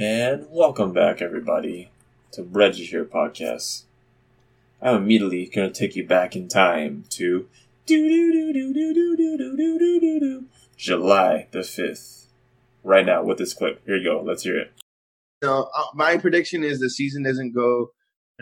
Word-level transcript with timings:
And 0.00 0.46
welcome 0.48 0.94
back, 0.94 1.20
everybody, 1.20 1.90
to 2.32 2.42
Reggie 2.42 2.86
Here 2.86 3.04
Podcast. 3.04 3.82
I'm 4.80 5.02
immediately 5.02 5.44
going 5.54 5.70
to 5.70 5.78
take 5.78 5.94
you 5.94 6.06
back 6.06 6.34
in 6.34 6.48
time 6.48 7.04
to 7.10 7.50
July 10.78 11.48
the 11.50 11.58
5th. 11.58 12.24
Right 12.82 13.04
now, 13.04 13.22
with 13.22 13.36
this 13.36 13.52
clip. 13.52 13.82
Here 13.84 13.98
you 13.98 14.04
go. 14.04 14.22
Let's 14.22 14.42
hear 14.42 14.56
it. 14.56 14.72
No, 15.42 15.68
uh, 15.76 15.84
my 15.92 16.16
prediction 16.16 16.64
is 16.64 16.80
the 16.80 16.88
season 16.88 17.22
doesn't 17.22 17.54
go 17.54 17.90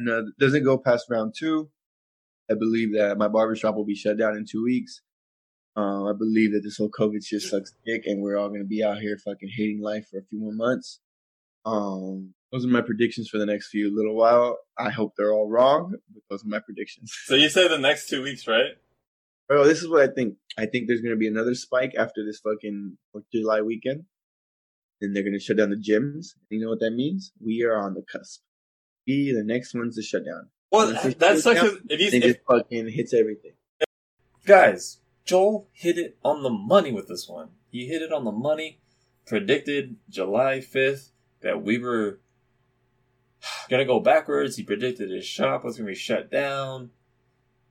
uh, 0.01 0.23
doesn't 0.39 0.63
go 0.63 0.79
past 0.79 1.07
round 1.11 1.35
two. 1.37 1.71
I 2.49 2.55
believe 2.55 2.93
that 2.95 3.19
my 3.19 3.27
barbershop 3.27 3.75
will 3.75 3.85
be 3.85 3.97
shut 3.97 4.17
down 4.17 4.37
in 4.37 4.47
two 4.49 4.63
weeks. 4.63 5.01
Uh, 5.77 6.05
I 6.05 6.13
believe 6.13 6.53
that 6.53 6.61
this 6.63 6.77
whole 6.77 6.89
COVID 6.89 7.27
shit 7.27 7.43
sucks 7.43 7.73
dick, 7.85 8.03
and 8.07 8.23
we're 8.23 8.37
all 8.37 8.49
gonna 8.49 8.63
be 8.63 8.85
out 8.85 9.01
here 9.01 9.19
fucking 9.19 9.51
hating 9.57 9.83
life 9.83 10.07
for 10.09 10.21
a 10.21 10.25
few 10.25 10.39
more 10.39 10.53
months. 10.53 11.01
Um, 11.65 12.35
those 12.53 12.65
are 12.65 12.69
my 12.69 12.81
predictions 12.81 13.29
for 13.29 13.39
the 13.39 13.47
next 13.47 13.69
few 13.69 13.95
little 13.95 14.15
while. 14.15 14.59
I 14.79 14.91
hope 14.91 15.15
they're 15.17 15.33
all 15.33 15.49
wrong, 15.49 15.95
but 16.13 16.23
those 16.31 16.45
are 16.45 16.49
my 16.49 16.61
predictions. 16.61 17.13
So 17.25 17.35
you 17.35 17.49
say 17.49 17.69
the 17.69 17.79
next 17.79 18.09
two 18.09 18.23
weeks, 18.23 18.47
right? 18.47 18.73
Bro, 19.49 19.65
this 19.65 19.83
is 19.83 19.89
what 19.89 20.03
I 20.03 20.13
think. 20.13 20.37
I 20.59 20.67
think 20.67 20.87
there's 20.87 21.01
gonna 21.01 21.17
be 21.17 21.29
another 21.29 21.55
spike 21.55 21.95
after 21.97 22.25
this 22.25 22.41
fucking 22.41 22.97
July 23.33 23.61
weekend. 23.63 24.05
Then 25.01 25.13
they're 25.13 25.23
gonna 25.23 25.41
shut 25.41 25.59
down 25.59 25.71
the 25.71 25.77
gyms. 25.77 26.35
You 26.51 26.61
know 26.61 26.69
what 26.69 26.81
that 26.81 26.93
means? 26.93 27.33
We 27.41 27.65
are 27.65 27.77
on 27.77 27.95
the 27.95 28.03
cusp. 28.03 28.43
We 29.07 29.33
the 29.33 29.45
next 29.45 29.75
one's 29.75 29.97
to 29.97 30.03
shut 30.03 30.25
down. 30.25 30.49
Well, 30.71 30.93
that's 31.19 31.43
such 31.43 31.57
a. 31.59 31.79
If 31.89 32.01
you, 32.01 32.19
if, 32.19 32.23
just 32.23 32.41
fucking 32.47 32.89
hits 32.91 33.15
everything. 33.15 33.53
guys, 34.45 34.99
Joel 35.25 35.69
hit 35.73 35.97
it 35.99 36.19
on 36.23 36.43
the 36.43 36.51
money 36.51 36.93
with 36.93 37.09
this 37.09 37.27
one. 37.29 37.51
He 37.71 37.87
hit 37.87 38.03
it 38.03 38.13
on 38.13 38.25
the 38.25 38.33
money. 38.33 38.81
Predicted 39.27 39.97
July 40.09 40.59
5th 40.59 41.11
that 41.41 41.63
we 41.63 41.79
were 41.79 42.21
gonna 43.69 43.85
go 43.85 44.01
backwards. 44.01 44.57
He 44.57 44.63
predicted 44.63 45.11
his 45.11 45.25
shop 45.25 45.65
was 45.65 45.77
gonna 45.77 45.89
be 45.89 45.95
shut 45.95 46.31
down. 46.31 46.91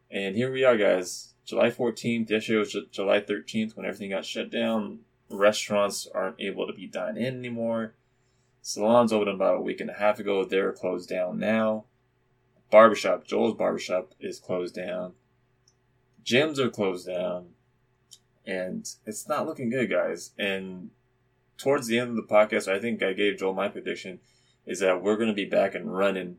And 0.10 0.36
here 0.36 0.52
we 0.52 0.64
are, 0.64 0.78
guys. 0.78 1.34
July 1.46 1.70
14th. 1.70 2.30
Yesterday 2.30 2.60
was 2.60 2.72
Ju- 2.72 2.88
July 2.92 3.20
13th 3.20 3.76
when 3.76 3.86
everything 3.86 4.10
got 4.12 4.26
shut 4.26 4.50
down. 4.50 5.00
Restaurants 5.30 6.08
aren't 6.14 6.40
able 6.40 6.68
to 6.68 6.74
be 6.74 6.88
dined 6.88 7.18
in 7.18 7.38
anymore. 7.38 7.96
Salons 8.62 9.14
opened 9.14 9.30
about 9.30 9.58
a 9.58 9.62
week 9.62 9.80
and 9.80 9.90
a 9.90 9.94
half 9.94 10.20
ago. 10.20 10.44
They're 10.44 10.74
closed 10.74 11.10
down 11.10 11.40
now. 11.40 11.86
Barbershop, 12.70 13.26
Joel's 13.26 13.56
barbershop 13.56 14.14
is 14.20 14.40
closed 14.40 14.76
down. 14.76 15.14
Gyms 16.26 16.58
are 16.58 16.70
closed 16.70 17.08
down. 17.08 17.54
And 18.46 18.90
it's 19.06 19.28
not 19.28 19.46
looking 19.46 19.70
good, 19.70 19.90
guys. 19.90 20.32
And 20.38 20.92
towards 21.58 21.88
the 21.88 22.00
end 22.00 22.12
of 22.12 22.16
the 22.16 22.22
podcast, 22.24 22.72
I 22.72 22.80
think 22.80 23.02
I 23.02 23.14
gave 23.14 23.38
Joel 23.38 23.54
my 23.54 23.68
prediction 23.68 24.20
is 24.66 24.80
that 24.80 25.02
we're 25.02 25.16
going 25.16 25.30
to 25.30 25.34
be 25.34 25.46
back 25.46 25.74
and 25.76 25.96
running 25.96 26.38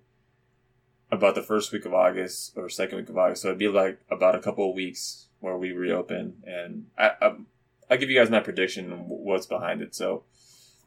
about 1.11 1.35
the 1.35 1.43
first 1.43 1.73
week 1.73 1.87
of 1.87 1.95
August 1.95 2.53
or 2.57 2.69
second 2.69 2.99
week 2.99 3.09
of 3.09 3.17
August. 3.17 3.43
So 3.43 3.49
it'd 3.49 3.59
be 3.59 3.69
like 3.69 4.01
about 4.11 4.35
a 4.35 4.41
couple 4.41 4.69
of 4.69 4.77
weeks 4.77 5.27
where 5.41 5.57
we 5.57 5.73
reopen. 5.73 6.43
And 6.45 6.87
I, 6.99 7.11
I, 7.21 7.37
I'll 7.91 7.99
give 7.99 8.11
you 8.11 8.19
guys 8.19 8.31
my 8.31 8.41
prediction 8.41 8.93
and 8.93 9.05
what's 9.07 9.47
behind 9.47 9.81
it. 9.81 9.95
So, 9.95 10.25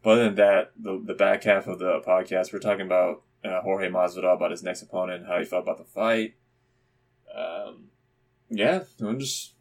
but 0.03 0.11
other 0.11 0.25
than 0.25 0.35
that, 0.35 0.71
the, 0.77 1.01
the 1.03 1.13
back 1.15 1.43
half 1.43 1.67
of 1.67 1.79
the 1.79 1.99
podcast, 2.05 2.53
we're 2.53 2.59
talking 2.59 2.85
about 2.85 3.23
uh, 3.43 3.61
Jorge 3.61 3.89
Masvidal, 3.89 4.35
about 4.35 4.51
his 4.51 4.63
next 4.63 4.83
opponent, 4.83 5.25
how 5.27 5.39
he 5.39 5.45
felt 5.45 5.63
about 5.63 5.79
the 5.79 5.83
fight. 5.83 6.35
Um, 7.35 7.85
yeah, 8.49 8.83
I'm 8.99 9.19
just 9.19 9.53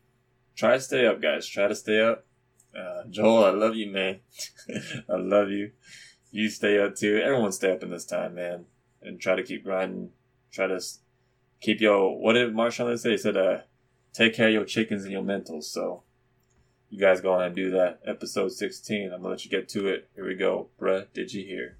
try 0.55 0.75
to 0.75 0.81
stay 0.81 1.07
up, 1.07 1.23
guys. 1.23 1.47
Try 1.47 1.69
to 1.69 1.75
stay 1.75 2.03
up. 2.03 2.27
Uh, 2.77 3.03
Joel, 3.09 3.45
I 3.45 3.51
love 3.51 3.75
you, 3.75 3.91
man. 3.91 4.21
I 5.09 5.17
love 5.17 5.51
you. 5.51 5.73
You 6.31 6.49
stay 6.49 6.79
up 6.79 6.95
too. 6.95 7.21
Everyone 7.23 7.53
stay 7.53 7.73
up 7.73 7.83
in 7.83 7.91
this 7.91 8.05
time, 8.05 8.37
man, 8.37 8.67
and 9.03 9.21
try 9.21 9.35
to 9.35 9.43
keep 9.43 9.65
grinding. 9.65 10.11
Try 10.53 10.69
to 10.69 10.81
keep 11.61 11.81
your. 11.81 12.19
What 12.21 12.35
did 12.35 12.55
Marshawn 12.55 12.97
say? 12.99 13.13
He 13.13 13.19
said, 13.19 13.37
"Uh, 13.37 13.59
take 14.13 14.35
care 14.35 14.49
of 14.49 14.55
your 14.55 14.65
chickens 14.65 15.03
and 15.03 15.13
your 15.13 15.23
mentals." 15.23 15.65
So, 15.65 16.05
you 16.89 17.01
guys 17.01 17.21
go 17.21 17.33
on 17.33 17.43
and 17.43 17.57
do 17.57 17.71
that. 17.73 18.01
Episode 18.07 18.53
16. 18.53 19.07
I'm 19.07 19.23
gonna 19.23 19.31
let 19.31 19.45
you 19.45 19.51
get 19.51 19.69
to 19.71 19.89
it. 19.89 20.09
Here 20.15 20.27
we 20.27 20.37
go, 20.37 20.69
bruh. 20.81 21.07
Did 21.13 21.33
you 21.33 21.45
hear? 21.45 21.80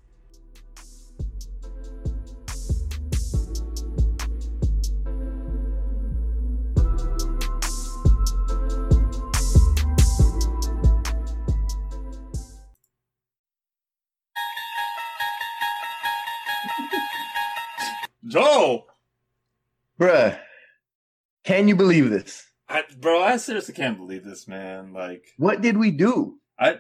Can 21.45 21.69
you 21.69 21.77
believe 21.77 22.11
this? 22.11 22.47
I, 22.69 22.85
bro, 22.99 23.23
I 23.23 23.37
seriously 23.37 23.75
can't 23.75 23.99
believe 23.99 24.25
this, 24.25 24.47
man. 24.47 24.93
Like, 24.93 25.27
What 25.37 25.61
did 25.61 25.77
we 25.77 25.91
do? 25.91 26.39
I, 26.59 26.77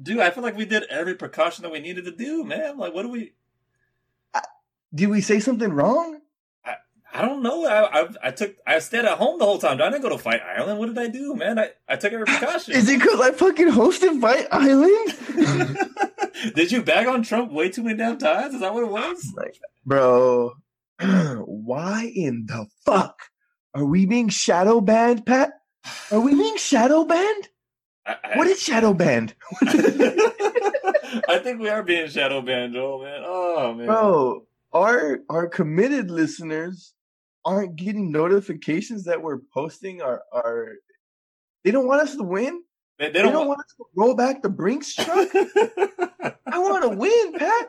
dude, 0.00 0.18
I 0.18 0.30
feel 0.30 0.42
like 0.42 0.56
we 0.56 0.66
did 0.66 0.84
every 0.90 1.14
precaution 1.14 1.62
that 1.62 1.72
we 1.72 1.80
needed 1.80 2.04
to 2.04 2.12
do, 2.12 2.44
man. 2.44 2.76
Like, 2.76 2.94
what 2.94 3.02
do 3.02 3.08
we? 3.08 3.32
Did 4.94 5.08
we 5.08 5.22
say 5.22 5.40
something 5.40 5.72
wrong? 5.72 6.18
I 7.14 7.20
don't 7.20 7.42
know. 7.42 7.66
I, 7.66 8.00
I, 8.00 8.08
I 8.24 8.30
took, 8.30 8.56
I 8.66 8.78
stayed 8.78 9.04
at 9.04 9.18
home 9.18 9.38
the 9.38 9.44
whole 9.44 9.58
time. 9.58 9.80
I 9.82 9.90
didn't 9.90 10.00
go 10.00 10.08
to 10.08 10.18
Fight 10.18 10.40
Island. 10.40 10.78
What 10.78 10.86
did 10.86 10.98
I 10.98 11.08
do, 11.08 11.34
man? 11.34 11.58
I, 11.58 11.70
I 11.86 11.96
took 11.96 12.12
every 12.12 12.24
precaution. 12.24 12.72
Is 12.72 12.88
it 12.88 13.00
because 13.00 13.20
I 13.20 13.32
fucking 13.32 13.68
hosted 13.68 14.18
Fight 14.18 14.46
Island? 14.50 15.76
did 16.54 16.72
you 16.72 16.82
bag 16.82 17.06
on 17.06 17.22
Trump 17.22 17.52
way 17.52 17.68
too 17.68 17.82
many 17.82 17.98
damn 17.98 18.16
times? 18.16 18.54
Is 18.54 18.60
that 18.60 18.72
what 18.72 18.84
it 18.84 18.90
was? 18.90 19.30
Like, 19.36 19.58
Bro, 19.84 20.54
why 21.00 22.10
in 22.14 22.46
the 22.46 22.66
fuck 22.86 23.18
are 23.74 23.84
we 23.84 24.06
being 24.06 24.28
shadow 24.28 24.80
banned, 24.80 25.24
Pat? 25.26 25.50
Are 26.10 26.20
we 26.20 26.34
being 26.34 26.56
shadow 26.56 27.04
banned? 27.04 27.48
I, 28.06 28.16
I, 28.24 28.36
What 28.38 28.46
is 28.46 28.60
shadow 28.62 28.92
banned? 28.94 29.34
I 29.62 31.40
think 31.42 31.60
we 31.60 31.68
are 31.68 31.82
being 31.82 32.08
shadow 32.08 32.40
banned, 32.42 32.74
Joel, 32.74 33.02
man. 33.02 33.22
Oh 33.24 33.74
man, 33.74 33.86
Bro, 33.86 34.46
our 34.72 35.20
our 35.28 35.46
committed 35.48 36.10
listeners 36.10 36.94
aren't 37.44 37.76
getting 37.76 38.10
notifications 38.12 39.04
that 39.04 39.22
we're 39.22 39.38
posting 39.52 40.00
our 40.02 40.22
our 40.32 40.68
they 41.64 41.70
don't 41.70 41.86
want 41.86 42.02
us 42.02 42.16
to 42.16 42.22
win. 42.24 42.62
they, 42.98 43.06
they 43.06 43.12
They 43.12 43.22
don't. 43.22 43.32
don't 43.32 43.48
want. 43.48 43.60
us 43.60 43.74
to 43.76 43.84
roll 43.96 44.14
back 44.14 44.42
the 44.42 44.48
Brinks 44.48 44.94
truck. 44.94 45.28
I 45.34 46.58
want 46.58 46.82
to 46.82 46.88
win, 46.90 47.32
Pat. 47.34 47.68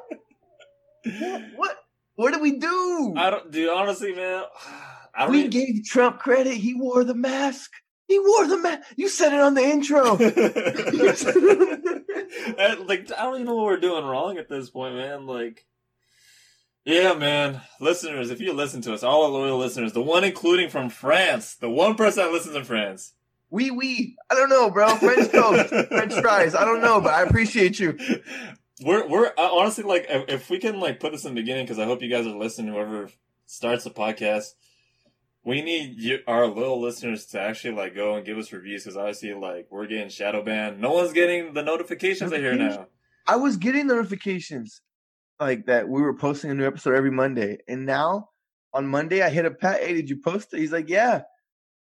What, 1.19 1.43
what 1.57 1.77
what 2.15 2.31
did 2.33 2.41
we 2.41 2.57
do? 2.57 3.13
I 3.17 3.29
don't, 3.29 3.51
dude. 3.51 3.69
Honestly, 3.69 4.15
man, 4.15 4.43
I. 5.15 5.29
We 5.29 5.39
even- 5.39 5.49
gave 5.51 5.85
Trump 5.85 6.19
credit. 6.19 6.55
He 6.55 6.73
wore 6.73 7.03
the 7.03 7.15
mask. 7.15 7.71
He 8.07 8.19
wore 8.19 8.47
the 8.47 8.57
mask. 8.57 8.81
You 8.97 9.07
said 9.07 9.33
it 9.33 9.39
on 9.39 9.53
the 9.53 9.61
intro. 9.63 10.17
Like 12.87 13.11
I 13.11 13.23
don't 13.23 13.35
even 13.35 13.45
know 13.47 13.55
what 13.55 13.65
we're 13.65 13.79
doing 13.79 14.05
wrong 14.05 14.37
at 14.37 14.49
this 14.49 14.69
point, 14.69 14.95
man. 14.95 15.25
Like, 15.25 15.65
yeah, 16.85 17.13
man. 17.13 17.61
Listeners, 17.79 18.29
if 18.29 18.39
you 18.41 18.53
listen 18.53 18.81
to 18.81 18.93
us, 18.93 19.03
all 19.03 19.23
our 19.23 19.29
loyal 19.29 19.57
listeners, 19.57 19.93
the 19.93 20.01
one 20.01 20.23
including 20.23 20.69
from 20.69 20.89
France, 20.89 21.55
the 21.55 21.69
one 21.69 21.95
person 21.95 22.23
that 22.23 22.31
listens 22.31 22.55
in 22.55 22.63
France. 22.63 23.13
we 23.49 23.71
we. 23.71 24.15
I 24.29 24.35
don't 24.35 24.49
know, 24.49 24.69
bro. 24.69 24.95
French 24.95 25.31
toast, 25.31 25.69
French 25.69 26.13
fries. 26.15 26.55
I 26.55 26.65
don't 26.65 26.81
know, 26.81 26.99
but 27.01 27.13
I 27.13 27.23
appreciate 27.23 27.79
you. 27.79 27.97
We're 28.81 29.07
we're 29.07 29.27
uh, 29.37 29.51
honestly 29.51 29.83
like 29.83 30.07
if, 30.09 30.29
if 30.29 30.49
we 30.49 30.59
can 30.59 30.79
like 30.79 30.99
put 30.99 31.11
this 31.11 31.25
in 31.25 31.33
the 31.35 31.41
beginning 31.41 31.65
because 31.65 31.79
I 31.79 31.85
hope 31.85 32.01
you 32.01 32.09
guys 32.09 32.25
are 32.27 32.35
listening. 32.35 32.73
Whoever 32.73 33.09
starts 33.45 33.83
the 33.83 33.91
podcast, 33.91 34.53
we 35.45 35.61
need 35.61 35.99
you, 35.99 36.19
our 36.27 36.47
little 36.47 36.81
listeners 36.81 37.25
to 37.27 37.39
actually 37.39 37.75
like 37.75 37.95
go 37.95 38.15
and 38.15 38.25
give 38.25 38.37
us 38.37 38.51
reviews 38.51 38.83
because 38.83 38.97
obviously 38.97 39.33
like 39.33 39.67
we're 39.69 39.87
getting 39.87 40.09
shadow 40.09 40.43
banned. 40.43 40.79
No 40.79 40.91
one's 40.93 41.13
getting 41.13 41.53
the 41.53 41.63
notifications 41.63 42.31
I 42.31 42.37
hear 42.37 42.55
now. 42.55 42.87
I 43.27 43.35
was 43.35 43.57
getting 43.57 43.87
notifications 43.87 44.81
like 45.39 45.65
that 45.65 45.89
we 45.89 46.01
were 46.01 46.15
posting 46.15 46.51
a 46.51 46.53
new 46.53 46.65
episode 46.65 46.95
every 46.95 47.11
Monday, 47.11 47.57
and 47.67 47.85
now 47.85 48.29
on 48.73 48.87
Monday 48.87 49.21
I 49.21 49.29
hit 49.29 49.45
a 49.45 49.51
Pat. 49.51 49.81
Hey, 49.81 49.93
did 49.93 50.09
you 50.09 50.21
post 50.21 50.53
it? 50.53 50.59
He's 50.59 50.71
like, 50.71 50.89
yeah. 50.89 51.21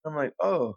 I'm 0.04 0.16
like, 0.16 0.32
oh. 0.40 0.76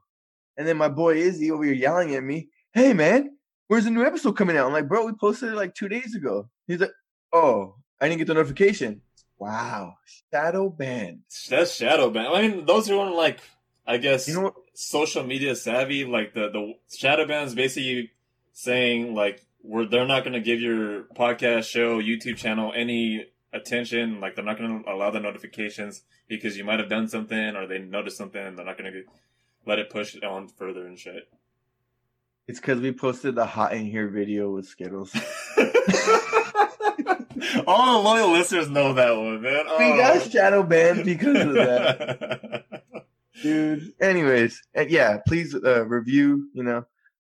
And 0.57 0.68
then 0.68 0.77
my 0.77 0.89
boy 0.89 1.15
Izzy 1.15 1.51
over 1.51 1.63
here 1.63 1.74
yelling 1.74 2.13
at 2.15 2.24
me, 2.24 2.50
hey 2.74 2.94
man, 2.94 3.38
where's 3.68 3.85
the 3.85 3.91
new 3.91 4.06
episode 4.06 4.33
coming 4.33 4.57
out? 4.57 4.68
I'm 4.68 4.74
like, 4.74 4.88
bro, 4.88 5.06
we 5.06 5.13
posted 5.19 5.53
it 5.53 5.56
like 5.56 5.74
two 5.74 5.88
days 5.88 6.15
ago. 6.15 6.50
He's 6.68 6.80
like, 6.80 6.91
oh, 7.31 7.75
I 8.01 8.07
didn't 8.07 8.19
get 8.19 8.27
the 8.27 8.33
notification. 8.33 9.01
Wow, 9.44 9.98
shadow 10.31 10.69
banned. 10.69 11.24
That's 11.50 11.75
shadow 11.75 12.10
ban. 12.10 12.28
I 12.28 12.48
mean, 12.48 12.66
those 12.66 12.88
who 12.88 12.98
aren't 12.98 13.16
like, 13.16 13.40
I 13.86 13.98
guess, 13.98 14.25
You 14.30 14.36
know 14.36 14.42
what? 14.44 14.54
social 14.74 15.24
media 15.25 15.54
savvy, 15.56 16.06
like 16.06 16.34
the 16.34 16.50
the 16.50 16.75
shadow 16.95 17.28
ban 17.28 17.45
is 17.48 17.54
basically 17.54 18.12
saying 18.54 19.13
like 19.13 19.45
we're 19.62 19.86
they're 19.86 20.07
not 20.07 20.24
going 20.24 20.31
to 20.34 20.40
give 20.40 20.62
your 20.62 21.04
podcast 21.16 21.66
show 21.66 22.01
YouTube 22.01 22.38
channel 22.38 22.72
any 22.74 23.28
attention. 23.51 24.22
Like 24.22 24.36
they're 24.36 24.45
not 24.45 24.57
going 24.57 24.81
to 24.81 24.90
allow 24.90 25.12
the 25.12 25.19
notifications 25.19 26.04
because 26.30 26.57
you 26.57 26.63
might 26.63 26.80
have 26.80 26.88
done 26.90 27.10
something 27.10 27.57
or 27.57 27.68
they 27.68 27.80
noticed 27.80 28.16
something. 28.18 28.42
and 28.42 28.57
They're 28.57 28.66
not 28.66 28.78
going 28.78 28.94
to 28.94 29.04
let 29.66 29.78
it 29.78 29.90
push 29.90 30.16
it 30.16 30.24
on 30.24 30.48
further 30.48 30.88
and 30.88 30.98
shit. 30.98 31.28
It's 32.48 32.62
because 32.62 32.80
we 32.80 32.94
posted 32.94 33.36
the 33.36 33.45
hot 33.45 33.74
in 33.74 33.86
here 33.88 34.07
video 34.07 34.51
with 34.51 34.68
Skittles. 34.68 35.13
All 37.68 38.01
the 38.01 38.09
loyal 38.09 38.31
listeners 38.31 38.69
know 38.69 38.94
that 38.94 39.15
one, 39.15 39.41
man. 39.41 39.65
Oh. 39.68 39.77
We 39.77 39.97
got 39.97 40.31
shadow 40.31 40.63
banned 40.63 41.06
because 41.06 41.47
of 41.47 41.53
that, 41.53 42.83
dude. 43.41 43.94
Anyways, 44.01 44.62
and 44.74 44.89
yeah, 44.89 45.19
please 45.27 45.56
uh, 45.56 45.85
review. 45.85 46.50
You 46.53 46.63
know, 46.63 46.85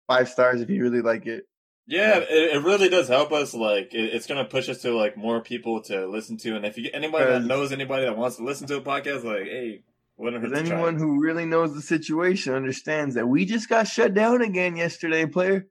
five 0.08 0.30
stars 0.30 0.62
if 0.62 0.70
you 0.70 0.82
really 0.82 1.02
like 1.02 1.26
it. 1.26 1.48
Yeah, 1.88 2.18
it, 2.20 2.56
it 2.56 2.64
really 2.64 2.90
does 2.90 3.08
help 3.08 3.32
us. 3.32 3.54
Like, 3.54 3.94
it, 3.94 4.14
it's 4.14 4.28
gonna 4.28 4.46
push 4.46 4.70
us 4.70 4.82
to 4.84 4.96
like 4.96 5.18
more 5.18 5.42
people 5.42 5.82
to 5.84 6.08
listen 6.08 6.38
to, 6.38 6.56
and 6.56 6.66
if 6.66 6.78
you 6.78 6.90
anybody 6.94 7.26
that 7.26 7.44
knows 7.44 7.72
anybody 7.72 8.06
that 8.06 8.18
wants 8.18 8.38
to 8.38 8.44
listen 8.44 8.68
to 8.68 8.78
a 8.78 8.82
podcast, 8.82 9.24
like, 9.24 9.44
hey, 9.44 9.84
wouldn't 10.18 10.44
to 10.44 10.50
try. 10.50 10.60
anyone 10.60 10.98
who 10.98 11.20
really 11.20 11.46
knows 11.46 11.74
the 11.74 11.82
situation 11.82 12.54
understands 12.54 13.16
that 13.16 13.28
we 13.28 13.46
just 13.46 13.68
got 13.68 13.88
shut 13.88 14.14
down 14.14 14.42
again 14.42 14.76
yesterday, 14.76 15.26
player. 15.26 15.68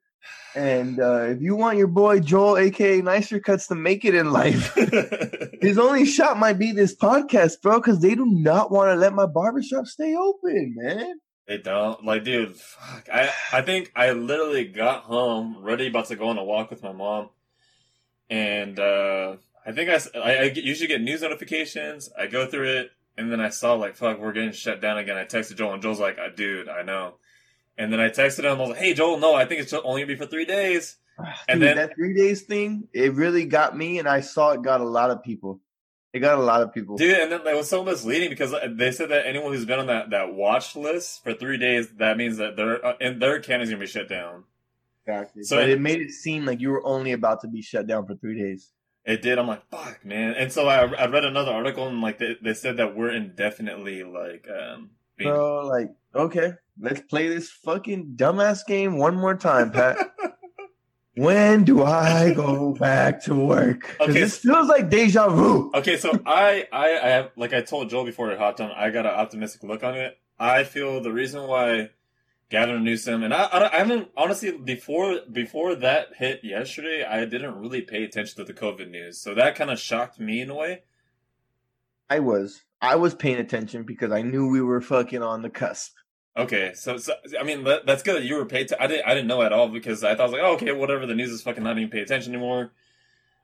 And 0.55 0.99
uh, 1.01 1.23
if 1.29 1.41
you 1.41 1.55
want 1.55 1.79
your 1.79 1.87
boy 1.87 2.21
Joel, 2.21 2.59
aka 2.59 3.01
Nicer 3.03 3.39
Cuts, 3.41 3.69
to 3.69 3.75
make 3.75 4.05
it 4.05 4.15
in 4.15 4.33
life, 4.33 4.75
his 5.61 5.79
only 5.79 6.05
shot 6.07 6.39
might 6.39 6.59
be 6.59 6.73
this 6.73 6.95
podcast, 6.97 7.63
bro. 7.63 7.79
Because 7.79 8.01
they 8.01 8.15
do 8.15 8.27
not 8.27 8.71
want 8.71 8.91
to 8.91 8.97
let 8.97 9.13
my 9.15 9.27
barbershop 9.27 9.87
stay 9.87 10.15
open, 10.17 10.75
man. 10.77 11.21
They 11.47 11.59
don't 11.59 12.05
like, 12.05 12.25
dude. 12.25 12.55
Fuck. 12.57 13.09
I 13.13 13.31
I 13.53 13.63
think 13.63 13.93
I 13.95 14.13
literally 14.13 14.67
got 14.67 15.05
home, 15.05 15.59
ready, 15.63 15.87
about 15.89 16.07
to 16.07 16.17
go 16.17 16.29
on 16.29 16.39
a 16.39 16.45
walk 16.45 16.71
with 16.71 16.83
my 16.83 16.93
mom, 16.93 17.31
and 18.29 18.79
uh 18.79 19.37
I 19.67 19.73
think 19.73 19.91
I 19.91 20.49
get- 20.49 20.65
usually 20.65 20.89
get 20.89 21.03
news 21.03 21.23
notifications. 21.23 22.11
I 22.19 22.27
go 22.29 22.47
through 22.47 22.69
it, 22.79 22.91
and 23.19 23.31
then 23.31 23.41
I 23.41 23.51
saw 23.51 23.75
like, 23.75 23.95
fuck, 23.95 24.19
we're 24.19 24.33
getting 24.33 24.53
shut 24.53 24.81
down 24.81 24.99
again. 24.99 25.17
I 25.17 25.25
texted 25.25 25.57
Joel, 25.57 25.75
and 25.75 25.83
Joel's 25.83 26.01
like, 26.01 26.19
uh, 26.19 26.29
dude, 26.35 26.69
I 26.69 26.83
know. 26.83 27.15
And 27.81 27.91
then 27.91 27.99
I 27.99 28.11
texted 28.11 28.41
him. 28.45 28.59
I 28.59 28.61
was 28.61 28.69
like, 28.71 28.79
hey, 28.79 28.93
Joel, 28.93 29.19
no, 29.19 29.35
I 29.35 29.47
think 29.47 29.63
it's 29.63 29.73
only 29.73 30.03
gonna 30.03 30.07
be 30.07 30.17
for 30.17 30.27
three 30.27 30.45
days. 30.45 30.97
And 31.49 31.61
Dude, 31.61 31.69
then- 31.69 31.77
that 31.77 31.95
three 31.97 32.15
days 32.15 32.43
thing, 32.43 32.89
it 32.93 33.15
really 33.15 33.45
got 33.47 33.77
me, 33.77 33.99
and 33.99 34.07
I 34.09 34.21
saw 34.21 34.51
it 34.53 34.63
got 34.63 34.81
a 34.81 34.85
lot 34.85 35.11
of 35.11 35.23
people. 35.23 35.61
It 36.13 36.19
got 36.21 36.39
a 36.39 36.43
lot 36.43 36.61
of 36.63 36.75
people. 36.75 36.97
Dude, 36.97 37.19
and 37.19 37.31
then 37.33 37.47
it 37.47 37.57
was 37.57 37.69
so 37.69 37.85
misleading 37.85 38.31
because 38.31 38.53
they 38.77 38.91
said 38.91 39.11
that 39.11 39.27
anyone 39.27 39.53
who's 39.53 39.65
been 39.65 39.79
on 39.79 39.87
that, 39.87 40.11
that 40.11 40.35
watch 40.35 40.75
list 40.77 41.23
for 41.23 41.33
three 41.35 41.57
days, 41.57 41.89
that 41.99 42.17
means 42.17 42.37
that 42.39 42.57
their 42.57 42.85
uh, 42.85 42.95
and 43.01 43.21
their 43.23 43.37
account 43.37 43.63
is 43.63 43.71
gonna 43.71 43.81
be 43.81 43.87
shut 43.87 44.09
down. 44.09 44.45
Exactly. 45.07 45.43
So 45.45 45.57
but 45.57 45.69
it- 45.69 45.73
it 45.75 45.81
made 45.81 46.01
it 46.01 46.11
seem 46.11 46.45
like 46.45 46.61
you 46.61 46.71
were 46.71 46.85
only 46.85 47.13
about 47.13 47.41
to 47.43 47.49
be 47.49 47.63
shut 47.63 47.87
down 47.87 48.07
for 48.07 48.15
three 48.17 48.39
days. 48.39 48.73
It 49.05 49.23
did. 49.23 49.39
I'm 49.39 49.47
like, 49.47 49.67
fuck, 49.71 50.05
man. 50.05 50.35
And 50.35 50.53
so 50.53 50.69
I, 50.69 50.81
I 50.85 51.07
read 51.07 51.25
another 51.25 51.53
article 51.53 51.89
and 51.89 52.01
like 52.03 52.19
they, 52.19 52.37
they 52.43 52.53
said 52.55 52.77
that 52.77 52.95
we're 52.97 53.13
indefinitely 53.13 54.03
like 54.05 54.47
um 54.49 54.91
being. 55.17 55.31
Bro, 55.31 55.67
like, 55.69 55.91
okay, 56.15 56.53
let's 56.81 57.01
play 57.03 57.29
this 57.29 57.51
fucking 57.51 58.15
dumbass 58.17 58.67
game 58.67 58.99
one 58.99 59.17
more 59.17 59.37
time, 59.37 59.71
Pat. 59.71 59.99
when 61.17 61.65
do 61.65 61.83
I 61.83 62.33
go 62.33 62.73
back 62.73 63.23
to 63.25 63.35
work? 63.35 63.97
Okay, 64.01 64.13
this 64.13 64.39
feels 64.39 64.69
like 64.69 64.91
deja 64.91 65.29
vu. 65.29 65.71
okay, 65.75 65.97
so 65.97 66.11
I, 66.27 66.67
I 66.73 66.99
I 66.99 67.09
have 67.09 67.31
like 67.37 67.53
I 67.53 67.61
told 67.61 67.91
Joel 67.91 68.05
before 68.05 68.33
I 68.33 68.37
hopped 68.37 68.61
on, 68.61 68.71
I 68.73 68.91
got 68.91 69.07
an 69.07 69.13
optimistic 69.13 69.63
look 69.63 69.85
on 69.85 69.95
it. 69.97 70.19
I 70.39 70.65
feel 70.65 71.03
the 71.03 71.13
reason 71.13 71.47
why 71.47 71.91
Gavin 72.49 72.83
Newsom 72.83 73.23
and 73.23 73.35
I, 73.35 73.45
I, 73.45 73.75
I 73.75 73.79
haven't 73.79 74.09
honestly 74.17 74.53
before 74.53 75.21
before 75.31 75.75
that 75.77 76.09
hit 76.17 76.41
yesterday, 76.43 77.05
I 77.05 77.25
didn't 77.25 77.57
really 77.57 77.83
pay 77.83 78.05
attention 78.05 78.37
to 78.37 78.45
the 78.45 78.59
COVID 78.59 78.91
news, 78.91 79.19
so 79.19 79.35
that 79.35 79.55
kind 79.55 79.71
of 79.71 79.79
shocked 79.79 80.19
me 80.19 80.41
in 80.41 80.51
a 80.51 80.55
way. 80.55 80.83
I 82.09 82.19
was. 82.19 82.63
I 82.83 82.97
was 82.97 83.15
paying 83.15 83.37
attention 83.37 83.85
because 83.85 84.11
I 84.11 84.23
knew 84.23 84.49
we 84.49 84.63
were 84.63 84.81
fucking 84.81 85.23
on 85.23 85.43
the 85.43 85.51
cusp. 85.51 85.93
Okay, 86.37 86.73
so, 86.75 86.97
so 86.97 87.13
I 87.39 87.43
mean 87.43 87.65
that, 87.65 87.87
that's 87.87 88.03
good 88.03 88.17
that 88.17 88.25
you 88.25 88.37
were 88.37 88.47
paid. 88.47 88.69
To, 88.69 88.81
I 88.81 88.87
didn't 88.87 89.07
I 89.07 89.15
didn't 89.15 89.27
know 89.27 89.43
at 89.43 89.53
all 89.53 89.69
because 89.69 90.05
I 90.05 90.15
thought 90.15 90.21
I 90.21 90.25
was 90.25 90.33
like, 90.33 90.43
oh, 90.43 90.55
okay, 90.55 90.73
whatever. 90.73 91.07
The 91.07 91.15
news 91.15 91.31
is 91.31 91.43
fucking 91.43 91.63
not 91.63 91.77
even 91.77 91.91
pay 91.91 92.01
attention 92.01 92.33
anymore. 92.33 92.73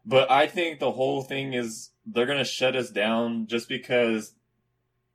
But 0.05 0.31
I 0.31 0.47
think 0.47 0.79
the 0.79 0.93
whole 0.93 1.23
thing 1.23 1.53
is 1.53 1.91
they're 2.06 2.27
gonna 2.27 2.44
shut 2.44 2.77
us 2.77 2.91
down 2.91 3.47
just 3.47 3.69
because. 3.69 4.35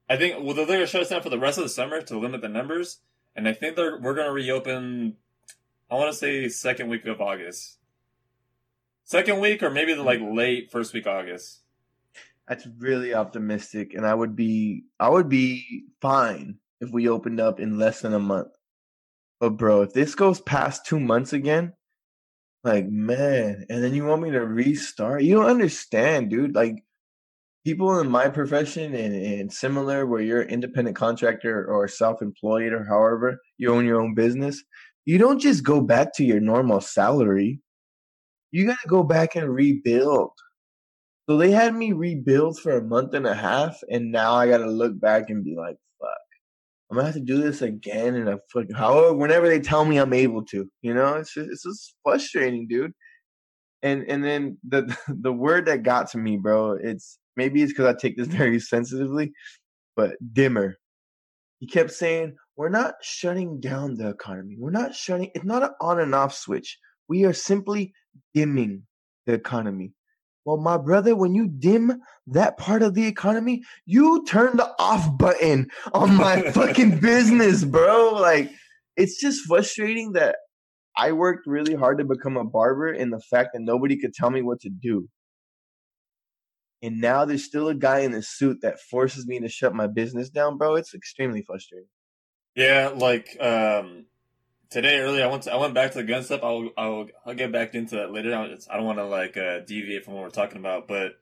I 0.10 0.18
think 0.18 0.44
well 0.44 0.54
they're 0.54 0.66
gonna 0.66 0.86
shut 0.86 1.02
us 1.02 1.10
down 1.10 1.22
for 1.22 1.30
the 1.30 1.40
rest 1.40 1.58
of 1.58 1.64
the 1.64 1.70
summer 1.70 2.02
to 2.02 2.20
limit 2.20 2.42
the 2.42 2.50
numbers, 2.50 3.00
and 3.34 3.48
I 3.48 3.54
think 3.54 3.78
they're 3.78 3.98
we're 3.98 4.16
gonna 4.16 4.34
reopen. 4.34 5.16
I 5.90 5.96
want 5.96 6.12
to 6.12 6.18
say 6.18 6.50
second 6.50 6.90
week 6.90 7.06
of 7.06 7.22
August. 7.22 7.78
Second 9.06 9.40
week 9.40 9.64
or 9.64 9.70
maybe 9.70 9.94
the 9.94 10.04
like 10.04 10.20
late 10.22 10.70
first 10.70 10.94
week 10.94 11.08
August. 11.08 11.62
That's 12.50 12.68
really 12.78 13.14
optimistic, 13.14 13.94
and 13.94 14.06
I 14.06 14.14
would 14.14 14.36
be 14.36 14.84
I 15.00 15.08
would 15.08 15.30
be 15.30 15.86
fine 16.02 16.58
if 16.82 16.92
we 16.92 17.08
opened 17.08 17.40
up 17.40 17.60
in 17.60 17.78
less 17.80 18.02
than 18.02 18.14
a 18.14 18.20
month. 18.20 18.50
But 19.40 19.52
bro, 19.52 19.84
if 19.84 19.94
this 19.94 20.16
goes 20.16 20.42
past 20.42 20.86
two 20.86 21.00
months 21.00 21.34
again, 21.34 21.74
like 22.64 22.88
man, 22.88 23.66
and 23.70 23.84
then 23.84 23.94
you 23.94 24.06
want 24.06 24.22
me 24.22 24.32
to 24.32 24.46
restart, 24.46 25.24
you 25.24 25.36
don't 25.36 25.50
understand, 25.50 26.30
dude. 26.30 26.54
Like 26.56 26.84
people 27.66 28.00
in 28.00 28.10
my 28.10 28.30
profession 28.30 28.94
and, 28.94 29.16
and 29.16 29.54
similar, 29.54 30.06
where 30.06 30.22
you're 30.22 30.42
an 30.42 30.50
independent 30.50 30.96
contractor 30.96 31.66
or 31.66 31.88
self-employed 31.88 32.74
or 32.74 32.84
however 32.86 33.40
you 33.58 33.74
own 33.74 33.86
your 33.86 34.02
own 34.02 34.14
business, 34.16 34.64
you 35.06 35.18
don't 35.18 35.40
just 35.40 35.64
go 35.64 35.82
back 35.82 36.14
to 36.16 36.24
your 36.24 36.40
normal 36.40 36.82
salary. 36.82 37.62
You 38.52 38.68
gotta 38.68 38.88
go 38.88 39.04
back 39.04 39.36
and 39.36 39.54
rebuild. 39.54 40.32
So 41.30 41.38
they 41.38 41.52
had 41.52 41.74
me 41.74 41.94
rebuild 41.94 42.60
for 42.60 42.78
a 42.78 42.84
month 42.84 43.14
and 43.14 43.26
a 43.26 43.34
half, 43.34 43.80
and 43.90 44.12
now 44.12 44.34
I 44.34 44.48
gotta 44.48 44.70
look 44.70 45.00
back 45.00 45.30
and 45.30 45.44
be 45.44 45.56
like, 45.56 45.78
"Fuck, 45.78 45.91
I'm 46.92 46.98
gonna 46.98 47.08
have 47.08 47.16
to 47.16 47.22
do 47.22 47.42
this 47.42 47.62
again." 47.62 48.16
And 48.16 48.30
I 48.30 48.38
fucking 48.54 48.76
however, 48.76 49.14
whenever 49.16 49.48
they 49.48 49.60
tell 49.62 49.86
me 49.86 49.98
I'm 49.98 50.14
able 50.14 50.44
to, 50.46 50.70
you 50.82 50.94
know, 50.94 51.16
it's 51.16 51.34
just 51.34 51.50
it's 51.50 51.64
just 51.64 51.96
frustrating, 52.04 52.68
dude. 52.68 52.94
And 53.84 54.04
and 54.10 54.24
then 54.24 54.58
the 54.68 54.96
the 55.08 55.34
word 55.34 55.66
that 55.68 55.84
got 55.84 56.12
to 56.12 56.18
me, 56.18 56.38
bro, 56.38 56.74
it's 56.74 57.18
maybe 57.38 57.62
it's 57.64 57.72
because 57.72 57.88
I 57.88 57.98
take 57.98 58.18
this 58.18 58.28
very 58.42 58.60
sensitively, 58.60 59.34
but 59.96 60.16
dimmer. 60.34 60.78
He 61.60 61.68
kept 61.68 61.92
saying, 61.92 62.36
"We're 62.58 62.70
not 62.70 62.96
shutting 63.02 63.60
down 63.62 63.96
the 63.96 64.10
economy. 64.10 64.58
We're 64.60 64.72
not 64.72 64.96
shutting. 64.96 65.32
It's 65.36 65.46
not 65.46 65.64
an 65.64 65.72
on 65.82 66.00
and 66.00 66.16
off 66.16 66.34
switch. 66.34 66.78
We 67.08 67.26
are 67.26 67.34
simply 67.34 67.94
dimming 68.34 68.84
the 69.28 69.34
economy." 69.34 69.94
Well, 70.46 70.58
my 70.58 70.78
brother, 70.78 71.16
when 71.16 71.36
you 71.36 71.48
dim 71.48 72.02
that 72.28 72.58
part 72.58 72.82
of 72.82 72.96
the 72.96 73.06
economy, 73.06 73.64
you 73.86 74.26
turn 74.26 74.58
the 74.58 74.74
off 74.80 75.18
button 75.18 75.70
on 75.94 76.16
my 76.16 76.42
fucking 76.52 77.00
business, 77.00 77.64
bro. 77.64 78.14
Like, 78.14 78.52
it's 78.98 79.20
just 79.20 79.46
frustrating 79.46 80.14
that 80.14 80.38
I 80.98 81.12
worked 81.12 81.46
really 81.46 81.76
hard 81.76 82.00
to 82.00 82.06
become 82.06 82.38
a 82.38 82.44
barber 82.44 82.92
and 82.92 83.14
the 83.14 83.22
fact 83.22 83.50
that 83.54 83.62
nobody 83.62 83.98
could 83.98 84.14
tell 84.14 84.32
me 84.32 84.42
what 84.42 84.60
to 84.62 84.70
do. 84.70 85.08
And 86.82 87.00
now 87.00 87.26
there's 87.26 87.46
still 87.46 87.68
a 87.68 87.76
guy 87.76 88.00
in 88.00 88.14
a 88.14 88.24
suit 88.24 88.58
that 88.64 88.80
forces 88.80 89.28
me 89.28 89.40
to 89.40 89.48
shut 89.48 89.76
my 89.76 89.86
business 89.86 90.30
down, 90.30 90.58
bro. 90.58 90.76
It's 90.76 90.96
extremely 90.96 91.44
frustrating. 91.44 91.88
Yeah, 92.56 92.92
like 92.96 93.38
um 93.40 94.08
today 94.72 95.00
early 95.00 95.22
I 95.22 95.28
went 95.28 95.44
to, 95.44 95.54
I 95.54 95.58
went 95.58 95.76
back 95.76 95.92
to 95.92 96.00
the 96.00 96.04
gun 96.04 96.24
stuff. 96.24 96.42
I'll 96.44 96.70
I'll 96.76 97.08
I'll 97.26 97.36
get 97.36 97.52
back 97.52 97.76
into 97.76 97.96
that 97.98 98.12
later. 98.12 98.34
I 98.34 98.48
don't, 98.48 98.68
I 98.72 98.78
don't 98.78 98.86
want 98.86 98.98
to 98.98 99.06
like 99.06 99.38
uh, 99.38 99.60
deviate 99.60 100.06
from 100.06 100.16
what 100.16 100.24
we're 100.24 100.30
talking 100.30 100.58
about, 100.58 100.88
but 100.88 101.18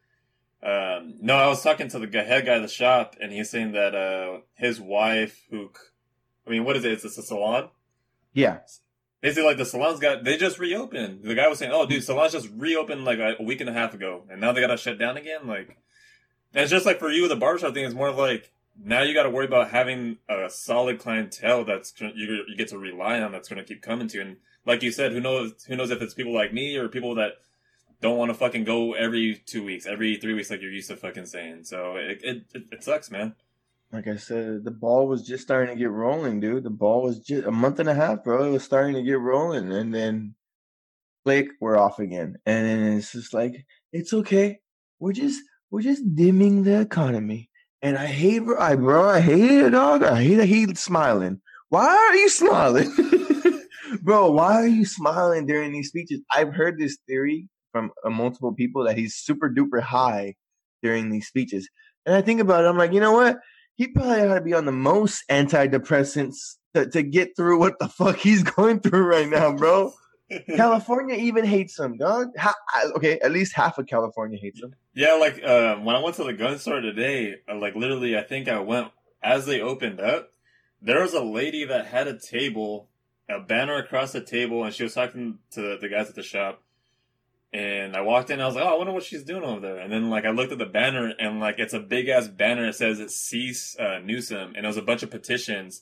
um 0.61 1.15
no, 1.21 1.35
I 1.35 1.47
was 1.47 1.63
talking 1.63 1.89
to 1.89 1.99
the 1.99 2.23
head 2.23 2.45
guy 2.45 2.55
of 2.55 2.61
the 2.61 2.67
shop, 2.67 3.15
and 3.19 3.31
he's 3.31 3.49
saying 3.49 3.73
that 3.73 3.95
uh 3.95 4.39
his 4.55 4.79
wife, 4.79 5.45
who, 5.49 5.71
I 6.47 6.51
mean, 6.51 6.63
what 6.63 6.77
is 6.77 6.85
it? 6.85 6.93
It's, 6.93 7.05
a 7.17 7.23
salon. 7.23 7.69
Yeah. 8.33 8.59
Basically, 9.21 9.43
like 9.43 9.57
the 9.57 9.65
salons 9.65 9.99
got 9.99 10.23
they 10.23 10.37
just 10.37 10.59
reopened. 10.59 11.23
The 11.23 11.35
guy 11.35 11.47
was 11.47 11.59
saying, 11.59 11.71
"Oh, 11.73 11.85
dude, 11.85 12.03
salons 12.03 12.31
just 12.31 12.49
reopened 12.55 13.03
like 13.03 13.19
a, 13.19 13.41
week 13.43 13.59
and 13.59 13.69
a 13.69 13.73
half 13.73 13.93
ago, 13.93 14.23
and 14.29 14.39
now 14.39 14.53
they 14.53 14.61
got 14.61 14.67
to 14.67 14.77
shut 14.77 14.97
down 14.97 15.17
again." 15.17 15.45
Like, 15.45 15.77
and 16.53 16.63
it's 16.63 16.71
just 16.71 16.85
like 16.85 16.99
for 16.99 17.09
you, 17.09 17.27
the 17.27 17.35
barbershop 17.35 17.73
thing 17.73 17.83
is 17.83 17.93
more 17.93 18.11
like 18.11 18.51
now 18.83 19.01
you 19.01 19.13
got 19.13 19.23
to 19.23 19.29
worry 19.29 19.45
about 19.45 19.71
having 19.71 20.17
a 20.29 20.49
solid 20.49 20.99
clientele 20.99 21.65
that's 21.65 21.93
you 21.99 22.43
you 22.47 22.55
get 22.55 22.69
to 22.69 22.77
rely 22.77 23.21
on 23.21 23.31
that's 23.31 23.49
going 23.49 23.59
to 23.59 23.65
keep 23.65 23.81
coming 23.81 24.07
to 24.07 24.17
you. 24.17 24.21
And 24.21 24.37
like 24.65 24.83
you 24.83 24.91
said, 24.91 25.11
who 25.11 25.19
knows? 25.19 25.65
Who 25.67 25.75
knows 25.75 25.91
if 25.91 26.01
it's 26.01 26.13
people 26.13 26.33
like 26.33 26.53
me 26.53 26.77
or 26.77 26.87
people 26.87 27.15
that 27.15 27.33
don't 28.01 28.17
want 28.17 28.29
to 28.29 28.35
fucking 28.35 28.63
go 28.63 28.93
every 28.93 29.41
two 29.45 29.63
weeks, 29.63 29.85
every 29.85 30.15
three 30.17 30.33
weeks, 30.33 30.49
like 30.49 30.61
you're 30.61 30.71
used 30.71 30.89
to 30.89 30.95
fucking 30.95 31.25
saying. 31.25 31.65
So 31.65 31.95
it 31.97 32.21
it, 32.23 32.43
it, 32.53 32.63
it 32.71 32.83
sucks, 32.83 33.11
man. 33.11 33.35
Like 33.91 34.07
I 34.07 34.17
said, 34.17 34.63
the 34.63 34.71
ball 34.71 35.07
was 35.07 35.25
just 35.25 35.43
starting 35.43 35.75
to 35.75 35.79
get 35.79 35.89
rolling, 35.89 36.39
dude. 36.39 36.63
The 36.63 36.69
ball 36.69 37.01
was 37.01 37.19
just 37.19 37.47
a 37.47 37.51
month 37.51 37.79
and 37.79 37.89
a 37.89 37.95
half, 37.95 38.23
bro. 38.23 38.45
It 38.45 38.51
was 38.51 38.63
starting 38.63 38.93
to 38.93 39.01
get 39.01 39.19
rolling, 39.19 39.71
and 39.71 39.93
then 39.93 40.35
click, 41.25 41.47
we're 41.59 41.77
off 41.77 41.99
again. 41.99 42.37
And 42.45 42.67
then 42.67 42.97
it's 42.97 43.11
just 43.11 43.33
like, 43.33 43.65
it's 43.91 44.13
okay. 44.13 44.59
We're 44.99 45.13
just 45.13 45.41
we're 45.71 45.81
just 45.81 46.15
dimming 46.15 46.63
the 46.63 46.79
economy. 46.81 47.49
And 47.81 47.97
I 47.97 48.07
hate, 48.07 48.39
bro. 48.39 48.59
I 48.59 48.75
bro, 48.75 49.09
I 49.09 49.21
hate 49.21 49.51
it, 49.51 49.69
dog. 49.69 50.03
I 50.03 50.21
hate 50.21 50.35
that 50.35 50.47
he's 50.47 50.79
smiling. 50.79 51.41
Why 51.69 51.87
are 51.87 52.15
you 52.15 52.29
smiling, 52.29 52.91
bro? 54.01 54.31
Why 54.31 54.55
are 54.55 54.67
you 54.67 54.85
smiling 54.85 55.45
during 55.45 55.71
these 55.71 55.87
speeches? 55.87 56.21
I've 56.33 56.53
heard 56.53 56.77
this 56.77 56.97
theory 57.07 57.47
from 57.71 57.91
uh, 58.03 58.09
multiple 58.09 58.53
people 58.53 58.83
that 58.85 58.97
he's 58.97 59.15
super 59.15 59.49
duper 59.49 59.81
high 59.81 60.35
during 60.81 61.09
these 61.09 61.27
speeches. 61.27 61.69
And 62.05 62.15
I 62.15 62.21
think 62.21 62.41
about 62.41 62.63
it, 62.63 62.67
I'm 62.67 62.77
like, 62.77 62.93
you 62.93 62.99
know 62.99 63.13
what? 63.13 63.39
He 63.75 63.87
probably 63.87 64.21
ought 64.21 64.35
to 64.35 64.41
be 64.41 64.53
on 64.53 64.65
the 64.65 64.71
most 64.71 65.23
antidepressants 65.29 66.57
to, 66.73 66.89
to 66.89 67.03
get 67.03 67.35
through 67.35 67.59
what 67.59 67.79
the 67.79 67.87
fuck 67.97 68.17
he's 68.17 68.43
going 68.43 68.81
through 68.81 69.05
right 69.05 69.27
now, 69.27 69.53
bro. 69.53 69.93
California 70.55 71.15
even 71.15 71.45
hates 71.45 71.79
him, 71.79 71.97
dog. 71.97 72.29
Okay, 72.95 73.19
at 73.19 73.31
least 73.31 73.53
half 73.53 73.77
of 73.77 73.87
California 73.87 74.37
hates 74.37 74.61
him. 74.61 74.75
Yeah, 74.93 75.13
like 75.13 75.43
uh, 75.43 75.75
when 75.77 75.95
I 75.95 75.99
went 75.99 76.15
to 76.17 76.23
the 76.23 76.33
gun 76.33 76.57
store 76.59 76.81
today, 76.81 77.35
uh, 77.47 77.55
like 77.55 77.75
literally, 77.75 78.17
I 78.17 78.23
think 78.23 78.47
I 78.47 78.59
went 78.59 78.89
as 79.23 79.45
they 79.45 79.61
opened 79.61 79.99
up. 79.99 80.31
There 80.81 81.01
was 81.01 81.13
a 81.13 81.23
lady 81.23 81.65
that 81.65 81.87
had 81.87 82.07
a 82.07 82.17
table, 82.17 82.89
a 83.29 83.39
banner 83.39 83.75
across 83.77 84.11
the 84.11 84.21
table, 84.21 84.63
and 84.63 84.73
she 84.73 84.83
was 84.83 84.93
talking 84.93 85.39
to 85.51 85.77
the 85.79 85.89
guys 85.89 86.09
at 86.09 86.15
the 86.15 86.23
shop. 86.23 86.61
And 87.51 87.95
I 87.95 88.01
walked 88.01 88.29
in, 88.29 88.39
I 88.39 88.45
was 88.45 88.55
like, 88.55 88.63
"Oh, 88.63 88.75
I 88.75 88.77
wonder 88.77 88.93
what 88.93 89.03
she's 89.03 89.23
doing 89.23 89.43
over 89.43 89.59
there." 89.59 89.79
And 89.79 89.91
then, 89.91 90.09
like, 90.11 90.23
I 90.23 90.29
looked 90.29 90.51
at 90.51 90.59
the 90.59 90.67
banner, 90.67 91.13
and 91.17 91.39
like, 91.39 91.57
it's 91.57 91.73
a 91.73 91.79
big 91.79 92.07
ass 92.07 92.27
banner. 92.27 92.67
It 92.67 92.75
says 92.75 92.99
"It 92.99 93.09
cease 93.09 93.75
uh, 93.79 93.99
Newsom," 94.03 94.53
and 94.55 94.65
it 94.65 94.67
was 94.67 94.77
a 94.77 94.83
bunch 94.83 95.01
of 95.01 95.09
petitions. 95.09 95.81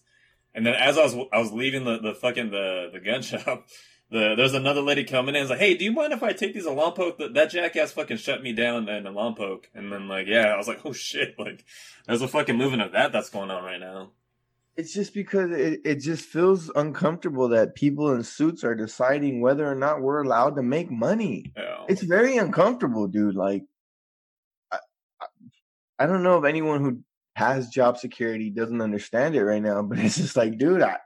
And 0.56 0.66
then, 0.66 0.76
as 0.76 0.98
I 0.98 1.04
was, 1.04 1.16
I 1.34 1.40
was 1.40 1.52
leaving 1.52 1.84
the, 1.84 2.00
the 2.00 2.14
fucking 2.14 2.52
the 2.52 2.90
the 2.94 3.02
gun 3.02 3.22
shop, 3.24 3.68
the 4.10 4.36
there's 4.36 4.54
another 4.54 4.82
lady 4.82 5.04
coming 5.04 5.36
in. 5.36 5.42
It's 5.42 5.50
like, 5.50 5.60
"Hey, 5.60 5.76
do 5.76 5.84
you 5.84 5.92
mind 5.92 6.14
if 6.14 6.24
I 6.24 6.34
take 6.34 6.54
these 6.54 6.66
Lompoc? 6.66 7.18
That, 7.18 7.34
that 7.34 7.52
jackass 7.52 7.92
fucking 7.92 8.18
shut 8.18 8.42
me 8.42 8.54
down 8.54 8.88
in 8.88 9.04
Lompoc." 9.04 9.66
And 9.74 9.92
then, 9.92 10.08
like, 10.08 10.28
yeah, 10.28 10.54
I 10.54 10.58
was 10.58 10.68
like, 10.68 10.82
"Oh 10.86 10.94
shit!" 10.94 11.38
Like, 11.38 11.66
there's 12.06 12.22
a 12.22 12.28
fucking 12.28 12.58
movement 12.58 12.84
of 12.84 12.94
that 12.94 13.12
that's 13.12 13.30
going 13.30 13.52
on 13.52 13.64
right 13.64 13.80
now. 13.80 14.12
It's 14.78 14.94
just 14.94 15.14
because 15.14 15.52
it, 15.52 15.82
it 15.86 15.96
just 15.96 16.24
feels 16.24 16.70
uncomfortable 16.76 17.50
that 17.50 17.74
people 17.74 18.14
in 18.14 18.24
suits 18.24 18.64
are 18.64 18.76
deciding 18.76 19.42
whether 19.42 19.70
or 19.70 19.74
not 19.74 20.02
we're 20.02 20.22
allowed 20.22 20.56
to 20.56 20.62
make 20.62 20.92
money. 20.92 21.52
Yeah. 21.58 21.86
It's 21.90 22.04
very 22.04 22.38
uncomfortable, 22.38 23.08
dude. 23.08 23.36
Like, 23.36 23.64
I, 24.72 24.78
I, 25.20 25.26
I 25.98 26.06
don't 26.06 26.22
know 26.22 26.38
if 26.38 26.46
anyone 26.46 26.82
who 26.82 27.00
has 27.36 27.70
job 27.70 27.98
security 27.98 28.52
doesn't 28.52 28.82
understand 28.82 29.36
it 29.36 29.44
right 29.44 29.62
now, 29.62 29.82
but 29.82 29.98
it's 30.00 30.18
just 30.18 30.36
like, 30.36 30.60
dude, 30.60 30.84
I, 30.84 30.98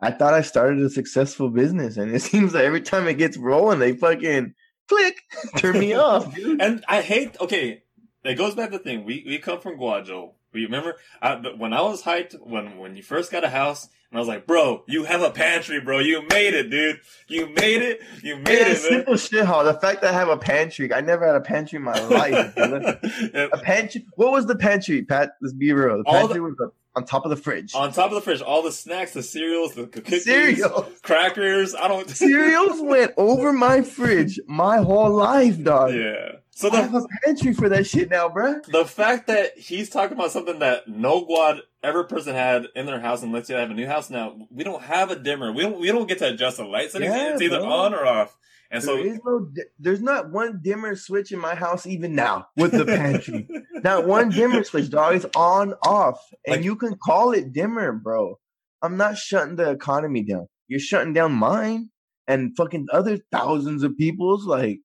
I 0.00 0.10
thought 0.10 0.34
I 0.34 0.42
started 0.42 0.80
a 0.84 0.90
successful 0.90 1.48
business, 1.50 1.96
and 1.96 2.14
it 2.14 2.20
seems 2.30 2.54
like 2.54 2.64
every 2.64 2.82
time 2.82 3.08
it 3.08 3.14
gets 3.18 3.36
rolling, 3.36 3.78
they 3.78 3.92
fucking 3.96 4.54
click, 4.88 5.16
turn 5.56 5.78
me 5.78 5.94
off, 5.94 6.34
dude. 6.34 6.60
And 6.60 6.84
I 6.88 7.00
hate. 7.02 7.36
Okay, 7.40 7.82
it 8.24 8.34
goes 8.34 8.54
back 8.54 8.70
to 8.70 8.78
the 8.78 8.84
thing. 8.84 9.04
We 9.04 9.24
we 9.26 9.38
come 9.38 9.60
from 9.60 9.78
Guajo. 9.78 10.32
We 10.52 10.64
remember 10.64 10.96
I, 11.20 11.34
when 11.58 11.72
I 11.74 11.82
was 11.82 12.02
hyped 12.02 12.34
when 12.40 12.78
when 12.78 12.96
you 12.96 13.02
first 13.02 13.30
got 13.30 13.44
a 13.44 13.48
house, 13.50 13.88
and 14.10 14.16
I 14.16 14.20
was 14.20 14.28
like, 14.28 14.46
"Bro, 14.46 14.84
you 14.88 15.04
have 15.04 15.20
a 15.22 15.30
pantry, 15.30 15.80
bro. 15.80 15.98
You 15.98 16.22
made 16.30 16.54
it, 16.54 16.70
dude. 16.70 17.00
You 17.28 17.48
made 17.48 17.82
it. 17.82 18.00
You 18.22 18.36
made 18.36 18.48
Yeah, 18.48 18.60
it, 18.62 18.66
man." 18.68 18.76
simple 18.76 19.16
shit, 19.16 19.44
huh? 19.44 19.64
The 19.64 19.74
fact 19.74 20.00
that 20.02 20.14
I 20.14 20.18
have 20.18 20.28
a 20.30 20.36
pantry, 20.38 20.92
I 20.94 21.00
never 21.02 21.26
had 21.26 21.36
a 21.36 21.40
pantry 21.42 21.76
in 21.76 21.82
my 21.82 21.98
life. 22.06 22.54
Yeah, 22.56 23.48
a 23.52 23.58
pantry. 23.58 24.06
What 24.14 24.32
was 24.32 24.46
the 24.46 24.56
pantry, 24.56 25.02
Pat? 25.04 25.32
Let's 25.42 25.52
be 25.52 25.72
real. 25.72 25.98
The 26.02 26.04
All 26.08 26.12
the- 26.14 26.34
pantry 26.34 26.40
was 26.40 26.54
the, 26.56 26.70
on 26.96 27.04
top 27.04 27.24
of 27.24 27.30
the 27.30 27.36
fridge. 27.36 27.74
On 27.74 27.92
top 27.92 28.10
of 28.10 28.14
the 28.14 28.20
fridge, 28.22 28.40
all 28.40 28.62
the 28.62 28.72
snacks, 28.72 29.12
the 29.12 29.22
cereals, 29.22 29.74
the 29.74 29.86
cookies, 29.86 30.24
Cereal. 30.24 30.90
crackers. 31.02 31.74
I 31.74 31.88
don't. 31.88 32.08
Cereals 32.08 32.80
went 32.80 33.12
over 33.16 33.52
my 33.52 33.82
fridge 33.82 34.40
my 34.48 34.78
whole 34.78 35.10
life, 35.10 35.62
dog. 35.62 35.94
yeah. 35.94 36.32
So 36.50 36.72
I 36.72 36.76
have 36.80 36.94
a 36.94 37.06
pantry 37.22 37.52
for 37.52 37.68
that 37.68 37.86
shit 37.86 38.08
now, 38.08 38.30
bruh. 38.30 38.64
the 38.64 38.86
fact 38.86 39.26
that 39.26 39.58
he's 39.58 39.90
talking 39.90 40.16
about 40.16 40.30
something 40.30 40.60
that 40.60 40.88
no 40.88 41.22
Guad 41.26 41.60
ever 41.82 42.04
person 42.04 42.34
had 42.34 42.64
in 42.74 42.86
their 42.86 42.98
house, 42.98 43.22
and 43.22 43.30
let's 43.30 43.46
say 43.46 43.52
they 43.54 43.60
have 43.60 43.70
a 43.70 43.74
new 43.74 43.86
house 43.86 44.08
now, 44.08 44.34
we 44.50 44.64
don't 44.64 44.82
have 44.82 45.10
a 45.10 45.16
dimmer. 45.16 45.52
We 45.52 45.62
don't. 45.62 45.78
We 45.78 45.88
don't 45.88 46.06
get 46.08 46.16
to 46.20 46.28
adjust 46.32 46.56
the 46.56 46.64
lights. 46.64 46.94
Yeah, 46.98 47.34
it's 47.34 47.42
either 47.42 47.58
bro. 47.60 47.68
on 47.70 47.94
or 47.94 48.06
off. 48.06 48.34
And 48.70 48.82
so 48.82 48.96
there 48.96 49.06
is 49.06 49.20
no, 49.24 49.48
there's 49.78 50.00
not 50.02 50.30
one 50.30 50.60
dimmer 50.62 50.96
switch 50.96 51.32
in 51.32 51.38
my 51.38 51.54
house 51.54 51.86
even 51.86 52.14
now 52.14 52.48
with 52.56 52.72
the 52.72 52.84
pantry. 52.84 53.48
not 53.84 54.06
one 54.06 54.30
dimmer 54.30 54.64
switch, 54.64 54.90
dog. 54.90 55.14
It's 55.16 55.26
on, 55.36 55.74
off, 55.84 56.18
and 56.46 56.56
Like- 56.56 56.64
you 56.64 56.76
can 56.76 56.96
call 56.96 57.32
it 57.32 57.52
dimmer, 57.52 57.92
bro. 57.92 58.38
I'm 58.82 58.96
not 58.96 59.16
shutting 59.16 59.56
the 59.56 59.70
economy 59.70 60.22
down. 60.24 60.46
You're 60.68 60.80
shutting 60.80 61.12
down 61.12 61.32
mine 61.32 61.90
and 62.26 62.56
fucking 62.56 62.86
other 62.92 63.18
thousands 63.32 63.82
of 63.82 63.96
people's. 63.96 64.46
Like, 64.46 64.80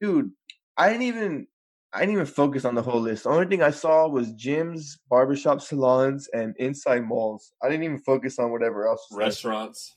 dude, 0.00 0.30
I 0.76 0.88
didn't 0.88 1.02
even, 1.02 1.46
I 1.92 2.00
didn't 2.00 2.14
even 2.14 2.26
focus 2.26 2.64
on 2.64 2.74
the 2.74 2.82
whole 2.82 3.00
list. 3.00 3.24
The 3.24 3.30
only 3.30 3.46
thing 3.46 3.62
I 3.62 3.70
saw 3.70 4.08
was 4.08 4.32
gyms, 4.32 4.98
barbershop 5.10 5.60
salons, 5.60 6.28
and 6.32 6.54
inside 6.58 7.04
malls. 7.04 7.52
I 7.62 7.68
didn't 7.68 7.84
even 7.84 7.98
focus 7.98 8.38
on 8.38 8.50
whatever 8.52 8.86
else. 8.86 9.06
restaurants. 9.12 9.96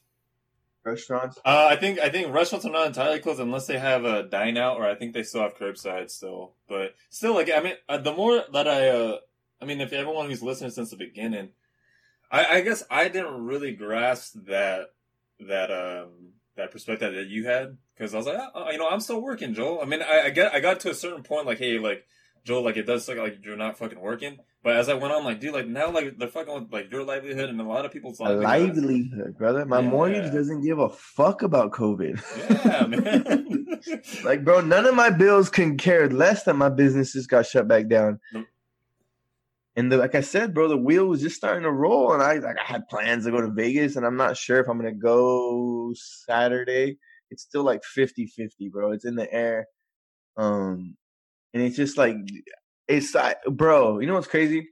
Restaurants. 0.88 1.38
Uh, 1.44 1.68
I 1.70 1.76
think 1.76 2.00
I 2.00 2.10
think 2.10 2.34
restaurants 2.34 2.66
are 2.66 2.72
not 2.72 2.88
entirely 2.88 3.20
closed 3.20 3.40
unless 3.40 3.68
they 3.68 3.78
have 3.78 4.06
a 4.06 4.24
dine 4.24 4.58
out, 4.58 4.78
or 4.78 4.86
I 4.86 4.96
think 4.96 5.14
they 5.14 5.24
still 5.24 5.42
have 5.42 5.58
curbside 5.58 6.10
still. 6.10 6.54
But 6.68 6.96
still, 7.10 7.34
like 7.34 7.52
I 7.52 7.60
mean, 7.60 7.74
uh, 7.90 7.98
the 7.98 8.14
more 8.14 8.44
that 8.54 8.68
I, 8.68 8.90
uh, 8.90 9.18
I 9.62 9.66
mean, 9.66 9.82
if 9.82 9.94
everyone 9.94 10.30
who's 10.30 10.42
listening 10.42 10.72
since 10.72 10.92
the 10.92 10.98
beginning, 10.98 11.50
I, 12.32 12.58
I 12.58 12.62
guess 12.62 12.84
I 12.90 13.10
didn't 13.10 13.46
really 13.46 13.74
grasp 13.74 14.36
that 14.48 14.94
that 15.40 15.72
um 15.72 16.34
that 16.56 16.72
perspective 16.72 17.14
that 17.14 17.28
you 17.28 17.46
had 17.46 17.78
because 17.96 18.14
I 18.14 18.18
was 18.18 18.28
like, 18.28 18.40
oh, 18.56 18.72
you 18.72 18.78
know, 18.78 18.90
I'm 18.90 19.00
still 19.00 19.22
working, 19.22 19.54
Joel. 19.54 19.82
I 19.82 19.86
mean, 19.86 20.02
I, 20.02 20.22
I 20.26 20.30
get 20.30 20.54
I 20.54 20.60
got 20.60 20.80
to 20.82 20.92
a 20.92 20.96
certain 20.96 21.24
point, 21.24 21.46
like, 21.46 21.60
hey, 21.60 21.80
like 21.80 22.06
Joel, 22.44 22.64
like 22.64 22.78
it 22.78 22.86
does 22.86 23.08
look 23.08 23.18
like 23.18 23.40
you're 23.44 23.58
not 23.58 23.78
fucking 23.78 24.00
working. 24.00 24.40
But 24.68 24.76
as 24.76 24.90
I 24.90 24.96
went 24.96 25.14
on, 25.14 25.24
like, 25.24 25.40
dude, 25.40 25.54
like 25.54 25.66
now, 25.66 25.90
like 25.92 26.18
they're 26.18 26.28
fucking 26.28 26.54
with 26.54 26.74
like 26.74 26.92
your 26.92 27.06
livelihood 27.06 27.50
and 27.50 27.62
a 27.62 27.64
lot 27.64 27.86
of 27.86 27.94
people's 27.94 28.20
livelihood. 28.20 28.44
livelihood, 28.44 29.38
brother. 29.38 29.66
My 29.66 29.80
Yeah. 29.80 29.90
mortgage 29.90 30.34
doesn't 30.34 30.62
give 30.62 30.78
a 30.78 30.90
fuck 30.90 31.42
about 31.42 31.72
COVID. 31.72 32.20
Yeah, 32.66 32.86
man. 32.86 33.82
like, 34.26 34.44
bro, 34.44 34.60
none 34.60 34.86
of 34.86 34.94
my 34.94 35.10
bills 35.10 35.50
can 35.50 35.78
care 35.78 36.10
less 36.10 36.44
that 36.44 36.56
my 36.56 36.68
businesses 36.68 37.28
got 37.28 37.46
shut 37.46 37.70
back 37.70 37.88
down. 37.88 38.20
And 39.78 39.90
the, 39.90 39.96
like 39.96 40.16
I 40.16 40.20
said, 40.20 40.54
bro, 40.54 40.68
the 40.68 40.76
wheel 40.76 41.06
was 41.06 41.22
just 41.22 41.38
starting 41.38 41.64
to 41.64 41.72
roll, 41.72 42.12
and 42.12 42.22
I 42.22 42.34
like 42.40 42.58
I 42.60 42.66
had 42.66 42.90
plans 42.90 43.24
to 43.24 43.32
go 43.32 43.40
to 43.40 43.50
Vegas, 43.50 43.96
and 43.96 44.06
I'm 44.06 44.18
not 44.18 44.36
sure 44.36 44.60
if 44.60 44.68
I'm 44.68 44.76
gonna 44.78 44.92
go 44.92 45.94
Saturday. 45.96 46.98
It's 47.32 47.44
still 47.44 47.64
like 47.64 47.84
50-50, 47.98 48.70
bro. 48.70 48.92
It's 48.92 49.06
in 49.06 49.16
the 49.16 49.34
air. 49.34 49.68
Um, 50.36 50.98
and 51.54 51.64
it's 51.64 51.78
just 51.78 51.98
like 51.98 52.18
it's 52.88 53.16
I- 53.16 53.36
bro. 53.50 54.00
You 54.00 54.08
know 54.08 54.14
what's 54.16 54.28
crazy? 54.28 54.70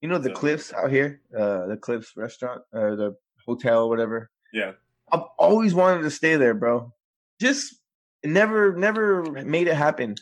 You 0.00 0.08
know 0.08 0.18
the 0.18 0.30
Yeah. 0.30 0.34
Cliffs 0.36 0.72
out 0.72 0.90
here, 0.90 1.20
uh, 1.36 1.66
the 1.66 1.76
Cliffs 1.76 2.16
restaurant 2.16 2.62
or 2.72 2.96
the 2.96 3.16
hotel, 3.46 3.88
whatever. 3.88 4.30
yeah. 4.52 4.72
I've 5.12 5.22
always 5.38 5.74
wanted 5.74 6.02
to 6.02 6.10
stay 6.10 6.36
there, 6.36 6.54
bro. 6.54 6.92
Just 7.40 7.76
never, 8.24 8.74
never 8.74 9.22
made 9.44 9.68
it 9.68 9.74
happen. 9.76 10.14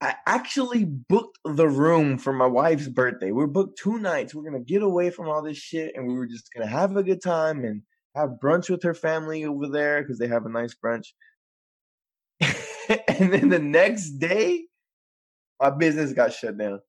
I 0.00 0.14
actually 0.26 0.84
booked 0.84 1.38
the 1.44 1.68
room 1.68 2.16
for 2.18 2.32
my 2.32 2.46
wife's 2.46 2.88
birthday. 2.88 3.32
We 3.32 3.42
are 3.44 3.48
booked 3.48 3.78
two 3.78 3.98
nights. 3.98 4.34
We're 4.34 4.44
gonna 4.44 4.60
get 4.60 4.82
away 4.82 5.10
from 5.10 5.28
all 5.28 5.42
this 5.42 5.58
shit, 5.58 5.94
and 5.94 6.06
we 6.08 6.14
were 6.14 6.26
just 6.26 6.52
gonna 6.54 6.66
have 6.68 6.96
a 6.96 7.02
good 7.02 7.22
time 7.22 7.64
and 7.64 7.82
have 8.14 8.38
brunch 8.42 8.70
with 8.70 8.82
her 8.84 8.94
family 8.94 9.44
over 9.44 9.68
there 9.68 10.02
because 10.02 10.18
they 10.18 10.28
have 10.28 10.46
a 10.46 10.50
nice 10.50 10.74
brunch. 10.74 11.08
and 12.40 13.32
then 13.32 13.48
the 13.48 13.58
next 13.58 14.10
day, 14.18 14.64
my 15.60 15.70
business 15.70 16.12
got 16.12 16.32
shut 16.32 16.56
down. 16.58 16.80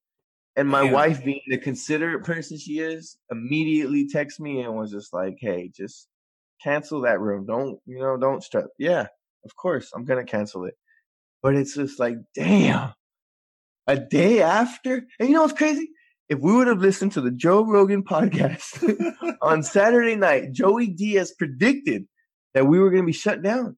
And 0.55 0.67
my 0.67 0.83
Damn. 0.83 0.93
wife, 0.93 1.23
being 1.23 1.41
the 1.47 1.57
considerate 1.57 2.23
person 2.23 2.57
she 2.57 2.79
is, 2.79 3.17
immediately 3.31 4.09
texted 4.09 4.41
me 4.41 4.61
and 4.61 4.75
was 4.75 4.91
just 4.91 5.13
like, 5.13 5.38
"Hey, 5.39 5.71
just 5.73 6.09
cancel 6.61 7.01
that 7.01 7.19
room. 7.19 7.45
Don't 7.45 7.79
you 7.85 7.99
know? 7.99 8.17
Don't 8.17 8.43
stress. 8.43 8.67
Yeah, 8.77 9.07
of 9.45 9.55
course, 9.55 9.91
I'm 9.93 10.05
gonna 10.05 10.25
cancel 10.25 10.65
it. 10.65 10.75
But 11.41 11.55
it's 11.55 11.75
just 11.75 11.99
like, 11.99 12.15
damn, 12.35 12.93
a 13.88 13.97
day 13.97 14.41
after. 14.41 15.05
And 15.19 15.29
you 15.29 15.35
know 15.35 15.43
what's 15.43 15.57
crazy? 15.57 15.89
If 16.27 16.39
we 16.39 16.53
would 16.53 16.67
have 16.67 16.79
listened 16.81 17.13
to 17.13 17.21
the 17.21 17.31
Joe 17.31 17.65
Rogan 17.65 18.03
podcast 18.03 18.95
on 19.41 19.63
Saturday 19.63 20.15
night, 20.15 20.51
Joey 20.51 20.88
Diaz 20.88 21.33
predicted 21.38 22.05
that 22.53 22.67
we 22.67 22.79
were 22.79 22.91
gonna 22.91 23.03
be 23.03 23.13
shut 23.13 23.41
down, 23.41 23.77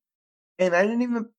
and 0.60 0.76
I 0.76 0.84
didn't 0.84 1.04
even. 1.04 1.30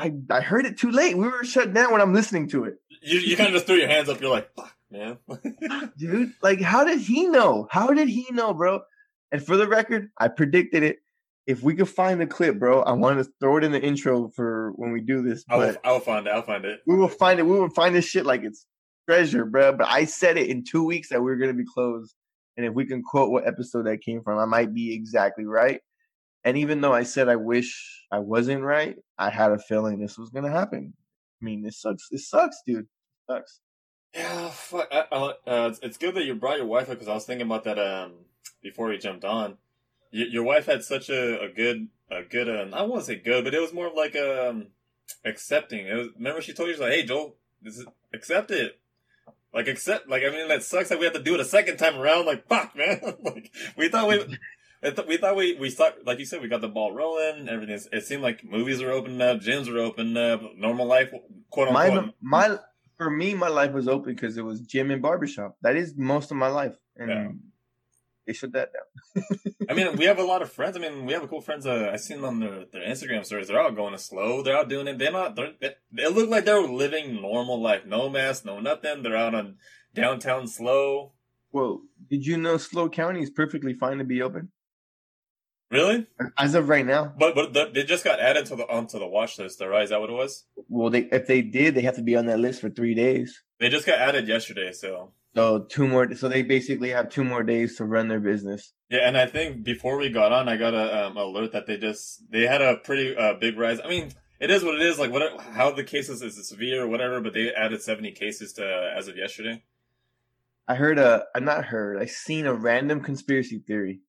I 0.00 0.12
I 0.30 0.40
heard 0.40 0.64
it 0.66 0.78
too 0.78 0.90
late. 0.90 1.16
We 1.16 1.28
were 1.28 1.44
shut 1.44 1.74
down 1.74 1.92
when 1.92 2.00
I'm 2.00 2.14
listening 2.14 2.48
to 2.48 2.64
it, 2.64 2.78
You 3.02 3.18
you 3.18 3.36
kind 3.36 3.48
of 3.48 3.54
just 3.54 3.66
threw 3.66 3.76
your 3.76 3.88
hands 3.88 4.08
up. 4.08 4.20
You're 4.20 4.30
like, 4.30 4.50
fuck, 4.54 4.74
man. 4.90 5.18
dude. 5.98 6.32
Like, 6.42 6.60
how 6.60 6.84
did 6.84 7.00
he 7.00 7.26
know? 7.26 7.68
How 7.70 7.88
did 7.88 8.08
he 8.08 8.26
know, 8.30 8.54
bro? 8.54 8.80
And 9.30 9.44
for 9.44 9.56
the 9.56 9.68
record, 9.68 10.10
I 10.18 10.28
predicted 10.28 10.82
it. 10.82 10.98
If 11.46 11.62
we 11.62 11.74
could 11.74 11.88
find 11.88 12.20
the 12.20 12.26
clip, 12.26 12.58
bro, 12.58 12.82
I 12.82 12.92
want 12.92 13.18
to 13.22 13.30
throw 13.40 13.56
it 13.56 13.64
in 13.64 13.72
the 13.72 13.80
intro 13.80 14.28
for 14.28 14.72
when 14.76 14.92
we 14.92 15.00
do 15.00 15.22
this. 15.22 15.44
I 15.48 15.56
will, 15.56 15.76
I 15.84 15.92
will 15.92 16.00
find 16.00 16.26
it. 16.26 16.30
I'll 16.30 16.42
find 16.42 16.64
it. 16.64 16.80
we 16.86 16.96
will 16.96 17.08
find 17.08 17.38
it. 17.40 17.44
We 17.44 17.58
will 17.58 17.70
find 17.70 17.94
this 17.94 18.06
shit 18.06 18.24
like 18.24 18.42
it's 18.42 18.66
treasure, 19.08 19.44
bro. 19.44 19.72
But 19.72 19.88
I 19.88 20.04
said 20.04 20.36
it 20.38 20.48
in 20.48 20.64
two 20.64 20.84
weeks 20.84 21.08
that 21.08 21.20
we 21.22 21.30
are 21.30 21.36
gonna 21.36 21.54
be 21.54 21.64
closed, 21.64 22.14
and 22.56 22.64
if 22.64 22.72
we 22.74 22.86
can 22.86 23.02
quote 23.02 23.30
what 23.30 23.46
episode 23.46 23.86
that 23.86 24.00
came 24.02 24.22
from, 24.22 24.38
I 24.38 24.44
might 24.44 24.72
be 24.72 24.94
exactly 24.94 25.44
right. 25.44 25.80
And 26.44 26.56
even 26.56 26.80
though 26.80 26.94
I 26.94 27.02
said 27.02 27.28
I 27.28 27.36
wish 27.36 28.06
I 28.10 28.18
wasn't 28.18 28.62
right, 28.62 28.96
I 29.18 29.30
had 29.30 29.52
a 29.52 29.58
feeling 29.58 29.98
this 29.98 30.18
was 30.18 30.30
gonna 30.30 30.50
happen. 30.50 30.94
I 31.40 31.44
mean, 31.44 31.62
this 31.62 31.80
sucks. 31.80 32.08
It 32.10 32.20
sucks, 32.20 32.62
dude. 32.66 32.80
It 32.80 32.86
sucks. 33.28 33.60
Yeah, 34.14 34.48
fuck. 34.50 34.88
I, 34.90 35.04
I, 35.12 35.32
uh, 35.46 35.74
it's, 35.82 35.96
good 35.96 36.14
that 36.16 36.24
you 36.24 36.34
brought 36.34 36.58
your 36.58 36.66
wife 36.66 36.88
up 36.88 36.96
because 36.96 37.08
I 37.08 37.14
was 37.14 37.24
thinking 37.24 37.46
about 37.46 37.64
that 37.64 37.78
um 37.78 38.12
before 38.62 38.88
we 38.88 38.98
jumped 38.98 39.24
on. 39.24 39.58
Y- 40.12 40.26
your 40.30 40.42
wife 40.42 40.66
had 40.66 40.82
such 40.82 41.08
a, 41.08 41.40
a 41.42 41.48
good 41.48 41.88
a 42.10 42.22
good 42.22 42.48
um, 42.48 42.74
I 42.74 42.82
won't 42.82 43.04
say 43.04 43.16
good, 43.16 43.44
but 43.44 43.54
it 43.54 43.60
was 43.60 43.72
more 43.72 43.90
like 43.94 44.16
um 44.16 44.68
accepting. 45.24 45.86
It 45.86 45.94
was, 45.94 46.08
remember 46.16 46.40
she 46.40 46.52
told 46.52 46.68
you 46.68 46.74
she's 46.74 46.80
like, 46.80 46.92
"Hey, 46.92 47.04
Joel, 47.04 47.36
this 47.62 47.78
is 47.78 47.86
accept 48.12 48.50
it." 48.50 48.80
Like 49.52 49.68
accept, 49.68 50.08
like 50.08 50.22
I 50.24 50.30
mean 50.30 50.48
that 50.48 50.62
sucks 50.62 50.88
that 50.88 50.98
we 50.98 51.04
have 51.04 51.14
to 51.14 51.22
do 51.22 51.34
it 51.34 51.40
a 51.40 51.44
second 51.44 51.76
time 51.76 51.98
around. 51.98 52.26
Like 52.26 52.48
fuck, 52.48 52.74
man. 52.74 53.00
like 53.22 53.52
we 53.76 53.88
thought 53.88 54.08
we 54.08 54.38
th- 54.82 55.06
we 55.06 55.16
thought 55.16 55.36
we 55.36 55.54
we 55.54 55.70
thought 55.70 55.94
like 56.06 56.18
you 56.18 56.24
said 56.24 56.40
we 56.42 56.48
got 56.48 56.60
the 56.60 56.68
ball 56.68 56.92
rolling. 56.92 57.48
Everything. 57.48 57.78
It 57.92 58.04
seemed 58.04 58.22
like 58.22 58.44
movies 58.44 58.82
were 58.82 58.90
opening 58.90 59.20
up, 59.20 59.40
gyms 59.40 59.70
were 59.72 59.80
opening 59.80 60.16
up, 60.16 60.40
normal 60.56 60.86
life, 60.86 61.12
quote 61.50 61.68
unquote. 61.68 62.14
my 62.20 62.58
for 62.96 63.10
me, 63.10 63.34
my 63.34 63.48
life 63.48 63.72
was 63.72 63.88
open 63.88 64.14
because 64.14 64.36
it 64.36 64.44
was 64.44 64.60
gym 64.60 64.90
and 64.90 65.00
barbershop. 65.00 65.56
That 65.62 65.76
is 65.76 65.94
most 65.96 66.30
of 66.30 66.36
my 66.36 66.48
life, 66.48 66.76
and 66.96 67.08
Yeah. 67.10 67.28
they 68.26 68.32
shut 68.34 68.52
that 68.52 68.70
down. 68.74 69.24
I 69.70 69.72
mean, 69.74 69.96
we 69.96 70.04
have 70.04 70.18
a 70.18 70.22
lot 70.24 70.42
of 70.42 70.52
friends. 70.52 70.76
I 70.76 70.80
mean, 70.80 71.06
we 71.06 71.14
have 71.14 71.22
a 71.22 71.28
cool 71.28 71.40
friends. 71.40 71.66
Uh, 71.66 71.90
I 71.90 71.96
seen 71.96 72.22
on 72.24 72.40
their, 72.40 72.66
their 72.70 72.82
Instagram 72.86 73.24
stories. 73.24 73.48
They're 73.48 73.58
all 73.60 73.72
going 73.72 73.92
to 73.92 73.98
SLO. 73.98 74.42
They're 74.42 74.56
out 74.56 74.68
doing 74.68 74.86
it. 74.86 74.98
They're 74.98 75.12
not. 75.12 75.34
They're, 75.34 75.52
they, 75.60 75.74
they 75.92 76.08
look 76.08 76.28
like 76.28 76.44
they're 76.44 76.60
living 76.60 77.22
normal 77.22 77.60
life. 77.60 77.86
No 77.86 78.10
mask, 78.10 78.44
no 78.44 78.60
nothing. 78.60 79.02
They're 79.02 79.16
out 79.16 79.34
on 79.34 79.56
downtown 79.94 80.46
SLO. 80.46 81.12
Well, 81.52 81.80
did 82.10 82.26
you 82.26 82.36
know 82.36 82.58
SLO 82.58 82.88
County 82.90 83.22
is 83.22 83.30
perfectly 83.30 83.72
fine 83.72 83.96
to 83.98 84.04
be 84.04 84.20
open 84.20 84.50
Really? 85.70 86.06
as 86.36 86.54
of 86.54 86.68
right 86.68 86.84
now? 86.84 87.12
But 87.16 87.34
but 87.34 87.52
the, 87.52 87.70
they 87.72 87.84
just 87.84 88.04
got 88.04 88.18
added 88.18 88.46
to 88.46 88.56
the 88.56 88.64
onto 88.64 88.98
the 88.98 89.06
watch 89.06 89.38
list. 89.38 89.58
Though, 89.60 89.68
right? 89.68 89.84
Is 89.84 89.90
that 89.90 90.00
what 90.00 90.10
it 90.10 90.14
was? 90.14 90.44
Well, 90.68 90.90
they 90.90 91.02
if 91.12 91.26
they 91.26 91.42
did, 91.42 91.74
they 91.74 91.82
have 91.82 91.96
to 91.96 92.02
be 92.02 92.16
on 92.16 92.26
that 92.26 92.40
list 92.40 92.60
for 92.60 92.70
three 92.70 92.94
days. 92.94 93.40
They 93.60 93.68
just 93.68 93.86
got 93.86 93.98
added 93.98 94.26
yesterday. 94.26 94.72
So 94.72 95.12
So 95.34 95.60
two 95.60 95.86
more. 95.86 96.12
So 96.14 96.28
they 96.28 96.42
basically 96.42 96.90
have 96.90 97.08
two 97.08 97.22
more 97.24 97.44
days 97.44 97.76
to 97.76 97.84
run 97.84 98.08
their 98.08 98.18
business. 98.20 98.72
yeah, 98.88 99.06
and 99.06 99.16
I 99.16 99.26
think 99.26 99.62
before 99.62 99.96
we 99.96 100.08
got 100.10 100.32
on, 100.32 100.48
I 100.48 100.56
got 100.56 100.74
a 100.74 101.06
um, 101.06 101.16
alert 101.16 101.52
that 101.52 101.66
they 101.66 101.76
just 101.76 102.30
they 102.32 102.46
had 102.46 102.62
a 102.62 102.76
pretty 102.76 103.16
uh, 103.16 103.34
big 103.34 103.58
rise. 103.58 103.80
I 103.84 103.88
mean. 103.88 104.12
It 104.40 104.50
is 104.50 104.64
what 104.64 104.74
it 104.74 104.80
is. 104.80 104.98
Like 104.98 105.12
what? 105.12 105.38
How 105.38 105.70
the 105.70 105.84
cases 105.84 106.22
is 106.22 106.48
severe 106.48 106.84
or 106.84 106.88
whatever, 106.88 107.20
but 107.20 107.34
they 107.34 107.52
added 107.52 107.82
seventy 107.82 108.10
cases 108.10 108.54
to 108.54 108.64
uh, 108.64 108.98
as 108.98 109.06
of 109.06 109.14
yesterday. 109.18 109.62
I 110.66 110.76
heard 110.76 110.98
a. 110.98 111.24
I 111.34 111.40
not 111.40 111.66
heard. 111.66 112.00
I 112.00 112.06
seen 112.06 112.46
a 112.46 112.54
random 112.54 113.02
conspiracy 113.02 113.58
theory, 113.58 114.00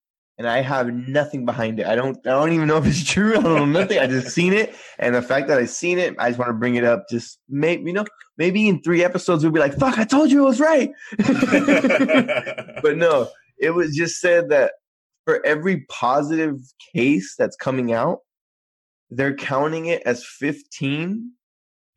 and 0.42 0.50
I 0.50 0.62
have 0.62 0.92
nothing 0.92 1.46
behind 1.46 1.80
it. 1.80 1.86
I 1.86 1.94
don't. 1.94 2.18
I 2.26 2.32
don't 2.32 2.52
even 2.52 2.68
know 2.68 2.78
if 2.78 2.88
it's 2.88 3.04
true. 3.08 3.38
I 3.38 3.42
don't 3.44 3.72
know 3.72 3.80
nothing. 3.82 4.00
I 4.00 4.08
just 4.08 4.30
seen 4.30 4.54
it, 4.54 4.76
and 4.98 5.14
the 5.14 5.22
fact 5.22 5.48
that 5.50 5.60
I 5.60 5.66
seen 5.66 6.00
it, 6.00 6.16
I 6.18 6.30
just 6.30 6.40
want 6.40 6.50
to 6.50 6.54
bring 6.54 6.74
it 6.74 6.84
up. 6.84 7.06
Just 7.12 7.38
maybe 7.48 7.84
you 7.84 7.94
know, 7.94 8.06
maybe 8.40 8.68
in 8.68 8.82
three 8.82 9.04
episodes 9.04 9.44
we'll 9.44 9.54
be 9.54 9.60
like, 9.60 9.78
"Fuck, 9.78 10.00
I 10.00 10.04
told 10.04 10.32
you 10.32 10.42
it 10.42 10.48
was 10.48 10.60
right." 10.60 10.90
but 12.82 12.98
no, 12.98 13.30
it 13.60 13.76
was 13.76 13.96
just 13.96 14.20
said 14.20 14.50
that 14.50 14.72
for 15.26 15.46
every 15.46 15.86
positive 15.90 16.58
case 16.96 17.36
that's 17.38 17.56
coming 17.56 17.94
out, 17.94 18.22
they're 19.12 19.36
counting 19.36 19.86
it 19.86 20.02
as 20.08 20.26
15 20.26 21.34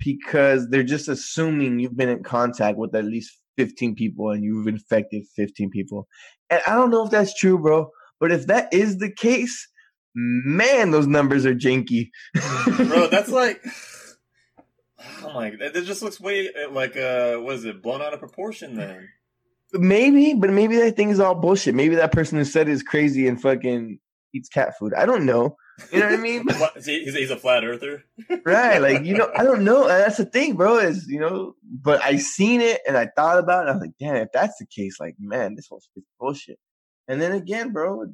because 0.04 0.68
they're 0.68 0.82
just 0.82 1.08
assuming 1.08 1.78
you've 1.78 1.96
been 1.96 2.10
in 2.10 2.22
contact 2.22 2.76
with 2.76 2.94
at 2.94 3.06
least 3.06 3.40
15 3.56 3.94
people 3.94 4.30
and 4.32 4.44
you've 4.44 4.66
infected 4.66 5.24
15 5.34 5.70
people. 5.70 6.06
And 6.50 6.60
I 6.66 6.74
don't 6.74 6.90
know 6.90 7.06
if 7.06 7.10
that's 7.10 7.34
true, 7.38 7.58
bro, 7.58 7.88
but 8.24 8.32
if 8.32 8.46
that 8.46 8.72
is 8.72 8.96
the 8.96 9.10
case, 9.10 9.68
man, 10.14 10.92
those 10.92 11.06
numbers 11.06 11.44
are 11.44 11.54
janky. 11.54 12.08
bro 12.64 13.08
that's 13.08 13.28
like 13.42 13.62
oh 15.22 15.34
my 15.34 15.50
that 15.50 15.84
just 15.84 16.02
looks 16.02 16.18
way 16.18 16.48
uh, 16.48 16.70
like 16.70 16.96
uh 16.96 17.36
what 17.36 17.56
is 17.56 17.66
it 17.66 17.82
blown 17.82 18.00
out 18.00 18.14
of 18.14 18.20
proportion 18.20 18.76
then 18.76 19.10
maybe, 19.78 20.32
but 20.34 20.50
maybe 20.50 20.76
that 20.76 20.96
thing 20.96 21.10
is 21.10 21.20
all 21.20 21.34
bullshit. 21.34 21.74
Maybe 21.74 21.96
that 21.96 22.12
person 22.12 22.38
who 22.38 22.44
said 22.44 22.68
is 22.68 22.82
crazy 22.82 23.26
and 23.26 23.40
fucking 23.40 23.98
eats 24.34 24.48
cat 24.48 24.74
food. 24.78 24.94
I 24.94 25.06
don't 25.06 25.26
know. 25.26 25.56
You 25.92 26.00
know 26.00 26.06
what 26.06 26.14
I 26.14 26.22
mean? 26.22 26.46
He's, 26.76 27.14
he's 27.14 27.30
a 27.30 27.36
flat 27.36 27.64
earther 27.64 28.04
right 28.44 28.78
like 28.78 29.04
you 29.04 29.16
know 29.16 29.28
i 29.36 29.42
don't 29.42 29.64
know 29.64 29.88
that's 29.88 30.18
the 30.18 30.24
thing 30.24 30.54
bro 30.54 30.78
is 30.78 31.06
you 31.08 31.18
know 31.18 31.54
but 31.82 32.00
i 32.02 32.16
seen 32.16 32.60
it 32.60 32.80
and 32.86 32.96
i 32.96 33.08
thought 33.16 33.38
about 33.38 33.66
it 33.66 33.70
i 33.70 33.72
was 33.72 33.80
like 33.80 33.94
damn 33.98 34.14
if 34.16 34.28
that's 34.32 34.56
the 34.58 34.66
case 34.66 35.00
like 35.00 35.16
man 35.18 35.56
this 35.56 35.68
was 35.70 35.88
bullshit 36.20 36.58
and 37.08 37.20
then 37.20 37.32
again 37.32 37.72
bro 37.72 38.06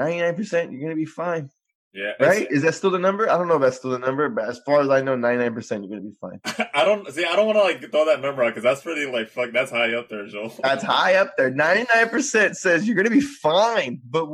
99% 0.00 0.72
you're 0.72 0.80
gonna 0.80 0.94
be 0.94 1.04
fine 1.04 1.50
yeah 1.92 2.12
right? 2.20 2.46
Is 2.50 2.62
that 2.62 2.76
still 2.76 2.90
the 2.92 3.00
number? 3.00 3.28
I 3.28 3.36
don't 3.36 3.48
know 3.48 3.56
if 3.56 3.62
that's 3.62 3.78
still 3.78 3.90
the 3.90 3.98
number 3.98 4.28
but 4.28 4.48
as 4.48 4.60
far 4.64 4.80
as 4.80 4.88
i 4.88 5.00
know 5.00 5.16
99% 5.16 5.70
you're 5.80 5.88
gonna 5.88 6.00
be 6.00 6.14
fine. 6.20 6.40
I 6.74 6.84
don't 6.84 7.12
see 7.12 7.24
i 7.24 7.34
don't 7.34 7.46
want 7.46 7.58
to 7.58 7.64
like 7.64 7.90
throw 7.90 8.04
that 8.06 8.20
number 8.20 8.44
out 8.44 8.50
because 8.50 8.62
that's 8.62 8.82
pretty 8.82 9.10
like 9.10 9.28
fuck 9.28 9.50
that's 9.52 9.72
high 9.72 9.92
up 9.94 10.08
there 10.08 10.24
joel. 10.28 10.54
That's 10.62 10.84
high 10.84 11.14
up 11.16 11.36
there. 11.36 11.50
99% 11.50 12.54
says 12.54 12.86
you're 12.86 12.96
gonna 12.96 13.10
be 13.10 13.20
fine 13.20 14.00
but 14.08 14.28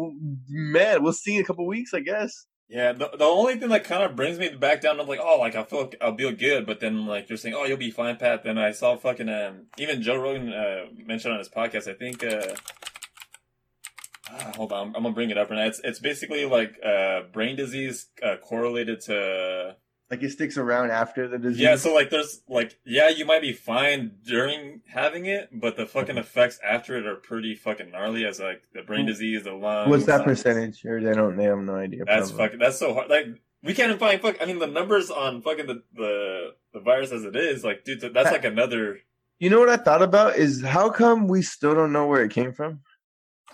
man 0.50 1.02
we'll 1.02 1.14
see 1.14 1.36
in 1.36 1.40
a 1.42 1.44
couple 1.44 1.66
weeks 1.66 1.94
i 1.94 2.00
guess. 2.00 2.44
Yeah 2.68 2.92
the, 2.92 3.08
the 3.16 3.24
only 3.24 3.56
thing 3.56 3.70
that 3.70 3.84
kind 3.84 4.02
of 4.02 4.16
brings 4.16 4.38
me 4.38 4.50
back 4.50 4.82
down 4.82 5.00
i'm 5.00 5.06
like 5.06 5.20
oh 5.22 5.38
like 5.38 5.54
i 5.56 5.62
feel 5.62 5.90
i'll 6.02 6.14
feel 6.14 6.32
good 6.32 6.66
but 6.66 6.80
then 6.80 7.06
like 7.06 7.30
you're 7.30 7.38
saying 7.38 7.54
oh 7.56 7.64
you'll 7.64 7.78
be 7.78 7.90
fine 7.90 8.16
pat. 8.16 8.44
Then 8.44 8.58
i 8.58 8.70
saw 8.72 8.96
fucking 8.96 9.30
um 9.30 9.66
even 9.78 10.02
joe 10.02 10.16
rogan 10.16 10.52
uh 10.52 10.86
mentioned 11.06 11.32
on 11.32 11.38
his 11.38 11.48
podcast 11.48 11.88
i 11.88 11.94
think 11.94 12.22
uh 12.22 12.54
ah, 14.30 14.52
hold 14.56 14.72
on, 14.72 14.88
I'm 14.88 15.02
gonna 15.02 15.12
bring 15.12 15.30
it 15.30 15.38
up 15.38 15.50
right 15.50 15.56
now. 15.56 15.66
It's 15.66 15.80
it's 15.84 15.98
basically 15.98 16.44
like 16.44 16.78
uh, 16.84 17.22
brain 17.32 17.56
disease 17.56 18.06
uh, 18.22 18.36
correlated 18.42 19.00
to 19.02 19.76
like 20.10 20.22
it 20.22 20.30
sticks 20.30 20.56
around 20.56 20.90
after 20.92 21.26
the 21.26 21.38
disease 21.38 21.60
Yeah, 21.60 21.76
so 21.76 21.92
like 21.92 22.10
there's 22.10 22.42
like 22.48 22.78
yeah, 22.84 23.08
you 23.08 23.24
might 23.24 23.42
be 23.42 23.52
fine 23.52 24.12
during 24.24 24.82
having 24.88 25.26
it, 25.26 25.48
but 25.52 25.76
the 25.76 25.86
fucking 25.86 26.16
effects 26.16 26.60
after 26.64 26.96
it 26.96 27.06
are 27.06 27.16
pretty 27.16 27.54
fucking 27.54 27.90
gnarly 27.90 28.24
as 28.24 28.38
like 28.38 28.62
the 28.72 28.82
brain 28.82 29.06
disease, 29.06 29.42
the 29.44 29.52
lungs. 29.52 29.90
what's 29.90 30.06
that 30.06 30.24
percentage 30.24 30.84
or 30.84 31.02
they 31.02 31.12
don't 31.12 31.36
they 31.36 31.44
have 31.44 31.58
no 31.58 31.74
idea 31.74 32.04
That's 32.04 32.30
probably. 32.30 32.44
fucking 32.46 32.58
that's 32.60 32.78
so 32.78 32.94
hard. 32.94 33.10
Like 33.10 33.26
we 33.64 33.74
can't 33.74 33.88
even 33.88 33.98
find 33.98 34.20
fuck 34.20 34.36
I 34.40 34.44
mean 34.44 34.60
the 34.60 34.66
numbers 34.68 35.10
on 35.10 35.42
fucking 35.42 35.66
the 35.66 35.82
the, 35.94 36.54
the 36.72 36.80
virus 36.80 37.10
as 37.10 37.24
it 37.24 37.34
is, 37.34 37.64
like 37.64 37.84
dude 37.84 38.00
that's 38.00 38.30
like 38.30 38.44
another 38.44 38.98
You 39.40 39.50
know 39.50 39.58
what 39.58 39.68
I 39.70 39.76
thought 39.76 40.02
about 40.02 40.36
is 40.36 40.62
how 40.62 40.88
come 40.88 41.26
we 41.26 41.42
still 41.42 41.74
don't 41.74 41.92
know 41.92 42.06
where 42.06 42.22
it 42.22 42.30
came 42.30 42.52
from? 42.52 42.80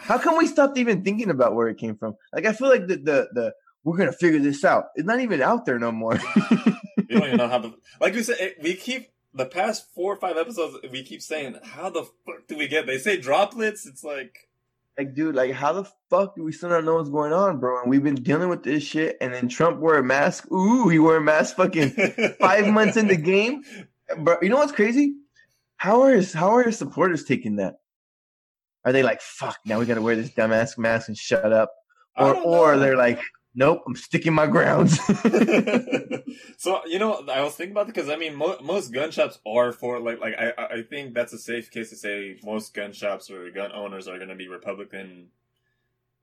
How 0.02 0.18
come 0.18 0.36
we 0.36 0.46
stopped 0.46 0.76
even 0.78 1.02
thinking 1.02 1.30
about 1.30 1.54
where 1.54 1.68
it 1.68 1.78
came 1.78 1.96
from? 1.96 2.16
Like 2.32 2.44
I 2.44 2.52
feel 2.52 2.68
like 2.68 2.86
the 2.86 2.96
the, 2.96 3.28
the 3.32 3.54
we're 3.84 3.96
gonna 3.96 4.12
figure 4.12 4.40
this 4.40 4.64
out. 4.64 4.86
It's 4.96 5.06
not 5.06 5.20
even 5.20 5.40
out 5.40 5.64
there 5.64 5.78
no 5.78 5.92
more. 5.92 6.18
we 6.96 7.04
don't 7.08 7.26
even 7.26 7.36
know 7.36 7.48
how 7.48 7.58
to 7.58 7.74
like 8.00 8.14
we 8.14 8.22
said 8.22 8.36
it, 8.40 8.56
we 8.60 8.74
keep 8.74 9.10
the 9.32 9.46
past 9.46 9.86
four 9.94 10.12
or 10.12 10.16
five 10.16 10.36
episodes 10.36 10.76
we 10.90 11.02
keep 11.02 11.22
saying 11.22 11.56
how 11.62 11.88
the 11.88 12.02
fuck 12.26 12.46
do 12.48 12.56
we 12.56 12.68
get 12.68 12.86
they 12.86 12.98
say 12.98 13.16
droplets 13.16 13.86
it's 13.86 14.04
like 14.04 14.48
like, 14.98 15.14
dude, 15.14 15.34
like 15.34 15.52
how 15.52 15.72
the 15.72 15.90
fuck 16.10 16.36
do 16.36 16.44
we 16.44 16.52
still 16.52 16.68
not 16.68 16.84
know 16.84 16.96
what's 16.96 17.08
going 17.08 17.32
on, 17.32 17.58
bro? 17.58 17.80
And 17.80 17.90
we've 17.90 18.02
been 18.02 18.16
dealing 18.16 18.50
with 18.50 18.62
this 18.62 18.82
shit, 18.82 19.16
and 19.22 19.32
then 19.32 19.48
Trump 19.48 19.78
wore 19.78 19.96
a 19.96 20.04
mask. 20.04 20.50
Ooh, 20.52 20.88
he 20.90 20.98
wore 20.98 21.16
a 21.16 21.20
mask 21.20 21.56
fucking 21.56 21.90
five 22.40 22.66
months 22.68 22.98
in 22.98 23.06
the 23.06 23.16
game. 23.16 23.62
But 24.18 24.42
you 24.42 24.50
know 24.50 24.56
what's 24.56 24.72
crazy? 24.72 25.14
How 25.76 26.02
are 26.02 26.12
his 26.12 26.34
how 26.34 26.50
are 26.50 26.62
his 26.62 26.76
supporters 26.76 27.24
taking 27.24 27.56
that? 27.56 27.76
Are 28.84 28.92
they 28.92 29.02
like, 29.02 29.20
fuck, 29.20 29.58
now 29.64 29.78
we 29.78 29.86
gotta 29.86 30.02
wear 30.02 30.16
this 30.16 30.30
dumbass 30.30 30.76
mask 30.78 31.08
and 31.08 31.16
shut 31.16 31.52
up? 31.52 31.72
Or 32.16 32.34
or 32.36 32.76
they're 32.76 32.96
like, 32.96 33.20
nope, 33.54 33.82
I'm 33.86 33.94
sticking 33.96 34.34
my 34.34 34.46
grounds. 34.46 34.98
so 36.58 36.80
you 36.86 36.98
know, 36.98 37.24
I 37.30 37.42
was 37.42 37.54
thinking 37.54 37.72
about 37.72 37.88
it 37.88 37.94
because 37.94 38.08
I 38.10 38.16
mean, 38.16 38.34
mo- 38.34 38.58
most 38.62 38.92
gun 38.92 39.10
shops 39.10 39.38
are 39.46 39.72
for 39.72 39.98
like, 40.00 40.20
like 40.20 40.34
I, 40.38 40.52
I- 40.58 40.66
I 40.78 40.82
think 40.82 41.14
that's 41.14 41.32
a 41.32 41.38
safe 41.38 41.70
case 41.70 41.90
to 41.90 41.96
say 41.96 42.38
most 42.44 42.74
gun 42.74 42.92
shops 42.92 43.30
or 43.30 43.50
gun 43.50 43.72
owners 43.72 44.08
are 44.08 44.16
going 44.18 44.28
to 44.30 44.34
be 44.34 44.48
Republican. 44.48 45.28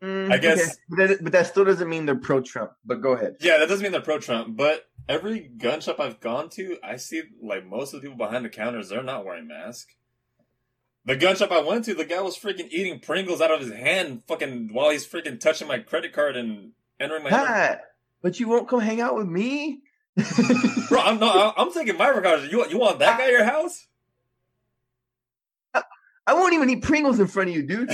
Mm, 0.01 0.31
I 0.31 0.37
guess- 0.37 0.61
okay. 0.61 0.71
but, 0.89 1.07
that, 1.07 1.23
but 1.23 1.31
that 1.33 1.47
still 1.47 1.65
doesn't 1.65 1.89
mean 1.89 2.05
they're 2.05 2.15
pro 2.15 2.41
Trump. 2.41 2.71
But 2.85 3.01
go 3.01 3.13
ahead. 3.13 3.35
Yeah, 3.41 3.57
that 3.57 3.67
doesn't 3.67 3.83
mean 3.83 3.91
they're 3.91 4.01
pro 4.01 4.19
Trump, 4.19 4.55
but 4.55 4.85
every 5.09 5.39
gun 5.41 5.81
shop 5.81 5.99
I've 5.99 6.19
gone 6.21 6.49
to, 6.51 6.77
I 6.83 6.95
see 6.97 7.23
like 7.41 7.65
most 7.65 7.93
of 7.93 8.01
the 8.01 8.07
people 8.09 8.17
behind 8.25 8.45
the 8.45 8.49
counters, 8.49 8.89
they're 8.89 9.03
not 9.03 9.25
wearing 9.25 9.47
masks. 9.47 9.95
The 11.09 11.15
gun 11.15 11.35
shop 11.35 11.51
I 11.51 11.59
went 11.59 11.85
to, 11.85 11.95
the 11.95 12.05
guy 12.05 12.21
was 12.21 12.37
freaking 12.37 12.69
eating 12.69 12.99
Pringles 12.99 13.41
out 13.41 13.49
of 13.49 13.61
his 13.61 13.71
hand, 13.71 14.21
fucking 14.27 14.69
while 14.71 14.91
he's 14.91 15.07
freaking 15.07 15.39
touching 15.39 15.67
my 15.67 15.79
credit 15.79 16.13
card 16.13 16.37
and 16.37 16.73
entering 16.99 17.23
my. 17.23 17.31
Pat, 17.31 17.81
but 18.21 18.39
you 18.39 18.47
won't 18.47 18.67
come 18.67 18.79
hang 18.79 19.01
out 19.01 19.15
with 19.15 19.25
me. 19.25 19.81
Bro, 20.87 21.01
I'm 21.01 21.19
no, 21.19 21.51
I'm 21.57 21.73
taking 21.73 21.97
my 21.97 22.11
precautions. 22.11 22.51
You 22.51 22.63
you 22.67 22.77
want 22.77 22.99
that 22.99 23.17
guy 23.17 23.25
at 23.25 23.31
your 23.31 23.43
house? 23.43 23.87
I 25.73 26.33
won't 26.33 26.53
even 26.53 26.69
eat 26.69 26.83
Pringles 26.83 27.19
in 27.19 27.25
front 27.25 27.49
of 27.49 27.55
you, 27.55 27.63
dude. 27.63 27.89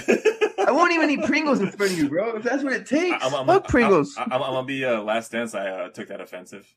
I 0.67 0.71
won't 0.71 0.91
even 0.91 1.10
eat 1.10 1.23
Pringles 1.23 1.62
in 1.62 1.71
front 1.71 1.93
of 1.93 1.97
you, 1.97 2.10
bro. 2.10 2.36
If 2.36 2.43
that's 2.43 2.65
what 2.65 2.73
it 2.73 2.86
takes, 2.86 3.23
I'm, 3.23 3.34
I'm, 3.34 3.47
fuck 3.47 3.69
Pringles. 3.69 4.13
I'm, 4.17 4.34
I'm, 4.34 4.43
I'm 4.43 4.54
gonna 4.56 4.67
be 4.67 4.84
uh, 4.84 4.99
last 4.99 5.32
dance. 5.32 5.56
I 5.56 5.69
uh, 5.69 5.88
took 5.88 6.10
that 6.10 6.19
offensive. 6.19 6.67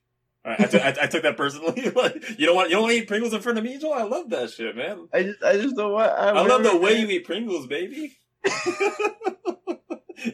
I, 0.49 0.57
I, 0.59 0.67
took, 0.67 0.83
I, 0.83 0.97
I 1.03 1.07
took 1.07 1.23
that 1.23 1.37
personally. 1.37 1.91
like, 1.91 2.39
you 2.39 2.47
don't 2.47 2.57
want 2.57 2.71
you 2.71 2.77
don't 2.77 2.91
eat 2.91 3.09
Pringles 3.09 3.35
in 3.35 3.41
front 3.41 3.59
of 3.59 3.65
me, 3.65 3.79
Joel. 3.79 3.95
I 3.95 4.03
love 4.03 4.31
that 4.31 4.51
shit, 4.51 4.77
man. 4.77 5.09
I 5.13 5.23
just, 5.25 5.43
I 5.43 5.55
just 5.55 5.77
don't 5.77 5.93
want. 5.93 6.11
I, 6.11 6.31
I 6.31 6.47
love 6.47 6.63
the 6.63 6.77
way 6.77 6.95
man. 6.95 7.03
you 7.03 7.17
eat 7.17 7.25
Pringles, 7.25 7.67
baby. 7.67 8.19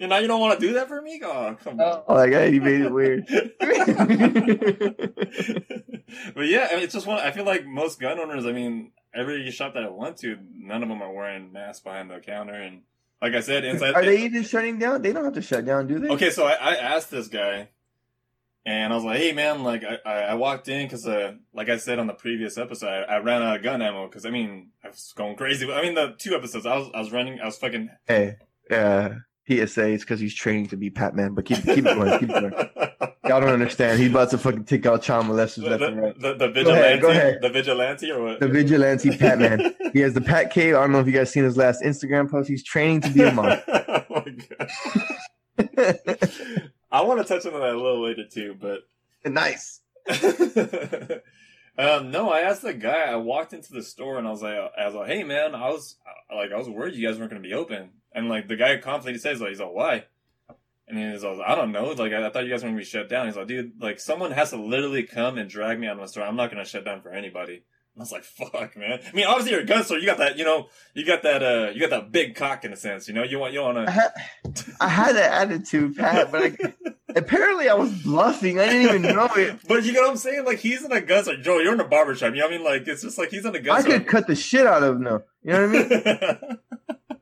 and 0.01 0.11
now 0.11 0.19
you 0.19 0.27
don't 0.27 0.41
want 0.41 0.59
to 0.59 0.67
do 0.67 0.75
that 0.75 0.89
for 0.89 1.01
me? 1.01 1.21
Oh, 1.25 1.57
come 1.63 1.81
on. 1.81 2.03
Oh, 2.07 2.15
like 2.15 2.53
you 2.53 2.61
made 2.61 2.83
it 2.83 2.93
weird. 2.93 3.27
but 6.35 6.47
yeah, 6.47 6.69
I 6.71 6.75
mean, 6.75 6.85
it's 6.85 6.95
just 6.95 7.07
one. 7.07 7.19
I 7.19 7.31
feel 7.31 7.45
like 7.45 7.67
most 7.67 8.01
gun 8.01 8.19
owners. 8.19 8.47
I 8.47 8.53
mean, 8.53 8.93
every 9.15 9.51
shop 9.51 9.75
that 9.75 9.85
I 9.85 9.89
went 9.89 10.19
to, 10.19 10.37
none 10.53 10.83
of 10.83 10.89
them 10.89 11.03
are 11.03 11.13
wearing 11.13 11.53
masks 11.53 11.83
behind 11.83 12.11
the 12.11 12.21
counter. 12.21 12.55
And 12.55 12.83
like 13.21 13.35
I 13.35 13.41
said, 13.41 13.65
inside. 13.65 13.95
Are 13.95 14.05
they 14.05 14.25
even 14.25 14.45
shutting 14.45 14.79
down? 14.79 15.03
They 15.03 15.13
don't 15.13 15.25
have 15.25 15.35
to 15.35 15.43
shut 15.43 15.65
down, 15.65 15.87
do 15.87 15.99
they? 15.99 16.09
Okay, 16.09 16.31
so 16.31 16.47
I, 16.47 16.53
I 16.53 16.75
asked 16.75 17.11
this 17.11 17.29
guy, 17.29 17.69
and 18.67 18.93
I 18.93 18.97
was 18.97 19.05
like, 19.05 19.19
"Hey, 19.19 19.33
man, 19.33 19.63
like 19.63 19.85
I, 19.85 19.99
I 20.05 20.15
I 20.23 20.35
walked 20.35 20.69
in 20.69 20.87
because, 20.87 21.07
uh, 21.07 21.35
like 21.53 21.69
I 21.69 21.77
said 21.77 21.99
on 21.99 22.07
the 22.07 22.15
previous 22.15 22.57
episode, 22.57 22.89
I, 23.09 23.17
I 23.17 23.19
ran 23.19 23.43
out 23.43 23.57
of 23.57 23.63
gun 23.63 23.83
ammo 23.83 24.07
because 24.07 24.25
I 24.25 24.31
mean 24.31 24.71
I 24.83 24.89
was 24.89 25.13
going 25.17 25.37
crazy. 25.37 25.71
I 25.71 25.83
mean 25.83 25.95
the 25.95 26.15
two 26.17 26.35
episodes 26.35 26.67
I 26.67 26.77
was 26.77 26.89
I 26.95 27.01
was 27.01 27.13
running, 27.13 27.41
I 27.41 27.47
was 27.47 27.57
fucking 27.57 27.91
Hey, 28.07 28.37
yeah. 28.71 29.15
PSA. 29.49 29.91
It's 29.91 30.05
because 30.05 30.21
he's 30.21 30.35
training 30.35 30.69
to 30.69 30.77
be 30.77 30.89
Batman. 30.89 31.35
But 31.35 31.45
keep 31.45 31.63
keep 31.65 31.79
it 31.79 31.85
going. 31.85 32.19
Keep 32.19 32.31
it 32.31 32.41
going. 32.41 32.53
Y'all 33.27 33.41
don't 33.41 33.51
understand. 33.51 33.99
He's 33.99 34.11
about 34.11 34.31
to 34.31 34.39
fucking 34.39 34.65
take 34.65 34.85
out 34.85 35.03
child 35.03 35.27
molesters 35.27 35.65
the, 35.65 35.71
left 35.71 35.83
and 35.83 36.01
right. 36.01 36.19
the, 36.19 36.35
the, 36.35 36.49
the 36.49 36.63
Go 36.65 36.73
ahead, 36.73 37.01
vigilante, 37.01 37.01
go 37.01 37.11
ahead. 37.11 37.39
the 37.41 37.49
vigilante, 37.49 38.11
or 38.11 38.23
what? 38.23 38.41
The 38.41 38.49
vigilante 38.49 39.17
Batman. 39.17 39.75
He 39.95 40.01
has 40.01 40.13
the 40.13 40.21
Pat 40.23 40.53
Cave. 40.53 40.75
I 40.75 40.81
don't 40.81 40.93
know 40.93 41.01
if 41.01 41.07
you 41.07 41.13
guys 41.13 41.31
seen 41.31 41.45
his 41.45 41.57
last 41.57 41.83
Instagram 41.83 42.31
post. 42.31 42.49
He's 42.49 42.63
training 42.63 43.01
to 43.03 43.11
be 43.11 43.23
a 43.23 43.33
monk. 43.33 43.63
oh 43.69 44.05
my 44.11 44.37
god! 45.57 46.71
I 46.95 47.03
want 47.03 47.19
to 47.19 47.25
touch 47.25 47.45
on 47.45 47.55
that 47.55 47.75
a 47.75 47.77
little 47.77 48.05
later 48.05 48.23
too, 48.25 48.57
but 48.59 48.83
nice. 49.25 49.81
um, 51.77 52.13
no, 52.13 52.31
I 52.31 52.43
asked 52.43 52.63
the 52.63 52.73
guy. 52.73 53.11
I 53.11 53.17
walked 53.17 53.53
into 53.53 53.73
the 53.73 53.83
store 53.83 54.17
and 54.17 54.29
I 54.29 54.31
was 54.31 54.43
like, 54.43 54.57
I 54.79 54.87
was 54.87 54.95
like, 54.95 55.09
hey 55.09 55.25
man, 55.25 55.57
I 55.57 55.71
was 55.71 55.97
like, 56.33 56.53
I 56.53 56.57
was 56.57 56.69
worried 56.69 56.95
you 56.95 57.05
guys 57.05 57.19
weren't 57.19 57.33
going 57.33 57.43
to 57.43 57.49
be 57.49 57.53
open. 57.53 57.91
And 58.13 58.29
like 58.29 58.47
the 58.47 58.55
guy 58.55 58.77
confidently 58.77 59.19
says, 59.19 59.41
like, 59.41 59.49
he's 59.51 59.59
like, 59.59 59.73
why? 59.73 60.05
And 60.87 60.97
he's 60.97 61.25
like, 61.25 61.41
I 61.45 61.57
don't 61.57 61.73
know. 61.73 61.91
Like, 61.91 62.13
I, 62.13 62.25
I 62.25 62.31
thought 62.31 62.45
you 62.45 62.51
guys 62.51 62.63
were 62.63 62.69
going 62.69 62.77
to 62.77 62.81
be 62.81 62.85
shut 62.85 63.09
down. 63.09 63.27
He's 63.27 63.37
like, 63.37 63.49
dude, 63.49 63.83
like 63.83 63.99
someone 63.99 64.31
has 64.31 64.51
to 64.51 64.57
literally 64.57 65.03
come 65.03 65.37
and 65.37 65.51
drag 65.51 65.81
me 65.81 65.89
out 65.89 65.97
of 65.97 66.03
the 66.03 66.07
store. 66.07 66.23
I'm 66.23 66.37
not 66.37 66.53
going 66.53 66.63
to 66.63 66.71
shut 66.71 66.85
down 66.85 67.03
for 67.03 67.11
anybody. 67.11 67.65
I 67.97 68.01
was 68.01 68.11
like, 68.11 68.25
fuck, 68.25 68.77
man. 68.77 68.99
I 69.07 69.15
mean, 69.15 69.25
obviously 69.25 69.53
you're 69.53 69.61
a 69.61 69.67
gun 69.67 69.85
store. 69.85 69.99
You 69.99 70.07
got 70.07 70.19
that, 70.19 70.37
you 70.37 70.45
know, 70.45 70.69
you 70.95 71.07
got 71.07 71.23
that, 71.23 71.43
uh, 71.45 71.71
you 71.73 71.81
got 71.81 71.91
that 71.91 72.11
big 72.11 72.35
cock 72.35 72.65
in 72.65 72.73
a 72.73 72.77
sense. 72.77 73.07
You 73.07 73.15
know, 73.15 73.23
you 73.23 73.39
want, 73.39 73.53
you 73.53 73.61
want 73.61 73.79
I 73.79 73.85
to. 73.85 73.91
had, 73.93 74.11
I 74.81 74.89
had 74.89 75.15
that 75.15 75.33
attitude, 75.43 75.97
Pat, 75.97 76.33
but 76.33 76.43
I, 76.43 76.93
apparently 77.15 77.69
I 77.69 77.75
was 77.75 77.93
bluffing. 78.03 78.59
I 78.59 78.67
didn't 78.67 78.83
even 78.97 79.03
know 79.15 79.29
it. 79.37 79.61
But 79.69 79.85
you 79.85 79.93
know 79.93 80.01
what 80.03 80.11
I'm 80.11 80.17
saying? 80.17 80.45
Like 80.45 80.59
he's 80.59 80.85
in 80.85 80.91
a 80.91 81.01
gun 81.01 81.23
store. 81.23 81.37
Joe, 81.37 81.61
you're 81.61 81.73
in 81.75 81.79
a 81.81 81.87
barber 81.87 82.17
shop. 82.17 82.33
You 82.35 82.41
know 82.41 82.47
what 82.47 82.55
I 82.55 82.57
mean? 82.57 82.65
Like 82.67 82.89
it's 82.89 83.03
just 83.03 83.17
like 83.17 83.31
he's 83.31 83.45
in 83.45 83.55
a 83.55 83.61
gun 83.61 83.79
I 83.79 83.83
could 83.83 84.07
cut 84.09 84.27
the 84.27 84.35
shit 84.35 84.67
out 84.67 84.83
of 84.83 84.97
him, 84.97 85.05
though. 85.05 85.23
You 85.45 85.53
know 85.53 85.69
what 85.69 85.93
I 85.93 86.39
mean? 86.49 86.59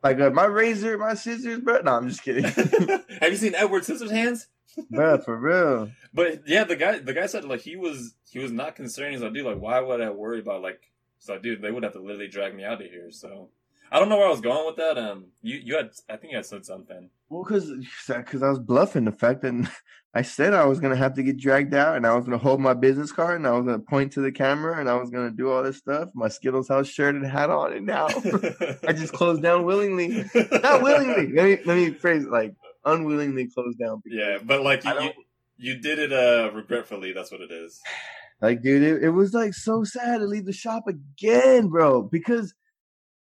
Like 0.03 0.19
uh, 0.19 0.31
my 0.31 0.47
razor, 0.47 0.99
my 0.99 1.15
scissors, 1.15 1.61
bro. 1.61 1.81
No, 1.83 1.93
I'm 1.93 2.09
just 2.09 2.25
kidding, 2.25 2.43
Have 3.21 3.31
you 3.31 3.37
seen 3.37 3.55
Edward 3.55 3.85
Scissorhands? 3.85 4.47
bro. 4.91 5.19
For 5.19 5.37
real. 5.37 5.91
But 6.13 6.43
yeah, 6.49 6.65
the 6.65 6.75
guy 6.75 6.99
the 6.99 7.13
guy 7.13 7.27
said 7.27 7.45
like 7.45 7.61
he 7.61 7.77
was 7.77 8.15
he 8.33 8.39
was 8.39 8.51
not 8.51 8.77
concerned. 8.77 9.13
He's 9.13 9.21
like, 9.21 9.35
dude, 9.35 9.45
like 9.45 9.61
why 9.61 9.79
would 9.81 10.01
I 10.01 10.11
worry 10.11 10.41
about 10.41 10.63
like 10.63 10.91
so 11.19 11.39
dude, 11.39 11.61
they 11.61 11.71
would 11.71 11.83
have 11.83 11.93
to 11.93 12.01
literally 12.01 12.29
drag 12.29 12.55
me 12.55 12.65
out 12.65 12.83
of 12.83 12.91
here. 12.91 13.11
So 13.11 13.51
I 13.91 13.99
don't 13.99 14.09
know 14.09 14.17
where 14.17 14.27
I 14.27 14.31
was 14.31 14.41
going 14.41 14.67
with 14.67 14.77
that. 14.77 14.97
Um 14.97 15.27
you 15.43 15.59
you 15.63 15.77
had 15.77 15.91
I 16.09 16.17
think 16.17 16.31
you 16.31 16.39
had 16.39 16.47
said 16.47 16.65
something. 16.65 17.11
Well, 17.29 17.45
because 17.45 17.71
because 18.09 18.43
I 18.43 18.49
was 18.49 18.59
bluffing 18.59 19.05
the 19.05 19.13
fact 19.13 19.43
that 19.43 19.71
I 20.15 20.23
said 20.23 20.55
I 20.55 20.65
was 20.65 20.81
gonna 20.81 20.97
have 20.97 21.15
to 21.15 21.23
get 21.23 21.37
dragged 21.37 21.75
out, 21.75 21.97
and 21.97 22.07
I 22.07 22.15
was 22.15 22.25
gonna 22.25 22.39
hold 22.39 22.61
my 22.61 22.75
business 22.75 23.13
card, 23.13 23.37
and 23.37 23.47
I 23.47 23.53
was 23.53 23.67
gonna 23.67 23.79
point 23.79 24.13
to 24.13 24.21
the 24.21 24.33
camera, 24.33 24.79
and 24.79 24.89
I 24.89 24.95
was 24.95 25.11
gonna 25.11 25.31
do 25.31 25.51
all 25.51 25.63
this 25.63 25.79
stuff. 25.79 26.09
My 26.15 26.29
Skittles 26.29 26.69
house 26.69 26.87
shirt 26.87 27.15
and 27.15 27.27
hat 27.27 27.51
on, 27.51 27.73
and 27.75 27.87
now 27.87 28.07
I 28.87 28.93
just 28.93 29.13
closed 29.13 29.43
down 29.43 29.65
willingly. 29.65 30.25
Not 30.35 30.83
willingly. 30.83 31.33
Let 31.33 31.45
me 31.45 31.59
let 31.65 31.77
me 31.77 31.91
phrase 31.93 32.25
it 32.25 32.31
like 32.31 32.55
unwillingly 32.85 33.49
closed 33.49 33.79
down. 33.79 34.03
Yeah, 34.05 34.39
but 34.43 34.63
like 34.63 34.85
you, 34.85 34.93
you 35.01 35.11
you 35.57 35.75
did 35.79 35.99
it 35.99 36.13
uh 36.13 36.51
regretfully, 36.53 37.13
that's 37.13 37.31
what 37.31 37.41
it 37.41 37.51
is. 37.51 37.81
Like, 38.43 38.61
dude, 38.61 38.83
it, 38.83 39.05
it 39.05 39.11
was 39.11 39.33
like 39.33 39.55
so 39.55 39.85
sad 39.85 40.19
to 40.19 40.27
leave 40.27 40.47
the 40.47 40.53
shop 40.53 40.85
again, 40.89 41.69
bro. 41.69 42.03
Because 42.03 42.53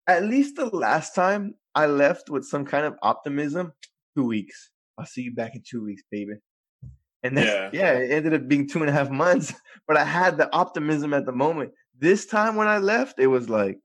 at 0.09 0.25
least 0.25 0.57
the 0.57 0.67
last 0.75 1.15
time 1.15 1.55
I 1.75 1.87
left 1.87 2.31
with 2.31 2.45
some 2.45 2.65
kind 2.65 2.87
of 2.87 2.95
optimism, 3.03 3.73
two 4.17 4.25
weeks. 4.27 4.71
I'll 4.99 5.07
see 5.07 5.23
you 5.23 5.35
back 5.35 5.55
in 5.55 5.63
two 5.69 5.85
weeks, 5.85 6.03
baby. 6.11 6.35
And 7.23 7.37
then, 7.37 7.47
Yeah. 7.47 7.71
yeah, 7.73 7.99
it 7.99 8.11
ended 8.11 8.35
up 8.35 8.49
being 8.49 8.67
two 8.69 8.81
and 8.81 8.89
a 8.89 8.93
half 8.93 9.11
months. 9.11 9.53
But 9.89 9.97
I 9.97 10.05
had 10.05 10.39
the 10.39 10.51
optimism 10.55 11.13
at 11.13 11.27
the 11.27 11.33
moment. 11.33 11.73
This 11.99 12.25
time 12.27 12.55
when 12.55 12.69
I 12.69 12.79
left, 12.79 13.19
it 13.19 13.27
was 13.27 13.51
like, 13.51 13.79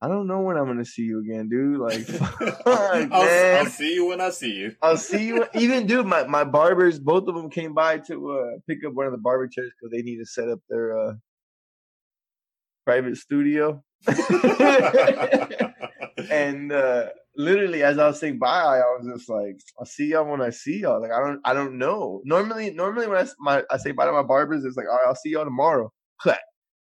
I 0.00 0.06
don't 0.06 0.28
know 0.28 0.42
when 0.42 0.56
I'm 0.56 0.66
gonna 0.66 0.84
see 0.84 1.02
you 1.02 1.18
again, 1.20 1.48
dude. 1.48 1.80
Like, 1.80 2.06
fuck, 2.06 2.66
I'll, 2.66 3.08
man. 3.08 3.64
I'll 3.64 3.70
see 3.70 3.94
you 3.94 4.06
when 4.06 4.20
I 4.20 4.30
see 4.30 4.52
you. 4.52 4.76
I'll 4.80 4.96
see 4.96 5.26
you. 5.26 5.44
Even 5.54 5.86
dude, 5.86 6.06
my, 6.06 6.24
my 6.24 6.44
barbers, 6.44 7.00
both 7.00 7.26
of 7.26 7.34
them 7.34 7.50
came 7.50 7.74
by 7.74 7.98
to 7.98 8.30
uh, 8.30 8.58
pick 8.68 8.84
up 8.86 8.94
one 8.94 9.06
of 9.06 9.12
the 9.12 9.18
barber 9.18 9.48
chairs 9.48 9.72
because 9.76 9.90
they 9.90 10.02
need 10.02 10.18
to 10.18 10.26
set 10.26 10.48
up 10.48 10.60
their 10.68 10.96
uh, 10.96 11.14
private 12.84 13.16
studio. 13.16 13.82
and 16.30 16.70
uh, 16.70 17.06
literally, 17.36 17.82
as 17.82 17.98
I 17.98 18.06
was 18.06 18.20
saying 18.20 18.38
bye, 18.38 18.78
I 18.78 18.96
was 18.96 19.08
just 19.12 19.28
like, 19.28 19.58
"I'll 19.80 19.86
see 19.86 20.10
y'all 20.10 20.30
when 20.30 20.40
I 20.40 20.50
see 20.50 20.78
y'all." 20.78 21.00
Like 21.02 21.10
I 21.10 21.18
don't, 21.18 21.40
I 21.44 21.54
don't 21.54 21.76
know. 21.76 22.22
Normally, 22.24 22.70
normally 22.70 23.08
when 23.08 23.18
I 23.18 23.26
my 23.40 23.64
I 23.68 23.78
say 23.78 23.90
bye 23.90 24.06
to 24.06 24.12
my 24.12 24.22
barbers, 24.22 24.64
it's 24.64 24.76
like, 24.76 24.86
"All 24.86 24.96
right, 24.96 25.06
I'll 25.08 25.16
see 25.16 25.30
y'all 25.30 25.44
tomorrow." 25.44 25.92
Clap, 26.20 26.38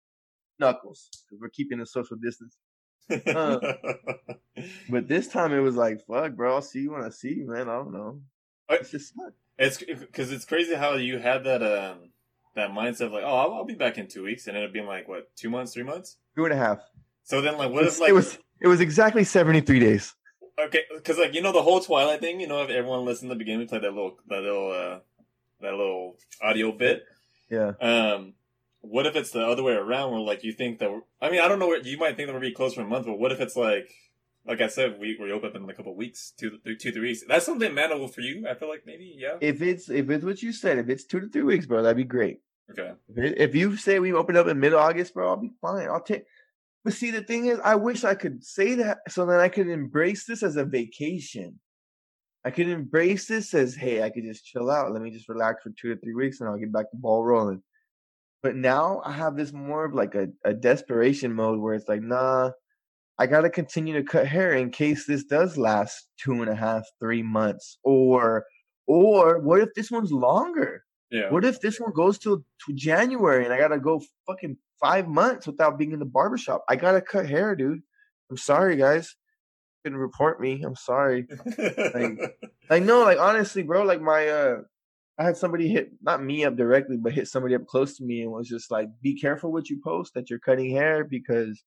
knuckles, 0.60 1.08
because 1.10 1.40
we're 1.40 1.48
keeping 1.48 1.80
a 1.80 1.86
social 1.86 2.16
distance. 2.16 2.56
Uh. 3.26 3.74
But 4.90 5.08
this 5.08 5.26
time 5.28 5.54
it 5.54 5.60
was 5.60 5.74
like, 5.76 6.04
"Fuck, 6.06 6.34
bro, 6.34 6.54
I'll 6.56 6.60
see 6.62 6.80
you 6.80 6.92
when 6.92 7.02
I 7.02 7.08
see 7.08 7.32
you, 7.34 7.46
man." 7.50 7.62
I 7.62 7.76
don't 7.76 7.92
know. 7.94 8.20
It's 8.68 8.90
just 8.90 9.14
sucks. 9.14 9.32
It's 9.58 9.78
because 9.78 10.30
it's 10.32 10.44
crazy 10.44 10.74
how 10.74 10.94
you 10.94 11.18
had 11.18 11.44
that 11.44 11.62
um 11.62 12.10
that 12.56 12.70
mindset 12.70 13.06
of 13.06 13.12
like, 13.12 13.24
oh, 13.24 13.34
I'll, 13.36 13.54
I'll 13.54 13.64
be 13.64 13.74
back 13.74 13.96
in 13.96 14.06
two 14.06 14.22
weeks, 14.24 14.46
and 14.46 14.56
ended 14.56 14.68
up 14.70 14.74
being 14.74 14.86
like 14.86 15.08
what, 15.08 15.34
two 15.34 15.48
months, 15.48 15.72
three 15.72 15.82
months. 15.84 16.18
two 16.36 16.44
and 16.44 16.52
a 16.52 16.56
half. 16.56 16.80
So 17.24 17.40
then, 17.40 17.56
like, 17.56 17.70
what 17.70 17.82
It's- 17.84 17.94
if 17.94 18.00
like 18.00 18.10
it 18.10 18.14
was 18.14 18.38
it 18.60 18.68
was 18.68 18.80
exactly 18.80 19.24
seventy 19.24 19.60
three 19.62 19.80
days. 19.80 20.14
okay, 20.62 20.82
because 20.94 21.16
like 21.16 21.32
you 21.32 21.40
know 21.40 21.52
the 21.52 21.62
whole 21.62 21.80
Twilight 21.80 22.20
thing, 22.20 22.38
you 22.40 22.46
know, 22.48 22.62
if 22.62 22.68
everyone 22.70 23.06
listened 23.06 23.30
to 23.30 23.34
the 23.34 23.38
beginning, 23.38 23.60
we 23.60 23.66
played 23.66 23.82
that 23.82 23.94
little 23.94 24.18
that 24.28 24.42
little 24.42 24.72
uh 24.72 24.98
that 25.62 25.72
little 25.72 26.16
audio 26.42 26.70
bit. 26.72 27.04
Yeah. 27.48 27.72
Um, 27.80 28.34
what 28.80 29.06
if 29.06 29.16
it's 29.16 29.30
the 29.30 29.46
other 29.46 29.62
way 29.62 29.74
around, 29.74 30.12
where 30.12 30.20
like 30.20 30.42
you 30.44 30.52
think 30.52 30.78
that 30.78 30.90
we're, 30.90 31.02
I 31.20 31.30
mean, 31.30 31.40
I 31.40 31.48
don't 31.48 31.58
know 31.58 31.68
where 31.68 31.80
you 31.80 31.98
might 31.98 32.16
think 32.16 32.28
that 32.28 32.34
we're 32.34 32.40
be 32.40 32.52
closed 32.52 32.74
for 32.74 32.82
a 32.82 32.86
month, 32.86 33.06
but 33.06 33.18
what 33.18 33.32
if 33.32 33.40
it's 33.40 33.56
like 33.56 33.90
like 34.46 34.60
I 34.60 34.68
said, 34.68 34.98
we 34.98 35.16
we 35.20 35.32
open 35.32 35.50
up 35.50 35.56
in 35.56 35.68
a 35.68 35.74
couple 35.74 35.92
of 35.92 35.98
weeks, 35.98 36.32
two 36.38 36.58
two 36.64 36.76
two 36.76 36.92
three 36.92 37.08
weeks. 37.08 37.22
That's 37.26 37.44
something 37.44 37.74
manageable 37.74 38.08
for 38.08 38.20
you. 38.22 38.46
I 38.48 38.54
feel 38.54 38.68
like 38.68 38.82
maybe 38.86 39.14
yeah. 39.16 39.36
If 39.40 39.62
it's 39.62 39.90
if 39.90 40.08
it's 40.10 40.24
what 40.24 40.42
you 40.42 40.52
said, 40.52 40.78
if 40.78 40.88
it's 40.88 41.04
two 41.04 41.20
to 41.20 41.28
three 41.28 41.42
weeks, 41.42 41.66
bro, 41.66 41.82
that'd 41.82 41.96
be 41.96 42.04
great. 42.04 42.40
Okay. 42.70 42.92
If, 43.08 43.18
it, 43.18 43.38
if 43.38 43.54
you 43.54 43.76
say 43.76 43.98
we 43.98 44.12
open 44.12 44.36
up 44.36 44.46
in 44.46 44.58
mid 44.58 44.74
August, 44.74 45.14
bro, 45.14 45.28
I'll 45.28 45.36
be 45.36 45.52
fine. 45.60 45.88
I'll 45.88 46.02
take. 46.02 46.24
But 46.82 46.94
see, 46.94 47.10
the 47.10 47.22
thing 47.22 47.46
is, 47.46 47.58
I 47.62 47.74
wish 47.74 48.04
I 48.04 48.14
could 48.14 48.42
say 48.42 48.76
that 48.76 48.98
so 49.08 49.26
that 49.26 49.40
I 49.40 49.50
could 49.50 49.68
embrace 49.68 50.24
this 50.24 50.42
as 50.42 50.56
a 50.56 50.64
vacation. 50.64 51.60
I 52.42 52.50
could 52.50 52.68
embrace 52.68 53.26
this 53.26 53.52
as, 53.52 53.74
hey, 53.74 54.02
I 54.02 54.08
could 54.08 54.24
just 54.24 54.46
chill 54.46 54.70
out. 54.70 54.90
Let 54.92 55.02
me 55.02 55.10
just 55.10 55.28
relax 55.28 55.62
for 55.62 55.70
two 55.78 55.94
to 55.94 56.00
three 56.00 56.14
weeks, 56.14 56.40
and 56.40 56.48
I'll 56.48 56.56
get 56.56 56.72
back 56.72 56.86
the 56.90 56.96
ball 56.96 57.22
rolling. 57.22 57.62
But 58.42 58.56
now 58.56 59.02
I 59.04 59.12
have 59.12 59.36
this 59.36 59.52
more 59.52 59.84
of 59.84 59.94
like 59.94 60.14
a, 60.14 60.28
a 60.44 60.54
desperation 60.54 61.32
mode 61.34 61.60
where 61.60 61.74
it's 61.74 61.88
like, 61.88 62.02
nah, 62.02 62.50
I 63.18 63.26
gotta 63.26 63.50
continue 63.50 63.94
to 63.94 64.02
cut 64.02 64.26
hair 64.26 64.54
in 64.54 64.70
case 64.70 65.04
this 65.04 65.24
does 65.24 65.58
last 65.58 66.08
two 66.18 66.40
and 66.40 66.48
a 66.48 66.54
half, 66.54 66.84
three 66.98 67.22
months, 67.22 67.78
or 67.84 68.46
or 68.86 69.40
what 69.40 69.60
if 69.60 69.68
this 69.74 69.90
one's 69.90 70.10
longer? 70.10 70.84
Yeah. 71.10 71.30
What 71.30 71.44
if 71.44 71.60
this 71.60 71.78
one 71.78 71.92
goes 71.92 72.18
till 72.18 72.38
to 72.38 72.74
January 72.74 73.44
and 73.44 73.52
I 73.52 73.58
gotta 73.58 73.78
go 73.78 74.00
fucking 74.26 74.56
five 74.80 75.06
months 75.06 75.46
without 75.46 75.76
being 75.76 75.92
in 75.92 75.98
the 75.98 76.06
barbershop? 76.06 76.64
I 76.68 76.76
gotta 76.76 77.02
cut 77.02 77.28
hair, 77.28 77.54
dude. 77.54 77.82
I'm 78.30 78.38
sorry, 78.38 78.76
guys. 78.76 79.14
Couldn't 79.84 79.98
report 79.98 80.40
me. 80.40 80.62
I'm 80.62 80.76
sorry. 80.76 81.26
Like 81.58 82.82
no, 82.82 83.02
like 83.02 83.18
honestly, 83.18 83.62
bro. 83.62 83.82
Like 83.82 84.00
my 84.00 84.28
uh, 84.28 84.56
I 85.20 85.24
had 85.24 85.36
somebody 85.36 85.68
hit 85.68 85.90
not 86.00 86.22
me 86.24 86.44
up 86.46 86.56
directly, 86.56 86.96
but 86.96 87.12
hit 87.12 87.28
somebody 87.28 87.54
up 87.54 87.66
close 87.66 87.96
to 87.98 88.04
me 88.04 88.22
and 88.22 88.32
was 88.32 88.48
just 88.48 88.70
like, 88.70 88.88
"Be 89.02 89.14
careful 89.20 89.52
what 89.52 89.68
you 89.68 89.78
post 89.84 90.14
that 90.14 90.30
you're 90.30 90.38
cutting 90.38 90.70
hair 90.70 91.04
because 91.04 91.62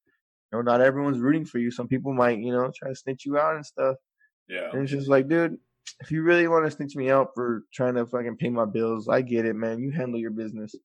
you 0.52 0.58
know 0.58 0.62
not 0.64 0.82
everyone's 0.82 1.20
rooting 1.20 1.46
for 1.46 1.60
you. 1.60 1.70
Some 1.70 1.88
people 1.88 2.14
might 2.14 2.40
you 2.40 2.52
know 2.52 2.72
try 2.76 2.90
to 2.90 2.96
snitch 2.96 3.26
you 3.26 3.38
out 3.38 3.56
and 3.56 3.66
stuff." 3.66 3.98
yeah. 4.50 4.72
And 4.72 4.82
it's 4.82 4.92
just 4.92 5.08
like, 5.08 5.28
dude, 5.30 5.58
if 6.00 6.12
you 6.12 6.24
really 6.24 6.48
want 6.48 6.66
to 6.66 6.72
snitch 6.72 6.96
me 6.96 7.12
out 7.12 7.30
for 7.36 7.64
trying 7.74 7.96
to 7.96 8.06
fucking 8.06 8.38
pay 8.38 8.50
my 8.50 8.66
bills, 8.66 9.08
I 9.08 9.22
get 9.22 9.46
it, 9.46 9.56
man. 9.56 9.80
You 9.80 9.92
handle 9.92 10.20
your 10.20 10.32
business. 10.32 10.76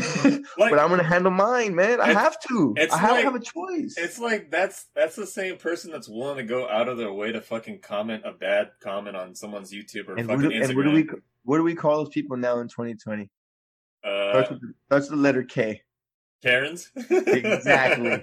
Like, 0.58 0.70
but 0.70 0.78
I'm 0.78 0.88
gonna 0.88 1.02
handle 1.02 1.30
mine, 1.30 1.74
man. 1.74 2.00
I 2.00 2.12
have 2.14 2.40
to. 2.48 2.74
I 2.78 2.96
have 2.96 3.10
like- 3.10 3.24
have 3.24 3.34
a 3.34 3.40
choice. 3.40 3.94
It's 3.98 4.18
like 4.18 4.50
that's 4.50 4.86
that's 4.94 5.14
the 5.14 5.26
same 5.26 5.58
person 5.58 5.90
that's 5.90 6.08
willing 6.08 6.38
to 6.38 6.44
go 6.44 6.66
out 6.68 6.88
of 6.88 6.96
their 6.96 7.12
way 7.12 7.30
to 7.32 7.40
fucking 7.42 7.80
comment 7.80 8.22
a 8.24 8.32
bad 8.32 8.70
comment 8.80 9.16
on 9.16 9.34
someone's 9.34 9.70
YouTube 9.72 10.08
or 10.08 10.14
and 10.16 10.26
fucking 10.28 10.42
do, 10.42 10.50
Instagram. 10.50 10.68
and 10.68 10.76
what 10.76 10.84
do 10.84 10.90
we 10.92 11.08
what 11.44 11.56
do 11.58 11.62
we 11.62 11.74
call 11.74 11.98
those 12.04 12.08
people 12.12 12.36
now 12.38 12.58
in 12.60 12.68
2020? 12.68 13.28
uh, 14.04 14.44
with, 14.50 14.60
the- 14.60 14.72
starts 14.86 15.08
the 15.08 15.16
letter 15.16 15.42
K. 15.42 15.82
Karens. 16.42 16.90
Exactly. 17.10 18.22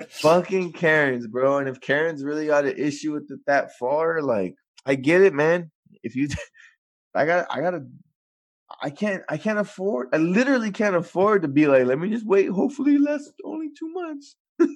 Fucking 0.08 0.72
Karens, 0.72 1.26
bro. 1.26 1.58
And 1.58 1.68
if 1.68 1.80
Karens 1.80 2.22
really 2.22 2.46
got 2.46 2.64
an 2.64 2.76
issue 2.76 3.12
with 3.12 3.30
it 3.30 3.40
that 3.46 3.76
far, 3.78 4.22
like 4.22 4.54
I 4.86 4.94
get 4.94 5.22
it, 5.22 5.34
man. 5.34 5.70
If 6.02 6.16
you, 6.16 6.28
I 7.14 7.26
got, 7.26 7.46
I 7.50 7.60
gotta, 7.60 7.84
I 8.82 8.90
can't, 8.90 9.22
I 9.28 9.36
can't 9.36 9.58
afford. 9.58 10.08
I 10.12 10.18
literally 10.18 10.70
can't 10.70 10.96
afford 10.96 11.42
to 11.42 11.48
be 11.48 11.66
like, 11.66 11.84
let 11.86 11.98
me 11.98 12.10
just 12.10 12.26
wait. 12.26 12.48
Hopefully, 12.48 12.94
it 12.94 13.00
lasts 13.00 13.32
only 13.44 13.68
two 13.76 13.92
months. 13.92 14.36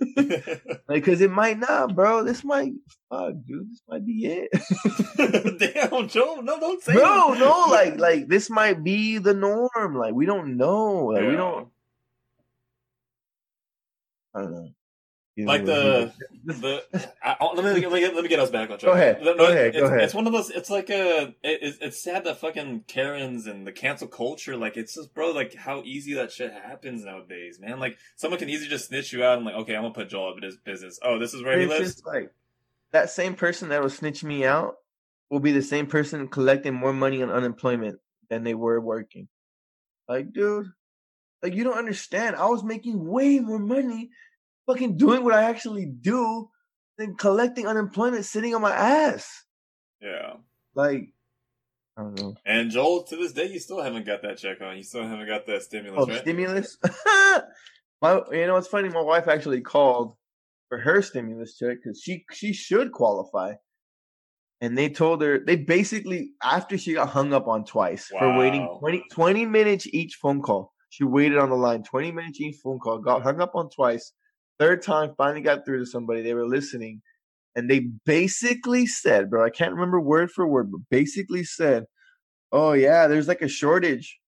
Like, 0.86 1.04
cause 1.04 1.20
it 1.22 1.30
might 1.30 1.58
not, 1.58 1.94
bro. 1.94 2.24
This 2.24 2.44
might, 2.44 2.72
fuck, 3.08 3.34
dude. 3.46 3.70
This 3.70 3.82
might 3.88 4.04
be 4.04 4.26
it. 4.26 4.50
Damn, 5.90 6.08
Joe. 6.08 6.40
No, 6.42 6.60
don't 6.60 6.82
say 6.82 6.92
no, 6.94 7.32
that. 7.32 7.38
no, 7.38 7.66
like, 7.70 7.98
like 7.98 8.28
this 8.28 8.50
might 8.50 8.84
be 8.84 9.18
the 9.18 9.34
norm. 9.34 9.96
Like, 9.96 10.12
we 10.14 10.26
don't 10.26 10.56
know. 10.56 11.06
Like, 11.06 11.26
we 11.26 11.36
don't. 11.36 11.68
I 14.34 14.40
don't 14.42 14.52
know. 14.52 14.68
You 15.36 15.46
like 15.46 15.64
know, 15.64 16.12
the 16.44 16.52
the 16.52 17.08
I, 17.20 17.36
let, 17.44 17.56
me, 17.56 17.84
let 17.84 17.92
me 17.92 18.06
let 18.06 18.22
me 18.22 18.28
get 18.28 18.38
us 18.38 18.50
back 18.50 18.70
on 18.70 18.78
track. 18.78 18.92
Go 18.92 18.92
ahead, 18.92 19.18
No, 19.20 19.36
go 19.36 19.46
ahead, 19.46 19.66
it's, 19.68 19.78
go 19.78 19.86
ahead. 19.86 20.00
It's 20.02 20.14
one 20.14 20.28
of 20.28 20.32
those. 20.32 20.48
It's 20.50 20.70
like 20.70 20.90
a. 20.90 21.34
It, 21.42 21.62
it's- 21.62 22.00
sad 22.00 22.24
that 22.24 22.38
fucking 22.38 22.84
Karens 22.86 23.46
and 23.48 23.66
the 23.66 23.72
cancel 23.72 24.06
culture. 24.06 24.56
Like 24.56 24.76
it's 24.76 24.94
just, 24.94 25.12
bro. 25.12 25.32
Like 25.32 25.54
how 25.54 25.82
easy 25.84 26.14
that 26.14 26.30
shit 26.30 26.52
happens 26.52 27.04
nowadays, 27.04 27.58
man. 27.60 27.80
Like 27.80 27.96
someone 28.14 28.38
can 28.38 28.48
easily 28.48 28.68
just 28.68 28.86
snitch 28.86 29.12
you 29.12 29.24
out 29.24 29.38
and 29.38 29.44
like, 29.46 29.56
okay, 29.56 29.74
I'm 29.74 29.82
gonna 29.82 29.94
put 29.94 30.08
Joel 30.08 30.30
up 30.30 30.36
of 30.36 30.42
his 30.44 30.56
business. 30.56 31.00
Oh, 31.02 31.18
this 31.18 31.34
is 31.34 31.42
where 31.42 31.58
he 31.58 31.64
it's 31.64 31.72
lives. 31.72 31.94
just 31.94 32.06
like 32.06 32.30
that 32.92 33.10
same 33.10 33.34
person 33.34 33.70
that 33.70 33.82
will 33.82 33.90
snitch 33.90 34.22
me 34.22 34.44
out 34.44 34.76
will 35.30 35.40
be 35.40 35.52
the 35.52 35.62
same 35.62 35.86
person 35.86 36.28
collecting 36.28 36.74
more 36.74 36.92
money 36.92 37.22
on 37.24 37.30
unemployment 37.30 37.98
than 38.28 38.44
they 38.44 38.54
were 38.54 38.80
working. 38.80 39.26
Like, 40.08 40.32
dude, 40.32 40.66
like 41.42 41.54
you 41.54 41.64
don't 41.64 41.78
understand. 41.78 42.36
I 42.36 42.46
was 42.46 42.62
making 42.62 43.04
way 43.04 43.40
more 43.40 43.58
money 43.58 44.10
fucking 44.66 44.96
doing 44.96 45.24
what 45.24 45.34
I 45.34 45.44
actually 45.44 45.86
do 45.86 46.48
than 46.98 47.16
collecting 47.16 47.66
unemployment 47.66 48.24
sitting 48.24 48.54
on 48.54 48.62
my 48.62 48.72
ass. 48.72 49.44
Yeah. 50.00 50.34
Like, 50.74 51.12
I 51.96 52.02
don't 52.02 52.18
know. 52.20 52.34
And 52.44 52.70
Joel, 52.70 53.04
to 53.04 53.16
this 53.16 53.32
day, 53.32 53.46
you 53.46 53.58
still 53.58 53.80
haven't 53.82 54.06
got 54.06 54.22
that 54.22 54.38
check 54.38 54.60
on. 54.60 54.76
You 54.76 54.82
still 54.82 55.06
haven't 55.06 55.26
got 55.28 55.46
that 55.46 55.62
stimulus, 55.62 55.98
Oh, 56.02 56.06
right? 56.06 56.20
stimulus. 56.20 56.78
my, 58.02 58.20
you 58.32 58.46
know, 58.46 58.56
it's 58.56 58.68
funny. 58.68 58.88
My 58.88 59.00
wife 59.02 59.28
actually 59.28 59.60
called 59.60 60.16
for 60.68 60.78
her 60.78 61.02
stimulus 61.02 61.56
check 61.56 61.78
because 61.82 62.00
she 62.02 62.24
she 62.32 62.52
should 62.52 62.90
qualify, 62.92 63.54
and 64.60 64.76
they 64.76 64.88
told 64.88 65.22
her 65.22 65.38
they 65.38 65.56
basically 65.56 66.32
after 66.42 66.76
she 66.78 66.94
got 66.94 67.08
hung 67.10 67.32
up 67.32 67.46
on 67.46 67.64
twice 67.64 68.06
for 68.06 68.36
waiting 68.38 68.62
Wow. 68.62 68.78
20, 68.80 69.04
20 69.12 69.46
minutes 69.46 69.86
each 69.92 70.14
phone 70.20 70.42
call. 70.42 70.72
She 70.90 71.04
waited 71.04 71.38
on 71.38 71.50
the 71.50 71.56
line 71.56 71.82
twenty 71.82 72.12
minutes 72.12 72.40
each 72.40 72.56
phone 72.62 72.78
call. 72.78 72.98
Got 72.98 73.22
hung 73.22 73.40
up 73.40 73.54
on 73.54 73.68
twice. 73.70 74.12
Third 74.58 74.82
time, 74.82 75.14
finally 75.16 75.40
got 75.42 75.64
through 75.64 75.80
to 75.80 75.86
somebody. 75.86 76.22
They 76.22 76.34
were 76.34 76.46
listening, 76.46 77.02
and 77.56 77.68
they 77.70 77.88
basically 78.06 78.86
said, 78.86 79.30
"Bro, 79.30 79.44
I 79.44 79.50
can't 79.50 79.72
remember 79.72 80.00
word 80.00 80.30
for 80.30 80.46
word, 80.46 80.70
but 80.70 80.80
basically 80.90 81.44
said." 81.44 81.84
Oh 82.52 82.72
yeah, 82.72 83.08
there's 83.08 83.26
like 83.28 83.42
a 83.42 83.48
shortage. 83.48 84.20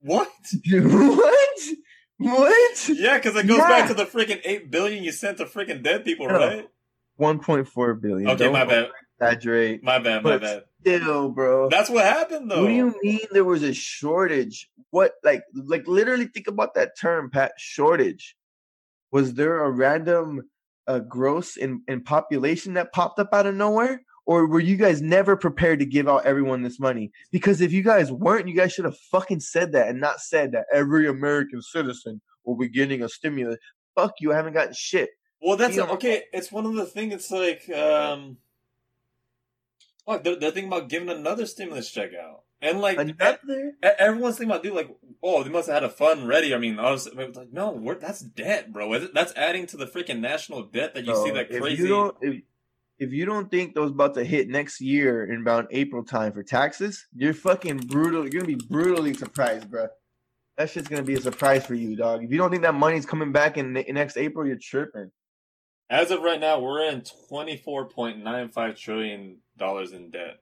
what? 0.00 0.28
what? 0.72 1.60
What? 2.18 2.88
Yeah, 2.88 3.18
because 3.18 3.36
it 3.36 3.46
goes 3.46 3.58
back 3.58 3.88
to 3.88 3.94
the 3.94 4.04
freaking 4.06 4.40
eight 4.44 4.70
billion 4.70 5.04
you 5.04 5.12
sent 5.12 5.38
to 5.38 5.44
freaking 5.44 5.82
dead 5.82 6.04
people, 6.04 6.26
No. 6.26 6.38
right? 6.38 6.68
One 7.16 7.38
point 7.38 7.68
four 7.68 7.94
billion. 7.94 8.28
Okay, 8.30 8.44
Don't 8.44 8.52
my 8.52 8.64
bad. 8.64 8.90
Exaggerate. 9.20 9.82
My 9.82 9.98
bad. 9.98 10.22
My 10.22 10.36
bad. 10.38 10.64
Still, 10.80 11.30
bro. 11.30 11.68
That's 11.68 11.88
what 11.90 12.04
happened, 12.04 12.50
though. 12.50 12.62
What 12.62 12.68
do 12.68 12.74
you 12.74 12.94
mean 13.02 13.20
there 13.32 13.44
was 13.44 13.62
a 13.62 13.72
shortage? 13.72 14.68
What 14.90 15.12
like 15.24 15.42
like 15.54 15.86
literally 15.86 16.26
think 16.26 16.46
about 16.48 16.74
that 16.74 16.98
term, 16.98 17.30
Pat. 17.30 17.52
Shortage. 17.58 18.36
Was 19.10 19.34
there 19.34 19.64
a 19.64 19.70
random 19.70 20.42
uh, 20.86 21.00
gross 21.00 21.56
in, 21.56 21.82
in 21.88 22.02
population 22.02 22.74
that 22.74 22.92
popped 22.92 23.18
up 23.18 23.30
out 23.32 23.46
of 23.46 23.54
nowhere? 23.54 24.02
Or 24.26 24.46
were 24.46 24.60
you 24.60 24.76
guys 24.76 25.00
never 25.00 25.36
prepared 25.36 25.78
to 25.78 25.86
give 25.86 26.08
out 26.08 26.26
everyone 26.26 26.62
this 26.62 26.80
money? 26.80 27.12
Because 27.30 27.60
if 27.60 27.72
you 27.72 27.82
guys 27.84 28.10
weren't, 28.10 28.48
you 28.48 28.56
guys 28.56 28.72
should 28.72 28.84
have 28.84 28.98
fucking 29.12 29.38
said 29.38 29.70
that 29.72 29.88
and 29.88 30.00
not 30.00 30.20
said 30.20 30.50
that 30.52 30.66
every 30.72 31.08
American 31.08 31.62
citizen 31.62 32.20
will 32.44 32.56
be 32.56 32.68
getting 32.68 33.02
a 33.02 33.08
stimulus. 33.08 33.58
Fuck 33.94 34.14
you, 34.18 34.32
I 34.32 34.36
haven't 34.36 34.54
gotten 34.54 34.74
shit. 34.74 35.10
Well, 35.40 35.56
that's 35.56 35.78
okay. 35.78 36.24
It's 36.32 36.50
one 36.50 36.66
of 36.66 36.74
the 36.74 36.86
things. 36.86 37.14
It's 37.14 37.30
like, 37.30 37.70
um, 37.70 38.38
what 40.04 40.24
they're, 40.24 40.36
they're 40.36 40.50
thinking 40.50 40.72
about 40.72 40.88
giving 40.88 41.08
another 41.08 41.46
stimulus 41.46 41.90
check 41.90 42.10
out, 42.14 42.42
and 42.66 42.80
like 42.80 42.98
Another 42.98 43.72
everyone's 43.82 44.36
thinking 44.36 44.50
about, 44.50 44.62
dude, 44.62 44.74
like, 44.74 44.94
oh, 45.22 45.42
they 45.42 45.50
must 45.50 45.68
have 45.68 45.74
had 45.74 45.84
a 45.84 45.88
fund 45.88 46.28
ready. 46.28 46.54
I 46.54 46.58
mean, 46.58 46.78
I 46.78 46.90
was 46.90 47.12
like, 47.14 47.52
no, 47.52 47.94
that's 48.00 48.20
debt, 48.20 48.72
bro. 48.72 48.98
That's 49.12 49.32
adding 49.36 49.66
to 49.68 49.76
the 49.76 49.86
freaking 49.86 50.20
national 50.20 50.64
debt 50.64 50.94
that 50.94 51.04
you 51.04 51.14
see 51.24 51.30
that 51.30 51.50
If 51.50 51.60
crazy. 51.60 51.82
you 51.82 51.88
don't, 51.88 52.16
if, 52.20 52.42
if 52.98 53.12
you 53.12 53.26
don't 53.26 53.50
think 53.50 53.74
those 53.74 53.90
about 53.90 54.14
to 54.14 54.24
hit 54.24 54.48
next 54.48 54.80
year 54.80 55.30
in 55.32 55.40
about 55.40 55.68
April 55.70 56.02
time 56.04 56.32
for 56.32 56.42
taxes, 56.42 57.06
you're 57.14 57.34
fucking 57.34 57.78
brutal. 57.78 58.22
You're 58.22 58.42
gonna 58.42 58.56
be 58.56 58.66
brutally 58.68 59.14
surprised, 59.14 59.70
bro. 59.70 59.88
That 60.56 60.70
shit's 60.70 60.88
gonna 60.88 61.02
be 61.02 61.14
a 61.14 61.20
surprise 61.20 61.66
for 61.66 61.74
you, 61.74 61.96
dog. 61.96 62.24
If 62.24 62.30
you 62.30 62.38
don't 62.38 62.50
think 62.50 62.62
that 62.62 62.74
money's 62.74 63.04
coming 63.04 63.32
back 63.32 63.58
in, 63.58 63.76
in 63.76 63.94
next 63.94 64.16
April, 64.16 64.46
you're 64.46 64.56
tripping. 64.56 65.10
As 65.90 66.10
of 66.10 66.22
right 66.22 66.40
now, 66.40 66.58
we're 66.58 66.88
in 66.88 67.02
twenty 67.28 67.56
four 67.58 67.86
point 67.88 68.24
nine 68.24 68.48
five 68.48 68.76
trillion 68.76 69.38
dollars 69.56 69.92
in 69.92 70.10
debt. 70.10 70.38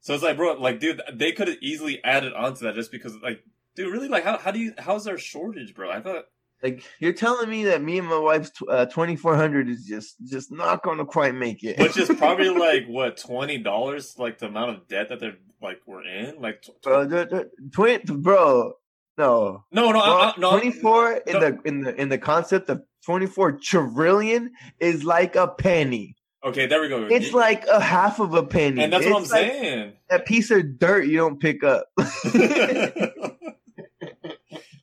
So 0.00 0.14
it's 0.14 0.22
like, 0.22 0.36
bro, 0.36 0.54
like, 0.54 0.80
dude, 0.80 1.02
they 1.12 1.32
could 1.32 1.48
have 1.48 1.58
easily 1.60 2.02
added 2.04 2.32
onto 2.32 2.64
that 2.64 2.74
just 2.74 2.90
because, 2.90 3.14
like, 3.22 3.44
dude, 3.76 3.92
really, 3.92 4.08
like, 4.08 4.24
how 4.24 4.38
how 4.38 4.50
do 4.50 4.58
you 4.58 4.72
how's 4.78 5.04
there 5.04 5.16
a 5.16 5.20
shortage, 5.20 5.74
bro? 5.74 5.90
I 5.90 6.00
thought 6.00 6.24
Like 6.62 6.82
you're 6.98 7.12
telling 7.12 7.48
me 7.50 7.64
that 7.64 7.82
me 7.82 7.98
and 7.98 8.08
my 8.08 8.18
wife's 8.18 8.50
uh, 8.68 8.86
twenty 8.86 9.16
four 9.16 9.36
hundred 9.36 9.68
is 9.68 9.84
just 9.84 10.16
just 10.26 10.50
not 10.50 10.82
gonna 10.82 11.04
quite 11.04 11.34
make 11.34 11.62
it. 11.62 11.78
which 11.78 11.96
is 11.98 12.08
probably 12.18 12.48
like 12.50 12.86
what 12.86 13.16
twenty 13.18 13.58
dollars, 13.58 14.18
like 14.18 14.38
the 14.38 14.46
amount 14.46 14.70
of 14.70 14.88
debt 14.88 15.08
that 15.10 15.20
they're 15.20 15.36
like 15.62 15.80
we're 15.86 16.02
in, 16.04 16.40
like 16.40 16.62
tw- 16.62 16.82
bro, 16.82 17.04
the, 17.04 17.26
the, 17.26 17.50
twin, 17.72 18.00
bro. 18.06 18.74
No, 19.18 19.64
no, 19.70 19.92
no, 19.92 19.98
I, 20.00 20.28
I, 20.30 20.34
no, 20.38 20.50
twenty 20.50 20.70
four 20.70 21.12
in 21.12 21.40
the 21.40 21.58
in 21.66 21.80
the 21.82 21.94
in 22.00 22.08
the 22.08 22.16
concept 22.16 22.70
of 22.70 22.82
twenty 23.04 23.26
four 23.26 23.52
trillion 23.52 24.52
is 24.78 25.04
like 25.04 25.36
a 25.36 25.46
penny. 25.46 26.16
Okay, 26.42 26.66
there 26.66 26.80
we 26.80 26.88
go. 26.88 27.06
It's 27.06 27.34
like 27.34 27.66
a 27.66 27.80
half 27.80 28.18
of 28.18 28.32
a 28.34 28.42
penny. 28.42 28.82
and 28.82 28.92
that's 28.92 29.04
what 29.04 29.16
I'm 29.16 29.22
like 29.22 29.30
saying. 29.30 29.92
That 30.08 30.24
piece 30.24 30.50
of 30.50 30.78
dirt 30.78 31.06
you 31.06 31.18
don't 31.18 31.38
pick 31.38 31.62
up. 31.62 31.88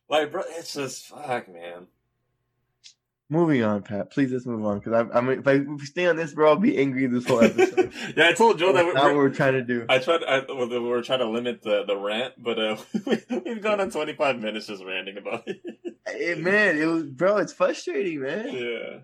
like, 0.09 0.31
bro, 0.31 0.43
it's 0.49 0.73
just 0.73 1.07
fuck, 1.07 1.47
man. 1.49 1.87
Moving 3.29 3.61
on, 3.63 3.81
Pat. 3.81 4.11
Please 4.11 4.31
let's 4.31 4.45
move 4.45 4.63
on 4.65 4.79
because 4.79 4.93
I'm, 4.93 5.11
I'm 5.11 5.29
if, 5.29 5.45
I, 5.47 5.53
if 5.53 5.67
we 5.67 5.85
stay 5.85 6.05
on 6.05 6.15
this, 6.15 6.33
bro, 6.33 6.51
I'll 6.51 6.55
be 6.55 6.77
angry 6.77 7.07
this 7.07 7.27
whole 7.27 7.43
episode. 7.43 7.91
yeah, 8.15 8.29
I 8.29 8.33
told 8.33 8.57
Joe 8.57 8.71
that 8.71 8.83
That's 8.83 8.95
not 8.95 9.03
what 9.03 9.15
we're, 9.15 9.23
we're 9.23 9.33
trying 9.33 9.53
to 9.53 9.63
do. 9.63 9.85
I 9.89 9.97
tried. 9.97 10.23
I, 10.23 10.45
we 10.47 10.79
we're 10.79 11.01
trying 11.01 11.19
to 11.19 11.29
limit 11.29 11.61
the, 11.61 11.83
the 11.83 11.97
rant, 11.97 12.35
but 12.37 12.57
uh, 12.57 12.77
we've 13.45 13.61
gone 13.61 13.81
on 13.81 13.89
25 13.89 14.39
minutes 14.39 14.67
just 14.67 14.81
ranting 14.85 15.17
about 15.17 15.43
it. 15.45 15.61
Hey, 16.07 16.35
man, 16.35 16.77
it 16.77 16.85
was, 16.85 17.03
bro. 17.03 17.37
It's 17.37 17.51
frustrating, 17.51 18.21
man. 18.21 18.47
yeah. 18.53 18.99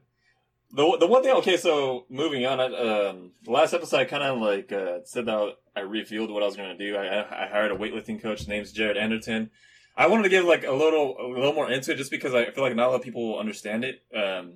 The 0.76 0.98
the 1.00 1.08
one 1.08 1.22
thing. 1.22 1.36
Okay, 1.36 1.58
so 1.58 2.06
moving 2.10 2.46
on. 2.48 2.60
Um, 2.60 3.32
last 3.46 3.74
episode, 3.74 4.00
I 4.00 4.06
kind 4.06 4.24
of 4.24 4.40
like 4.40 4.72
uh, 4.72 5.00
said 5.06 5.28
that 5.28 5.56
I 5.76 5.82
revealed 5.82 6.32
what 6.32 6.42
I 6.42 6.48
was 6.48 6.56
going 6.56 6.76
to 6.76 6.86
do. 6.86 6.98
I, 6.98 7.44
I 7.44 7.48
hired 7.48 7.72
a 7.72 7.76
weightlifting 7.76 8.20
coach. 8.20 8.40
His 8.40 8.48
name's 8.48 8.72
Jared 8.72 8.98
Anderton. 8.98 9.52
I 9.96 10.08
wanted 10.08 10.24
to 10.24 10.30
give 10.30 10.46
like 10.46 10.64
a 10.64 10.72
little 10.72 11.16
a 11.20 11.28
little 11.28 11.54
more 11.54 11.70
into 11.70 11.92
it, 11.92 11.98
just 11.98 12.10
because 12.10 12.34
I 12.34 12.50
feel 12.50 12.64
like 12.64 12.76
not 12.76 12.88
a 12.88 12.92
lot 12.92 12.96
of 12.96 13.04
people 13.04 13.38
understand 13.38 13.86
it. 13.86 14.02
Um, 14.16 14.56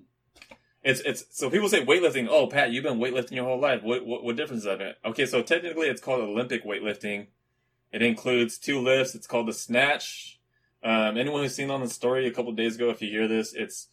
it's 0.84 1.02
it's 1.02 1.26
so 1.30 1.52
people 1.52 1.70
say 1.70 1.86
weightlifting. 1.86 2.28
Oh, 2.30 2.48
Pat, 2.48 2.72
you've 2.72 2.84
been 2.84 2.98
weightlifting 2.98 3.34
your 3.34 3.46
whole 3.46 3.60
life. 3.60 3.84
What 3.84 4.04
what, 4.04 4.24
what 4.24 4.36
difference 4.36 4.66
is 4.66 4.66
that? 4.66 4.98
Okay, 5.06 5.28
so 5.28 5.44
technically, 5.44 5.88
it's 5.88 6.02
called 6.02 6.22
Olympic 6.22 6.66
weightlifting. 6.66 7.28
It 7.92 8.02
includes 8.02 8.58
two 8.58 8.80
lifts. 8.80 9.14
It's 9.14 9.28
called 9.28 9.48
the 9.48 9.54
snatch. 9.54 10.40
Um, 10.84 11.18
anyone 11.18 11.44
who's 11.44 11.56
seen 11.56 11.70
on 11.70 11.82
the 11.82 11.90
story 11.90 12.28
a 12.28 12.32
couple 12.32 12.52
days 12.54 12.76
ago, 12.76 12.90
if 12.90 13.02
you 13.02 13.10
hear 13.10 13.28
this, 13.28 13.54
it's 13.54 13.88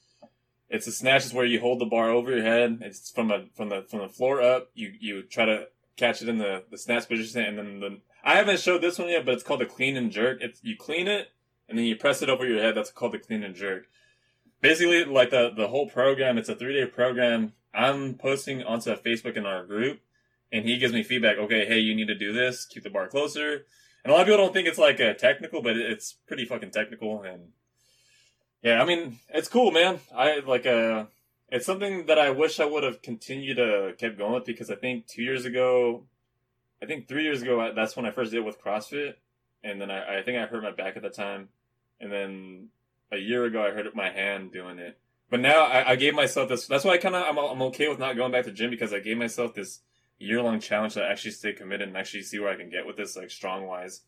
it's 0.69 0.87
a 0.87 0.93
snatch 0.93 1.25
is 1.25 1.35
where 1.35 1.45
you 1.45 1.61
hold 1.61 1.81
the 1.81 1.87
bar 1.87 2.11
over 2.11 2.31
your 2.31 2.43
head. 2.45 2.79
It's 2.83 3.11
from 3.11 3.31
a 3.31 3.47
from 3.55 3.69
the 3.69 3.85
from 3.89 4.01
the 4.01 4.09
floor 4.09 4.41
up. 4.41 4.71
You 4.75 4.93
you 4.99 5.23
try 5.23 5.45
to 5.45 5.67
catch 5.97 6.23
it 6.23 6.29
in 6.29 6.39
the 6.39 6.65
the 6.71 6.79
snatch 6.79 7.09
position, 7.09 7.43
and 7.43 7.59
then 7.59 7.81
the 7.81 8.01
I 8.25 8.37
haven't 8.37 8.61
showed 8.61 8.81
this 8.81 8.99
one 8.99 9.09
yet, 9.09 9.25
but 9.25 9.35
it's 9.35 9.43
called 9.43 9.61
the 9.61 9.67
clean 9.67 9.97
and 9.97 10.11
jerk. 10.11 10.39
It's 10.41 10.61
you 10.63 10.77
clean 10.77 11.07
it 11.07 11.29
and 11.69 11.79
then 11.79 11.85
you 11.87 11.97
press 11.97 12.23
it 12.23 12.31
over 12.31 12.47
your 12.47 12.61
head. 12.61 12.77
That's 12.77 12.91
called 12.91 13.13
the 13.13 13.19
clean 13.19 13.43
and 13.43 13.55
jerk. 13.55 13.87
Basically, 14.61 15.05
like 15.05 15.31
the 15.31 15.51
the 15.55 15.69
whole 15.69 15.89
program, 15.89 16.39
it's 16.39 16.49
a 16.49 16.55
three 16.55 16.75
day 16.75 16.87
program. 16.87 17.53
I'm 17.75 18.15
posting 18.15 18.63
onto 18.63 18.95
Facebook 18.97 19.37
in 19.37 19.47
our 19.47 19.65
group, 19.65 20.01
and 20.53 20.65
he 20.65 20.79
gives 20.79 20.93
me 20.93 21.03
feedback. 21.03 21.39
Okay, 21.39 21.67
hey, 21.67 21.79
you 21.79 21.95
need 21.95 22.09
to 22.09 22.15
do 22.15 22.33
this. 22.33 22.65
Keep 22.65 22.85
the 22.85 22.91
bar 22.91 23.09
closer. 23.09 23.67
And 24.05 24.11
a 24.11 24.15
lot 24.15 24.23
of 24.23 24.27
people 24.27 24.39
don't 24.39 24.53
think 24.53 24.69
it's 24.69 24.79
like 24.79 25.01
a 25.01 25.15
technical, 25.15 25.63
but 25.63 25.77
it's 25.77 26.13
pretty 26.13 26.45
fucking 26.45 26.71
technical. 26.71 27.23
And 27.23 27.49
yeah, 28.65 28.81
I 28.81 28.87
mean, 28.87 29.19
it's 29.29 29.49
cool, 29.49 29.71
man. 29.71 30.01
I 30.17 30.39
like 30.39 30.65
uh, 30.65 31.05
it's 31.51 31.67
something 31.67 32.07
that 32.07 32.19
I 32.19 32.31
wish 32.31 32.59
I 32.59 32.65
would 32.65 32.83
have 32.83 33.03
continued 33.03 33.59
to 33.59 33.93
kept 33.99 34.17
going 34.17 34.33
with 34.33 34.47
because 34.47 34.71
I 34.71 34.75
think 34.75 35.07
two 35.07 35.23
years 35.23 35.45
ago, 35.45 36.05
I 36.83 36.87
think 36.87 37.07
three 37.07 37.25
years 37.25 37.43
ago, 37.43 37.73
that's 37.77 37.95
when 37.95 38.07
I 38.07 38.11
first 38.11 38.33
did 38.33 38.43
with 38.43 38.63
CrossFit, 38.63 39.17
and 39.63 39.79
then 39.79 39.91
I, 39.91 40.19
I 40.19 40.23
think 40.23 40.39
I 40.39 40.47
hurt 40.47 40.63
my 40.63 40.73
back 40.73 40.97
at 40.97 41.03
the 41.03 41.11
time, 41.11 41.51
and 42.01 42.11
then 42.11 42.69
a 43.13 43.19
year 43.19 43.45
ago 43.45 43.63
I 43.63 43.71
hurt 43.71 43.95
my 43.95 44.09
hand 44.09 44.51
doing 44.51 44.79
it. 44.79 44.99
But 45.29 45.41
now 45.41 45.65
I, 45.65 45.91
I 45.91 45.97
gave 45.97 46.15
myself 46.15 46.49
this. 46.49 46.67
That's 46.67 46.85
why 46.85 46.93
I 46.93 46.99
kind 46.99 47.15
of 47.15 47.23
I'm 47.23 47.37
I'm 47.37 47.63
okay 47.69 47.89
with 47.89 47.99
not 47.99 48.17
going 48.17 48.33
back 48.33 48.47
to 48.47 48.53
gym 48.53 48.71
because 48.71 48.95
I 48.95 49.01
gave 49.01 49.19
myself 49.19 49.53
this 49.53 49.81
year 50.19 50.41
long 50.41 50.59
challenge 50.59 50.95
to 50.95 51.05
actually 51.05 51.33
stay 51.33 51.53
committed 51.53 51.87
and 51.87 51.99
actually 51.99 52.23
see 52.23 52.39
where 52.39 52.51
I 52.51 52.57
can 52.57 52.71
get 52.71 52.87
with 52.87 52.97
this 52.97 53.15
like 53.15 53.31
strong 53.31 53.67
wise. 53.67 54.01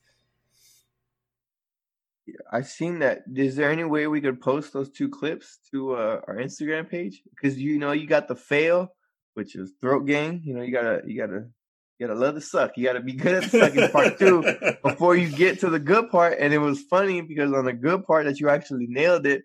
I've 2.53 2.67
seen 2.67 3.01
that. 3.01 3.23
Is 3.35 3.57
there 3.57 3.71
any 3.71 3.85
way 3.85 4.07
we 4.07 4.21
could 4.21 4.41
post 4.41 4.73
those 4.73 4.91
two 4.91 5.09
clips 5.09 5.59
to 5.71 5.95
uh, 5.95 6.21
our 6.27 6.37
Instagram 6.37 6.89
page? 6.89 7.23
Because 7.31 7.59
you 7.59 7.79
know 7.79 7.93
you 7.93 8.07
got 8.07 8.29
the 8.29 8.37
fail, 8.37 8.93
which 9.35 9.55
is 9.55 9.73
throat 9.81 10.07
gang. 10.07 10.43
You 10.45 10.55
know 10.55 10.63
you 10.63 10.73
gotta 10.73 11.03
you 11.07 11.19
gotta 11.19 11.47
you 11.99 12.07
gotta 12.07 12.19
love 12.19 12.35
the 12.35 12.41
suck. 12.41 12.77
You 12.77 12.85
gotta 12.85 13.01
be 13.01 13.13
good 13.13 13.45
at 13.45 13.51
the 13.51 13.59
sucking 13.59 13.91
part 13.91 14.19
too 14.19 14.45
before 14.83 15.17
you 15.17 15.29
get 15.29 15.61
to 15.61 15.71
the 15.71 15.79
good 15.79 16.11
part. 16.11 16.37
And 16.39 16.53
it 16.53 16.59
was 16.59 16.83
funny 16.83 17.21
because 17.21 17.53
on 17.53 17.65
the 17.65 17.73
good 17.73 18.05
part 18.05 18.27
that 18.27 18.41
you 18.41 18.49
actually 18.49 18.87
nailed 18.89 19.27
it, 19.27 19.43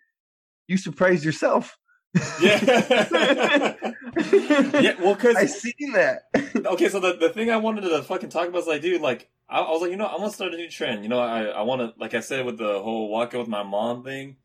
you 0.67 0.77
surprised 0.77 1.23
yourself. 1.23 1.77
Yeah. 2.13 3.75
yeah, 4.81 4.95
well, 5.01 5.15
because 5.15 5.35
I 5.35 5.45
seen 5.45 5.93
that. 5.93 6.25
okay, 6.65 6.89
so 6.89 6.99
the, 6.99 7.15
the 7.15 7.29
thing 7.29 7.49
I 7.49 7.57
wanted 7.57 7.81
to 7.81 8.03
fucking 8.03 8.29
talk 8.29 8.47
about 8.49 8.61
is 8.61 8.67
like, 8.67 8.81
dude, 8.81 9.01
like, 9.01 9.29
I, 9.49 9.59
I 9.59 9.71
was 9.71 9.81
like, 9.81 9.91
you 9.91 9.97
know, 9.97 10.07
I'm 10.07 10.17
gonna 10.19 10.31
start 10.31 10.53
a 10.53 10.57
new 10.57 10.69
trend. 10.69 11.03
You 11.03 11.09
know, 11.09 11.19
I, 11.19 11.43
I 11.45 11.61
want 11.61 11.81
to, 11.81 11.93
like 11.99 12.13
I 12.13 12.19
said, 12.19 12.45
with 12.45 12.57
the 12.57 12.81
whole 12.81 13.09
walking 13.09 13.39
with 13.39 13.47
my 13.47 13.63
mom 13.63 14.03
thing, 14.03 14.35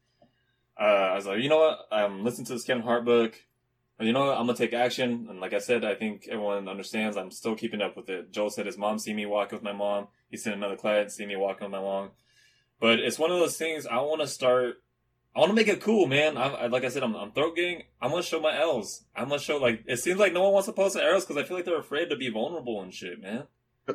uh, 0.79 0.85
I 0.85 1.15
was 1.15 1.27
like, 1.27 1.41
you 1.41 1.49
know 1.49 1.59
what, 1.59 1.87
I'm 1.91 2.23
listening 2.25 2.47
to 2.47 2.53
this 2.53 2.65
Kevin 2.65 2.83
Hart 2.83 3.05
book. 3.05 3.35
You 3.99 4.13
know 4.13 4.27
what, 4.27 4.37
I'm 4.37 4.47
gonna 4.47 4.59
take 4.59 4.75
action. 4.75 5.27
And 5.31 5.41
like 5.41 5.55
I 5.55 5.59
said, 5.59 5.85
I 5.85 5.95
think 5.95 6.29
everyone 6.29 6.69
understands 6.69 7.17
I'm 7.17 7.31
still 7.31 7.55
keeping 7.57 7.81
up 7.81 7.97
with 7.97 8.11
it. 8.11 8.31
Joel 8.31 8.51
said 8.51 8.67
his 8.67 8.77
mom 8.77 8.99
see 8.99 9.15
me 9.15 9.25
walking 9.25 9.57
with 9.57 9.65
my 9.65 9.73
mom. 9.73 10.09
He 10.31 10.37
sent 10.37 10.55
another 10.55 10.77
client 10.77 11.11
see 11.11 11.25
me 11.25 11.37
walking 11.37 11.65
with 11.65 11.73
my 11.73 11.81
mom. 11.81 12.11
But 12.79 13.01
it's 13.01 13.19
one 13.19 13.31
of 13.31 13.39
those 13.39 13.57
things 13.57 13.87
I 13.87 13.97
want 14.03 14.21
to 14.21 14.27
start 14.27 14.83
I 15.37 15.41
want 15.41 15.51
to 15.51 15.55
make 15.55 15.69
it 15.69 15.83
cool, 15.83 16.07
man. 16.07 16.39
I, 16.39 16.47
I, 16.47 16.67
like 16.69 16.83
I 16.85 16.89
said, 16.89 17.03
I'm, 17.03 17.15
I'm 17.15 17.31
throat 17.31 17.57
getting. 17.57 17.83
I'm 18.01 18.11
gonna 18.11 18.23
show 18.23 18.41
my 18.41 18.59
L's. 18.59 19.05
I'm 19.15 19.29
gonna 19.29 19.39
show 19.39 19.59
like 19.59 19.85
it 19.87 19.99
seems 19.99 20.19
like 20.19 20.33
no 20.33 20.43
one 20.45 20.55
wants 20.55 20.67
to 20.67 20.73
post 20.73 20.95
the 20.95 21.03
arrows 21.03 21.27
because 21.27 21.37
I 21.37 21.47
feel 21.47 21.59
like 21.59 21.67
they're 21.67 21.79
afraid 21.79 22.09
to 22.09 22.17
be 22.17 22.31
vulnerable 22.31 22.81
and 22.81 22.93
shit, 22.93 23.21
man. 23.21 23.45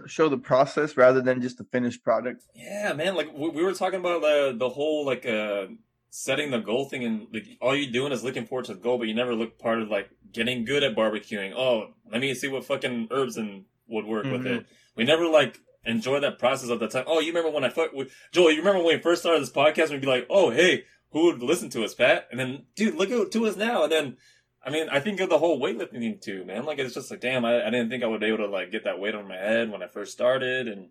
Show 0.05 0.29
the 0.29 0.37
process 0.37 0.95
rather 0.95 1.19
than 1.19 1.41
just 1.41 1.57
the 1.57 1.63
finished 1.63 2.03
product. 2.03 2.43
Yeah, 2.53 2.93
man. 2.93 3.15
Like 3.15 3.35
we, 3.35 3.49
we 3.49 3.63
were 3.63 3.73
talking 3.73 3.99
about 3.99 4.21
the 4.21 4.55
the 4.55 4.69
whole 4.69 5.03
like 5.03 5.25
uh 5.25 5.65
setting 6.11 6.51
the 6.51 6.59
goal 6.59 6.85
thing, 6.85 7.03
and 7.03 7.27
like 7.33 7.47
all 7.59 7.75
you're 7.75 7.91
doing 7.91 8.11
is 8.11 8.23
looking 8.23 8.45
forward 8.45 8.65
to 8.65 8.75
the 8.75 8.79
goal, 8.79 8.99
but 8.99 9.07
you 9.07 9.15
never 9.15 9.33
look 9.33 9.57
part 9.57 9.81
of 9.81 9.89
like 9.89 10.11
getting 10.31 10.63
good 10.63 10.83
at 10.83 10.95
barbecuing. 10.95 11.53
Oh, 11.55 11.95
let 12.11 12.21
me 12.21 12.35
see 12.35 12.49
what 12.49 12.65
fucking 12.65 13.07
herbs 13.09 13.35
and 13.35 13.65
would 13.87 14.05
work 14.05 14.25
mm-hmm. 14.25 14.43
with 14.43 14.45
it. 14.45 14.65
We 14.95 15.05
never 15.05 15.25
like 15.25 15.59
enjoy 15.85 16.19
that 16.19 16.37
process 16.37 16.69
of 16.69 16.79
the 16.79 16.87
time. 16.87 17.05
Oh, 17.07 17.19
you 17.19 17.29
remember 17.33 17.49
when 17.49 17.63
I 17.63 17.69
fuck 17.69 17.93
with 17.93 18.11
Joel? 18.31 18.51
You 18.51 18.59
remember 18.59 18.83
when 18.83 18.95
we 18.95 19.01
first 19.01 19.21
started 19.21 19.41
this 19.41 19.51
podcast? 19.51 19.89
We'd 19.89 20.01
be 20.01 20.07
like, 20.07 20.27
oh, 20.29 20.51
hey, 20.51 20.83
who 21.11 21.25
would 21.25 21.43
listen 21.43 21.69
to 21.71 21.83
us, 21.83 21.93
Pat? 21.93 22.27
And 22.31 22.39
then, 22.39 22.63
dude, 22.75 22.95
look 22.95 23.11
at 23.11 23.31
to 23.31 23.45
us 23.45 23.55
now. 23.55 23.83
And 23.83 23.91
then, 23.91 24.17
I 24.63 24.69
mean, 24.69 24.89
I 24.89 24.99
think 24.99 25.19
of 25.19 25.29
the 25.29 25.37
whole 25.37 25.59
weightlifting 25.59 25.99
thing 25.99 26.19
too, 26.21 26.45
man. 26.45 26.65
Like, 26.65 26.79
it's 26.79 26.93
just 26.93 27.11
like, 27.11 27.21
damn, 27.21 27.45
I, 27.45 27.65
I 27.65 27.69
didn't 27.69 27.89
think 27.89 28.03
I 28.03 28.07
would 28.07 28.21
be 28.21 28.27
able 28.27 28.39
to 28.39 28.47
like 28.47 28.71
get 28.71 28.85
that 28.85 28.99
weight 28.99 29.15
on 29.15 29.27
my 29.27 29.37
head 29.37 29.69
when 29.71 29.83
I 29.83 29.87
first 29.87 30.13
started. 30.13 30.67
And 30.67 30.89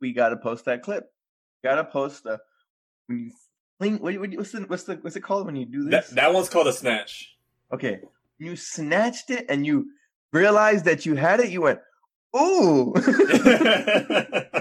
we 0.00 0.12
got 0.12 0.30
to 0.30 0.36
post 0.36 0.66
that 0.66 0.82
clip. 0.82 1.10
Got 1.64 1.76
to 1.76 1.84
post 1.84 2.24
the 2.24 2.40
when 3.06 3.18
you 3.18 3.30
clean. 3.80 3.98
What, 3.98 4.14
what's 4.36 4.52
the 4.52 4.60
what's 4.62 4.84
the 4.84 4.96
what's 4.96 5.16
it 5.16 5.22
called 5.22 5.46
when 5.46 5.56
you 5.56 5.66
do 5.66 5.84
this? 5.84 6.08
That, 6.08 6.14
that 6.16 6.34
one's 6.34 6.48
called 6.48 6.68
a 6.68 6.72
snatch. 6.72 7.36
Okay, 7.72 8.00
you 8.38 8.56
snatched 8.56 9.30
it 9.30 9.46
and 9.48 9.66
you 9.66 9.86
realized 10.32 10.84
that 10.84 11.06
you 11.06 11.14
had 11.16 11.40
it. 11.40 11.50
You 11.50 11.62
went, 11.62 11.80
ooh. 12.36 12.94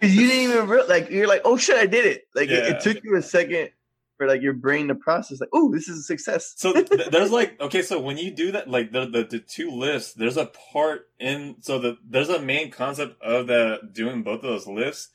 Because 0.00 0.14
you 0.14 0.28
didn't 0.28 0.50
even 0.50 0.68
real 0.68 0.86
like 0.88 1.10
you're 1.10 1.26
like, 1.26 1.42
oh 1.44 1.56
shit, 1.56 1.76
I 1.76 1.86
did 1.86 2.06
it. 2.06 2.28
Like 2.32 2.48
yeah. 2.48 2.58
it, 2.58 2.76
it, 2.76 2.80
took 2.82 3.02
you 3.02 3.16
a 3.16 3.22
second 3.22 3.70
for 4.16 4.28
like 4.28 4.42
your 4.42 4.52
brain 4.52 4.88
to 4.88 4.94
process, 4.94 5.40
like, 5.40 5.48
oh, 5.52 5.72
this 5.72 5.88
is 5.88 5.98
a 5.98 6.02
success. 6.02 6.54
so 6.56 6.72
th- 6.72 7.10
there's 7.10 7.32
like, 7.32 7.60
okay, 7.60 7.82
so 7.82 7.98
when 7.98 8.16
you 8.16 8.30
do 8.30 8.52
that, 8.52 8.68
like 8.70 8.92
the, 8.92 9.06
the 9.06 9.24
the 9.24 9.38
two 9.40 9.70
lifts, 9.70 10.12
there's 10.12 10.36
a 10.36 10.46
part 10.46 11.08
in 11.18 11.56
so 11.62 11.80
the 11.80 11.98
there's 12.08 12.28
a 12.28 12.40
main 12.40 12.70
concept 12.70 13.20
of 13.22 13.48
the 13.48 13.80
doing 13.92 14.22
both 14.22 14.36
of 14.36 14.50
those 14.50 14.68
lifts 14.68 15.08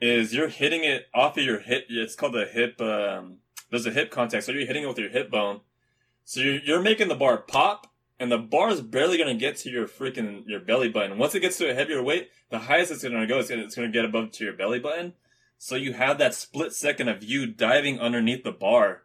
is 0.00 0.34
you're 0.34 0.48
hitting 0.48 0.84
it 0.84 1.06
off 1.14 1.36
of 1.36 1.44
your 1.44 1.60
hip. 1.60 1.86
It's 1.88 2.16
called 2.16 2.34
the 2.34 2.46
hip. 2.46 2.80
Um, 2.80 3.38
there's 3.70 3.86
a 3.86 3.90
hip 3.90 4.10
contact, 4.10 4.44
so 4.44 4.52
you're 4.52 4.66
hitting 4.66 4.84
it 4.84 4.88
with 4.88 4.98
your 4.98 5.10
hip 5.10 5.30
bone. 5.30 5.60
So 6.24 6.40
you're, 6.40 6.60
you're 6.60 6.82
making 6.82 7.08
the 7.08 7.14
bar 7.14 7.38
pop 7.38 7.92
and 8.18 8.30
the 8.30 8.38
bar 8.38 8.70
is 8.70 8.80
barely 8.80 9.16
going 9.16 9.32
to 9.32 9.40
get 9.40 9.56
to 9.58 9.70
your 9.70 9.88
freaking 9.88 10.44
your 10.46 10.60
belly 10.60 10.88
button. 10.88 11.18
Once 11.18 11.34
it 11.34 11.40
gets 11.40 11.58
to 11.58 11.70
a 11.70 11.74
heavier 11.74 12.02
weight, 12.02 12.30
the 12.50 12.60
highest 12.60 12.92
it's 12.92 13.02
going 13.02 13.14
to 13.14 13.26
go 13.26 13.38
is 13.38 13.50
it's 13.50 13.74
going 13.74 13.90
to 13.90 13.92
get 13.92 14.04
above 14.04 14.30
to 14.32 14.44
your 14.44 14.52
belly 14.52 14.78
button. 14.78 15.14
So 15.58 15.76
you 15.76 15.94
have 15.94 16.18
that 16.18 16.34
split 16.34 16.72
second 16.72 17.08
of 17.08 17.24
you 17.24 17.46
diving 17.46 17.98
underneath 17.98 18.44
the 18.44 18.52
bar. 18.52 19.02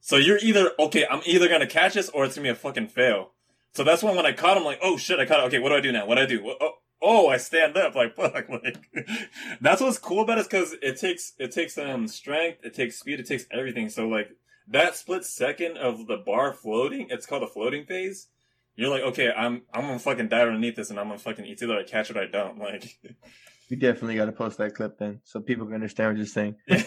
So 0.00 0.16
you're 0.16 0.38
either 0.38 0.70
okay, 0.78 1.06
I'm 1.10 1.22
either 1.24 1.48
going 1.48 1.60
to 1.60 1.66
catch 1.66 1.94
this 1.94 2.08
or 2.10 2.24
it's 2.24 2.36
going 2.36 2.44
to 2.44 2.52
be 2.52 2.56
a 2.56 2.60
fucking 2.60 2.88
fail. 2.88 3.30
So 3.74 3.82
that's 3.82 4.02
when 4.02 4.14
when 4.14 4.26
I 4.26 4.32
caught 4.32 4.56
him, 4.56 4.64
like, 4.64 4.78
oh 4.82 4.96
shit, 4.96 5.18
I 5.18 5.26
caught 5.26 5.40
it. 5.40 5.46
Okay, 5.46 5.58
what 5.58 5.70
do 5.70 5.76
I 5.76 5.80
do 5.80 5.92
now? 5.92 6.06
What 6.06 6.16
do 6.16 6.22
I 6.22 6.26
do? 6.26 6.54
Oh, 6.60 6.72
oh, 7.02 7.28
I 7.28 7.38
stand 7.38 7.76
up. 7.76 7.94
Like 7.94 8.14
fuck, 8.16 8.48
like 8.48 8.90
that's 9.60 9.80
what's 9.80 9.98
cool 9.98 10.22
about 10.22 10.38
it 10.38 10.48
because 10.48 10.76
it 10.80 10.98
takes 10.98 11.32
it 11.38 11.50
takes 11.50 11.76
um 11.78 12.06
strength, 12.06 12.60
it 12.64 12.74
takes 12.74 12.98
speed, 12.98 13.18
it 13.18 13.26
takes 13.26 13.46
everything. 13.50 13.88
So 13.88 14.06
like 14.06 14.30
that 14.68 14.96
split 14.96 15.24
second 15.24 15.76
of 15.76 16.06
the 16.06 16.16
bar 16.16 16.52
floating, 16.52 17.08
it's 17.10 17.26
called 17.26 17.42
a 17.42 17.48
floating 17.48 17.84
phase 17.84 18.28
you're 18.76 18.90
like, 18.90 19.02
okay, 19.02 19.30
I'm 19.30 19.62
I'm 19.72 19.82
gonna 19.82 19.98
fucking 19.98 20.28
dive 20.28 20.48
underneath 20.48 20.76
this, 20.76 20.90
and 20.90 20.98
I'm 20.98 21.06
gonna 21.06 21.18
fucking 21.18 21.46
it's 21.46 21.62
either 21.62 21.78
I 21.78 21.84
catch 21.84 22.10
it 22.10 22.16
or 22.16 22.22
I 22.22 22.26
don't. 22.26 22.58
Like, 22.58 22.98
we 23.70 23.76
definitely 23.76 24.16
got 24.16 24.26
to 24.26 24.32
post 24.32 24.58
that 24.58 24.74
clip 24.74 24.98
then, 24.98 25.20
so 25.24 25.40
people 25.40 25.66
can 25.66 25.74
understand 25.74 26.10
what 26.10 26.16
you're 26.16 26.26
saying. 26.26 26.56
but 26.66 26.82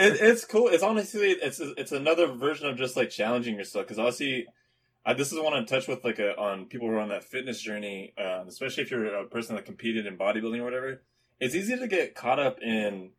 it, 0.00 0.20
it's 0.20 0.44
cool. 0.44 0.68
It's 0.68 0.82
honestly 0.82 1.30
it's 1.30 1.60
it's 1.60 1.92
another 1.92 2.28
version 2.28 2.66
of 2.68 2.76
just 2.76 2.96
like 2.96 3.10
challenging 3.10 3.56
yourself 3.56 3.86
because 3.86 3.98
obviously. 3.98 4.46
I, 5.04 5.14
this 5.14 5.32
is 5.32 5.40
one 5.40 5.52
I 5.52 5.64
touch 5.64 5.88
with 5.88 6.04
like 6.04 6.20
a, 6.20 6.38
on 6.38 6.66
people 6.66 6.86
who 6.86 6.94
are 6.94 7.00
on 7.00 7.08
that 7.08 7.24
fitness 7.24 7.60
journey, 7.60 8.14
um, 8.16 8.46
especially 8.46 8.84
if 8.84 8.92
you're 8.92 9.12
a 9.12 9.26
person 9.26 9.56
that 9.56 9.64
competed 9.64 10.06
in 10.06 10.16
bodybuilding 10.16 10.60
or 10.60 10.62
whatever. 10.62 11.02
It's 11.40 11.56
easy 11.56 11.76
to 11.76 11.88
get 11.88 12.14
caught 12.14 12.38
up 12.38 12.62
in 12.62 13.10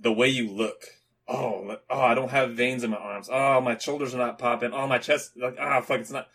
the 0.00 0.10
way 0.10 0.28
you 0.28 0.50
look 0.50 0.97
oh, 1.28 1.76
oh, 1.90 2.00
I 2.00 2.14
don't 2.14 2.30
have 2.30 2.52
veins 2.52 2.82
in 2.82 2.90
my 2.90 2.96
arms. 2.96 3.28
Oh, 3.30 3.60
my 3.60 3.76
shoulders 3.76 4.14
are 4.14 4.18
not 4.18 4.38
popping. 4.38 4.72
Oh, 4.72 4.86
my 4.86 4.98
chest, 4.98 5.32
like, 5.36 5.56
ah, 5.60 5.80
fuck, 5.80 6.00
it's 6.00 6.10
not. 6.10 6.28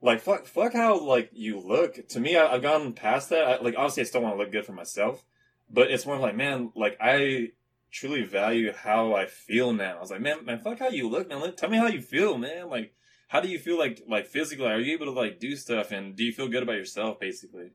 Like, 0.00 0.20
fuck, 0.20 0.46
fuck 0.46 0.74
how, 0.74 1.00
like, 1.00 1.30
you 1.32 1.58
look. 1.58 2.08
To 2.08 2.20
me, 2.20 2.36
I, 2.36 2.52
have 2.52 2.62
gone 2.62 2.92
past 2.92 3.30
that. 3.30 3.44
I, 3.44 3.60
like, 3.60 3.74
obviously, 3.76 4.02
I 4.02 4.06
still 4.06 4.22
want 4.22 4.36
to 4.36 4.38
look 4.38 4.52
good 4.52 4.64
for 4.64 4.72
myself. 4.72 5.24
But 5.68 5.90
it's 5.90 6.06
more 6.06 6.18
like, 6.18 6.36
man, 6.36 6.70
like, 6.76 6.96
I 7.00 7.48
truly 7.90 8.22
value 8.22 8.72
how 8.72 9.14
I 9.14 9.26
feel 9.26 9.72
now. 9.72 9.96
I 9.96 10.00
was 10.00 10.10
like, 10.10 10.20
man, 10.20 10.44
man, 10.44 10.60
fuck 10.60 10.78
how 10.78 10.88
you 10.88 11.08
look, 11.08 11.28
man. 11.28 11.54
Tell 11.56 11.68
me 11.68 11.78
how 11.78 11.88
you 11.88 12.00
feel, 12.00 12.38
man. 12.38 12.68
Like, 12.68 12.94
how 13.26 13.40
do 13.40 13.48
you 13.48 13.58
feel 13.58 13.76
like, 13.76 14.02
like, 14.08 14.26
physically? 14.26 14.66
Are 14.66 14.78
you 14.78 14.94
able 14.94 15.06
to, 15.06 15.12
like, 15.12 15.40
do 15.40 15.56
stuff? 15.56 15.90
And 15.90 16.14
do 16.14 16.24
you 16.24 16.32
feel 16.32 16.48
good 16.48 16.62
about 16.62 16.76
yourself, 16.76 17.18
basically? 17.18 17.72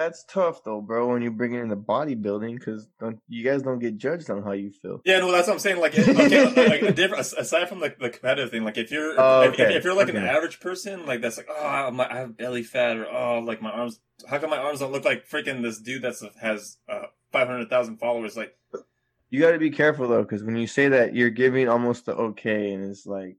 That's 0.00 0.24
tough 0.24 0.64
though, 0.64 0.80
bro. 0.80 1.08
When 1.08 1.20
you 1.20 1.30
bring 1.30 1.52
it 1.52 1.68
the 1.68 1.76
bodybuilding, 1.76 2.58
because 2.58 2.88
you 3.28 3.44
guys 3.44 3.62
don't 3.62 3.78
get 3.78 3.98
judged 3.98 4.30
on 4.30 4.42
how 4.42 4.52
you 4.52 4.70
feel. 4.70 5.02
Yeah, 5.04 5.18
no, 5.18 5.30
that's 5.30 5.46
what 5.46 5.54
I'm 5.54 5.58
saying. 5.60 5.78
Like, 5.78 5.96
okay, 5.98 6.68
like 6.68 6.94
different, 6.94 7.20
aside 7.20 7.68
from 7.68 7.80
like 7.80 7.98
the 7.98 8.08
competitive 8.08 8.50
thing, 8.50 8.64
like 8.64 8.78
if 8.78 8.90
you're 8.90 9.14
oh, 9.18 9.42
okay. 9.42 9.64
if, 9.64 9.70
if, 9.76 9.84
you're 9.84 9.94
like 9.94 10.08
okay. 10.08 10.16
an 10.16 10.24
average 10.24 10.58
person, 10.58 11.04
like 11.04 11.20
that's 11.20 11.36
like 11.36 11.48
oh, 11.50 11.90
my, 11.90 12.10
I 12.10 12.16
have 12.20 12.36
belly 12.36 12.62
fat, 12.62 12.96
or 12.96 13.06
oh, 13.06 13.40
like 13.40 13.60
my 13.60 13.70
arms. 13.70 14.00
How 14.26 14.38
come 14.38 14.50
my 14.50 14.58
arms 14.58 14.80
don't 14.80 14.92
look 14.92 15.04
like 15.04 15.28
freaking 15.28 15.62
this 15.62 15.78
dude 15.78 16.02
that 16.02 16.14
has 16.40 16.78
uh, 16.88 17.06
five 17.30 17.46
hundred 17.46 17.68
thousand 17.68 17.98
followers? 17.98 18.36
Like, 18.36 18.56
you 19.28 19.40
got 19.40 19.52
to 19.52 19.58
be 19.58 19.70
careful 19.70 20.08
though, 20.08 20.22
because 20.22 20.42
when 20.42 20.56
you 20.56 20.66
say 20.66 20.88
that, 20.88 21.14
you're 21.14 21.30
giving 21.30 21.68
almost 21.68 22.06
the 22.06 22.14
okay, 22.14 22.72
and 22.72 22.90
it's 22.90 23.06
like. 23.06 23.36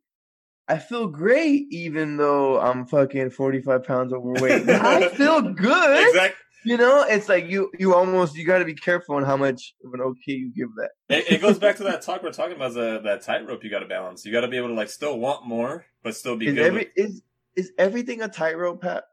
I 0.68 0.78
feel 0.78 1.08
great 1.08 1.66
even 1.72 2.16
though 2.16 2.58
I'm 2.58 2.86
fucking 2.86 3.32
45 3.32 3.84
pounds 3.84 4.14
overweight. 4.14 4.70
I 4.70 5.10
feel 5.10 5.42
good. 5.42 6.08
Exactly. 6.08 6.38
You 6.64 6.78
know, 6.78 7.04
it's 7.08 7.28
like 7.28 7.50
you 7.50 7.72
you 7.80 7.96
almost 7.96 8.36
you 8.36 8.46
got 8.46 8.60
to 8.60 8.66
be 8.66 8.76
careful 8.76 9.16
on 9.16 9.24
how 9.24 9.36
much 9.36 9.74
of 9.84 9.94
an 9.94 10.02
okay 10.02 10.34
you 10.34 10.52
give 10.56 10.70
that. 10.76 10.92
It, 11.10 11.34
it 11.34 11.42
goes 11.42 11.58
back 11.58 11.78
to 11.78 11.84
that 11.84 12.02
talk 12.04 12.22
we're 12.22 12.32
talking 12.32 12.56
about 12.56 12.74
the, 12.74 13.02
that 13.04 13.24
tightrope 13.24 13.64
you 13.64 13.70
got 13.70 13.80
to 13.80 13.88
balance. 13.88 14.26
You 14.26 14.32
got 14.32 14.42
to 14.42 14.48
be 14.48 14.58
able 14.58 14.68
to 14.70 14.76
like 14.76 14.90
still 14.90 15.18
want 15.18 15.48
more, 15.48 15.86
but 16.04 16.16
still 16.16 16.38
be 16.38 16.48
is 16.48 16.56
good. 16.56 16.66
Every, 16.66 16.92
with... 16.96 17.10
Is 17.10 17.22
is 17.56 17.72
everything 17.78 18.22
a 18.22 18.28
tightrope, 18.28 18.82
Pat? 18.82 19.06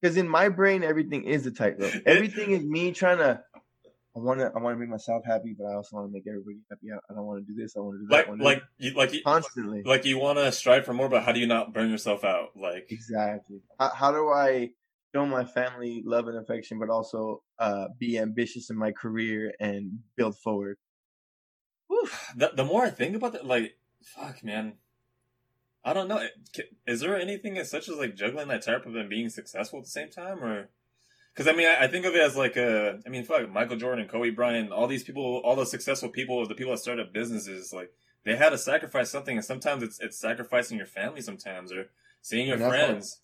Because 0.00 0.16
in 0.16 0.28
my 0.28 0.48
brain, 0.48 0.82
everything 0.82 1.24
is 1.24 1.46
a 1.46 1.50
tightrope. 1.50 1.92
Everything 2.06 2.52
is 2.52 2.64
me 2.64 2.92
trying 2.92 3.18
to. 3.18 3.42
I 4.16 4.18
want 4.18 4.40
to. 4.40 4.50
I 4.54 4.58
want 4.58 4.74
to 4.74 4.80
make 4.80 4.88
myself 4.88 5.24
happy, 5.24 5.54
but 5.58 5.66
I 5.66 5.74
also 5.74 5.96
want 5.96 6.08
to 6.08 6.12
make 6.12 6.24
everybody 6.26 6.58
happy. 6.70 6.86
I 6.92 7.14
don't 7.14 7.26
want 7.26 7.46
to 7.46 7.52
do 7.52 7.60
this. 7.60 7.76
I 7.76 7.80
want 7.80 7.96
to 7.96 8.00
do 8.00 8.06
that. 8.08 8.30
Like, 8.30 8.40
like, 8.40 8.62
you, 8.78 8.94
like 8.94 9.12
you, 9.12 9.22
constantly. 9.22 9.82
Like 9.84 10.04
you 10.04 10.18
want 10.18 10.38
to 10.38 10.50
strive 10.52 10.84
for 10.84 10.94
more, 10.94 11.08
but 11.08 11.22
how 11.22 11.32
do 11.32 11.40
you 11.40 11.46
not 11.46 11.74
burn 11.74 11.90
yourself 11.90 12.24
out? 12.24 12.50
Like 12.56 12.86
exactly. 12.90 13.58
How, 13.78 13.90
how 13.94 14.12
do 14.12 14.28
I? 14.30 14.70
Show 15.14 15.26
my 15.26 15.44
family 15.44 16.02
love 16.04 16.28
and 16.28 16.38
affection, 16.38 16.78
but 16.78 16.88
also 16.88 17.42
uh, 17.58 17.88
be 17.98 18.18
ambitious 18.18 18.70
in 18.70 18.76
my 18.76 18.92
career 18.92 19.52
and 19.60 19.98
build 20.16 20.36
forward. 20.38 20.78
The, 22.36 22.52
the 22.54 22.64
more 22.64 22.84
I 22.84 22.90
think 22.90 23.16
about 23.16 23.34
it, 23.34 23.44
like, 23.44 23.76
fuck, 24.02 24.44
man. 24.44 24.74
I 25.84 25.92
don't 25.92 26.08
know. 26.08 26.26
Is 26.86 27.00
there 27.00 27.18
anything 27.18 27.58
as 27.58 27.70
such 27.70 27.88
as 27.88 27.96
like 27.96 28.14
juggling 28.14 28.48
that 28.48 28.62
type 28.62 28.86
of 28.86 28.94
and 28.94 29.08
being 29.08 29.28
successful 29.28 29.78
at 29.78 29.86
the 29.86 29.90
same 29.90 30.10
time, 30.10 30.44
or? 30.44 30.68
Because 31.34 31.48
I 31.48 31.56
mean, 31.56 31.66
I, 31.66 31.84
I, 31.84 31.88
think 31.88 32.04
of 32.04 32.14
it 32.14 32.20
as 32.20 32.36
like 32.36 32.56
a. 32.56 33.00
I 33.06 33.08
mean, 33.08 33.24
fuck, 33.24 33.50
Michael 33.50 33.76
Jordan, 33.76 34.06
Kobe 34.06 34.30
Bryant, 34.30 34.72
all 34.72 34.86
these 34.86 35.04
people, 35.04 35.40
all 35.42 35.56
the 35.56 35.64
successful 35.64 36.10
people, 36.10 36.46
the 36.46 36.54
people 36.54 36.72
that 36.72 36.78
started 36.78 37.12
businesses, 37.14 37.72
like 37.72 37.90
they 38.24 38.36
had 38.36 38.50
to 38.50 38.58
sacrifice 38.58 39.10
something, 39.10 39.36
and 39.36 39.44
sometimes 39.44 39.82
it's 39.82 39.98
it's 40.00 40.18
sacrificing 40.18 40.76
your 40.76 40.86
family, 40.86 41.22
sometimes, 41.22 41.72
or 41.72 41.86
seeing 42.20 42.48
your 42.48 42.58
friends. 42.58 43.18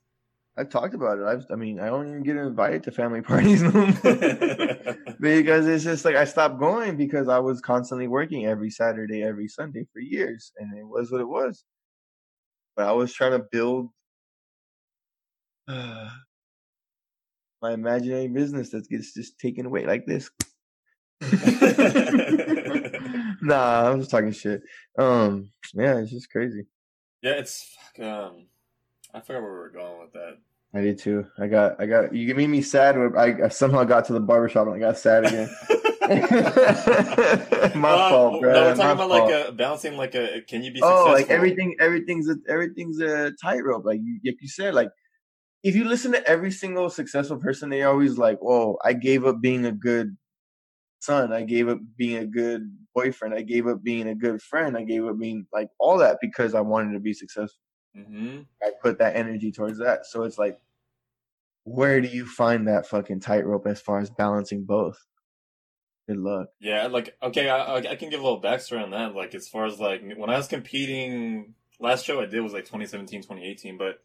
I've 0.58 0.70
talked 0.70 0.94
about 0.94 1.18
it. 1.18 1.24
I've, 1.24 1.44
I 1.50 1.56
mean, 1.56 1.78
I 1.80 1.86
don't 1.86 2.08
even 2.08 2.22
get 2.22 2.36
invited 2.36 2.82
to 2.84 2.92
family 2.92 3.20
parties 3.22 3.62
no 3.62 3.70
more 3.72 3.92
because 5.20 5.66
it's 5.66 5.84
just 5.84 6.04
like 6.04 6.16
I 6.16 6.24
stopped 6.24 6.58
going 6.58 6.96
because 6.96 7.28
I 7.28 7.38
was 7.38 7.60
constantly 7.60 8.08
working 8.08 8.46
every 8.46 8.70
Saturday, 8.70 9.22
every 9.22 9.48
Sunday 9.48 9.86
for 9.92 10.00
years, 10.00 10.52
and 10.58 10.76
it 10.76 10.86
was 10.86 11.12
what 11.12 11.20
it 11.20 11.28
was. 11.28 11.62
But 12.74 12.88
I 12.88 12.92
was 12.92 13.12
trying 13.12 13.32
to 13.32 13.44
build 13.50 13.90
uh, 15.68 16.08
my 17.62 17.72
imaginary 17.72 18.28
business 18.28 18.70
that 18.70 18.88
gets 18.88 19.12
just 19.12 19.38
taken 19.38 19.66
away 19.66 19.84
like 19.84 20.06
this. 20.06 20.30
nah, 23.42 23.90
I'm 23.90 24.00
just 24.00 24.10
talking 24.10 24.32
shit. 24.32 24.62
Um, 24.98 25.50
yeah, 25.74 25.98
it's 25.98 26.10
just 26.10 26.30
crazy. 26.30 26.66
Yeah, 27.22 27.32
it's 27.32 27.74
fuck, 27.96 28.06
um, 28.06 28.46
I 29.16 29.20
forgot 29.20 29.42
where 29.42 29.52
we 29.52 29.58
were 29.58 29.70
going 29.70 29.98
with 30.00 30.12
that. 30.12 30.36
I 30.74 30.82
did 30.82 30.98
too. 30.98 31.26
I 31.38 31.46
got, 31.46 31.80
I 31.80 31.86
got. 31.86 32.14
You 32.14 32.34
made 32.34 32.48
me 32.48 32.60
sad. 32.60 32.96
I, 33.16 33.46
I 33.46 33.48
somehow 33.48 33.84
got 33.84 34.04
to 34.06 34.12
the 34.12 34.20
barbershop 34.20 34.66
and 34.66 34.76
I 34.76 34.78
got 34.78 34.98
sad 34.98 35.24
again. 35.24 35.48
My 37.80 37.90
Uh, 37.92 38.10
fault, 38.10 38.40
bro. 38.42 38.52
No, 38.52 38.60
we're 38.62 38.74
talking 38.74 38.78
My 38.78 38.92
about 38.92 39.08
fault. 39.08 39.30
like 39.30 39.48
a 39.48 39.52
balancing, 39.52 39.96
like 39.96 40.14
a 40.14 40.42
can 40.42 40.62
you 40.62 40.72
be 40.72 40.80
oh, 40.82 40.88
successful? 40.88 41.12
like 41.14 41.30
everything, 41.30 41.76
everything's 41.80 42.28
a, 42.28 42.36
everything's 42.48 43.00
a 43.00 43.32
tightrope. 43.42 43.84
Like 43.86 44.00
you, 44.02 44.20
like 44.24 44.36
you 44.42 44.48
said, 44.48 44.74
like 44.74 44.90
if 45.62 45.74
you 45.74 45.84
listen 45.84 46.12
to 46.12 46.28
every 46.28 46.50
single 46.50 46.90
successful 46.90 47.38
person, 47.38 47.70
they 47.70 47.82
always 47.82 48.18
like, 48.18 48.38
"Oh, 48.42 48.76
I 48.84 48.92
gave 48.92 49.24
up 49.24 49.40
being 49.40 49.64
a 49.64 49.72
good 49.72 50.16
son. 51.00 51.32
I 51.32 51.42
gave 51.42 51.68
up 51.68 51.78
being 51.96 52.18
a 52.18 52.26
good 52.26 52.70
boyfriend. 52.94 53.34
I 53.34 53.42
gave 53.42 53.66
up 53.66 53.82
being 53.82 54.08
a 54.08 54.14
good 54.14 54.42
friend. 54.42 54.76
I 54.76 54.82
gave 54.82 55.06
up 55.06 55.18
being 55.18 55.46
like 55.52 55.70
all 55.80 55.98
that 55.98 56.18
because 56.20 56.54
I 56.54 56.60
wanted 56.60 56.92
to 56.92 57.00
be 57.00 57.14
successful. 57.14 57.58
Hmm 57.96 58.40
I 58.62 58.70
put 58.82 58.98
that 58.98 59.16
energy 59.16 59.52
towards 59.52 59.78
that. 59.78 60.06
So 60.06 60.22
it's 60.24 60.38
like, 60.38 60.60
where 61.64 62.00
do 62.00 62.08
you 62.08 62.26
find 62.26 62.68
that 62.68 62.86
fucking 62.86 63.20
tightrope 63.20 63.66
as 63.66 63.80
far 63.80 63.98
as 63.98 64.10
balancing 64.10 64.64
both? 64.64 65.04
Good 66.08 66.18
luck. 66.18 66.48
Yeah, 66.60 66.86
like 66.86 67.16
okay, 67.20 67.48
I, 67.48 67.76
I 67.76 67.96
can 67.96 68.10
give 68.10 68.20
a 68.20 68.22
little 68.22 68.40
backstory 68.40 68.82
on 68.82 68.90
that. 68.90 69.14
Like 69.14 69.34
as 69.34 69.48
far 69.48 69.66
as 69.66 69.80
like 69.80 70.02
when 70.16 70.30
I 70.30 70.36
was 70.36 70.46
competing, 70.46 71.54
last 71.80 72.04
show 72.04 72.20
I 72.20 72.26
did 72.26 72.40
was 72.40 72.52
like 72.52 72.64
2017, 72.64 73.22
2018. 73.22 73.76
But 73.76 74.00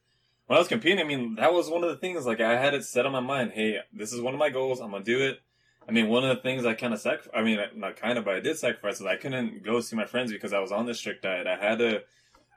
when 0.47 0.57
I 0.57 0.59
was 0.59 0.67
competing, 0.67 0.99
I 0.99 1.03
mean 1.03 1.35
that 1.35 1.53
was 1.53 1.69
one 1.69 1.83
of 1.83 1.91
the 1.91 1.97
things. 1.97 2.25
Like 2.25 2.41
I 2.41 2.59
had 2.59 2.73
it 2.73 2.85
set 2.85 3.05
on 3.05 3.11
my 3.11 3.19
mind. 3.19 3.51
Hey, 3.53 3.77
this 3.93 4.13
is 4.13 4.21
one 4.21 4.33
of 4.33 4.39
my 4.39 4.49
goals. 4.49 4.79
I'm 4.79 4.91
gonna 4.91 5.03
do 5.03 5.19
it. 5.19 5.39
I 5.87 5.91
mean, 5.91 6.09
one 6.09 6.23
of 6.23 6.35
the 6.35 6.41
things 6.41 6.65
I 6.65 6.73
kind 6.73 6.93
of 6.93 6.99
sac. 6.99 7.19
I 7.35 7.43
mean, 7.43 7.59
not 7.75 7.97
kind 7.97 8.17
of, 8.17 8.25
but 8.25 8.35
I 8.35 8.39
did 8.39 8.57
sacrifice. 8.57 8.99
Is 8.99 9.05
I 9.05 9.15
couldn't 9.15 9.63
go 9.63 9.79
see 9.81 9.95
my 9.95 10.05
friends 10.05 10.31
because 10.31 10.53
I 10.53 10.59
was 10.59 10.71
on 10.71 10.87
this 10.87 10.97
strict 10.97 11.21
diet. 11.21 11.45
I 11.45 11.55
had 11.55 11.79
to. 11.79 12.01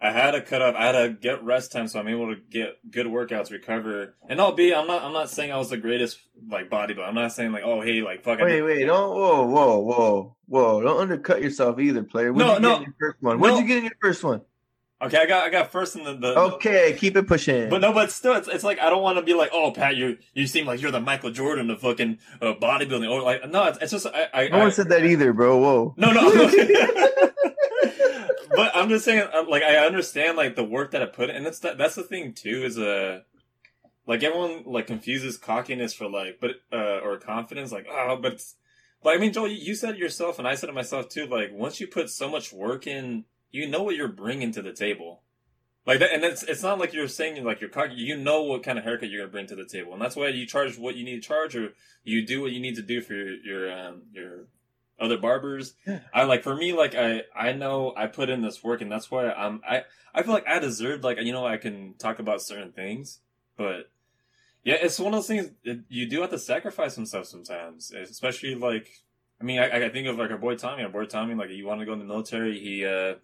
I 0.05 0.12
had 0.12 0.32
to 0.32 0.42
cut 0.42 0.61
up. 0.61 0.74
I 0.74 0.84
had 0.86 0.92
to 0.92 1.09
get 1.09 1.42
rest 1.42 1.72
time, 1.72 1.88
so 1.88 1.98
I'm 1.98 2.09
able 2.09 2.34
to 2.34 2.38
get 2.50 2.76
good 2.90 3.07
workouts, 3.07 3.50
recover. 3.50 4.14
And 4.28 4.38
albeit, 4.38 4.76
I'm 4.76 4.86
not. 4.86 5.02
I'm 5.02 5.14
not 5.14 5.30
saying 5.30 5.50
I 5.50 5.57
was 5.57 5.70
the 5.70 5.78
greatest 5.78 6.18
like 6.50 6.68
bodybuilder. 6.68 7.09
I'm 7.09 7.14
not 7.14 7.32
saying 7.32 7.52
like, 7.52 7.62
oh, 7.64 7.80
hey, 7.80 8.02
like 8.02 8.22
fuck. 8.22 8.38
Wait, 8.38 8.61
wait, 8.61 8.84
don't, 8.84 9.16
whoa, 9.16 9.46
whoa, 9.46 9.78
whoa, 9.78 10.36
whoa! 10.46 10.82
Don't 10.82 11.00
undercut 11.00 11.40
yourself 11.42 11.80
either, 11.80 12.02
player. 12.02 12.34
What 12.34 12.40
No, 12.40 12.48
did 12.48 12.55
you 12.57 12.61
no. 12.61 12.68
get 12.68 12.78
in 12.78 12.84
your 12.84 12.94
first 13.00 13.22
one? 13.22 13.40
No. 13.40 13.48
did 13.48 13.59
you 13.62 13.66
get 13.66 13.78
in 13.78 13.84
your 13.84 13.96
first 14.02 14.24
one? 14.24 14.42
Okay, 15.02 15.18
I 15.18 15.26
got 15.26 15.44
I 15.44 15.50
got 15.50 15.72
first 15.72 15.96
in 15.96 16.05
the, 16.05 16.14
the 16.14 16.38
Okay, 16.38 16.94
keep 16.98 17.16
it 17.16 17.26
pushing. 17.26 17.68
but 17.68 17.80
no, 17.80 17.92
but 17.92 18.11
still, 18.11 18.34
it's, 18.36 18.48
it's 18.48 18.64
like 18.64 18.78
I 18.80 18.90
don't 18.90 19.02
want 19.02 19.18
to 19.18 19.22
be 19.22 19.34
like, 19.34 19.50
oh, 19.52 19.70
Pat, 19.72 19.96
you 19.96 20.18
you 20.34 20.46
seem 20.46 20.66
like 20.66 20.80
you're 20.82 20.90
the 20.90 21.00
Michael 21.00 21.30
Jordan 21.30 21.70
of 21.70 21.80
fucking 21.80 22.18
uh, 22.42 22.55
bodybuilding, 22.55 23.11
or 23.11 23.22
like, 23.22 23.48
no, 23.50 23.64
it's, 23.64 23.78
it's 23.80 23.92
just 23.92 24.07
I, 24.07 24.28
I, 24.32 24.48
no 24.48 24.59
I 24.59 24.62
one 24.64 24.72
said 24.72 24.90
that 24.90 25.05
either, 25.05 25.32
bro. 25.32 25.59
Whoa. 25.59 25.94
no, 25.96 26.12
no, 26.12 26.30
but 28.57 28.72
I'm 28.74 28.88
just 28.88 29.05
saying, 29.05 29.28
uh, 29.32 29.44
like, 29.48 29.62
I 29.62 29.86
understand 29.86 30.36
like 30.36 30.57
the 30.57 30.64
work 30.64 30.92
that 30.92 31.02
I 31.02 31.07
put, 31.07 31.30
in, 31.30 31.36
and 31.36 31.46
it's 31.46 31.61
that 31.61 31.78
that's 31.78 31.94
the 31.94 32.02
thing 32.02 32.32
too 32.32 32.64
is 32.64 32.78
uh 32.78 33.20
like 34.07 34.22
everyone 34.22 34.64
like 34.66 34.86
confuses 34.86 35.36
cockiness 35.36 35.94
for 35.94 36.09
like, 36.09 36.38
but 36.40 36.52
uh 36.72 37.00
or 37.00 37.18
confidence, 37.18 37.72
like, 37.72 37.86
oh, 37.90 38.18
but 38.20 38.42
but 39.02 39.14
I 39.14 39.18
mean, 39.18 39.32
Joel, 39.32 39.48
you, 39.48 39.57
you 39.57 39.74
said 39.74 39.94
it 39.94 39.98
yourself, 39.98 40.38
and 40.38 40.48
I 40.48 40.55
said 40.55 40.68
it 40.70 40.74
myself 40.74 41.09
too. 41.09 41.26
Like, 41.26 41.50
once 41.52 41.78
you 41.78 41.86
put 41.86 42.11
so 42.11 42.28
much 42.28 42.52
work 42.52 42.86
in, 42.86 43.24
you 43.50 43.68
know 43.68 43.82
what 43.82 43.96
you're 43.96 44.09
bringing 44.09 44.50
to 44.52 44.62
the 44.62 44.72
table. 44.72 45.22
Like 45.86 45.98
that, 45.98 46.12
and 46.12 46.24
it's 46.24 46.42
it's 46.42 46.62
not 46.62 46.78
like 46.78 46.94
you're 46.94 47.09
saying 47.09 47.44
like 47.44 47.61
you're 47.61 47.68
cocky. 47.68 47.94
You 47.94 48.16
know 48.16 48.42
what 48.42 48.62
kind 48.62 48.78
of 48.78 48.84
haircut 48.84 49.11
you're 49.11 49.20
gonna 49.20 49.30
bring 49.30 49.46
to 49.48 49.55
the 49.55 49.66
table, 49.66 49.92
and 49.92 50.00
that's 50.00 50.16
why 50.16 50.28
you 50.28 50.46
charge 50.46 50.78
what 50.78 50.96
you 50.96 51.05
need 51.05 51.16
to 51.16 51.28
charge, 51.28 51.55
or 51.55 51.74
you 52.02 52.26
do 52.26 52.40
what 52.40 52.52
you 52.52 52.61
need 52.61 52.76
to 52.76 52.82
do 52.82 53.02
for 53.02 53.12
your 53.12 53.36
your 53.44 53.78
um, 53.78 54.02
your 54.11 54.46
other 55.01 55.18
barbers. 55.18 55.74
Yeah. 55.86 56.01
I 56.12 56.24
like 56.24 56.42
for 56.42 56.55
me, 56.55 56.72
like 56.72 56.95
I 56.95 57.22
I 57.34 57.53
know 57.53 57.92
I 57.97 58.07
put 58.07 58.30
in 58.30 58.42
this 58.42 58.62
work, 58.62 58.80
and 58.80 58.90
that's 58.90 59.11
why 59.11 59.30
I'm 59.30 59.61
I 59.68 59.82
I 60.14 60.22
feel 60.22 60.32
like 60.32 60.47
I 60.49 60.59
deserve 60.59 61.03
like 61.05 61.18
you 61.20 61.32
know 61.32 61.47
I 61.47 61.57
can 61.57 61.95
talk 61.99 62.18
about 62.18 62.42
certain 62.42 62.72
things, 62.72 63.20
but 63.57 63.90
yeah, 64.64 64.76
it's 64.80 64.99
one 64.99 65.12
of 65.12 65.18
those 65.18 65.26
things 65.26 65.51
that 65.64 65.84
you 65.88 66.09
do 66.09 66.20
have 66.22 66.30
to 66.30 66.38
sacrifice 66.38 66.95
some 66.95 67.07
stuff 67.07 67.26
sometimes, 67.26 67.92
especially 67.92 68.55
like 68.55 68.88
I 69.40 69.45
mean 69.45 69.59
I 69.59 69.86
I 69.86 69.88
think 69.90 70.07
of 70.09 70.16
like 70.18 70.30
our 70.30 70.38
boy 70.38 70.55
Tommy, 70.57 70.82
our 70.84 70.88
boy 70.88 71.05
Tommy, 71.07 71.34
like 71.34 71.51
he 71.51 71.62
wanted 71.62 71.80
to 71.80 71.86
go 71.86 71.92
in 71.92 71.99
the 71.99 72.05
military, 72.05 72.59
he 72.61 72.84
uh 72.86 73.14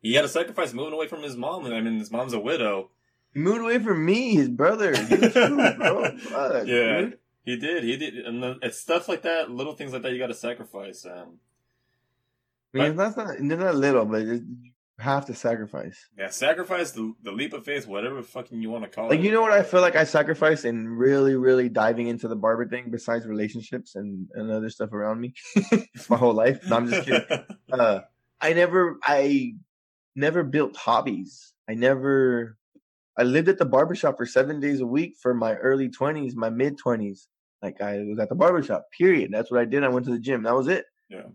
he 0.00 0.14
had 0.14 0.22
to 0.22 0.28
sacrifice 0.28 0.72
moving 0.72 0.94
away 0.94 1.08
from 1.08 1.22
his 1.22 1.36
mom, 1.36 1.66
and 1.66 1.74
I 1.74 1.80
mean 1.80 1.98
his 1.98 2.10
mom's 2.10 2.32
a 2.32 2.40
widow. 2.40 2.90
He 3.34 3.40
moved 3.40 3.60
away 3.60 3.78
from 3.78 4.04
me, 4.06 4.34
his 4.36 4.48
brother. 4.48 4.92
You 4.94 5.16
too, 5.30 5.56
bro. 5.76 6.16
Fuck, 6.18 6.66
Yeah. 6.66 7.00
dude. 7.00 7.18
He 7.48 7.56
did, 7.56 7.82
he 7.82 7.96
did, 7.96 8.14
and 8.26 8.42
the, 8.42 8.58
it's 8.60 8.78
stuff 8.78 9.08
like 9.08 9.22
that, 9.22 9.50
little 9.50 9.72
things 9.74 9.94
like 9.94 10.02
that 10.02 10.12
you 10.12 10.18
got 10.18 10.26
to 10.26 10.34
sacrifice. 10.34 11.06
Um, 11.06 11.38
I 12.74 12.78
mean, 12.88 12.96
that's 12.96 13.16
not, 13.16 13.36
they're 13.40 13.56
not 13.56 13.74
little, 13.74 14.04
but 14.04 14.18
you 14.22 14.44
have 14.98 15.24
to 15.26 15.34
sacrifice. 15.34 15.96
yeah, 16.18 16.28
sacrifice 16.28 16.90
the 16.90 17.14
the 17.22 17.32
leap 17.32 17.54
of 17.54 17.64
faith, 17.64 17.86
whatever 17.86 18.22
fucking 18.22 18.60
you 18.60 18.68
want 18.68 18.84
to 18.84 18.90
call 18.90 19.08
Like, 19.08 19.20
it. 19.20 19.24
you 19.24 19.30
know 19.32 19.40
what 19.40 19.52
I 19.52 19.62
feel 19.62 19.80
like 19.80 19.96
I 19.96 20.04
sacrificed 20.04 20.66
in 20.66 20.86
really, 20.86 21.36
really 21.36 21.70
diving 21.70 22.08
into 22.08 22.28
the 22.28 22.36
barber 22.36 22.66
thing 22.68 22.90
besides 22.90 23.26
relationships 23.26 23.94
and, 23.94 24.28
and 24.34 24.50
other 24.50 24.68
stuff 24.68 24.92
around 24.92 25.18
me 25.18 25.32
my 26.10 26.18
whole 26.18 26.34
life? 26.34 26.68
No, 26.68 26.76
I'm 26.76 26.90
just 26.90 27.06
kidding. 27.06 27.24
uh, 27.72 28.00
I 28.42 28.52
never, 28.52 28.98
I 29.04 29.54
never 30.14 30.42
built 30.42 30.76
hobbies. 30.76 31.54
I 31.66 31.72
never, 31.74 32.58
I 33.16 33.22
lived 33.22 33.48
at 33.48 33.56
the 33.56 33.64
barbershop 33.64 34.18
for 34.18 34.26
seven 34.26 34.60
days 34.60 34.80
a 34.80 34.86
week 34.86 35.16
for 35.18 35.32
my 35.32 35.54
early 35.54 35.88
20s, 35.88 36.34
my 36.34 36.50
mid 36.50 36.78
20s. 36.78 37.26
Like 37.62 37.80
I 37.80 38.04
was 38.04 38.18
at 38.18 38.28
the 38.28 38.34
barbershop, 38.34 38.86
period. 38.96 39.30
That's 39.32 39.50
what 39.50 39.60
I 39.60 39.64
did. 39.64 39.84
I 39.84 39.88
went 39.88 40.06
to 40.06 40.12
the 40.12 40.18
gym. 40.18 40.44
That 40.44 40.54
was 40.54 40.68
it. 40.68 40.86
Yeah. 41.08 41.26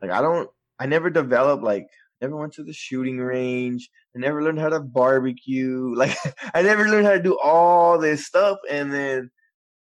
Like 0.00 0.10
I 0.10 0.20
don't, 0.20 0.48
I 0.78 0.86
never 0.86 1.10
developed, 1.10 1.62
like, 1.62 1.86
never 2.20 2.36
went 2.36 2.52
to 2.54 2.64
the 2.64 2.72
shooting 2.72 3.18
range. 3.18 3.90
I 4.16 4.18
never 4.20 4.42
learned 4.42 4.60
how 4.60 4.68
to 4.70 4.80
barbecue. 4.80 5.94
Like 5.96 6.16
I 6.54 6.62
never 6.62 6.88
learned 6.88 7.06
how 7.06 7.12
to 7.12 7.22
do 7.22 7.38
all 7.42 7.98
this 7.98 8.26
stuff. 8.26 8.58
And 8.70 8.92
then 8.92 9.30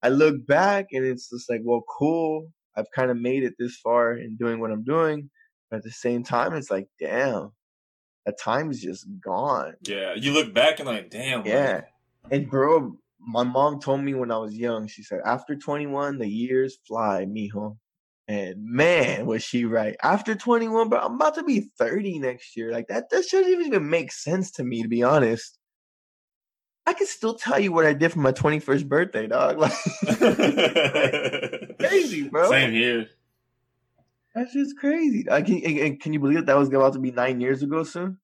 I 0.02 0.10
look 0.10 0.46
back 0.46 0.88
and 0.92 1.06
it's 1.06 1.30
just 1.30 1.50
like, 1.50 1.62
well, 1.64 1.84
cool. 1.88 2.52
I've 2.76 2.90
kind 2.96 3.12
of 3.12 3.18
made 3.18 3.44
it 3.44 3.54
this 3.60 3.78
far 3.78 4.14
in 4.14 4.36
doing 4.36 4.60
what 4.60 4.72
I'm 4.72 4.84
doing. 4.84 5.30
But 5.70 5.78
at 5.78 5.84
the 5.84 5.92
same 5.92 6.24
time, 6.24 6.54
it's 6.54 6.72
like, 6.72 6.88
damn, 7.00 7.52
that 8.26 8.40
time's 8.40 8.82
just 8.82 9.06
gone. 9.24 9.74
yeah, 9.84 10.14
you 10.16 10.32
look 10.34 10.54
back 10.54 10.80
and 10.80 10.88
like, 10.88 11.10
damn, 11.10 11.40
like, 11.40 11.48
Yeah. 11.48 11.82
And 12.32 12.50
bro, 12.50 12.98
my 13.26 13.43
mom 13.43 13.80
told 13.80 14.01
me 14.01 14.13
when 14.13 14.32
I 14.32 14.38
was 14.38 14.55
young, 14.55 14.88
she 14.88 15.03
said, 15.03 15.21
after 15.26 15.55
21, 15.55 16.17
the 16.17 16.28
years 16.28 16.78
fly, 16.88 17.26
mijo. 17.26 17.78
And 18.28 18.65
man, 18.65 19.26
was 19.26 19.43
she 19.43 19.65
right. 19.65 19.95
After 20.01 20.34
21, 20.34 20.89
bro, 20.89 20.99
I'm 20.99 21.15
about 21.15 21.36
to 21.36 21.43
be 21.43 21.69
30 21.78 22.19
next 22.19 22.55
year. 22.55 22.71
Like 22.71 22.88
that, 22.88 23.09
that 23.09 23.26
shouldn't 23.26 23.65
even 23.65 23.89
make 23.89 24.13
sense 24.13 24.51
to 24.51 24.63
me, 24.63 24.82
to 24.82 24.88
be 24.88 25.03
honest. 25.03 25.57
I 26.86 26.93
can 26.93 27.07
still 27.07 27.36
tell 27.36 27.59
you 27.59 27.71
what 27.71 27.86
I 27.86 27.93
did 27.93 28.11
for 28.11 28.19
my 28.19 28.32
21st 28.32 28.88
birthday, 28.88 29.28
dog. 29.28 29.57
Like 29.63 29.71
crazy, 31.80 32.30
bro. 32.30 32.49
Same 32.49 32.71
here. 32.71 33.07
That's 34.36 34.53
just 34.53 34.78
crazy. 34.78 35.30
I 35.30 35.41
can, 35.41 35.97
can 35.97 36.13
you 36.13 36.19
believe 36.19 36.39
it? 36.39 36.45
That 36.47 36.57
was 36.57 36.69
about 36.69 36.93
to 36.93 36.99
be 36.99 37.11
nine 37.11 37.39
years 37.39 37.61
ago 37.61 37.84
soon. 37.84 38.17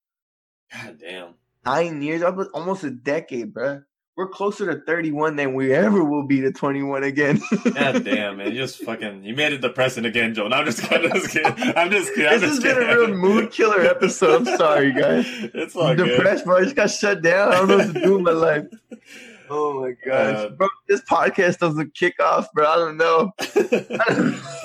God 0.74 0.98
damn. 1.00 1.34
Nine 1.66 2.02
years, 2.02 2.22
that 2.22 2.36
almost 2.54 2.84
a 2.84 2.90
decade, 2.90 3.54
bro. 3.54 3.84
We're 4.20 4.28
closer 4.28 4.66
to 4.74 4.82
31 4.82 5.38
than 5.38 5.54
we 5.54 5.74
ever 5.74 6.04
will 6.04 6.28
be 6.28 6.42
to 6.42 6.52
21 6.52 7.06
again. 7.06 7.40
God 7.74 8.04
damn, 8.04 8.36
man. 8.36 8.52
You 8.52 8.58
just 8.58 8.84
fucking, 8.84 9.24
you 9.24 9.34
made 9.34 9.54
it 9.54 9.62
depressing 9.62 10.04
again, 10.04 10.34
Joe. 10.34 10.50
No, 10.50 10.58
I'm 10.58 10.66
just 10.66 10.82
kidding. 10.84 11.10
I'm 11.10 11.22
just 11.22 11.32
kidding. 11.32 11.74
I'm 11.78 11.90
just 11.90 12.10
kidding. 12.14 12.28
I'm 12.28 12.40
this 12.42 12.50
has 12.50 12.60
just 12.60 12.62
been 12.64 12.76
a 12.76 12.86
real 12.86 13.16
mood 13.16 13.50
killer 13.54 13.80
episode. 13.80 14.46
I'm 14.46 14.58
sorry, 14.58 14.92
guys. 14.92 15.26
It's 15.54 15.74
all 15.74 15.84
I'm 15.88 15.96
good. 15.96 16.18
depressed, 16.18 16.44
bro. 16.44 16.58
I 16.58 16.64
just 16.64 16.76
got 16.76 16.90
shut 16.90 17.22
down. 17.22 17.54
I 17.54 17.56
don't 17.60 17.68
know 17.70 17.78
what 17.78 17.94
to 17.94 18.02
do 18.02 18.14
with 18.16 18.24
my 18.24 18.32
life. 18.32 18.66
Oh 19.50 19.80
my 19.84 19.92
gosh, 20.06 20.36
Uh, 20.36 20.50
bro! 20.50 20.68
This 20.90 21.00
podcast 21.04 21.60
doesn't 21.60 21.96
kick 21.96 22.16
off, 22.22 22.52
bro. 22.52 22.68
I 22.68 22.76
don't 22.76 22.98
know, 22.98 23.32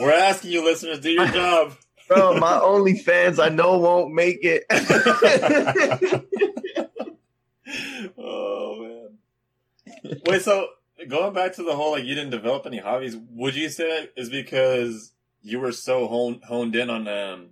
We're 0.01 0.13
asking 0.15 0.51
you, 0.51 0.65
listeners, 0.65 0.99
do 0.99 1.13
your 1.13 1.29
job. 1.29 1.75
bro. 2.09 2.39
My 2.41 2.55
OnlyFans, 2.55 3.41
I 3.41 3.51
know 3.51 3.79
won't 3.79 4.13
make 4.13 4.41
it. 4.43 4.65
oh. 8.19 8.74
Wait, 10.27 10.43
so 10.43 10.69
going 11.09 11.35
back 11.35 11.55
to 11.55 11.63
the 11.63 11.75
whole 11.75 11.93
like 11.93 12.05
you 12.05 12.15
didn't 12.15 12.31
develop 12.31 12.67
any 12.67 12.79
hobbies, 12.79 13.17
would 13.31 13.55
you 13.55 13.69
say 13.69 13.89
that 13.89 14.21
is 14.21 14.31
because 14.31 15.13
you 15.43 15.61
were 15.61 15.73
so 15.73 16.07
honed 16.07 16.43
honed 16.45 16.75
in 16.75 16.91
on 16.91 17.09
um 17.09 17.51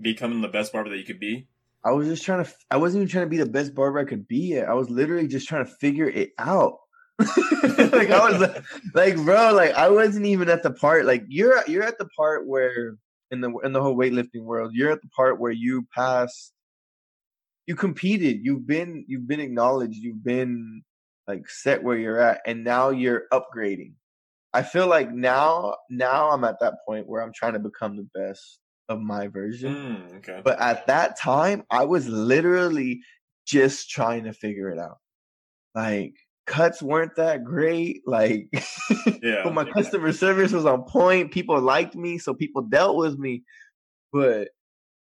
becoming 0.00 0.40
the 0.40 0.48
best 0.48 0.72
barber 0.72 0.90
that 0.90 0.98
you 0.98 1.04
could 1.04 1.20
be? 1.20 1.46
I 1.84 1.92
was 1.92 2.08
just 2.08 2.24
trying 2.24 2.44
to. 2.44 2.52
I 2.70 2.76
wasn't 2.76 3.02
even 3.02 3.08
trying 3.08 3.26
to 3.26 3.30
be 3.30 3.38
the 3.38 3.46
best 3.46 3.74
barber 3.74 3.98
I 3.98 4.04
could 4.04 4.28
be 4.28 4.56
at. 4.56 4.68
I 4.68 4.74
was 4.74 4.90
literally 4.90 5.28
just 5.28 5.48
trying 5.48 5.64
to 5.64 5.70
figure 5.70 6.08
it 6.08 6.32
out. 6.38 6.78
like 7.18 8.10
I 8.10 8.30
was 8.30 8.40
like, 8.40 8.64
like, 8.94 9.16
bro, 9.16 9.52
like 9.54 9.72
I 9.72 9.88
wasn't 9.88 10.26
even 10.26 10.48
at 10.48 10.62
the 10.62 10.72
part. 10.72 11.06
Like 11.06 11.24
you're 11.28 11.62
you're 11.66 11.82
at 11.82 11.98
the 11.98 12.08
part 12.16 12.46
where 12.46 12.96
in 13.30 13.40
the 13.40 13.50
in 13.58 13.72
the 13.72 13.82
whole 13.82 13.96
weightlifting 13.96 14.42
world, 14.42 14.72
you're 14.74 14.90
at 14.90 15.02
the 15.02 15.08
part 15.08 15.40
where 15.40 15.52
you 15.52 15.86
passed. 15.94 16.52
You 17.66 17.76
competed. 17.76 18.40
You've 18.42 18.66
been 18.66 19.04
you've 19.06 19.28
been 19.28 19.40
acknowledged. 19.40 19.96
You've 19.96 20.24
been 20.24 20.82
like 21.28 21.48
set 21.48 21.82
where 21.82 21.96
you're 21.98 22.20
at, 22.20 22.40
and 22.46 22.64
now 22.64 22.90
you're 22.90 23.24
upgrading. 23.32 23.92
I 24.52 24.62
feel 24.62 24.86
like 24.88 25.12
now 25.12 25.76
now 25.90 26.30
I'm 26.30 26.44
at 26.44 26.60
that 26.60 26.74
point 26.86 27.06
where 27.08 27.22
I'm 27.22 27.32
trying 27.32 27.52
to 27.52 27.58
become 27.60 27.96
the 27.96 28.08
best 28.14 28.58
of 28.88 29.00
my 29.00 29.28
version. 29.28 29.74
Mm, 29.74 30.16
okay. 30.18 30.40
But 30.44 30.60
at 30.60 30.86
that 30.88 31.18
time, 31.18 31.62
I 31.70 31.84
was 31.84 32.08
literally 32.08 33.00
just 33.46 33.90
trying 33.90 34.24
to 34.24 34.32
figure 34.32 34.70
it 34.70 34.78
out. 34.78 34.98
Like 35.74 36.14
cuts 36.46 36.82
weren't 36.82 37.14
that 37.16 37.44
great. 37.44 38.02
Like, 38.06 38.48
Yeah. 39.22 39.42
but 39.44 39.54
my 39.54 39.64
customer 39.64 40.12
service 40.12 40.50
was 40.50 40.66
on 40.66 40.82
point. 40.84 41.30
People 41.30 41.60
liked 41.60 41.94
me, 41.94 42.18
so 42.18 42.34
people 42.34 42.62
dealt 42.62 42.96
with 42.96 43.16
me. 43.18 43.44
But 44.12 44.48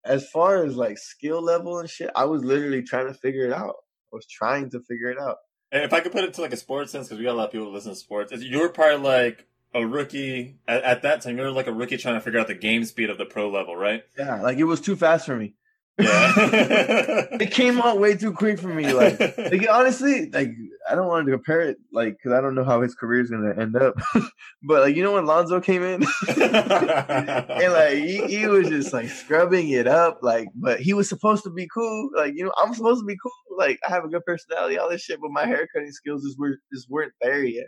as 0.05 0.29
far 0.29 0.63
as 0.63 0.75
like 0.75 0.99
skill 0.99 1.41
level 1.41 1.79
and 1.79 1.89
shit, 1.89 2.11
I 2.15 2.25
was 2.25 2.43
literally 2.43 2.83
trying 2.83 3.07
to 3.07 3.13
figure 3.15 3.45
it 3.45 3.53
out. 3.53 3.75
I 4.13 4.15
was 4.15 4.27
trying 4.27 4.69
to 4.71 4.79
figure 4.81 5.09
it 5.09 5.19
out. 5.19 5.37
If 5.71 5.93
I 5.93 6.01
could 6.01 6.11
put 6.11 6.23
it 6.23 6.33
to 6.33 6.41
like 6.41 6.53
a 6.53 6.57
sports 6.57 6.91
sense, 6.91 7.07
because 7.07 7.17
we 7.17 7.23
got 7.25 7.33
a 7.33 7.39
lot 7.39 7.45
of 7.45 7.51
people 7.51 7.67
that 7.67 7.73
listen 7.73 7.91
to 7.91 7.95
sports, 7.95 8.31
you 8.33 8.59
were 8.59 8.69
probably 8.69 9.07
like 9.07 9.47
a 9.73 9.85
rookie 9.85 10.57
at, 10.67 10.83
at 10.83 11.01
that 11.03 11.21
time. 11.21 11.37
You 11.37 11.43
were 11.43 11.51
like 11.51 11.67
a 11.67 11.73
rookie 11.73 11.97
trying 11.97 12.15
to 12.15 12.21
figure 12.21 12.39
out 12.39 12.47
the 12.47 12.55
game 12.55 12.83
speed 12.85 13.09
of 13.09 13.17
the 13.17 13.25
pro 13.25 13.49
level, 13.49 13.75
right? 13.75 14.03
Yeah, 14.17 14.41
like 14.41 14.57
it 14.57 14.65
was 14.65 14.81
too 14.81 14.95
fast 14.95 15.25
for 15.25 15.35
me. 15.35 15.53
Yeah. 15.97 17.27
It 17.41 17.51
came 17.51 17.81
out 17.81 17.99
way 17.99 18.15
too 18.15 18.33
quick 18.33 18.59
for 18.59 18.67
me. 18.67 18.93
Like, 18.93 19.19
like 19.37 19.67
honestly, 19.69 20.29
like 20.29 20.51
I 20.91 20.95
don't 20.95 21.07
want 21.07 21.25
to 21.25 21.31
compare 21.31 21.61
it, 21.61 21.77
like, 21.93 22.17
because 22.17 22.33
I 22.33 22.41
don't 22.41 22.53
know 22.53 22.65
how 22.65 22.81
his 22.81 22.95
career 22.95 23.21
is 23.21 23.29
gonna 23.29 23.53
end 23.57 23.75
up. 23.75 23.95
but 24.63 24.81
like, 24.81 24.95
you 24.95 25.03
know 25.03 25.13
when 25.13 25.25
Lonzo 25.25 25.61
came 25.61 25.83
in, 25.83 26.03
and 26.27 26.53
like 27.73 27.97
he, 27.97 28.25
he 28.27 28.47
was 28.47 28.67
just 28.67 28.91
like 28.91 29.07
scrubbing 29.09 29.69
it 29.69 29.87
up, 29.87 30.19
like, 30.21 30.49
but 30.55 30.81
he 30.81 30.93
was 30.93 31.07
supposed 31.07 31.43
to 31.45 31.49
be 31.49 31.67
cool. 31.73 32.09
Like, 32.15 32.33
you 32.35 32.43
know, 32.43 32.51
I'm 32.57 32.73
supposed 32.73 33.01
to 33.01 33.05
be 33.05 33.17
cool. 33.21 33.31
Like, 33.57 33.79
I 33.87 33.91
have 33.91 34.03
a 34.03 34.09
good 34.09 34.25
personality, 34.25 34.77
all 34.77 34.89
this 34.89 35.01
shit, 35.01 35.21
but 35.21 35.31
my 35.31 35.45
haircutting 35.45 35.91
skills 35.91 36.23
just 36.23 36.37
were 36.37 36.57
just 36.73 36.89
weren't 36.89 37.13
there 37.21 37.43
yet. 37.43 37.67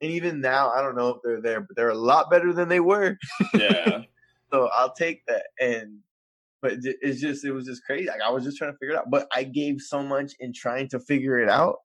And 0.00 0.10
even 0.12 0.40
now, 0.40 0.70
I 0.70 0.82
don't 0.82 0.96
know 0.96 1.08
if 1.08 1.16
they're 1.24 1.40
there, 1.40 1.60
but 1.60 1.74
they're 1.74 1.88
a 1.88 1.94
lot 1.94 2.30
better 2.30 2.52
than 2.52 2.68
they 2.68 2.80
were. 2.80 3.16
yeah. 3.54 4.02
So 4.52 4.68
I'll 4.74 4.92
take 4.92 5.26
that. 5.26 5.44
And 5.60 5.98
but 6.62 6.74
it's 6.82 7.20
just 7.20 7.44
it 7.44 7.52
was 7.52 7.66
just 7.66 7.84
crazy. 7.84 8.06
Like 8.06 8.20
I 8.24 8.30
was 8.30 8.44
just 8.44 8.58
trying 8.58 8.72
to 8.72 8.78
figure 8.78 8.94
it 8.94 8.98
out. 8.98 9.10
But 9.10 9.28
I 9.34 9.44
gave 9.44 9.80
so 9.80 10.02
much 10.02 10.32
in 10.40 10.52
trying 10.52 10.88
to 10.90 11.00
figure 11.00 11.38
it 11.38 11.48
out 11.48 11.76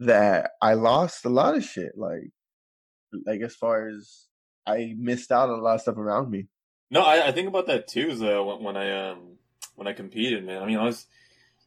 that 0.00 0.52
I 0.60 0.74
lost 0.74 1.24
a 1.24 1.30
lot 1.30 1.56
of 1.56 1.64
shit. 1.64 1.92
Like 1.96 2.30
like 3.24 3.40
as 3.40 3.54
far 3.54 3.88
as 3.88 4.26
I 4.66 4.94
missed 4.98 5.32
out 5.32 5.48
on 5.48 5.58
a 5.58 5.62
lot 5.62 5.76
of 5.76 5.80
stuff 5.80 5.96
around 5.96 6.30
me. 6.30 6.48
No, 6.90 7.02
I, 7.02 7.28
I 7.28 7.32
think 7.32 7.48
about 7.48 7.66
that 7.66 7.88
too. 7.88 8.14
Though 8.14 8.44
when, 8.44 8.62
when 8.62 8.76
I 8.76 9.10
um 9.10 9.36
when 9.74 9.86
I 9.86 9.92
competed, 9.92 10.44
man. 10.44 10.62
I 10.62 10.66
mean, 10.66 10.78
I 10.78 10.84
was 10.84 11.06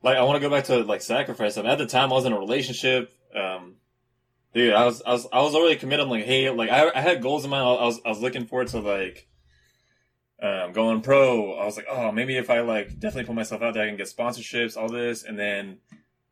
like, 0.03 0.17
I 0.17 0.23
want 0.23 0.41
to 0.41 0.47
go 0.47 0.53
back 0.53 0.65
to 0.65 0.84
like 0.84 1.01
sacrifice. 1.01 1.57
I 1.57 1.61
mean, 1.61 1.71
at 1.71 1.77
the 1.77 1.86
time, 1.86 2.11
I 2.11 2.15
was 2.15 2.25
in 2.25 2.34
a 2.34 2.39
relationship. 2.39 3.11
Um, 3.36 3.75
dude, 4.53 4.73
I 4.73 4.86
was 4.86 5.01
I 5.05 5.13
was 5.13 5.27
I 5.32 5.41
was 5.41 5.55
already 5.55 5.75
committed. 5.75 6.03
I'm 6.03 6.09
like, 6.09 6.25
hey, 6.25 6.49
like 6.49 6.69
I, 6.69 6.89
I 6.93 7.01
had 7.01 7.21
goals 7.21 7.43
in 7.43 7.49
mind. 7.49 7.63
I 7.63 7.86
was 7.86 7.99
I 8.05 8.09
was 8.09 8.19
looking 8.19 8.45
forward 8.45 8.67
to 8.69 8.80
like 8.80 9.27
um 10.41 10.71
going 10.73 11.01
pro. 11.01 11.53
I 11.53 11.65
was 11.65 11.77
like, 11.77 11.88
oh, 11.89 12.11
maybe 12.11 12.38
if 12.38 12.49
I 12.49 12.61
like 12.61 12.99
definitely 12.99 13.25
put 13.25 13.36
myself 13.36 13.61
out 13.61 13.73
there, 13.73 13.84
I 13.84 13.88
can 13.88 13.97
get 13.97 14.07
sponsorships, 14.07 14.77
all 14.77 14.89
this, 14.89 15.23
and 15.23 15.38
then 15.38 15.80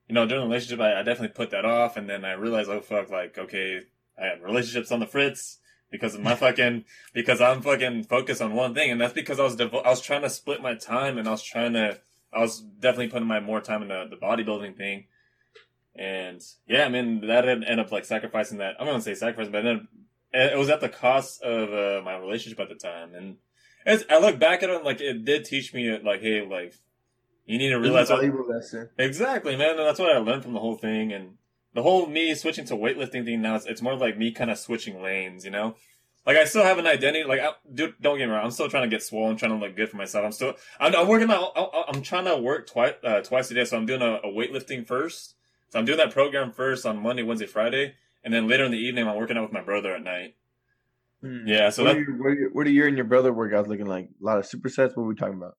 you 0.08 0.16
know 0.16 0.26
during 0.26 0.43
the 0.43 0.47
relationship, 0.47 0.80
I, 0.80 0.99
I 0.99 1.03
definitely 1.03 1.36
put 1.36 1.51
that 1.51 1.66
off, 1.66 1.97
and 1.97 2.10
then 2.10 2.26
I 2.26 2.34
realized, 2.34 2.70
oh 2.70 2.82
fuck, 2.82 3.10
like 3.10 3.38
okay, 3.38 3.82
I 4.20 4.26
have 4.28 4.41
relationships 4.41 4.91
on 4.91 4.99
the 4.99 5.05
fritz 5.05 5.60
because 5.91 6.16
of 6.16 6.22
my 6.22 6.36
fucking 6.43 6.86
because 7.14 7.41
I'm 7.41 7.62
fucking 7.62 8.03
focused 8.03 8.41
on 8.41 8.53
one 8.53 8.74
thing, 8.74 8.91
and 8.91 8.99
that's 8.99 9.14
because 9.14 9.39
I 9.39 9.43
was 9.43 9.55
devo- 9.55 9.86
I 9.86 9.89
was 9.89 10.01
trying 10.01 10.22
to 10.22 10.30
split 10.30 10.62
my 10.62 10.76
time, 10.76 11.18
and 11.18 11.28
I 11.28 11.32
was 11.32 11.43
trying 11.43 11.74
to 11.74 11.99
I 12.34 12.39
was 12.39 12.62
definitely 12.62 13.10
putting 13.10 13.28
my 13.28 13.39
more 13.39 13.62
time 13.62 13.82
in 13.82 13.89
the, 13.89 14.05
the 14.10 14.18
bodybuilding 14.18 14.78
thing, 14.78 15.05
and 15.95 16.41
yeah, 16.68 16.86
I 16.86 16.89
mean 16.89 17.28
that 17.28 17.47
ended 17.47 17.80
up 17.80 17.91
like 17.91 18.05
sacrificing 18.05 18.60
that. 18.60 18.76
I'm 18.80 18.86
gonna 18.86 19.01
say 19.01 19.14
sacrificing, 19.14 19.51
but 19.51 19.64
then 19.64 19.88
it 20.34 20.58
was 20.58 20.70
at 20.70 20.82
the 20.82 20.89
cost 20.89 21.41
of 21.41 21.70
uh, 21.74 22.03
my 22.03 22.18
relationship 22.18 22.60
at 22.60 22.70
the 22.70 22.76
time, 22.76 23.14
and 23.14 23.38
as 23.86 24.03
I 24.10 24.20
look 24.20 24.38
back 24.38 24.64
at 24.64 24.70
it, 24.70 24.84
like 24.84 24.99
it 24.99 25.24
did 25.24 25.45
teach 25.45 25.74
me 25.74 25.97
like, 26.03 26.22
hey, 26.22 26.45
like 26.45 26.76
you 27.48 27.58
need 27.58 27.70
to 27.70 27.78
realize 27.78 28.10
what, 28.10 28.24
lesson. 28.48 28.89
Exactly, 29.00 29.56
man. 29.56 29.72
And 29.72 29.80
that's 29.80 30.00
what 30.00 30.16
I 30.16 30.20
learned 30.20 30.43
from 30.43 30.54
the 30.54 30.60
whole 30.60 30.76
thing. 30.76 31.12
And 31.12 31.38
the 31.74 31.82
whole 31.82 32.06
me 32.06 32.36
switching 32.36 32.66
to 32.66 32.76
weightlifting 32.76 33.26
thing 33.26 33.41
now, 33.41 33.56
it's, 33.56 33.66
it's 33.66 33.82
more 33.82 33.95
like 33.95 34.18
me 34.18 34.32
kind 34.32 34.52
of 34.52 34.60
switching 34.60 35.02
lanes, 35.02 35.45
you 35.45 35.52
know? 35.52 35.76
Like, 36.26 36.36
I 36.36 36.43
still 36.43 36.64
have 36.64 36.78
an 36.78 36.86
identity. 36.86 37.24
Like, 37.24 37.39
I, 37.39 37.52
dude, 37.74 37.95
don't 38.02 38.18
get 38.18 38.28
me 38.28 38.34
wrong. 38.34 38.43
I'm 38.43 38.52
still 38.52 38.70
trying 38.70 38.84
to 38.84 38.93
get 38.93 39.02
swollen, 39.02 39.38
trying 39.38 39.58
to 39.58 39.66
look 39.66 39.78
good 39.78 39.89
for 39.89 39.95
myself. 39.95 40.26
I'm 40.26 40.34
still, 40.34 40.56
I'm, 40.78 40.93
I'm 40.93 41.08
working 41.08 41.32
I- 41.32 41.84
I'm 41.88 42.02
trying 42.02 42.26
to 42.26 42.36
work 42.36 42.68
twice, 42.68 42.95
uh, 43.02 43.22
twice 43.22 43.50
a 43.50 43.54
day. 43.54 43.64
So 43.64 43.78
I'm 43.78 43.86
doing 43.86 44.02
a, 44.02 44.16
a 44.16 44.28
weightlifting 44.28 44.86
first. 44.86 45.36
So 45.70 45.80
I'm 45.80 45.86
doing 45.86 45.98
that 46.00 46.12
program 46.12 46.52
first 46.52 46.86
on 46.86 47.02
Monday, 47.02 47.24
Wednesday, 47.24 47.45
Friday. 47.45 47.95
And 48.26 48.34
then 48.34 48.50
later 48.50 48.66
in 48.66 48.72
the 48.72 48.78
evening, 48.78 49.08
I'm 49.08 49.16
working 49.16 49.38
out 49.38 49.43
with 49.43 49.54
my 49.54 49.62
brother 49.62 49.95
at 49.95 50.04
night. 50.04 50.36
Hmm. 51.22 51.48
Yeah. 51.48 51.70
So 51.70 51.84
what, 51.84 51.93
that, 51.93 51.98
are 51.98 52.02
your, 52.02 52.18
what, 52.18 52.28
are 52.28 52.36
your, 52.36 52.50
what 52.52 52.68
are 52.68 52.72
your 52.72 52.88
and 52.88 52.98
your 52.98 53.06
brother 53.06 53.32
workouts 53.32 53.68
looking 53.68 53.86
like? 53.86 54.10
A 54.22 54.26
lot 54.26 54.38
of 54.38 54.45
supersets? 54.45 54.98
What 54.98 55.04
are 55.04 55.08
we 55.08 55.16
talking 55.16 55.36
about? 55.36 55.56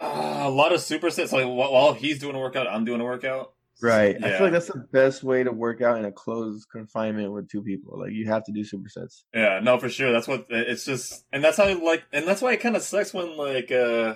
Uh, 0.00 0.42
a 0.42 0.50
lot 0.50 0.72
of 0.72 0.80
supersets. 0.80 1.32
Like, 1.32 1.46
while, 1.46 1.92
he's 1.92 2.18
doing 2.18 2.36
a 2.36 2.38
workout, 2.38 2.66
I'm 2.66 2.84
doing 2.84 3.00
a 3.00 3.04
workout. 3.04 3.52
Right. 3.82 4.16
I 4.22 4.30
feel 4.30 4.42
like 4.42 4.52
that's 4.52 4.68
the 4.68 4.86
best 4.92 5.24
way 5.24 5.42
to 5.42 5.50
work 5.50 5.82
out 5.82 5.98
in 5.98 6.04
a 6.04 6.12
closed 6.12 6.68
confinement 6.70 7.32
with 7.32 7.48
two 7.48 7.62
people. 7.62 7.98
Like 7.98 8.12
you 8.12 8.26
have 8.28 8.44
to 8.44 8.52
do 8.52 8.60
supersets. 8.60 9.24
Yeah, 9.34 9.60
no, 9.62 9.78
for 9.78 9.88
sure. 9.88 10.12
That's 10.12 10.28
what 10.28 10.46
it's 10.48 10.84
just, 10.84 11.24
and 11.32 11.42
that's 11.42 11.56
how 11.56 11.66
like, 11.84 12.04
and 12.12 12.26
that's 12.26 12.40
why 12.40 12.52
it 12.52 12.60
kind 12.60 12.76
of 12.76 12.82
sucks 12.82 13.12
when 13.12 13.36
like 13.36 13.72
uh 13.72 14.14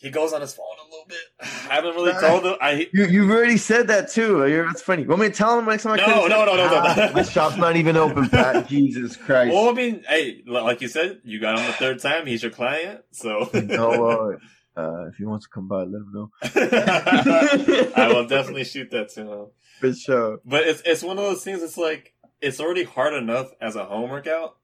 he 0.00 0.10
goes 0.10 0.32
on 0.32 0.40
his 0.40 0.54
phone 0.54 0.66
a 0.80 0.90
little 0.90 1.06
bit. 1.06 1.18
I 1.70 1.74
haven't 1.74 1.94
really 1.94 2.12
told 2.12 2.44
him. 2.44 2.54
I 2.60 2.88
You 2.92 3.04
you've 3.04 3.30
already 3.30 3.58
said 3.58 3.88
that 3.88 4.10
too. 4.10 4.46
You're, 4.46 4.66
that's 4.66 4.80
funny. 4.82 5.06
Want 5.06 5.20
me 5.20 5.28
to 5.28 5.34
tell 5.34 5.58
him 5.58 5.66
next 5.66 5.82
time 5.82 5.92
I 5.92 5.96
No, 6.06 6.26
no, 6.26 6.44
no, 6.44 6.56
no, 6.56 6.66
no. 6.68 6.70
Ah, 6.72 7.10
my 7.14 7.22
shop's 7.22 7.56
not 7.56 7.76
even 7.76 7.96
open, 7.96 8.28
Pat. 8.30 8.66
Jesus 8.68 9.16
Christ. 9.16 9.52
well, 9.52 9.68
I 9.68 9.72
mean, 9.72 10.02
hey, 10.08 10.42
like 10.46 10.80
you 10.80 10.88
said, 10.88 11.20
you 11.22 11.38
got 11.38 11.58
him 11.58 11.66
the 11.66 11.72
third 11.74 12.00
time. 12.00 12.26
He's 12.26 12.42
your 12.42 12.52
client, 12.52 13.02
so 13.10 13.50
no, 13.52 14.08
uh, 14.08 14.36
uh, 14.80 15.08
if 15.08 15.16
he 15.16 15.26
wants 15.26 15.46
to 15.46 15.50
come 15.52 15.68
by, 15.68 15.82
let 15.82 16.00
him 16.00 16.12
know. 16.12 16.30
I 16.42 18.10
will 18.12 18.26
definitely 18.26 18.64
shoot 18.64 18.90
that 18.92 19.10
to 19.10 19.20
him. 19.20 19.46
For 19.80 19.92
sure. 19.92 20.38
But 20.44 20.62
it's 20.62 20.82
it's 20.86 21.02
one 21.02 21.18
of 21.18 21.24
those 21.24 21.44
things. 21.44 21.62
It's 21.62 21.76
like 21.76 22.14
it's 22.40 22.60
already 22.60 22.84
hard 22.84 23.14
enough 23.14 23.50
as 23.60 23.76
a 23.76 23.84
home 23.84 24.10
workout. 24.10 24.56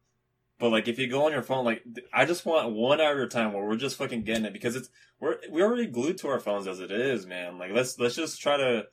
But 0.59 0.71
like 0.71 0.89
if 0.89 0.99
you 0.99 1.07
go 1.07 1.27
on 1.27 1.33
your 1.33 1.43
phone, 1.43 1.65
like 1.65 1.83
I 2.13 2.25
just 2.25 2.47
want 2.47 2.73
one 2.73 3.01
hour 3.01 3.23
of 3.23 3.31
time 3.31 3.53
where 3.53 3.65
we're 3.65 3.77
just 3.77 3.97
fucking 3.97 4.23
getting 4.23 4.47
it 4.47 4.53
because 4.53 4.75
it's 4.75 4.89
we're 5.21 5.37
we're 5.51 5.67
already 5.67 5.87
glued 5.87 6.19
to 6.19 6.29
our 6.29 6.41
phones 6.41 6.67
as 6.67 6.81
it 6.81 6.91
is, 6.91 7.27
man. 7.27 7.59
Like 7.59 7.73
let's 7.73 7.99
let's 7.99 8.17
just 8.17 8.41
try 8.41 8.57
to 8.57 8.87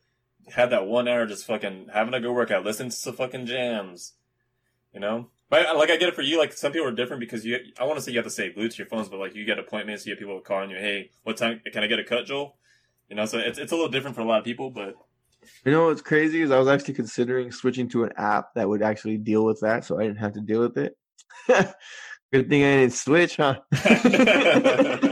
have 0.49 0.71
that 0.71 0.85
one 0.85 1.07
hour 1.07 1.25
just 1.25 1.45
fucking 1.45 1.87
having 1.93 2.13
a 2.13 2.19
good 2.19 2.33
workout, 2.33 2.65
listen 2.65 2.89
to 2.89 2.95
some 2.95 3.15
fucking 3.15 3.45
jams, 3.45 4.13
you 4.93 4.99
know. 4.99 5.29
But 5.49 5.75
like 5.77 5.89
I 5.89 5.97
get 5.97 6.09
it 6.09 6.15
for 6.15 6.21
you. 6.21 6.37
Like 6.37 6.51
some 6.51 6.71
people 6.71 6.87
are 6.87 6.91
different 6.91 7.19
because 7.19 7.45
you. 7.45 7.59
I 7.79 7.85
want 7.85 7.97
to 7.97 8.01
say 8.01 8.11
you 8.11 8.17
have 8.17 8.25
to 8.25 8.31
stay 8.31 8.51
glued 8.51 8.71
to 8.71 8.77
your 8.77 8.87
phones, 8.87 9.07
but 9.07 9.19
like 9.19 9.35
you 9.35 9.45
get 9.45 9.59
appointments, 9.59 10.05
you 10.05 10.13
get 10.13 10.19
people 10.19 10.39
calling 10.41 10.69
you, 10.69 10.77
hey, 10.77 11.11
what 11.23 11.37
time 11.37 11.61
can 11.71 11.83
I 11.83 11.87
get 11.87 11.99
a 11.99 12.03
cut, 12.03 12.25
Joel? 12.25 12.57
You 13.09 13.15
know, 13.15 13.25
so 13.25 13.37
it's 13.37 13.59
it's 13.59 13.71
a 13.71 13.75
little 13.75 13.91
different 13.91 14.15
for 14.15 14.21
a 14.21 14.25
lot 14.25 14.39
of 14.39 14.45
people, 14.45 14.69
but 14.69 14.95
You 15.65 15.71
know 15.71 15.85
what's 15.85 16.01
crazy 16.01 16.41
is 16.41 16.51
I 16.51 16.59
was 16.59 16.67
actually 16.67 16.95
considering 16.95 17.51
switching 17.51 17.87
to 17.89 18.03
an 18.03 18.11
app 18.17 18.53
that 18.55 18.67
would 18.67 18.81
actually 18.81 19.17
deal 19.17 19.45
with 19.45 19.61
that, 19.61 19.85
so 19.85 19.99
I 19.99 20.03
didn't 20.03 20.17
have 20.17 20.33
to 20.33 20.41
deal 20.41 20.59
with 20.59 20.77
it. 20.77 20.97
Good 22.33 22.49
thing 22.49 22.63
I 22.63 22.77
didn't 22.77 22.93
switch, 22.93 23.37
huh? 23.37 23.59
the 23.71 25.03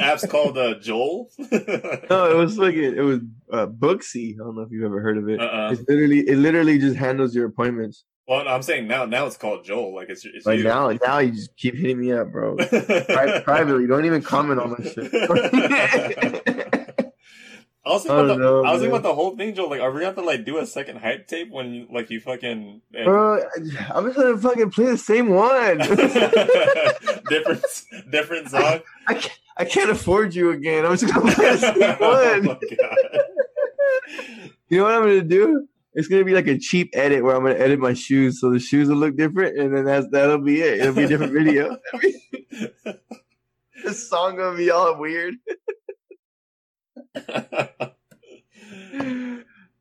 app's 0.00 0.24
called 0.30 0.56
uh, 0.56 0.74
Joel. 0.78 1.28
no, 1.50 2.30
it 2.30 2.36
was 2.36 2.56
like 2.58 2.74
It 2.74 3.00
was 3.02 3.18
uh, 3.52 3.66
Booksy. 3.66 4.34
I 4.34 4.44
don't 4.44 4.54
know 4.54 4.62
if 4.62 4.70
you've 4.70 4.84
ever 4.84 5.00
heard 5.00 5.18
of 5.18 5.28
it. 5.28 5.40
Uh-uh. 5.40 5.70
It's 5.72 5.82
literally 5.88 6.20
it 6.28 6.36
literally 6.36 6.78
just 6.78 6.96
handles 6.96 7.34
your 7.34 7.46
appointments. 7.46 8.04
Well, 8.28 8.46
I'm 8.46 8.62
saying 8.62 8.86
now, 8.86 9.06
now 9.06 9.26
it's 9.26 9.38
called 9.38 9.64
Joel. 9.64 9.94
Like 9.94 10.10
it's, 10.10 10.24
it's 10.26 10.44
Like 10.46 10.58
you. 10.58 10.64
now, 10.64 10.90
now 11.04 11.18
you 11.18 11.32
just 11.32 11.56
keep 11.56 11.74
hitting 11.74 11.98
me 11.98 12.12
up, 12.12 12.30
bro. 12.30 12.56
Pri- 12.56 13.40
privately, 13.42 13.86
don't 13.86 14.04
even 14.04 14.20
comment 14.22 14.60
on 14.60 14.70
my 14.72 14.76
shit. 14.84 15.10
I 17.88 17.92
was, 17.92 18.02
thinking 18.02 18.18
I 18.18 18.24
about 18.24 18.36
the, 18.36 18.42
know, 18.42 18.64
I 18.64 18.72
was 18.72 18.80
thinking 18.80 18.98
about 18.98 19.08
the 19.08 19.14
whole 19.14 19.36
thing, 19.36 19.54
Joe. 19.54 19.66
Like, 19.66 19.80
are 19.80 19.90
we 19.90 20.00
gonna 20.00 20.06
have 20.06 20.14
to 20.16 20.22
like 20.22 20.44
do 20.44 20.58
a 20.58 20.66
second 20.66 20.98
hype 20.98 21.26
tape 21.26 21.50
when 21.50 21.72
you, 21.72 21.86
like 21.90 22.10
you 22.10 22.20
fucking 22.20 22.82
eh, 22.94 23.04
bro, 23.04 23.42
I'm 23.94 24.04
just 24.04 24.16
gonna 24.16 24.36
fucking 24.36 24.70
play 24.70 24.86
the 24.86 24.98
same 24.98 25.30
one. 25.30 25.78
different 27.28 27.64
different 28.10 28.50
song? 28.50 28.80
I 29.06 29.14
can't, 29.14 29.40
I 29.56 29.64
can't 29.64 29.90
afford 29.90 30.34
you 30.34 30.50
again. 30.50 30.84
I'm 30.84 30.96
just 30.96 31.12
gonna 31.12 31.32
play 31.32 31.56
the 31.56 31.56
same 31.56 31.74
one. 31.98 32.44
my 32.44 32.58
god! 32.76 33.24
You 34.68 34.78
know 34.78 34.84
what 34.84 34.94
I'm 34.94 35.02
gonna 35.02 35.22
do? 35.22 35.66
It's 35.94 36.08
gonna 36.08 36.24
be 36.24 36.34
like 36.34 36.46
a 36.46 36.58
cheap 36.58 36.90
edit 36.92 37.24
where 37.24 37.34
I'm 37.34 37.42
gonna 37.42 37.54
edit 37.54 37.80
my 37.80 37.94
shoes 37.94 38.40
so 38.40 38.50
the 38.50 38.58
shoes 38.58 38.88
will 38.88 38.96
look 38.96 39.16
different, 39.16 39.58
and 39.58 39.74
then 39.74 39.84
that's 39.84 40.06
that'll 40.10 40.38
be 40.38 40.60
it. 40.60 40.80
It'll 40.80 40.94
be 40.94 41.04
a 41.04 41.08
different 41.08 41.32
video. 41.32 41.78
this 43.84 44.08
song 44.08 44.36
gonna 44.36 44.56
be 44.56 44.70
all 44.70 44.98
weird. 44.98 45.34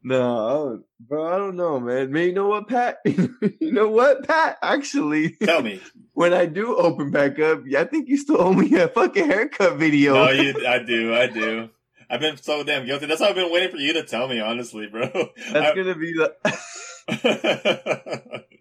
No, 0.04 0.48
I 0.48 0.54
don't- 0.54 0.84
bro, 1.02 1.34
I 1.34 1.38
don't 1.38 1.56
know, 1.58 1.80
man. 1.82 2.12
Man, 2.14 2.28
you 2.28 2.34
know 2.34 2.48
what, 2.48 2.70
Pat? 2.70 3.00
you 3.06 3.72
know 3.74 3.90
what, 3.90 4.26
Pat? 4.26 4.58
Actually, 4.62 5.32
Tell 5.32 5.62
me. 5.62 5.82
when 6.14 6.34
I 6.34 6.46
do 6.46 6.78
open 6.78 7.12
back 7.12 7.40
up, 7.40 7.64
yeah 7.66 7.82
I 7.82 7.84
think 7.84 8.08
you 8.08 8.16
still 8.18 8.40
owe 8.42 8.54
me 8.54 8.74
a 8.76 8.88
fucking 8.88 9.26
haircut 9.26 9.76
video. 9.78 10.14
No, 10.14 10.30
you. 10.30 10.54
I 10.68 10.80
do. 10.80 11.14
I 11.14 11.28
do. 11.28 11.70
I've 12.10 12.22
been 12.22 12.38
so 12.38 12.64
damn 12.64 12.86
guilty. 12.86 13.06
That's 13.06 13.20
why 13.20 13.28
I've 13.28 13.36
been 13.36 13.52
waiting 13.52 13.70
for 13.72 13.78
you 13.78 13.92
to 13.94 14.04
tell 14.04 14.30
me, 14.30 14.40
honestly, 14.40 14.88
bro. 14.88 15.10
That's 15.52 15.76
gonna 15.76 15.96
be 15.96 16.14
the. 16.14 16.34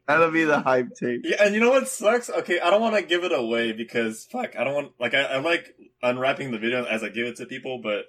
That'll 0.08 0.32
be 0.32 0.44
the 0.44 0.60
hype 0.60 0.96
tape. 0.98 1.20
Yeah, 1.24 1.44
and 1.44 1.54
you 1.54 1.60
know 1.60 1.70
what 1.70 1.86
sucks? 1.88 2.28
Okay, 2.28 2.58
I 2.58 2.70
don't 2.70 2.80
want 2.80 2.96
to 2.96 3.02
give 3.02 3.22
it 3.22 3.32
away 3.32 3.70
because 3.72 4.24
fuck, 4.24 4.56
I 4.56 4.64
don't 4.64 4.74
want 4.74 4.92
like 4.98 5.14
I, 5.14 5.22
I 5.22 5.36
like 5.38 5.76
unwrapping 6.02 6.50
the 6.50 6.58
video 6.58 6.84
as 6.84 7.04
I 7.04 7.08
give 7.08 7.26
it 7.26 7.36
to 7.36 7.46
people, 7.46 7.80
but 7.82 8.06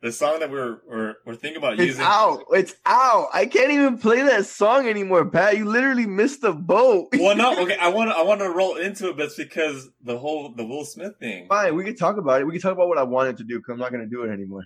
the 0.00 0.12
song 0.12 0.40
that 0.40 0.50
we're 0.50 0.78
we're, 0.88 1.14
we're 1.26 1.34
thinking 1.34 1.58
about 1.58 1.74
It's 1.74 1.82
using. 1.82 2.04
out. 2.04 2.44
It's 2.52 2.74
out. 2.86 3.28
I 3.32 3.46
can't 3.46 3.70
even 3.72 3.98
play 3.98 4.22
that 4.22 4.46
song 4.46 4.86
anymore, 4.86 5.28
Pat. 5.28 5.56
You 5.58 5.64
literally 5.64 6.06
missed 6.06 6.42
the 6.42 6.52
boat. 6.52 7.08
Well, 7.18 7.36
no, 7.36 7.62
okay, 7.64 7.76
I 7.76 7.88
want 7.88 8.10
to 8.10 8.16
I 8.16 8.22
want 8.22 8.40
to 8.40 8.48
roll 8.50 8.76
into 8.76 9.08
it, 9.10 9.16
but 9.16 9.26
it's 9.26 9.36
because 9.36 9.88
the 10.02 10.16
whole 10.18 10.54
the 10.54 10.64
Will 10.64 10.84
Smith 10.84 11.14
thing. 11.18 11.46
Fine, 11.48 11.74
we 11.74 11.84
can 11.84 11.96
talk 11.96 12.16
about 12.16 12.40
it. 12.40 12.44
We 12.46 12.52
can 12.52 12.60
talk 12.60 12.72
about 12.72 12.88
what 12.88 12.98
I 12.98 13.02
wanted 13.02 13.38
to 13.38 13.44
do 13.44 13.58
because 13.58 13.72
I'm 13.72 13.78
not 13.78 13.90
going 13.92 14.04
to 14.04 14.10
do 14.10 14.22
it 14.22 14.30
anymore. 14.32 14.64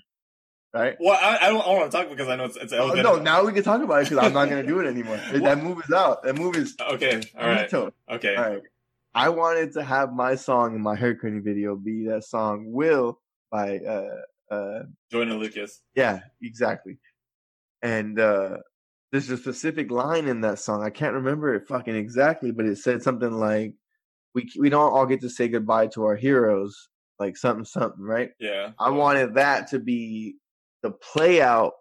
Right? 0.74 0.96
Well, 1.00 1.18
I, 1.20 1.36
I 1.46 1.48
don't 1.50 1.58
want 1.66 1.90
to 1.90 1.96
talk 1.98 2.08
because 2.08 2.28
I 2.28 2.36
know 2.36 2.44
it's 2.44 2.56
it's 2.56 2.72
Oh, 2.72 2.92
no, 2.94 3.16
now 3.16 3.44
we 3.44 3.52
can 3.52 3.62
talk 3.62 3.82
about 3.82 4.02
it 4.02 4.08
because 4.10 4.24
I'm 4.24 4.32
not 4.32 4.48
going 4.48 4.62
to 4.62 4.66
do 4.68 4.80
it 4.80 4.86
anymore. 4.86 5.16
that 5.32 5.62
move 5.62 5.82
is 5.84 5.92
out. 5.92 6.22
That 6.22 6.36
move 6.36 6.56
is 6.56 6.76
Okay, 6.80 7.20
all 7.38 7.46
right, 7.48 7.70
veto. 7.70 7.92
okay. 8.10 8.36
All 8.36 8.44
right. 8.50 8.62
I 9.14 9.28
wanted 9.28 9.72
to 9.74 9.82
have 9.82 10.12
my 10.14 10.34
song 10.36 10.74
in 10.74 10.80
my 10.82 10.94
haircutting 10.96 11.42
video 11.42 11.76
be 11.76 12.06
that 12.08 12.24
song 12.24 12.64
"Will" 12.68 13.18
by 13.50 13.78
uh 13.78 14.08
uh 14.52 14.80
Lucas. 15.12 15.80
yeah 15.94 16.20
exactly, 16.42 16.98
and 17.82 18.18
uh 18.20 18.58
there's 19.12 19.28
a 19.28 19.36
specific 19.36 19.90
line 19.90 20.26
in 20.26 20.40
that 20.40 20.58
song. 20.58 20.82
I 20.82 20.90
can't 20.90 21.14
remember 21.14 21.54
it 21.54 21.68
fucking 21.68 21.94
exactly, 21.94 22.50
but 22.50 22.64
it 22.64 22.78
said 22.78 23.02
something 23.02 23.32
like, 23.32 23.74
"We 24.34 24.50
we 24.58 24.70
don't 24.70 24.92
all 24.92 25.06
get 25.06 25.20
to 25.20 25.30
say 25.30 25.48
goodbye 25.48 25.88
to 25.88 26.04
our 26.04 26.16
heroes," 26.16 26.88
like 27.18 27.36
something 27.36 27.64
something, 27.64 28.02
right? 28.02 28.30
Yeah. 28.40 28.70
I 28.78 28.90
wanted 28.90 29.34
that 29.34 29.68
to 29.68 29.78
be 29.78 30.36
the 30.82 30.90
play 30.90 31.42
out 31.42 31.72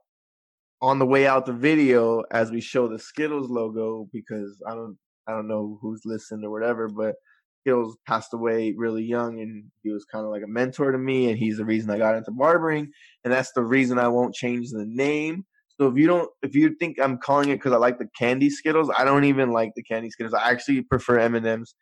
on 0.81 0.99
the 0.99 1.05
way 1.05 1.27
out 1.27 1.45
the 1.45 1.53
video 1.53 2.23
as 2.31 2.51
we 2.51 2.59
show 2.59 2.87
the 2.87 2.99
Skittles 2.99 3.49
logo 3.49 4.07
because 4.11 4.61
I 4.67 4.75
don't 4.75 4.97
I 5.27 5.31
don't 5.31 5.47
know 5.47 5.77
who's 5.81 6.01
listened 6.05 6.43
or 6.43 6.51
whatever, 6.51 6.89
but 6.89 7.15
Skittles 7.61 7.97
passed 8.07 8.33
away 8.33 8.73
really 8.75 9.03
young 9.03 9.39
and 9.39 9.65
he 9.83 9.91
was 9.91 10.05
kind 10.05 10.25
of 10.25 10.31
like 10.31 10.43
a 10.43 10.47
mentor 10.47 10.91
to 10.91 10.97
me 10.97 11.29
and 11.29 11.37
he's 11.37 11.57
the 11.57 11.65
reason 11.65 11.89
I 11.89 11.97
got 11.97 12.15
into 12.15 12.31
barbering 12.31 12.91
and 13.23 13.33
that's 13.33 13.51
the 13.53 13.63
reason 13.63 13.99
I 13.99 14.07
won't 14.07 14.35
change 14.35 14.69
the 14.71 14.85
name. 14.85 15.45
So 15.79 15.87
if 15.87 15.97
you 15.97 16.07
don't 16.07 16.29
if 16.43 16.55
you 16.55 16.75
think 16.79 16.97
I'm 17.01 17.17
calling 17.17 17.49
it 17.49 17.55
because 17.55 17.73
I 17.73 17.77
like 17.77 17.97
the 17.97 18.07
candy 18.17 18.49
Skittles, 18.49 18.91
I 18.95 19.03
don't 19.03 19.25
even 19.25 19.51
like 19.51 19.71
the 19.75 19.83
candy 19.83 20.09
Skittles. 20.09 20.33
I 20.33 20.49
actually 20.49 20.81
prefer 20.81 21.19
M&Ms. 21.19 21.73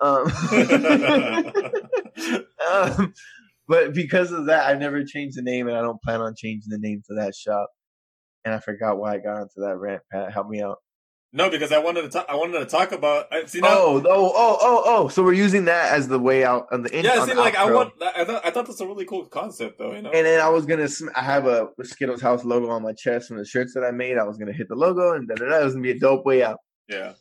Um, 0.00 0.32
um, 2.70 3.14
but 3.66 3.94
because 3.94 4.32
of 4.32 4.46
that, 4.46 4.68
I 4.68 4.78
never 4.78 5.04
changed 5.04 5.38
the 5.38 5.42
name, 5.42 5.68
and 5.68 5.76
I 5.76 5.82
don't 5.82 6.02
plan 6.02 6.20
on 6.20 6.34
changing 6.36 6.70
the 6.70 6.78
name 6.78 7.02
to 7.08 7.14
that 7.16 7.34
shop. 7.34 7.68
And 8.44 8.54
I 8.54 8.60
forgot 8.60 8.98
why 8.98 9.14
I 9.14 9.18
got 9.18 9.40
into 9.40 9.54
that 9.58 9.78
rant. 9.78 10.02
Pat, 10.12 10.32
help 10.32 10.48
me 10.48 10.60
out. 10.60 10.78
No, 11.34 11.50
because 11.50 11.72
I 11.72 11.78
wanted 11.78 12.02
to 12.02 12.08
talk. 12.08 12.26
I 12.28 12.36
wanted 12.36 12.60
to 12.60 12.64
talk 12.66 12.92
about. 12.92 13.26
See 13.46 13.60
now. 13.60 13.68
Oh, 13.70 14.02
oh, 14.06 14.32
oh, 14.34 14.58
oh, 14.62 14.82
oh! 14.86 15.08
So 15.08 15.24
we're 15.24 15.32
using 15.32 15.64
that 15.64 15.92
as 15.92 16.06
the 16.06 16.18
way 16.18 16.44
out 16.44 16.68
on 16.70 16.82
the 16.82 16.96
in- 16.96 17.04
yeah. 17.04 17.18
on 17.18 17.28
See, 17.28 17.34
like 17.34 17.56
I 17.56 17.70
want. 17.70 17.92
I 18.00 18.24
thought. 18.24 18.46
I 18.46 18.50
thought 18.52 18.66
that's 18.66 18.80
a 18.80 18.86
really 18.86 19.04
cool 19.04 19.26
concept, 19.26 19.78
though. 19.78 19.92
You 19.92 20.02
know. 20.02 20.10
And 20.12 20.24
then 20.24 20.40
I 20.40 20.48
was 20.48 20.64
gonna. 20.64 20.88
sm- 20.88 21.08
I 21.16 21.22
have 21.22 21.46
a 21.46 21.68
Skittles 21.82 22.22
House 22.22 22.44
logo 22.44 22.68
on 22.70 22.82
my 22.82 22.92
chest 22.92 23.26
from 23.28 23.38
the 23.38 23.44
shirts 23.44 23.74
that 23.74 23.82
I 23.82 23.90
made. 23.90 24.16
I 24.16 24.22
was 24.22 24.38
gonna 24.38 24.52
hit 24.52 24.68
the 24.68 24.76
logo, 24.76 25.12
and 25.14 25.26
da 25.26 25.34
da 25.34 25.48
da. 25.48 25.60
It 25.60 25.64
was 25.64 25.74
gonna 25.74 25.82
be 25.82 25.90
a 25.90 25.98
dope 25.98 26.24
way 26.24 26.44
out. 26.44 26.60
yeah. 26.88 27.14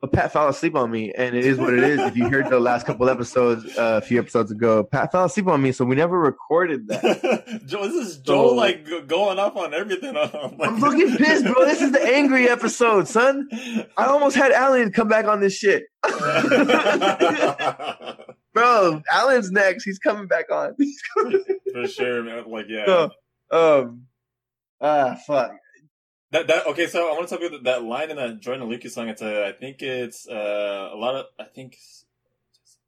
But 0.00 0.12
Pat 0.12 0.32
fell 0.32 0.46
asleep 0.48 0.76
on 0.76 0.92
me, 0.92 1.12
and 1.12 1.34
it 1.34 1.44
is 1.44 1.58
what 1.58 1.74
it 1.74 1.82
is. 1.82 1.98
if 1.98 2.16
you 2.16 2.28
heard 2.28 2.48
the 2.50 2.60
last 2.60 2.86
couple 2.86 3.08
episodes, 3.10 3.64
uh, 3.76 3.98
a 4.00 4.06
few 4.06 4.20
episodes 4.20 4.52
ago, 4.52 4.84
Pat 4.84 5.10
fell 5.10 5.24
asleep 5.24 5.48
on 5.48 5.60
me, 5.60 5.72
so 5.72 5.84
we 5.84 5.96
never 5.96 6.16
recorded 6.20 6.86
that. 6.86 7.62
Joe, 7.66 7.82
this 7.88 7.94
is 8.06 8.18
Joel 8.18 8.50
So- 8.50 8.54
like 8.54 8.86
going 9.08 9.40
off 9.40 9.56
on 9.56 9.74
everything. 9.74 10.14
Oh 10.16 10.54
my 10.56 10.66
I'm 10.66 10.78
fucking 10.80 11.16
pissed, 11.16 11.44
bro. 11.46 11.64
This 11.64 11.80
is 11.80 11.90
the 11.90 12.00
angry 12.02 12.48
episode, 12.48 13.08
son. 13.08 13.48
I 13.96 14.04
almost 14.04 14.36
had 14.36 14.52
Alan 14.52 14.92
come 14.92 15.08
back 15.08 15.24
on 15.26 15.40
this 15.40 15.54
shit. 15.56 15.84
Bro, 18.54 19.02
Alan's 19.12 19.50
next. 19.52 19.84
He's 19.84 19.98
coming 19.98 20.26
back 20.26 20.50
on. 20.50 20.74
For 21.72 21.86
sure, 21.86 22.22
man. 22.22 22.44
Like, 22.50 22.66
yeah. 22.68 22.86
So, 22.86 23.10
um, 23.52 24.02
ah, 24.80 25.16
fuck. 25.26 25.52
That 26.30 26.46
that 26.48 26.66
okay. 26.68 26.86
So 26.86 27.08
I 27.08 27.12
want 27.12 27.28
to 27.28 27.36
talk 27.36 27.44
about 27.44 27.64
that 27.64 27.84
line 27.84 28.10
in 28.10 28.16
that 28.16 28.40
Joyner 28.40 28.64
Lucas 28.64 28.94
song. 28.94 29.08
It's 29.08 29.22
a, 29.22 29.46
I 29.46 29.52
think 29.52 29.80
it's 29.82 30.28
uh, 30.28 30.90
a 30.92 30.96
lot 30.96 31.14
of 31.14 31.26
I 31.40 31.44
think 31.44 31.76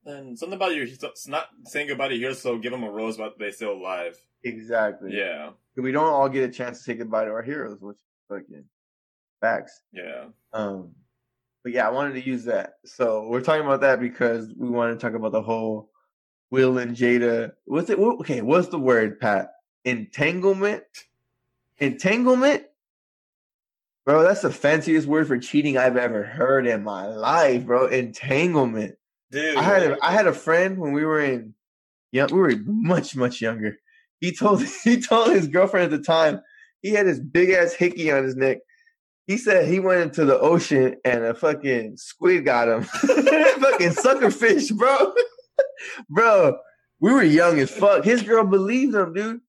then 0.05 0.37
something 0.37 0.57
about 0.57 0.75
your 0.75 0.85
it's 0.85 1.27
not 1.27 1.49
saying 1.65 1.89
goodbye 1.89 2.09
to 2.09 2.17
heroes, 2.17 2.43
so 2.43 2.59
give 2.59 2.73
them 2.73 2.83
a 2.83 2.91
rose, 2.91 3.17
but 3.17 3.39
they 3.39 3.51
still 3.51 3.73
alive. 3.73 4.21
Exactly. 4.45 5.17
Yeah, 5.17 5.51
We 5.77 5.93
don't 5.93 6.07
all 6.07 6.29
get 6.29 6.49
a 6.49 6.53
chance 6.53 6.79
to 6.79 6.85
say 6.85 6.95
goodbye 6.95 7.25
to 7.27 7.31
our 7.31 7.43
heroes, 7.43 7.79
which 7.81 7.99
fucking 8.29 8.65
facts. 9.41 9.81
yeah. 9.93 10.27
Um, 10.53 10.93
but 11.63 11.73
yeah, 11.73 11.87
I 11.87 11.91
wanted 11.91 12.15
to 12.15 12.27
use 12.27 12.45
that. 12.45 12.75
So 12.87 13.27
we're 13.29 13.43
talking 13.43 13.67
about 13.67 13.83
that 13.83 14.01
because 14.01 14.51
we 14.57 14.71
want 14.71 14.99
to 14.99 15.07
talk 15.07 15.15
about 15.15 15.33
the 15.33 15.43
whole 15.43 15.91
Will 16.51 16.79
and 16.79 16.97
Jada. 16.97 17.53
What's 17.67 17.91
it? 17.91 17.99
Okay, 17.99 18.41
what's 18.41 18.69
the 18.69 18.79
word, 18.79 19.21
Pat? 19.21 19.53
Entanglement. 19.85 20.85
Entanglement. 21.79 22.65
Bro, 24.11 24.25
that's 24.25 24.41
the 24.43 24.51
fanciest 24.51 25.07
word 25.07 25.29
for 25.29 25.39
cheating 25.39 25.79
I've 25.79 25.97
ever 25.97 26.25
heard 26.25 26.67
in 26.67 26.83
my 26.83 27.07
life, 27.07 27.65
bro. 27.65 27.87
Entanglement. 27.87 28.97
Dude, 29.31 29.57
I 29.57 29.63
had 29.63 29.83
a, 29.85 30.05
I 30.05 30.11
had 30.11 30.27
a 30.27 30.33
friend 30.33 30.79
when 30.79 30.91
we 30.91 31.05
were 31.05 31.21
in, 31.21 31.55
yeah, 32.11 32.27
we 32.27 32.41
were 32.41 32.55
much 32.67 33.15
much 33.15 33.41
younger. 33.41 33.77
He 34.19 34.35
told 34.35 34.65
he 34.85 35.01
told 35.01 35.31
his 35.31 35.47
girlfriend 35.47 35.93
at 35.93 35.97
the 35.97 36.05
time 36.05 36.41
he 36.83 36.91
had 36.91 37.07
this 37.07 37.21
big 37.21 37.51
ass 37.51 37.73
hickey 37.73 38.11
on 38.11 38.25
his 38.25 38.35
neck. 38.35 38.59
He 39.29 39.39
said 39.39 39.69
he 39.69 39.79
went 39.79 40.01
into 40.01 40.25
the 40.25 40.41
ocean 40.41 40.97
and 41.05 41.23
a 41.23 41.33
fucking 41.33 41.97
squid 41.97 42.45
got 42.45 42.67
him. 42.67 42.83
fucking 43.61 43.93
sucker 43.93 44.33
fish, 44.33 44.73
bro. 44.73 45.15
bro, 46.11 46.59
we 46.99 47.13
were 47.13 47.23
young 47.23 47.61
as 47.61 47.71
fuck. 47.71 48.03
His 48.03 48.23
girl 48.23 48.45
believed 48.45 48.93
him, 48.93 49.15
dude. 49.15 49.41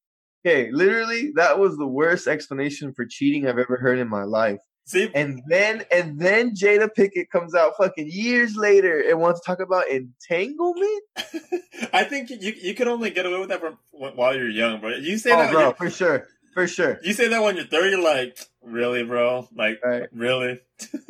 Okay, 0.46 0.72
literally, 0.72 1.32
that 1.36 1.60
was 1.60 1.78
the 1.78 1.88
worst 1.88 2.28
explanation 2.28 2.94
for 2.94 3.06
cheating 3.06 3.48
I've 3.48 3.60
ever 3.60 3.78
heard 3.78 4.00
in 4.00 4.08
my 4.10 4.24
life. 4.24 4.60
see, 4.86 5.10
And 5.14 5.42
then 5.48 5.84
and 5.92 6.20
then 6.20 6.56
Jada 6.56 6.90
Pinkett 6.98 7.30
comes 7.32 7.54
out 7.54 7.74
fucking 7.78 8.10
years 8.12 8.56
later 8.56 9.00
and 9.08 9.20
wants 9.20 9.40
to 9.42 9.46
talk 9.46 9.60
about 9.60 9.88
entanglement. 9.90 11.04
I 11.94 12.04
think 12.06 12.30
you 12.32 12.54
you 12.60 12.74
can 12.74 12.88
only 12.88 13.12
get 13.12 13.26
away 13.28 13.40
with 13.40 13.50
that 13.50 13.60
from 13.60 13.78
while 13.92 14.36
you're 14.36 14.50
young, 14.50 14.80
bro. 14.82 14.90
You 14.96 15.18
say 15.20 15.32
Oh, 15.32 15.38
that, 15.38 15.52
bro, 15.52 15.74
for 15.74 15.90
sure, 15.92 16.28
for 16.56 16.66
sure, 16.68 17.00
you 17.04 17.14
say 17.14 17.28
that 17.28 17.44
when 17.44 17.56
you're 17.56 17.66
30, 17.66 17.98
like, 17.98 18.40
really, 18.64 19.04
bro? 19.04 19.48
Like, 19.56 19.80
right, 19.86 20.10
really? 20.12 20.60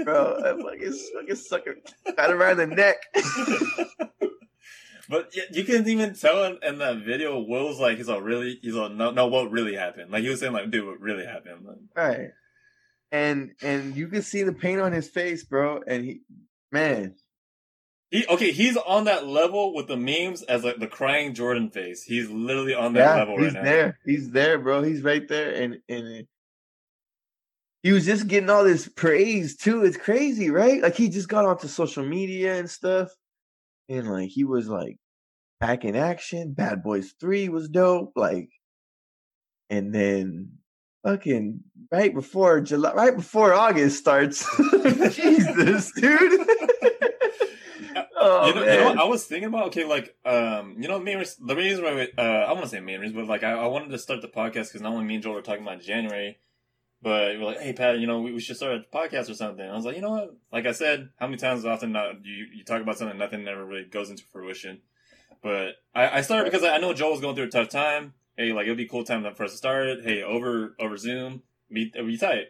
bro. 0.03 0.41
That 0.41 0.59
fucking 0.61 0.93
fucking 1.15 1.35
sucker 1.37 1.75
got 2.17 2.31
around 2.31 2.57
the 2.57 2.67
neck. 2.67 2.97
But 5.09 5.33
you 5.51 5.63
can 5.63 5.87
even 5.87 6.13
tell 6.13 6.43
in, 6.45 6.57
in 6.63 6.77
that 6.79 6.97
video, 6.97 7.39
Will's 7.39 7.79
like, 7.79 7.97
he's 7.97 8.09
all 8.09 8.21
really, 8.21 8.59
he's 8.61 8.75
all, 8.75 8.89
no, 8.89 9.11
no, 9.11 9.27
what 9.27 9.51
really 9.51 9.75
happened? 9.75 10.11
Like, 10.11 10.23
he 10.23 10.29
was 10.29 10.39
saying, 10.39 10.53
like, 10.53 10.71
dude, 10.71 10.85
what 10.85 10.99
really 10.99 11.25
happened? 11.25 11.65
Like, 11.65 11.77
right, 11.95 12.29
and 13.11 13.51
and 13.61 13.95
you 13.95 14.07
can 14.07 14.21
see 14.21 14.43
the 14.43 14.53
pain 14.53 14.79
on 14.79 14.91
his 14.91 15.07
face, 15.07 15.43
bro. 15.43 15.81
And 15.85 16.05
he, 16.05 16.21
man, 16.71 17.15
he, 18.09 18.25
okay, 18.27 18.51
he's 18.51 18.77
on 18.77 19.05
that 19.05 19.27
level 19.27 19.73
with 19.73 19.87
the 19.87 19.97
memes 19.97 20.43
as 20.43 20.63
like 20.63 20.79
the 20.79 20.87
crying 20.87 21.33
Jordan 21.33 21.69
face. 21.69 22.03
He's 22.03 22.29
literally 22.29 22.73
on 22.73 22.93
that 22.93 22.99
yeah, 22.99 23.15
level 23.15 23.37
right 23.37 23.53
now. 23.53 23.59
He's 23.59 23.63
there. 23.63 23.99
He's 24.05 24.29
there, 24.31 24.59
bro. 24.59 24.83
He's 24.83 25.01
right 25.01 25.27
there, 25.27 25.53
and 25.53 25.77
and. 25.89 26.27
He 27.83 27.91
was 27.91 28.05
just 28.05 28.27
getting 28.27 28.51
all 28.51 28.63
this 28.63 28.87
praise 28.87 29.57
too. 29.57 29.83
It's 29.83 29.97
crazy, 29.97 30.51
right? 30.51 30.83
Like 30.83 30.93
he 30.95 31.09
just 31.09 31.27
got 31.27 31.45
onto 31.45 31.67
social 31.67 32.05
media 32.05 32.59
and 32.59 32.69
stuff. 32.69 33.09
And 33.89 34.09
like 34.09 34.29
he 34.29 34.43
was 34.43 34.67
like 34.67 34.97
back 35.59 35.85
in 35.85 35.95
action. 35.95 36.53
Bad 36.53 36.83
Boys 36.83 37.13
Three 37.19 37.49
was 37.49 37.69
dope. 37.69 38.13
Like, 38.15 38.49
and 39.69 39.93
then 39.93 40.57
fucking 41.03 41.61
right 41.91 42.13
before 42.13 42.61
July, 42.61 42.93
right 42.93 43.15
before 43.15 43.53
August 43.53 43.99
starts. 43.99 44.45
Jesus, 45.11 45.91
dude. 45.93 46.47
oh 48.15 48.47
you 48.47 48.55
know, 48.55 48.61
you 48.61 48.65
know 48.65 48.85
what 48.85 48.99
I 48.99 49.03
was 49.05 49.25
thinking 49.25 49.47
about? 49.47 49.67
Okay, 49.67 49.85
like, 49.85 50.15
um, 50.25 50.75
you 50.79 50.87
know, 50.87 50.99
main 50.99 51.17
reason, 51.17 51.47
the 51.47 51.55
reason 51.55 51.83
why, 51.83 51.95
we, 51.95 52.07
uh, 52.17 52.21
I 52.21 52.51
want 52.53 52.63
to 52.63 52.69
say 52.69 52.79
main 52.79 52.99
reason, 52.99 53.15
but 53.15 53.27
like, 53.27 53.43
I, 53.43 53.53
I 53.53 53.67
wanted 53.67 53.89
to 53.89 53.97
start 53.97 54.21
the 54.21 54.27
podcast 54.27 54.67
because 54.69 54.81
not 54.81 54.93
only 54.93 55.05
me 55.05 55.15
and 55.15 55.23
Joel 55.23 55.35
were 55.35 55.41
talking 55.41 55.63
about 55.63 55.81
January, 55.81 56.37
but 57.01 57.39
we're 57.39 57.45
like, 57.45 57.59
hey, 57.59 57.73
Pat, 57.73 57.99
you 57.99 58.07
know, 58.07 58.21
we, 58.21 58.33
we 58.33 58.39
should 58.39 58.57
start 58.57 58.75
a 58.75 58.95
podcast 58.95 59.29
or 59.29 59.33
something. 59.33 59.67
I 59.67 59.75
was 59.75 59.85
like, 59.85 59.95
you 59.95 60.01
know 60.01 60.11
what? 60.11 60.35
Like 60.51 60.65
I 60.65 60.71
said, 60.71 61.09
how 61.19 61.27
many 61.27 61.37
times 61.37 61.65
often 61.65 61.91
not, 61.91 62.25
you, 62.25 62.47
you 62.55 62.63
talk 62.63 62.81
about 62.81 62.97
something, 62.97 63.17
nothing 63.17 63.47
ever 63.47 63.65
really 63.65 63.85
goes 63.85 64.09
into 64.09 64.23
fruition. 64.31 64.81
But 65.41 65.75
I, 65.95 66.19
I 66.19 66.21
started 66.21 66.51
because 66.51 66.65
I 66.65 66.77
know 66.77 66.93
Joel 66.93 67.11
was 67.11 67.21
going 67.21 67.35
through 67.35 67.45
a 67.45 67.49
tough 67.49 67.69
time. 67.69 68.13
Hey, 68.37 68.53
like, 68.53 68.65
it'd 68.65 68.77
be 68.77 68.85
a 68.85 68.89
cool 68.89 69.03
time 69.03 69.23
for 69.35 69.43
us 69.43 69.51
to 69.51 69.57
start 69.57 69.87
it. 69.87 70.03
Hey, 70.03 70.21
over, 70.23 70.75
over 70.79 70.97
Zoom, 70.97 71.43
it'd 71.69 72.07
be 72.07 72.17
tight. 72.17 72.47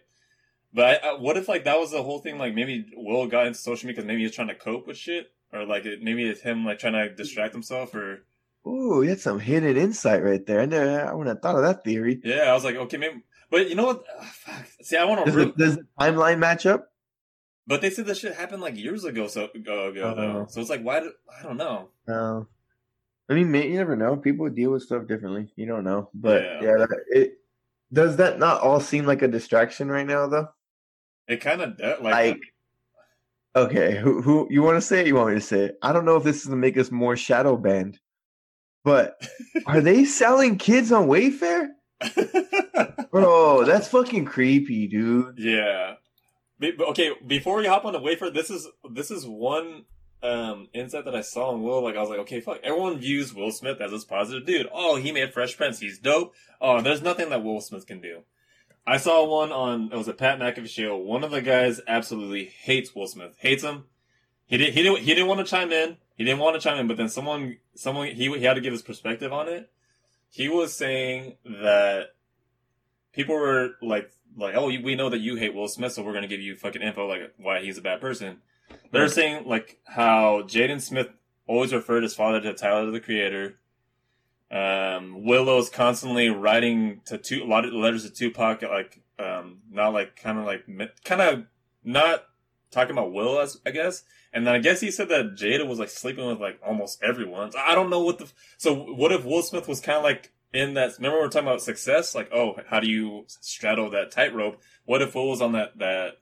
But 0.74 1.04
I, 1.04 1.10
I, 1.10 1.14
what 1.20 1.38
if 1.38 1.47
like 1.47 1.66
that 1.66 1.80
was 1.80 1.91
the 1.91 2.04
whole 2.04 2.20
thing? 2.20 2.38
Like 2.38 2.56
maybe 2.56 2.86
Will 2.95 3.28
got 3.28 3.47
into 3.47 3.60
social 3.60 3.88
media 3.88 3.97
because 3.97 4.08
maybe 4.08 4.22
he's 4.22 4.34
trying 4.34 4.47
to 4.47 4.56
cope 4.56 4.88
with 4.88 4.97
shit, 4.97 5.32
or 5.52 5.66
like 5.66 5.86
it, 5.86 6.02
maybe 6.02 6.24
it's 6.24 6.41
him 6.41 6.66
like 6.66 6.80
trying 6.80 6.93
to 6.93 7.14
distract 7.14 7.54
himself, 7.54 7.93
or 7.93 8.24
Ooh, 8.66 9.02
you 9.02 9.10
had 9.10 9.20
some 9.20 9.39
hidden 9.39 9.76
insight 9.76 10.24
right 10.24 10.45
there. 10.45 10.62
I 10.62 10.66
never, 10.66 11.08
I 11.08 11.14
wouldn't 11.14 11.36
have 11.36 11.41
thought 11.41 11.58
of 11.58 11.64
that 11.64 11.84
theory. 11.84 12.22
yeah, 12.24 12.43
I 12.43 12.54
was 12.54 12.64
like, 12.64 12.76
okay, 12.76 12.97
maybe. 12.97 13.24
But 13.52 13.70
you 13.70 13.76
know 13.76 13.86
what? 13.86 14.04
Ah, 14.20 14.32
fuck. 14.34 14.66
See, 14.82 14.97
I 14.97 15.04
want 15.04 15.20
to 15.20 15.26
Does, 15.26 15.36
really. 15.36 15.52
the, 15.52 15.64
does 15.66 15.76
the 15.76 15.86
timeline 15.99 16.39
match 16.39 16.66
up? 16.66 16.88
But 17.68 17.82
they 17.82 17.89
said 17.89 18.06
this 18.08 18.20
shit 18.20 18.34
happened 18.34 18.62
like 18.62 18.78
years 18.78 19.04
ago, 19.04 19.28
so 19.28 19.49
ago, 19.54 19.89
ago 19.89 20.16
though. 20.16 20.22
Uh-huh. 20.22 20.45
So 20.47 20.62
it's 20.62 20.70
like, 20.70 20.82
why? 20.82 21.02
Do, 21.02 21.12
I 21.39 21.43
don't 21.43 21.58
know. 21.58 21.89
No. 22.08 22.47
I 23.30 23.34
mean, 23.34 23.54
you 23.54 23.78
never 23.78 23.95
know. 23.95 24.18
People 24.18 24.49
deal 24.49 24.72
with 24.72 24.84
stuff 24.84 25.08
differently. 25.08 25.52
You 25.56 25.68
don't 25.68 25.84
know. 25.84 26.10
But 26.14 26.41
Yeah. 26.43 26.62
yeah, 26.62 26.78
that, 26.78 26.89
it 27.10 27.38
does 27.93 28.18
that 28.18 28.39
not 28.39 28.62
all 28.62 28.80
seem 28.80 29.06
like 29.06 29.22
a 29.22 29.28
distraction 29.28 29.89
right 29.89 30.08
now, 30.08 30.28
though? 30.28 30.47
It 31.28 31.38
kind 31.41 31.62
of 31.62 31.80
like, 31.80 32.02
Like, 32.02 32.39
okay, 33.56 33.97
who 33.97 34.22
who 34.22 34.47
you 34.49 34.64
want 34.64 34.78
to 34.78 34.82
say? 34.82 35.02
It? 35.02 35.08
You 35.08 35.16
want 35.16 35.30
me 35.30 35.36
to 35.36 35.41
say 35.41 35.66
it? 35.66 35.78
I 35.82 35.93
don't 35.93 36.06
know 36.06 36.18
if 36.18 36.24
this 36.24 36.41
is 36.41 36.45
gonna 36.45 36.58
make 36.58 36.78
us 36.78 36.91
more 36.91 37.16
shadow 37.16 37.56
banned, 37.56 37.99
but 38.84 39.16
are 39.66 39.82
they 39.82 40.04
selling 40.06 40.58
kids 40.58 40.91
on 40.91 41.08
Wayfair? 41.08 41.68
Bro, 43.12 43.66
that's 43.66 43.88
fucking 43.89 44.26
creepy, 44.26 44.88
dude. 44.88 45.38
yeah. 45.38 45.95
Be- 46.59 46.74
Okay, 46.80 47.12
before 47.26 47.57
we 47.57 47.68
hop 47.68 47.86
on 47.86 47.93
the 47.93 47.99
Wayfair, 47.99 48.34
this 48.34 48.49
is 48.49 48.68
this 48.89 49.09
is 49.12 49.26
one 49.26 49.86
um 50.24 50.68
insight 50.74 51.05
that 51.05 51.16
I 51.16 51.22
saw 51.22 51.53
in 51.53 51.64
Will. 51.64 51.84
Like 51.84 51.95
I 51.95 51.99
was 52.01 52.09
like, 52.09 52.20
okay, 52.20 52.39
fuck. 52.39 52.59
Everyone 52.64 52.99
views 52.99 53.34
Will 53.34 53.51
Smith 53.51 53.82
as 53.82 53.91
this 53.91 54.05
positive 54.05 54.45
dude. 54.45 54.68
Oh, 54.72 54.95
he 54.97 55.12
made 55.12 55.34
Fresh 55.34 55.57
Prince. 55.57 55.80
He's 55.80 55.97
dope. 55.99 56.34
Oh, 56.62 56.80
there's 56.82 57.01
nothing 57.01 57.30
that 57.30 57.43
Will 57.43 57.62
Smith 57.62 57.88
can 57.88 57.99
do. 57.99 58.22
I 58.86 58.97
saw 58.97 59.26
one 59.26 59.51
on 59.51 59.89
it 59.91 59.97
was 59.97 60.07
a 60.07 60.14
Pat 60.14 60.39
McAfee 60.39 60.70
show. 60.70 60.95
One 60.97 61.24
of 61.24 61.32
the 61.32 61.41
guys 61.41 61.82
absolutely 61.88 62.45
hates 62.45 62.93
Will 62.95 63.07
Smith. 63.07 63.36
Hates 63.39 63.64
him. 63.64 63.86
He 64.45 64.57
didn't. 64.57 64.74
He 64.76 64.84
didn't. 64.84 64.99
He 64.99 65.14
didn't 65.16 65.28
want 65.28 65.39
to 65.39 65.45
chime 65.45 65.72
in. 65.72 65.97
He 66.16 66.24
didn't 66.24 66.39
want 66.39 66.55
to 66.55 66.62
chime 66.62 66.78
in. 66.80 66.88
But 66.88 66.97
then 66.97 67.09
someone, 67.09 67.57
someone, 67.74 68.07
he 68.09 68.30
he 68.38 68.43
had 68.45 68.53
to 68.53 68.62
give 68.62 68.74
his 68.74 68.82
perspective 68.84 69.34
on 69.34 69.47
it. 69.47 69.72
He 70.30 70.47
was 70.49 70.74
saying 70.74 71.38
that 71.45 72.07
people 73.14 73.36
were 73.36 73.72
like, 73.82 74.12
like, 74.38 74.55
oh, 74.55 74.68
we 74.68 74.95
know 74.95 75.09
that 75.09 75.20
you 75.20 75.36
hate 75.36 75.53
Will 75.53 75.68
Smith, 75.68 75.93
so 75.93 76.03
we're 76.03 76.14
gonna 76.14 76.28
give 76.28 76.41
you 76.41 76.55
fucking 76.55 76.82
info 76.82 77.07
like 77.07 77.34
why 77.38 77.62
he's 77.62 77.78
a 77.78 77.82
bad 77.82 78.01
person. 78.01 78.38
They're 78.91 79.09
saying 79.09 79.47
like 79.47 79.80
how 79.86 80.43
Jaden 80.43 80.82
Smith 80.82 81.09
always 81.47 81.74
referred 81.74 82.03
his 82.03 82.16
father 82.16 82.39
to 82.41 82.53
Tyler 82.53 82.89
the 82.91 82.99
Creator. 82.99 83.57
Um, 84.49 85.24
Willow's 85.26 85.70
constantly 85.70 86.30
writing 86.30 87.01
to 87.05 87.18
two, 87.18 87.43
a 87.43 87.45
lot 87.45 87.66
of 87.66 87.74
letters 87.74 88.03
to 88.03 88.09
Tupac, 88.09 88.62
like 88.62 89.01
um, 89.20 89.59
not 89.70 89.93
like 89.93 90.16
kind 90.16 90.39
of 90.39 90.45
like 90.45 90.66
kind 91.03 91.22
of 91.22 91.45
not 91.84 92.26
talking 92.70 92.91
about 92.91 93.14
Will 93.14 93.39
as 93.39 93.59
I 93.66 93.72
guess. 93.72 94.03
And 94.34 94.47
then 94.47 94.55
I 94.55 94.59
guess 94.59 94.80
he 94.80 94.91
said 94.91 95.09
that 95.09 95.36
Jada 95.36 95.68
was 95.68 95.80
like 95.80 95.89
sleeping 95.89 96.26
with 96.26 96.39
like 96.39 96.59
almost 96.66 97.03
everyone. 97.03 97.51
I 97.57 97.76
don't 97.76 97.89
know 97.89 98.01
what 98.01 98.18
the. 98.18 98.32
So 98.57 98.74
what 98.74 99.12
if 99.12 99.26
Will 99.26 99.41
Smith 99.41 99.68
was 99.68 99.82
kind 99.82 99.97
of 99.97 100.03
like 100.03 100.32
in 100.54 100.74
that? 100.76 100.93
Remember 100.97 101.18
we 101.18 101.24
were 101.24 101.30
talking 101.30 101.47
about 101.47 101.62
success. 101.62 102.16
Like, 102.16 102.32
oh, 102.34 102.58
how 102.70 102.80
do 102.80 102.88
you 102.88 103.26
straddle 103.28 103.89
that 103.91 104.12
tightrope? 104.12 104.62
What 104.86 105.02
if 105.02 105.16
Will 105.16 105.30
was 105.30 105.41
on 105.41 105.54
that 105.54 105.78
that? 105.80 106.18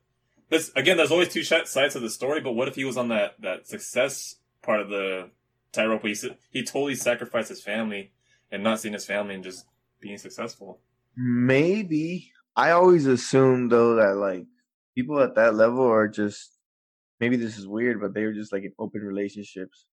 This 0.50 0.72
again. 0.76 0.98
There's 0.98 1.12
always 1.12 1.30
two 1.30 1.44
sides 1.44 1.96
of 1.96 2.02
the 2.02 2.10
story. 2.10 2.42
But 2.42 2.54
what 2.54 2.68
if 2.68 2.76
he 2.76 2.86
was 2.86 2.98
on 2.98 3.10
that 3.10 3.36
that 3.42 3.68
success 3.68 4.36
part 4.62 4.82
of 4.82 4.90
the 4.90 5.30
tightrope? 5.72 6.04
He 6.04 6.16
he 6.52 6.64
totally 6.64 6.96
sacrificed 6.96 7.50
his 7.50 7.62
family 7.62 8.12
and 8.52 8.64
not 8.64 8.80
seeing 8.80 8.94
his 8.94 9.06
family 9.06 9.36
and 9.36 9.44
just 9.44 9.66
being 10.00 10.18
successful. 10.18 10.80
Maybe. 11.16 12.32
I 12.56 12.72
always 12.72 13.06
assume 13.06 13.70
though 13.70 13.96
that 13.96 14.16
like 14.16 14.46
people 14.96 15.20
at 15.20 15.36
that 15.36 15.56
level 15.56 15.86
are 15.86 16.08
just 16.08 16.58
maybe 17.20 17.36
this 17.36 17.58
is 17.58 17.68
weird, 17.68 18.02
but 18.02 18.14
they're 18.14 18.34
just 18.34 18.52
like 18.52 18.64
in 18.64 18.74
open 18.80 19.02
relationships. 19.02 19.86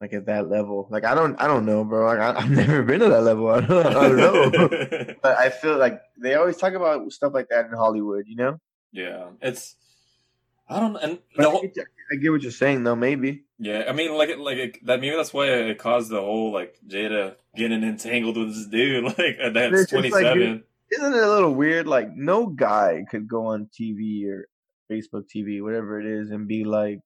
Like 0.00 0.12
at 0.12 0.26
that 0.26 0.50
level. 0.50 0.88
Like 0.90 1.04
I 1.04 1.14
don't 1.14 1.40
I 1.40 1.46
don't 1.46 1.64
know, 1.64 1.84
bro. 1.84 2.06
Like 2.06 2.18
I, 2.18 2.38
I've 2.40 2.50
never 2.50 2.82
been 2.82 3.00
to 3.00 3.08
that 3.08 3.22
level. 3.22 3.48
I 3.48 3.60
don't, 3.60 3.86
I 3.86 4.08
don't 4.08 4.16
know. 4.16 5.14
but 5.22 5.38
I 5.38 5.48
feel 5.50 5.78
like 5.78 6.00
they 6.20 6.34
always 6.34 6.56
talk 6.56 6.74
about 6.74 7.10
stuff 7.12 7.32
like 7.32 7.48
that 7.48 7.66
in 7.66 7.72
Hollywood, 7.72 8.24
you 8.26 8.36
know? 8.36 8.60
yeah, 8.92 9.28
it's. 9.40 9.76
I 10.68 10.80
don't 10.80 10.96
and 10.96 11.18
I, 11.38 11.42
get, 11.72 11.86
I 12.12 12.16
get 12.16 12.30
what 12.32 12.42
you're 12.42 12.50
saying 12.50 12.82
though, 12.82 12.96
maybe. 12.96 13.44
Yeah, 13.58 13.84
I 13.88 13.92
mean, 13.92 14.12
like, 14.14 14.30
it- 14.30 14.40
like 14.40 14.56
it, 14.58 14.86
that. 14.86 15.00
Maybe 15.00 15.14
that's 15.14 15.32
why 15.32 15.46
it 15.46 15.78
caused 15.78 16.10
the 16.10 16.20
whole 16.20 16.52
like 16.52 16.76
Jada 16.86 17.36
getting 17.54 17.84
entangled 17.84 18.36
with 18.36 18.54
this 18.54 18.66
dude. 18.66 19.04
Like 19.18 19.38
that's 19.54 19.90
twenty 19.90 20.10
like, 20.10 20.26
Isn't 20.26 20.64
it 20.90 21.22
a 21.22 21.28
little 21.28 21.54
weird? 21.54 21.86
Like 21.86 22.14
no 22.16 22.46
guy 22.46 23.04
could 23.08 23.28
go 23.28 23.46
on 23.46 23.68
TV 23.78 24.28
or 24.28 24.48
Facebook 24.90 25.24
TV, 25.34 25.62
whatever 25.62 26.00
it 26.00 26.06
is, 26.06 26.30
and 26.30 26.48
be 26.48 26.64
like, 26.64 27.00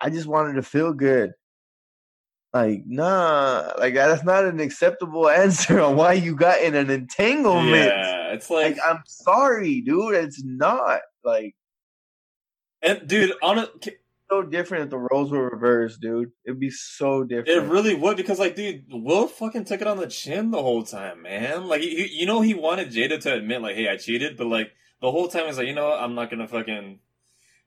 I 0.00 0.10
just 0.10 0.26
wanted 0.26 0.54
to 0.54 0.62
feel 0.62 0.92
good. 0.92 1.32
Like, 2.56 2.84
nah, 2.86 3.72
like 3.78 3.92
that's 3.92 4.24
not 4.24 4.46
an 4.46 4.60
acceptable 4.60 5.28
answer 5.44 5.78
on 5.78 5.94
why 5.94 6.14
you 6.14 6.34
got 6.34 6.62
in 6.62 6.74
an 6.74 6.88
entanglement. 6.88 7.92
yeah, 7.92 8.32
it's 8.32 8.48
like, 8.48 8.78
Like, 8.78 8.86
I'm 8.86 9.02
sorry, 9.06 9.82
dude. 9.82 10.14
It's 10.14 10.42
not 10.42 11.00
like 11.22 11.54
and 12.80 13.06
dude, 13.06 13.32
on 13.42 13.58
it, 13.58 13.98
so 14.30 14.42
different 14.42 14.84
if 14.84 14.90
the 14.90 14.98
roles 14.98 15.30
were 15.30 15.50
reversed, 15.50 16.00
dude. 16.00 16.32
It'd 16.46 16.58
be 16.58 16.70
so 16.70 17.24
different. 17.24 17.48
it 17.48 17.68
really 17.70 17.94
would 17.94 18.16
because 18.16 18.38
like, 18.38 18.56
dude, 18.56 18.84
Will 18.90 19.26
fucking 19.28 19.64
took 19.66 19.82
it 19.82 19.86
on 19.86 19.98
the 19.98 20.06
chin 20.06 20.50
the 20.50 20.62
whole 20.62 20.82
time, 20.82 21.22
man. 21.22 21.66
Like, 21.68 21.82
he, 21.82 22.08
you 22.10 22.24
know, 22.24 22.40
he 22.40 22.54
wanted 22.54 22.88
Jada 22.88 23.20
to 23.20 23.34
admit 23.34 23.60
like, 23.60 23.76
hey, 23.76 23.88
I 23.90 23.98
cheated, 23.98 24.38
but 24.38 24.46
like 24.46 24.72
the 25.02 25.10
whole 25.10 25.28
time 25.28 25.44
he's 25.44 25.58
like, 25.58 25.68
you 25.68 25.74
know, 25.74 25.88
what? 25.88 26.00
I'm 26.00 26.14
not 26.14 26.30
gonna 26.30 26.48
fucking. 26.48 27.00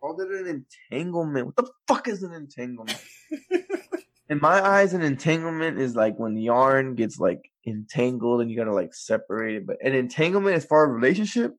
called 0.02 0.20
it 0.22 0.30
an 0.32 0.66
entanglement. 0.92 1.46
What 1.46 1.56
the 1.58 1.70
fuck 1.88 2.08
is 2.08 2.24
an 2.24 2.34
entanglement? 2.34 3.00
In 4.30 4.40
my 4.40 4.64
eyes, 4.64 4.94
an 4.94 5.02
entanglement 5.02 5.80
is 5.80 5.96
like 5.96 6.20
when 6.20 6.38
yarn 6.38 6.94
gets 6.96 7.20
like 7.20 7.50
entangled 7.66 8.42
and 8.42 8.52
you 8.52 8.58
gotta 8.58 8.74
like 8.74 8.94
separate 8.94 9.56
it. 9.56 9.68
But 9.68 9.78
an 9.84 9.94
entanglement 9.94 10.56
as 10.56 10.66
far 10.66 10.86
as 10.86 10.94
relationship, 10.94 11.56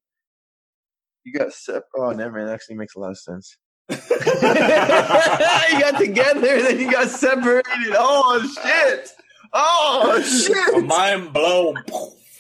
you 1.25 1.33
got 1.33 1.53
sep. 1.53 1.85
Oh, 1.97 2.13
never 2.13 2.39
mind. 2.39 2.49
That 2.49 2.55
actually 2.55 2.77
makes 2.77 2.95
a 2.95 3.01
lot 3.01 3.11
of 3.11 3.19
sense. 3.19 3.57
you 3.91 3.97
got 5.81 5.99
together 5.99 6.55
and 6.55 6.67
then 6.67 6.79
you 6.79 6.91
got 6.91 7.09
separated. 7.09 7.65
Oh 7.91 8.41
shit! 8.63 9.11
Oh 9.53 10.23
shit! 10.47 10.87
Mind 10.87 11.33
blown. 11.33 11.83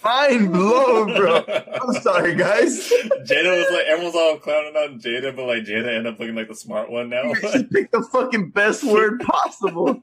Mind 0.02 0.52
blown, 0.52 1.14
bro. 1.14 1.44
I'm 1.46 1.92
sorry, 2.00 2.34
guys. 2.34 2.88
Jada 3.24 3.58
was 3.58 3.70
like, 3.70 3.86
everyone's 3.86 4.16
all 4.16 4.38
clowning 4.38 4.76
on 4.76 4.98
Jada, 5.00 5.34
but 5.34 5.46
like 5.46 5.64
Jada 5.64 5.88
ended 5.88 6.06
up 6.06 6.18
looking 6.18 6.34
like 6.34 6.48
the 6.48 6.54
smart 6.54 6.90
one 6.90 7.10
now. 7.10 7.34
She 7.34 7.64
picked 7.64 7.92
the 7.92 8.02
fucking 8.10 8.50
best 8.50 8.82
word 8.84 9.20
possible. 9.20 10.02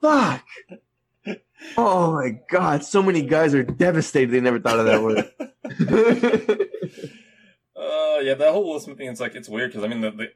Fuck. 0.00 0.44
Oh 1.76 2.12
my 2.12 2.38
god, 2.50 2.84
so 2.84 3.02
many 3.02 3.22
guys 3.22 3.54
are 3.54 3.62
devastated 3.62 4.32
they 4.32 4.40
never 4.40 4.58
thought 4.58 4.80
of 4.80 4.86
that 4.86 5.02
word. 5.02 6.68
Uh, 7.74 8.18
yeah, 8.20 8.34
that 8.34 8.52
whole 8.52 8.68
Will 8.68 8.78
Smith 8.78 8.96
thing. 8.98 9.08
It's 9.08 9.20
like 9.20 9.34
it's 9.34 9.48
weird 9.48 9.72
because 9.72 9.84
I 9.84 9.88
mean 9.88 10.02
the 10.02 10.10
the, 10.12 10.26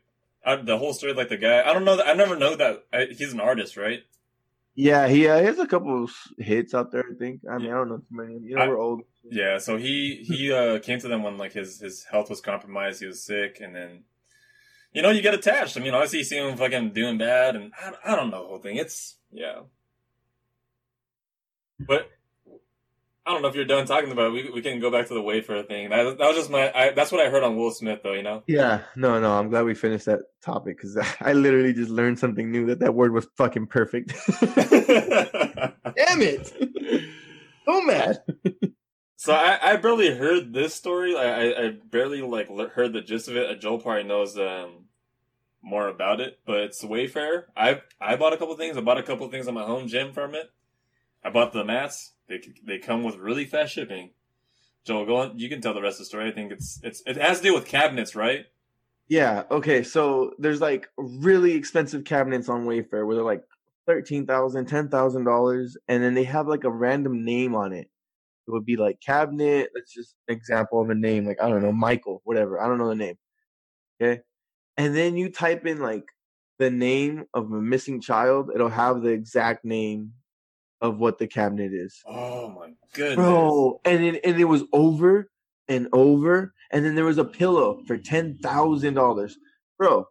I, 0.44 0.56
the 0.56 0.78
whole 0.78 0.92
story, 0.92 1.12
like 1.12 1.28
the 1.28 1.36
guy. 1.36 1.62
I 1.62 1.72
don't 1.72 1.84
know 1.84 2.00
I 2.02 2.14
never 2.14 2.34
know 2.36 2.56
that 2.56 2.84
I, 2.92 3.04
he's 3.04 3.32
an 3.32 3.40
artist, 3.40 3.76
right? 3.76 4.02
Yeah, 4.76 5.08
he, 5.08 5.26
uh, 5.26 5.40
he 5.40 5.46
has 5.46 5.58
a 5.58 5.66
couple 5.66 6.04
of 6.04 6.10
hits 6.38 6.74
out 6.74 6.92
there, 6.92 7.04
I 7.10 7.14
think. 7.18 7.40
I 7.50 7.58
mean, 7.58 7.70
I 7.72 7.74
don't 7.74 7.88
know 7.88 7.96
too 7.98 8.04
many. 8.10 8.38
You 8.38 8.54
know, 8.56 8.62
I- 8.62 8.68
we're 8.68 8.78
old. 8.78 9.02
Yeah. 9.28 9.58
So 9.58 9.76
he 9.76 10.22
he 10.24 10.52
uh 10.60 10.78
came 10.78 11.00
to 11.00 11.08
them 11.08 11.22
when 11.24 11.36
like 11.38 11.52
his 11.54 11.80
his 11.80 12.04
health 12.04 12.30
was 12.30 12.40
compromised. 12.40 13.00
He 13.00 13.06
was 13.06 13.24
sick, 13.24 13.58
and 13.60 13.74
then 13.74 14.04
you 14.92 15.02
know 15.02 15.10
you 15.10 15.22
get 15.22 15.34
attached. 15.34 15.76
I 15.76 15.80
mean, 15.80 15.94
obviously 15.94 16.18
you 16.20 16.24
see 16.24 16.36
him 16.38 16.56
fucking 16.56 16.92
doing 16.92 17.18
bad, 17.18 17.56
and 17.56 17.72
I, 17.82 17.92
I 18.12 18.16
don't 18.16 18.30
know 18.30 18.42
the 18.42 18.48
whole 18.48 18.58
thing. 18.58 18.76
It's 18.76 19.18
yeah, 19.32 19.62
but. 21.80 22.10
I 23.26 23.32
don't 23.32 23.42
know 23.42 23.48
if 23.48 23.56
you're 23.56 23.64
done 23.64 23.86
talking 23.86 24.12
about 24.12 24.26
it. 24.28 24.32
We, 24.32 24.50
we 24.50 24.62
can 24.62 24.78
go 24.78 24.90
back 24.90 25.08
to 25.08 25.14
the 25.14 25.20
Wayfair 25.20 25.66
thing. 25.66 25.90
That, 25.90 26.18
that 26.18 26.26
was 26.28 26.36
just 26.36 26.48
my. 26.48 26.72
I, 26.72 26.92
that's 26.92 27.10
what 27.10 27.24
I 27.24 27.28
heard 27.28 27.42
on 27.42 27.56
Will 27.56 27.72
Smith, 27.72 28.00
though. 28.04 28.12
You 28.12 28.22
know. 28.22 28.44
Yeah, 28.46 28.82
no, 28.94 29.18
no, 29.20 29.32
I'm 29.32 29.48
glad 29.48 29.64
we 29.64 29.74
finished 29.74 30.06
that 30.06 30.20
topic 30.40 30.76
because 30.76 30.96
I 31.20 31.32
literally 31.32 31.72
just 31.72 31.90
learned 31.90 32.18
something 32.20 32.50
new 32.50 32.66
that 32.66 32.78
that 32.78 32.94
word 32.94 33.12
was 33.12 33.26
fucking 33.36 33.66
perfect. 33.66 34.14
Damn 34.40 36.22
it. 36.22 36.52
So 37.64 37.80
mad. 37.82 38.22
So 39.18 39.32
I, 39.32 39.72
I 39.72 39.76
barely 39.76 40.14
heard 40.14 40.52
this 40.52 40.74
story. 40.74 41.16
I, 41.16 41.22
I, 41.24 41.64
I 41.64 41.70
barely 41.70 42.20
like 42.20 42.48
heard 42.48 42.92
the 42.92 43.00
gist 43.00 43.28
of 43.28 43.36
it. 43.36 43.60
Joel 43.60 43.78
probably 43.78 44.04
knows 44.04 44.38
um, 44.38 44.84
more 45.62 45.88
about 45.88 46.20
it, 46.20 46.38
but 46.46 46.60
it's 46.60 46.84
Wayfair. 46.84 47.44
I 47.56 47.80
I 47.98 48.16
bought 48.16 48.34
a 48.34 48.36
couple 48.36 48.54
things. 48.56 48.76
I 48.76 48.82
bought 48.82 48.98
a 48.98 49.02
couple 49.02 49.28
things 49.30 49.48
on 49.48 49.54
my 49.54 49.64
home 49.64 49.88
gym 49.88 50.12
from 50.12 50.34
it. 50.34 50.50
I 51.24 51.30
bought 51.30 51.52
the 51.52 51.64
mats. 51.64 52.12
They 52.28 52.40
they 52.64 52.78
come 52.78 53.02
with 53.02 53.16
really 53.16 53.44
fast 53.44 53.72
shipping. 53.72 54.10
Joel, 54.84 55.06
go 55.06 55.16
on. 55.16 55.38
You 55.38 55.48
can 55.48 55.60
tell 55.60 55.74
the 55.74 55.82
rest 55.82 55.94
of 55.94 56.00
the 56.00 56.04
story. 56.06 56.28
I 56.28 56.32
think 56.32 56.52
it's 56.52 56.80
it's 56.82 57.02
it 57.06 57.16
has 57.16 57.38
to 57.38 57.44
do 57.44 57.54
with 57.54 57.66
cabinets, 57.66 58.14
right? 58.14 58.46
Yeah. 59.08 59.44
Okay. 59.50 59.82
So 59.82 60.32
there's 60.38 60.60
like 60.60 60.88
really 60.96 61.52
expensive 61.52 62.04
cabinets 62.04 62.48
on 62.48 62.66
Wayfair 62.66 63.06
where 63.06 63.16
they're 63.16 63.24
like 63.24 63.42
thirteen 63.86 64.26
thousand, 64.26 64.66
ten 64.66 64.88
thousand 64.88 65.24
dollars, 65.24 65.76
and 65.88 66.02
then 66.02 66.14
they 66.14 66.24
have 66.24 66.48
like 66.48 66.64
a 66.64 66.70
random 66.70 67.24
name 67.24 67.54
on 67.54 67.72
it. 67.72 67.88
It 68.46 68.52
would 68.52 68.64
be 68.64 68.76
like 68.76 69.00
cabinet. 69.00 69.70
Let's 69.74 69.92
just 69.92 70.14
example 70.28 70.80
of 70.80 70.90
a 70.90 70.94
name, 70.94 71.26
like 71.26 71.42
I 71.42 71.48
don't 71.48 71.62
know, 71.62 71.72
Michael, 71.72 72.22
whatever. 72.24 72.60
I 72.60 72.68
don't 72.68 72.78
know 72.78 72.88
the 72.88 72.94
name. 72.94 73.18
Okay. 74.00 74.22
And 74.76 74.94
then 74.94 75.16
you 75.16 75.30
type 75.30 75.66
in 75.66 75.80
like 75.80 76.04
the 76.58 76.70
name 76.70 77.24
of 77.34 77.50
a 77.50 77.60
missing 77.60 78.00
child. 78.00 78.50
It'll 78.54 78.68
have 78.68 79.02
the 79.02 79.10
exact 79.10 79.64
name 79.64 80.12
of 80.80 80.98
what 80.98 81.18
the 81.18 81.26
cabinet 81.26 81.72
is. 81.72 82.00
Oh 82.06 82.48
my 82.48 82.72
goodness, 82.94 83.16
Bro, 83.16 83.80
and 83.84 84.04
it, 84.04 84.20
and 84.24 84.40
it 84.40 84.44
was 84.44 84.64
over 84.72 85.28
and 85.68 85.88
over, 85.92 86.54
and 86.70 86.84
then 86.84 86.94
there 86.94 87.04
was 87.04 87.18
a 87.18 87.24
pillow 87.24 87.82
for 87.86 87.96
ten 87.98 88.36
thousand 88.38 88.94
dollars. 88.94 89.36
bro. 89.78 90.06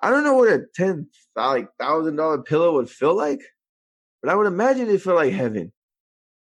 I 0.00 0.10
don't 0.10 0.24
know 0.24 0.34
what 0.34 0.48
a 0.48 0.64
ten 0.74 1.08
like 1.36 1.68
thousand 1.78 2.16
dollar 2.16 2.42
pillow 2.42 2.74
would 2.74 2.90
feel 2.90 3.16
like, 3.16 3.40
but 4.22 4.30
I 4.30 4.34
would 4.34 4.46
imagine 4.46 4.88
it 4.88 5.02
felt 5.02 5.16
like 5.16 5.32
heaven. 5.32 5.72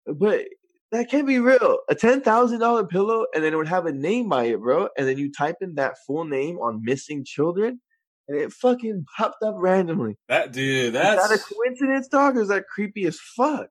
But 0.06 0.46
that 0.92 1.10
can't 1.10 1.26
be 1.26 1.38
real. 1.40 1.78
A 1.88 1.94
ten 1.94 2.20
thousand 2.22 2.60
dollar 2.60 2.86
pillow, 2.86 3.26
and 3.34 3.42
then 3.44 3.52
it 3.52 3.56
would 3.56 3.68
have 3.68 3.86
a 3.86 3.92
name 3.92 4.28
by 4.28 4.44
it, 4.44 4.60
bro. 4.60 4.88
And 4.96 5.06
then 5.08 5.18
you 5.18 5.30
type 5.32 5.56
in 5.60 5.74
that 5.74 5.96
full 6.06 6.24
name 6.24 6.58
on 6.58 6.82
missing 6.84 7.24
children, 7.24 7.80
and 8.28 8.38
it 8.38 8.52
fucking 8.52 9.06
popped 9.16 9.42
up 9.42 9.54
randomly. 9.56 10.16
That 10.28 10.52
dude, 10.52 10.94
That's 10.94 11.22
is 11.22 11.28
that 11.30 11.38
a 11.38 11.54
coincidence, 11.54 12.08
dog? 12.08 12.36
Or 12.36 12.42
is 12.42 12.48
that 12.48 12.66
creepy 12.68 13.06
as 13.06 13.18
fuck? 13.18 13.68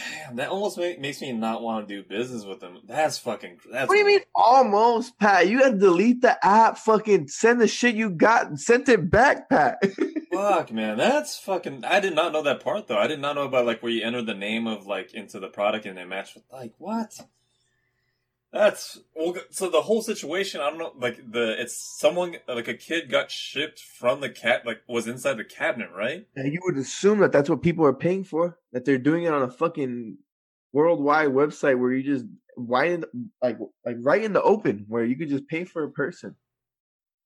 damn, 0.00 0.36
that 0.36 0.48
almost 0.48 0.78
make, 0.78 1.00
makes 1.00 1.20
me 1.20 1.32
not 1.32 1.62
want 1.62 1.88
to 1.88 1.94
do 1.94 2.08
business 2.08 2.44
with 2.44 2.60
them. 2.60 2.78
That's 2.86 3.18
fucking. 3.18 3.58
That's 3.70 3.88
What 3.88 3.94
do 3.94 4.00
you 4.00 4.06
mean 4.06 4.20
almost, 4.34 5.18
Pat? 5.18 5.48
You 5.48 5.62
had 5.62 5.72
to 5.72 5.78
delete 5.78 6.22
the 6.22 6.44
app, 6.44 6.78
fucking 6.78 7.28
send 7.28 7.60
the 7.60 7.68
shit 7.68 7.94
you 7.94 8.10
got 8.10 8.46
and 8.46 8.60
sent 8.60 8.88
it 8.88 9.10
back, 9.10 9.48
Pat. 9.48 9.78
Fuck, 10.32 10.72
man, 10.72 10.96
that's 10.96 11.38
fucking. 11.38 11.84
I 11.84 12.00
did 12.00 12.14
not 12.14 12.32
know 12.32 12.42
that 12.42 12.62
part 12.62 12.86
though. 12.86 12.98
I 12.98 13.06
did 13.06 13.20
not 13.20 13.34
know 13.34 13.44
about 13.44 13.66
like 13.66 13.82
where 13.82 13.92
you 13.92 14.02
enter 14.02 14.22
the 14.22 14.34
name 14.34 14.66
of 14.66 14.86
like 14.86 15.12
into 15.12 15.40
the 15.40 15.48
product 15.48 15.86
and 15.86 15.98
they 15.98 16.04
match 16.04 16.34
with 16.34 16.44
like 16.52 16.72
what. 16.78 17.18
That's 18.52 18.98
well. 19.14 19.36
So 19.50 19.70
the 19.70 19.82
whole 19.82 20.02
situation, 20.02 20.60
I 20.60 20.70
don't 20.70 20.78
know. 20.78 20.92
Like 20.98 21.18
the 21.30 21.60
it's 21.60 21.76
someone 21.98 22.36
like 22.48 22.66
a 22.66 22.74
kid 22.74 23.08
got 23.08 23.30
shipped 23.30 23.78
from 23.80 24.20
the 24.20 24.28
cat, 24.28 24.66
like 24.66 24.80
was 24.88 25.06
inside 25.06 25.34
the 25.36 25.44
cabinet, 25.44 25.90
right? 25.96 26.26
And 26.34 26.52
you 26.52 26.60
would 26.64 26.76
assume 26.76 27.20
that 27.20 27.30
that's 27.30 27.48
what 27.48 27.62
people 27.62 27.86
are 27.86 27.92
paying 27.94 28.24
for. 28.24 28.58
That 28.72 28.84
they're 28.84 28.98
doing 28.98 29.22
it 29.24 29.32
on 29.32 29.42
a 29.42 29.50
fucking 29.50 30.18
worldwide 30.72 31.28
website 31.28 31.78
where 31.78 31.92
you 31.92 32.02
just 32.02 32.24
right 32.56 32.90
in 32.90 33.04
like 33.40 33.58
like 33.86 33.96
right 34.00 34.24
in 34.24 34.32
the 34.32 34.42
open 34.42 34.84
where 34.88 35.04
you 35.04 35.16
could 35.16 35.28
just 35.28 35.46
pay 35.46 35.64
for 35.64 35.84
a 35.84 35.90
person, 35.90 36.34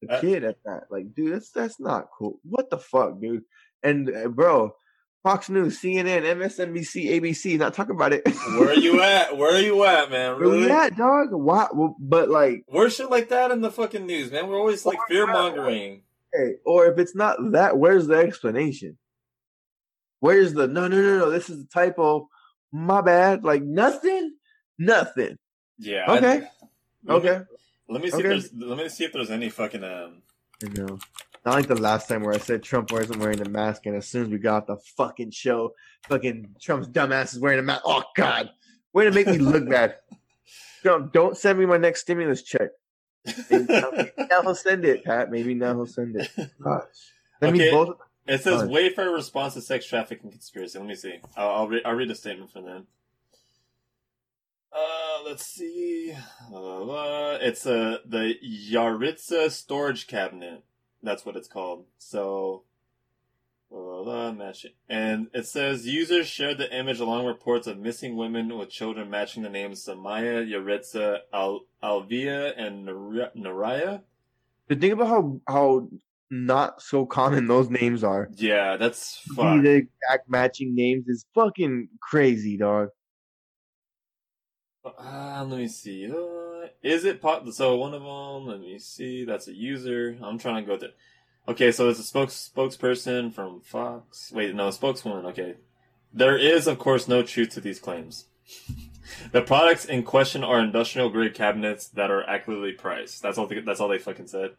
a 0.06 0.12
Uh, 0.16 0.20
kid 0.20 0.44
at 0.44 0.58
that. 0.66 0.84
Like, 0.90 1.14
dude, 1.14 1.32
that's 1.32 1.50
that's 1.50 1.80
not 1.80 2.08
cool. 2.18 2.38
What 2.44 2.68
the 2.68 2.78
fuck, 2.78 3.18
dude? 3.18 3.44
And 3.82 4.14
uh, 4.14 4.28
bro, 4.28 4.74
Fox 5.24 5.48
News, 5.48 5.80
CNN, 5.80 6.22
MSNBC, 6.36 7.18
ABC, 7.18 7.58
not 7.58 7.72
talking 7.72 7.94
about 7.94 8.12
it. 8.12 8.22
Where 8.58 8.68
are 8.68 8.74
you 8.74 9.00
at? 9.00 9.34
Where 9.36 9.54
are 9.56 9.60
you 9.60 9.82
at, 9.84 10.10
man? 10.10 10.32
Where 10.32 10.40
Really? 10.40 10.66
we 10.66 10.70
at, 10.70 10.94
dog? 10.98 11.28
Why? 11.32 11.66
But 11.98 12.28
like, 12.28 12.64
Where's 12.66 12.94
shit 12.94 13.10
like 13.10 13.30
that 13.30 13.50
in 13.50 13.62
the 13.62 13.70
fucking 13.70 14.04
news, 14.04 14.30
man? 14.30 14.48
We're 14.48 14.58
always 14.58 14.84
like 14.84 14.98
fear 15.08 15.26
mongering. 15.26 16.02
hey, 16.32 16.56
or 16.66 16.86
if 16.86 16.98
it's 16.98 17.14
not 17.16 17.38
that, 17.52 17.78
where's 17.78 18.06
the 18.06 18.16
explanation? 18.18 18.98
Where's 20.20 20.52
the 20.52 20.68
no, 20.68 20.88
no, 20.88 21.00
no, 21.00 21.18
no? 21.20 21.30
This 21.30 21.48
is 21.48 21.62
a 21.64 21.66
typo. 21.68 22.28
My 22.70 23.00
bad. 23.00 23.44
Like 23.44 23.62
nothing, 23.62 24.34
nothing. 24.78 25.38
Yeah. 25.78 26.04
Okay. 26.12 26.26
I- 26.36 26.50
let 27.06 27.22
me- 27.22 27.30
Okay. 27.30 27.44
Let 27.88 28.02
me 28.02 28.10
see 28.10 28.16
Okay. 28.18 28.24
if 28.36 28.50
there's. 28.50 28.52
Let 28.54 28.76
me 28.78 28.88
see 28.90 29.04
if 29.04 29.12
there's 29.14 29.30
any 29.30 29.48
fucking 29.48 29.84
um. 29.84 30.22
I 30.62 30.68
know. 30.68 30.98
Not 31.44 31.54
like 31.54 31.66
the 31.68 31.74
last 31.74 32.08
time 32.08 32.22
where 32.22 32.34
I 32.34 32.38
said 32.38 32.62
Trump 32.62 32.90
wasn't 32.90 33.20
wearing 33.20 33.36
the 33.38 33.48
mask, 33.48 33.84
and 33.86 33.94
as 33.96 34.08
soon 34.08 34.22
as 34.24 34.28
we 34.30 34.38
got 34.38 34.62
off 34.62 34.66
the 34.66 34.76
fucking 34.96 35.30
show, 35.32 35.74
fucking 36.08 36.56
Trump's 36.60 36.88
dumbass 36.88 37.34
is 37.34 37.38
wearing 37.40 37.58
a 37.58 37.62
mask. 37.62 37.82
Oh 37.84 38.02
God, 38.16 38.50
way 38.94 39.04
to 39.04 39.10
make 39.10 39.26
me 39.26 39.38
look 39.38 39.68
bad. 39.68 39.96
Trump, 40.82 41.12
don't 41.12 41.36
send 41.36 41.58
me 41.58 41.66
my 41.66 41.76
next 41.76 42.00
stimulus 42.00 42.42
check. 42.42 42.70
Maybe 43.50 43.64
now, 43.68 43.90
maybe 43.92 44.12
now 44.30 44.42
he'll 44.42 44.54
send 44.54 44.84
it, 44.84 45.04
Pat. 45.04 45.30
Maybe 45.30 45.54
now 45.54 45.74
he'll 45.74 45.86
send 45.86 46.16
it. 46.16 46.30
Gosh, 46.62 46.82
send 47.40 47.56
me 47.56 47.62
Okay. 47.64 47.70
both. 47.70 47.96
It 48.26 48.42
says 48.42 48.62
Fine. 48.62 48.70
Wayfair 48.70 49.14
response 49.14 49.52
to 49.54 49.60
sex 49.60 49.86
trafficking 49.86 50.30
conspiracy. 50.30 50.78
Let 50.78 50.88
me 50.88 50.94
see. 50.94 51.20
I'll 51.36 51.48
I'll, 51.50 51.68
re- 51.68 51.82
I'll 51.84 51.94
read 51.94 52.10
a 52.10 52.14
statement 52.14 52.50
from 52.50 52.64
them. 52.64 52.86
Uh, 54.72 55.18
let's 55.26 55.46
see. 55.46 56.12
Uh, 56.52 57.38
it's 57.40 57.66
uh, 57.66 57.98
the 58.06 58.34
Yaritza 58.44 59.50
storage 59.50 60.06
cabinet. 60.06 60.64
That's 61.04 61.24
what 61.24 61.36
it's 61.36 61.48
called. 61.48 61.84
So, 61.98 62.64
uh, 63.74 64.32
match 64.32 64.64
it. 64.64 64.74
And 64.88 65.28
it 65.32 65.46
says 65.46 65.86
users 65.86 66.26
shared 66.26 66.58
the 66.58 66.76
image 66.76 67.00
along 67.00 67.26
reports 67.26 67.66
of 67.66 67.78
missing 67.78 68.16
women 68.16 68.56
with 68.56 68.70
children 68.70 69.10
matching 69.10 69.42
the 69.42 69.48
names 69.48 69.84
Samaya, 69.84 70.46
Yaritza, 70.46 71.18
Al- 71.32 71.66
Alvia, 71.82 72.52
and 72.56 72.86
Nar- 72.86 73.32
Naraya. 73.36 74.02
But 74.68 74.80
think 74.80 74.94
about 74.94 75.08
how 75.08 75.40
how 75.46 75.88
not 76.30 76.80
so 76.80 77.06
common 77.06 77.46
those 77.46 77.68
names 77.70 78.02
are. 78.02 78.28
Yeah, 78.34 78.76
that's 78.76 79.18
fuck. 79.34 79.62
the 79.62 79.70
exact 79.70 80.28
matching 80.28 80.74
names 80.74 81.06
is 81.08 81.26
fucking 81.34 81.88
crazy, 82.00 82.56
dog. 82.56 82.88
Uh, 84.84 85.44
let 85.48 85.58
me 85.58 85.68
see. 85.68 86.10
Uh, 86.10 86.68
is 86.82 87.04
it 87.04 87.22
pop? 87.22 87.48
So 87.48 87.76
one 87.76 87.94
of 87.94 88.02
them. 88.02 88.46
Let 88.46 88.60
me 88.60 88.78
see. 88.78 89.24
That's 89.24 89.48
a 89.48 89.54
user. 89.54 90.16
I'm 90.22 90.38
trying 90.38 90.64
to 90.64 90.70
go 90.70 90.76
to. 90.76 90.90
Okay, 91.46 91.72
so 91.72 91.88
it's 91.88 91.98
a 91.98 92.02
spokes 92.02 92.50
spokesperson 92.54 93.32
from 93.32 93.60
Fox. 93.60 94.32
Wait, 94.32 94.54
no, 94.54 94.70
spokeswoman. 94.70 95.26
Okay, 95.26 95.54
there 96.12 96.36
is 96.36 96.66
of 96.66 96.78
course 96.78 97.08
no 97.08 97.22
truth 97.22 97.50
to 97.50 97.60
these 97.60 97.78
claims. 97.78 98.26
the 99.32 99.42
products 99.42 99.84
in 99.84 100.02
question 100.02 100.44
are 100.44 100.60
industrial 100.60 101.10
grade 101.10 101.34
cabinets 101.34 101.88
that 101.88 102.10
are 102.10 102.28
accurately 102.28 102.72
priced. 102.72 103.22
That's 103.22 103.38
all. 103.38 103.46
They, 103.46 103.60
that's 103.60 103.80
all 103.80 103.88
they 103.88 103.98
fucking 103.98 104.28
said. 104.28 104.50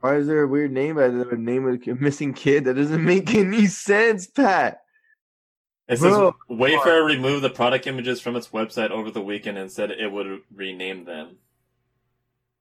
Why 0.00 0.16
is 0.16 0.26
there 0.26 0.42
a 0.42 0.48
weird 0.48 0.70
name 0.70 0.94
by 0.96 1.08
the 1.08 1.24
name 1.36 1.66
of 1.66 1.86
a 1.86 1.94
missing 1.94 2.32
kid? 2.32 2.64
That 2.64 2.74
doesn't 2.74 3.04
make 3.04 3.34
any 3.34 3.66
sense, 3.66 4.26
Pat. 4.26 4.82
It 5.88 5.98
says 5.98 6.12
Bro, 6.12 6.34
Wayfair 6.50 7.06
removed 7.06 7.42
the 7.42 7.50
product 7.50 7.86
images 7.86 8.20
from 8.20 8.36
its 8.36 8.48
website 8.48 8.90
over 8.90 9.10
the 9.10 9.22
weekend 9.22 9.56
and 9.56 9.72
said 9.72 9.90
it 9.90 10.12
would 10.12 10.40
rename 10.54 11.04
them. 11.04 11.36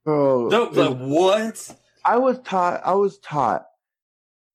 Bro, 0.06 0.48
No, 0.48 0.70
the 0.70 0.92
what? 0.92 1.76
I 2.06 2.18
was 2.18 2.40
taught. 2.40 2.82
I 2.86 2.94
was 2.94 3.18
taught 3.20 3.66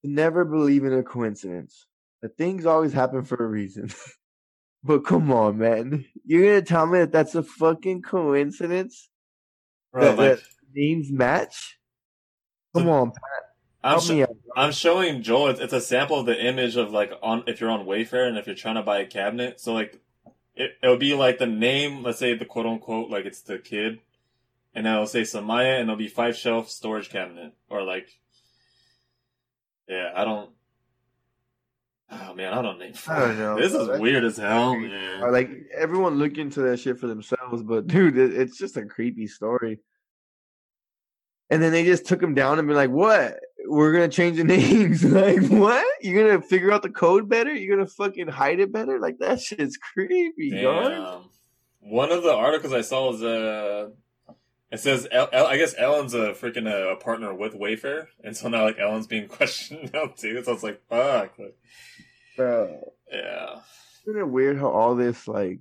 to 0.03 0.11
never 0.11 0.45
believe 0.47 0.85
in 0.85 0.93
a 0.95 1.03
coincidence. 1.03 1.87
That 2.23 2.39
things 2.39 2.65
always 2.65 2.93
happen 2.95 3.25
for 3.25 3.37
a 3.45 3.47
reason. 3.47 3.91
but 4.85 5.05
come 5.05 5.31
on, 5.33 5.59
man, 5.59 6.07
you're 6.25 6.47
gonna 6.47 6.63
tell 6.63 6.87
me 6.87 7.01
that 7.01 7.13
that's 7.13 7.35
a 7.35 7.43
fucking 7.43 8.03
coincidence? 8.03 9.11
Bro, 9.93 10.03
That- 10.03 10.19
like, 10.19 10.37
that 10.39 10.43
names 10.75 11.11
match? 11.13 11.79
Come 12.75 12.85
So- 12.85 12.91
on, 12.91 13.11
Pat, 13.11 13.21
I'm, 13.85 13.91
help 13.93 14.05
sho- 14.05 14.15
me 14.15 14.23
out. 14.23 14.37
I'm 14.57 14.73
showing 14.73 15.23
Joel. 15.23 15.49
It's, 15.49 15.61
it's 15.61 15.73
a 15.73 15.81
sample 15.81 16.21
of 16.21 16.27
the 16.27 16.41
image 16.41 16.77
of 16.77 16.93
like 16.93 17.13
on 17.23 17.45
if 17.47 17.61
you're 17.61 17.71
on 17.71 17.87
Wayfair 17.87 18.29
and 18.29 18.39
if 18.39 18.47
you're 18.47 18.57
trying 18.57 18.77
to 18.77 18.83
buy 18.83 18.99
a 18.99 19.07
cabinet. 19.07 19.61
So 19.61 19.73
like, 19.75 20.01
it 20.55 20.73
it'll 20.83 20.97
be 20.97 21.15
like 21.15 21.39
the 21.39 21.47
name. 21.47 22.03
Let's 22.03 22.19
say 22.19 22.35
the 22.35 22.45
quote 22.45 22.67
unquote 22.67 23.11
like 23.11 23.25
it's 23.25 23.41
the 23.41 23.59
kid, 23.59 23.99
and 24.75 24.87
then 24.87 24.95
it'll 24.95 25.07
say 25.07 25.23
Samaya, 25.23 25.75
and 25.81 25.83
it'll 25.83 25.97
be 25.97 26.09
five 26.09 26.37
shelf 26.37 26.71
storage 26.71 27.11
cabinet 27.11 27.55
or 27.69 27.83
like, 27.83 28.09
yeah, 29.89 30.13
I 30.15 30.25
don't. 30.25 30.51
Oh 32.11 32.35
man, 32.35 32.53
I 32.53 32.61
don't 32.61 32.79
know. 32.79 32.91
I 33.09 33.19
don't 33.21 33.39
know. 33.39 33.57
This 33.57 33.73
is 33.73 33.89
That's 33.89 34.01
weird 34.01 34.23
as 34.23 34.37
hell, 34.37 34.77
man. 34.77 35.33
Like 35.33 35.51
everyone 35.75 36.19
look 36.19 36.37
into 36.37 36.61
that 36.63 36.79
shit 36.79 36.99
for 37.01 37.07
themselves, 37.07 37.63
but 37.63 37.87
dude, 37.87 38.19
it, 38.19 38.35
it's 38.35 38.59
just 38.59 38.77
a 38.77 38.85
creepy 38.85 39.27
story. 39.27 39.81
And 41.49 41.63
then 41.63 41.73
they 41.73 41.85
just 41.85 42.07
took 42.07 42.23
him 42.23 42.35
down 42.35 42.59
and 42.59 42.69
be 42.69 42.75
like, 42.75 42.91
"What? 42.91 43.39
We're 43.67 43.93
gonna 43.93 44.09
change 44.09 44.37
the 44.37 44.45
names? 44.59 45.05
like 45.05 45.47
what? 45.49 45.87
You're 46.01 46.29
gonna 46.29 46.43
figure 46.43 46.73
out 46.73 46.83
the 46.83 46.91
code 46.91 47.29
better? 47.29 47.53
You're 47.55 47.77
gonna 47.77 47.89
fucking 47.89 48.29
hide 48.29 48.61
it 48.61 48.73
better? 48.73 48.99
Like 48.99 49.19
that 49.19 49.41
shit's 49.41 49.77
creepy, 49.77 50.61
dog." 50.63 51.25
One 51.81 52.13
of 52.13 52.23
the 52.23 52.33
articles 52.33 52.73
I 52.73 52.83
saw 52.83 53.11
was 53.11 53.23
uh, 53.23 53.91
it 54.71 54.79
says 54.81 55.07
El- 55.11 55.29
El- 55.33 55.47
I 55.47 55.57
guess 55.57 55.75
Ellen's 55.77 56.15
a 56.15 56.33
freaking 56.33 56.67
uh, 56.71 56.93
a 56.93 56.97
partner 56.97 57.35
with 57.35 57.55
Wayfair, 57.55 58.07
and 58.23 58.37
so 58.37 58.49
now 58.49 58.65
like 58.65 58.79
Ellen's 58.79 59.07
being 59.07 59.29
questioned 59.39 59.91
now 59.93 60.07
too. 60.07 60.43
So 60.45 60.53
it's 60.53 60.63
like 60.63 60.81
fuck, 60.89 61.39
like, 61.39 61.57
Bro, 62.37 62.93
yeah. 63.13 63.57
isn't 64.07 64.21
it 64.21 64.29
weird 64.29 64.59
how 64.59 64.69
all 64.71 64.95
this 64.95 65.27
like, 65.29 65.61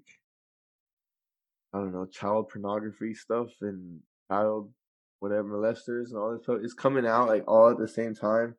I 1.73 1.79
don't 1.79 1.91
know, 1.93 2.05
child 2.05 2.49
pornography 2.49 3.13
stuff 3.13 3.49
and 3.61 3.99
child 4.29 4.71
whatever 5.21 5.43
molesters 5.43 6.09
and 6.09 6.17
all 6.17 6.33
this 6.33 6.43
stuff 6.43 6.57
is 6.63 6.73
coming 6.73 7.05
out 7.05 7.27
like 7.27 7.43
all 7.47 7.69
at 7.69 7.77
the 7.77 7.87
same 7.87 8.15
time 8.15 8.55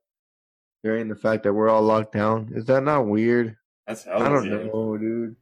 during 0.85 1.09
the 1.09 1.17
fact 1.17 1.43
that 1.43 1.53
we're 1.53 1.69
all 1.69 1.83
locked 1.83 2.13
down. 2.13 2.53
Is 2.55 2.67
that 2.67 2.85
not 2.85 3.07
weird? 3.07 3.57
That's 3.87 4.07
I 4.07 4.19
hell. 4.19 4.33
don't 4.35 4.49
know, 4.49 4.97
dude. 4.97 5.37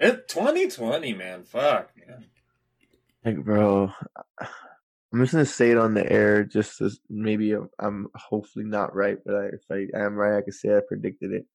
It 0.00 0.28
2020, 0.28 1.14
man. 1.14 1.44
Fuck, 1.44 1.90
man. 1.96 2.26
Like, 3.24 3.44
bro, 3.44 3.92
I'm 4.40 5.20
just 5.20 5.32
gonna 5.32 5.46
say 5.46 5.70
it 5.70 5.78
on 5.78 5.94
the 5.94 6.10
air. 6.10 6.42
Just 6.42 6.80
as 6.80 6.98
maybe 7.08 7.52
I'm, 7.52 7.70
I'm 7.78 8.08
hopefully 8.14 8.64
not 8.64 8.94
right, 8.96 9.18
but 9.24 9.34
I, 9.34 9.44
if 9.46 9.62
I 9.70 9.86
am 9.96 10.16
right, 10.16 10.38
I 10.38 10.42
can 10.42 10.52
say 10.52 10.76
I 10.76 10.80
predicted 10.86 11.32
it. 11.32 11.46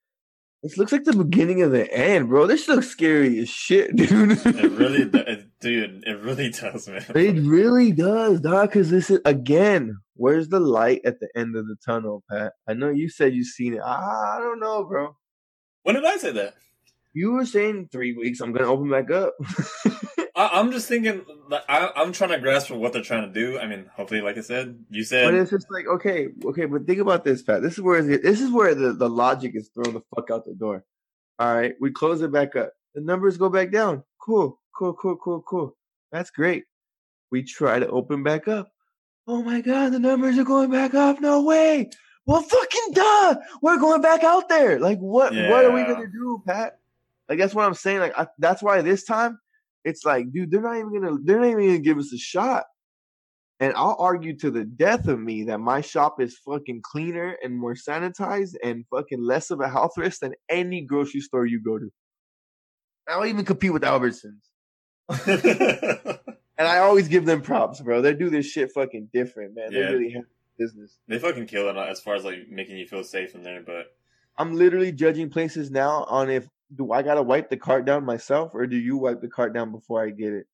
This 0.64 0.78
looks 0.78 0.92
like 0.92 1.06
the 1.06 1.14
beginning 1.14 1.64
of 1.64 1.72
the 1.72 1.92
end, 1.92 2.30
bro. 2.30 2.46
This 2.46 2.68
looks 2.68 2.88
scary 2.88 3.40
as 3.40 3.50
shit, 3.50 3.96
dude. 3.96 4.32
It 4.46 4.72
really, 4.72 5.02
it, 5.02 5.48
dude. 5.60 6.04
It 6.06 6.20
really 6.22 6.50
does, 6.50 6.88
man. 6.88 7.04
It 7.16 7.42
really 7.44 7.92
does, 7.92 8.42
dog. 8.42 8.70
Because 8.70 8.92
this 8.92 9.10
is 9.10 9.20
again, 9.26 9.98
where's 10.14 10.50
the 10.50 10.60
light 10.60 11.02
at 11.04 11.20
the 11.20 11.30
end 11.36 11.56
of 11.56 11.68
the 11.68 11.78
tunnel, 11.84 12.24
Pat? 12.30 12.54
I 12.68 12.76
know 12.76 12.90
you 12.90 13.10
said 13.10 13.34
you've 13.34 13.48
seen 13.48 13.74
it. 13.74 13.82
I 13.82 14.38
don't 14.40 14.60
know, 14.60 14.84
bro. 14.84 15.18
When 15.82 15.96
did 15.96 16.06
I 16.06 16.18
say 16.18 16.32
that? 16.34 16.54
You 17.14 17.32
were 17.32 17.46
saying 17.46 17.90
three 17.92 18.14
weeks. 18.14 18.40
I'm 18.40 18.54
gonna 18.54 18.72
open 18.72 18.90
back 18.90 19.10
up. 19.10 19.34
I, 20.36 20.60
am 20.60 20.72
just 20.72 20.88
thinking. 20.88 21.22
I, 21.68 21.92
I'm 21.96 22.12
trying 22.12 22.32
to 22.32 22.40
grasp 22.40 22.72
what 22.72 22.94
they're 22.94 23.02
trying 23.02 23.32
to 23.32 23.34
do. 23.34 23.60
I 23.60 23.68
mean, 23.68 23.86
hopefully, 23.96 24.22
like 24.22 24.38
I 24.38 24.42
said, 24.42 24.84
you 24.90 25.04
said. 25.04 25.26
But 25.26 25.34
it's 25.36 25.52
just 25.52 25.68
like 25.72 25.88
okay, 25.88 26.30
okay, 26.46 26.66
but 26.66 26.86
think 26.86 27.00
about 27.00 27.24
this, 27.24 27.42
Pat. 27.42 27.62
This 27.62 27.74
is 27.74 27.82
where 27.82 28.02
this 28.02 28.40
is 28.40 28.52
where 28.52 28.74
the, 28.76 28.94
the 28.94 29.10
logic 29.10 29.54
is 29.56 29.70
thrown 29.70 29.94
the 29.94 30.02
fuck 30.16 30.32
out 30.32 30.46
the 30.46 30.54
door. 30.54 30.86
All 31.40 31.54
right, 31.54 31.74
we 31.80 31.92
close 31.92 32.22
it 32.22 32.32
back 32.32 32.56
up. 32.56 32.74
The 32.96 33.02
numbers 33.02 33.38
go 33.38 33.50
back 33.50 33.72
down. 33.72 34.04
Cool, 34.22 34.60
cool, 34.78 34.94
cool, 34.94 35.18
cool, 35.18 35.42
cool. 35.42 35.78
That's 36.12 36.30
great. 36.30 36.66
We 37.32 37.44
try 37.44 37.80
to 37.80 37.88
open 37.88 38.24
back 38.24 38.48
up. 38.48 38.72
Oh 39.28 39.42
my 39.42 39.62
god, 39.62 39.94
the 39.94 40.00
numbers 40.00 40.38
are 40.38 40.44
going 40.44 40.72
back 40.72 40.94
up. 40.94 41.22
No 41.22 41.42
way. 41.44 41.90
Well, 42.26 42.42
fucking 42.42 42.94
duh. 42.94 43.36
We're 43.62 43.80
going 43.80 44.02
back 44.02 44.24
out 44.24 44.50
there. 44.50 44.80
Like, 44.80 45.00
what? 45.00 45.34
Yeah. 45.34 45.50
What 45.50 45.66
are 45.66 45.72
we 45.72 45.84
gonna 45.84 46.08
do, 46.08 46.42
Pat? 46.46 46.80
Like, 47.28 47.40
that's 47.40 47.56
what 47.56 47.66
I'm 47.66 47.74
saying. 47.74 48.00
Like, 48.00 48.18
I, 48.18 48.28
that's 48.40 48.62
why 48.62 48.82
this 48.82 49.04
time, 49.04 49.40
it's 49.84 50.06
like, 50.06 50.32
dude, 50.32 50.52
they're 50.52 50.62
not 50.62 50.78
even 50.78 50.94
gonna, 50.94 51.18
they're 51.24 51.40
not 51.40 51.50
even 51.50 51.66
gonna 51.68 51.80
give 51.80 51.98
us 51.98 52.14
a 52.14 52.18
shot. 52.18 52.66
And 53.60 53.74
I'll 53.76 53.96
argue 54.00 54.36
to 54.38 54.50
the 54.50 54.66
death 54.66 55.08
of 55.08 55.20
me 55.20 55.44
that 55.44 55.60
my 55.60 55.82
shop 55.82 56.20
is 56.20 56.38
fucking 56.38 56.82
cleaner 56.84 57.38
and 57.44 57.56
more 57.56 57.76
sanitized 57.76 58.56
and 58.64 58.86
fucking 58.90 59.24
less 59.24 59.52
of 59.52 59.62
a 59.62 59.70
health 59.70 59.92
risk 59.98 60.22
than 60.22 60.34
any 60.50 60.82
grocery 60.82 61.22
store 61.22 61.46
you 61.46 61.62
go 61.62 61.78
to. 61.78 61.92
I'll 63.08 63.26
even 63.26 63.46
compete 63.46 63.72
with 63.72 63.84
Albertsons. 63.84 64.42
and 66.58 66.68
I 66.68 66.80
always 66.80 67.08
give 67.08 67.26
them 67.26 67.42
props, 67.42 67.82
bro. 67.82 68.02
They 68.02 68.14
do 68.14 68.32
this 68.32 68.48
shit 68.48 68.72
fucking 68.72 69.10
different, 69.14 69.56
man. 69.56 69.72
Yeah. 69.72 69.80
They 69.80 69.94
really 69.94 70.12
have 70.14 70.24
business. 70.58 70.98
They 71.08 71.20
fucking 71.20 71.48
kill 71.48 71.70
it 71.70 71.78
uh, 71.78 71.84
as 71.84 72.00
far 72.00 72.16
as 72.16 72.24
like 72.24 72.48
making 72.50 72.78
you 72.78 72.88
feel 72.88 73.04
safe 73.04 73.36
in 73.36 73.44
there. 73.44 73.62
But 73.62 73.96
I'm 74.38 74.56
literally 74.56 74.92
judging 74.92 75.30
places 75.30 75.70
now 75.70 76.06
on 76.06 76.30
if 76.30 76.48
do 76.76 76.92
I 76.92 77.02
gotta 77.02 77.22
wipe 77.22 77.50
the 77.50 77.58
cart 77.58 77.86
down 77.86 78.06
myself 78.06 78.52
or 78.54 78.66
do 78.66 78.78
you 78.78 78.98
wipe 78.98 79.22
the 79.22 79.28
cart 79.28 79.54
down 79.54 79.72
before 79.72 80.04
I 80.04 80.10
get 80.10 80.34
it? 80.34 80.46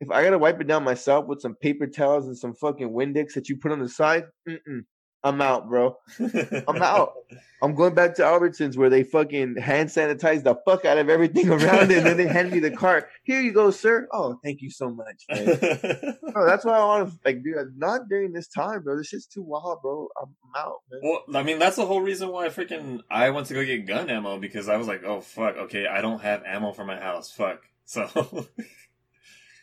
If 0.00 0.10
I 0.10 0.22
gotta 0.22 0.38
wipe 0.38 0.60
it 0.60 0.66
down 0.66 0.84
myself 0.84 1.26
with 1.26 1.40
some 1.40 1.54
paper 1.54 1.86
towels 1.86 2.26
and 2.26 2.36
some 2.36 2.54
fucking 2.54 2.90
Windex 2.90 3.34
that 3.34 3.48
you 3.48 3.56
put 3.56 3.72
on 3.72 3.80
the 3.80 3.88
side, 3.88 4.24
mm-mm. 4.48 4.84
I'm 5.26 5.40
out, 5.40 5.68
bro. 5.68 5.98
I'm 6.20 6.82
out. 6.82 7.14
I'm 7.60 7.74
going 7.74 7.94
back 7.94 8.14
to 8.14 8.22
Albertsons 8.22 8.76
where 8.76 8.88
they 8.88 9.02
fucking 9.02 9.56
hand 9.56 9.88
sanitize 9.88 10.44
the 10.44 10.54
fuck 10.64 10.84
out 10.84 10.98
of 10.98 11.08
everything 11.08 11.48
around 11.50 11.90
it, 11.90 11.98
and 11.98 12.06
then 12.06 12.16
they 12.16 12.28
hand 12.28 12.52
me 12.52 12.60
the 12.60 12.70
cart. 12.70 13.08
Here 13.24 13.40
you 13.40 13.50
go, 13.50 13.72
sir. 13.72 14.06
Oh, 14.12 14.38
thank 14.44 14.62
you 14.62 14.70
so 14.70 14.88
much, 14.88 15.24
man. 15.28 15.46
bro, 16.32 16.46
that's 16.46 16.64
why 16.64 16.78
I 16.78 16.84
want 16.84 17.10
to 17.10 17.18
like, 17.24 17.42
dude. 17.42 17.76
Not 17.76 18.08
during 18.08 18.32
this 18.32 18.46
time, 18.46 18.82
bro. 18.82 18.96
This 18.96 19.08
shit's 19.08 19.26
too 19.26 19.42
wild, 19.42 19.82
bro. 19.82 20.06
I'm, 20.22 20.28
out, 20.56 20.76
man. 20.92 21.00
Well, 21.02 21.24
I 21.34 21.42
mean, 21.42 21.58
that's 21.58 21.74
the 21.74 21.86
whole 21.86 22.02
reason 22.02 22.28
why 22.28 22.46
I 22.46 22.50
freaking 22.50 23.00
I 23.10 23.30
went 23.30 23.48
to 23.48 23.54
go 23.54 23.64
get 23.64 23.84
gun 23.84 24.08
ammo 24.08 24.38
because 24.38 24.68
I 24.68 24.76
was 24.76 24.86
like, 24.86 25.02
oh 25.04 25.20
fuck, 25.20 25.56
okay, 25.56 25.88
I 25.88 26.02
don't 26.02 26.20
have 26.20 26.44
ammo 26.46 26.72
for 26.72 26.84
my 26.84 27.00
house. 27.00 27.32
Fuck. 27.32 27.62
So. 27.84 28.06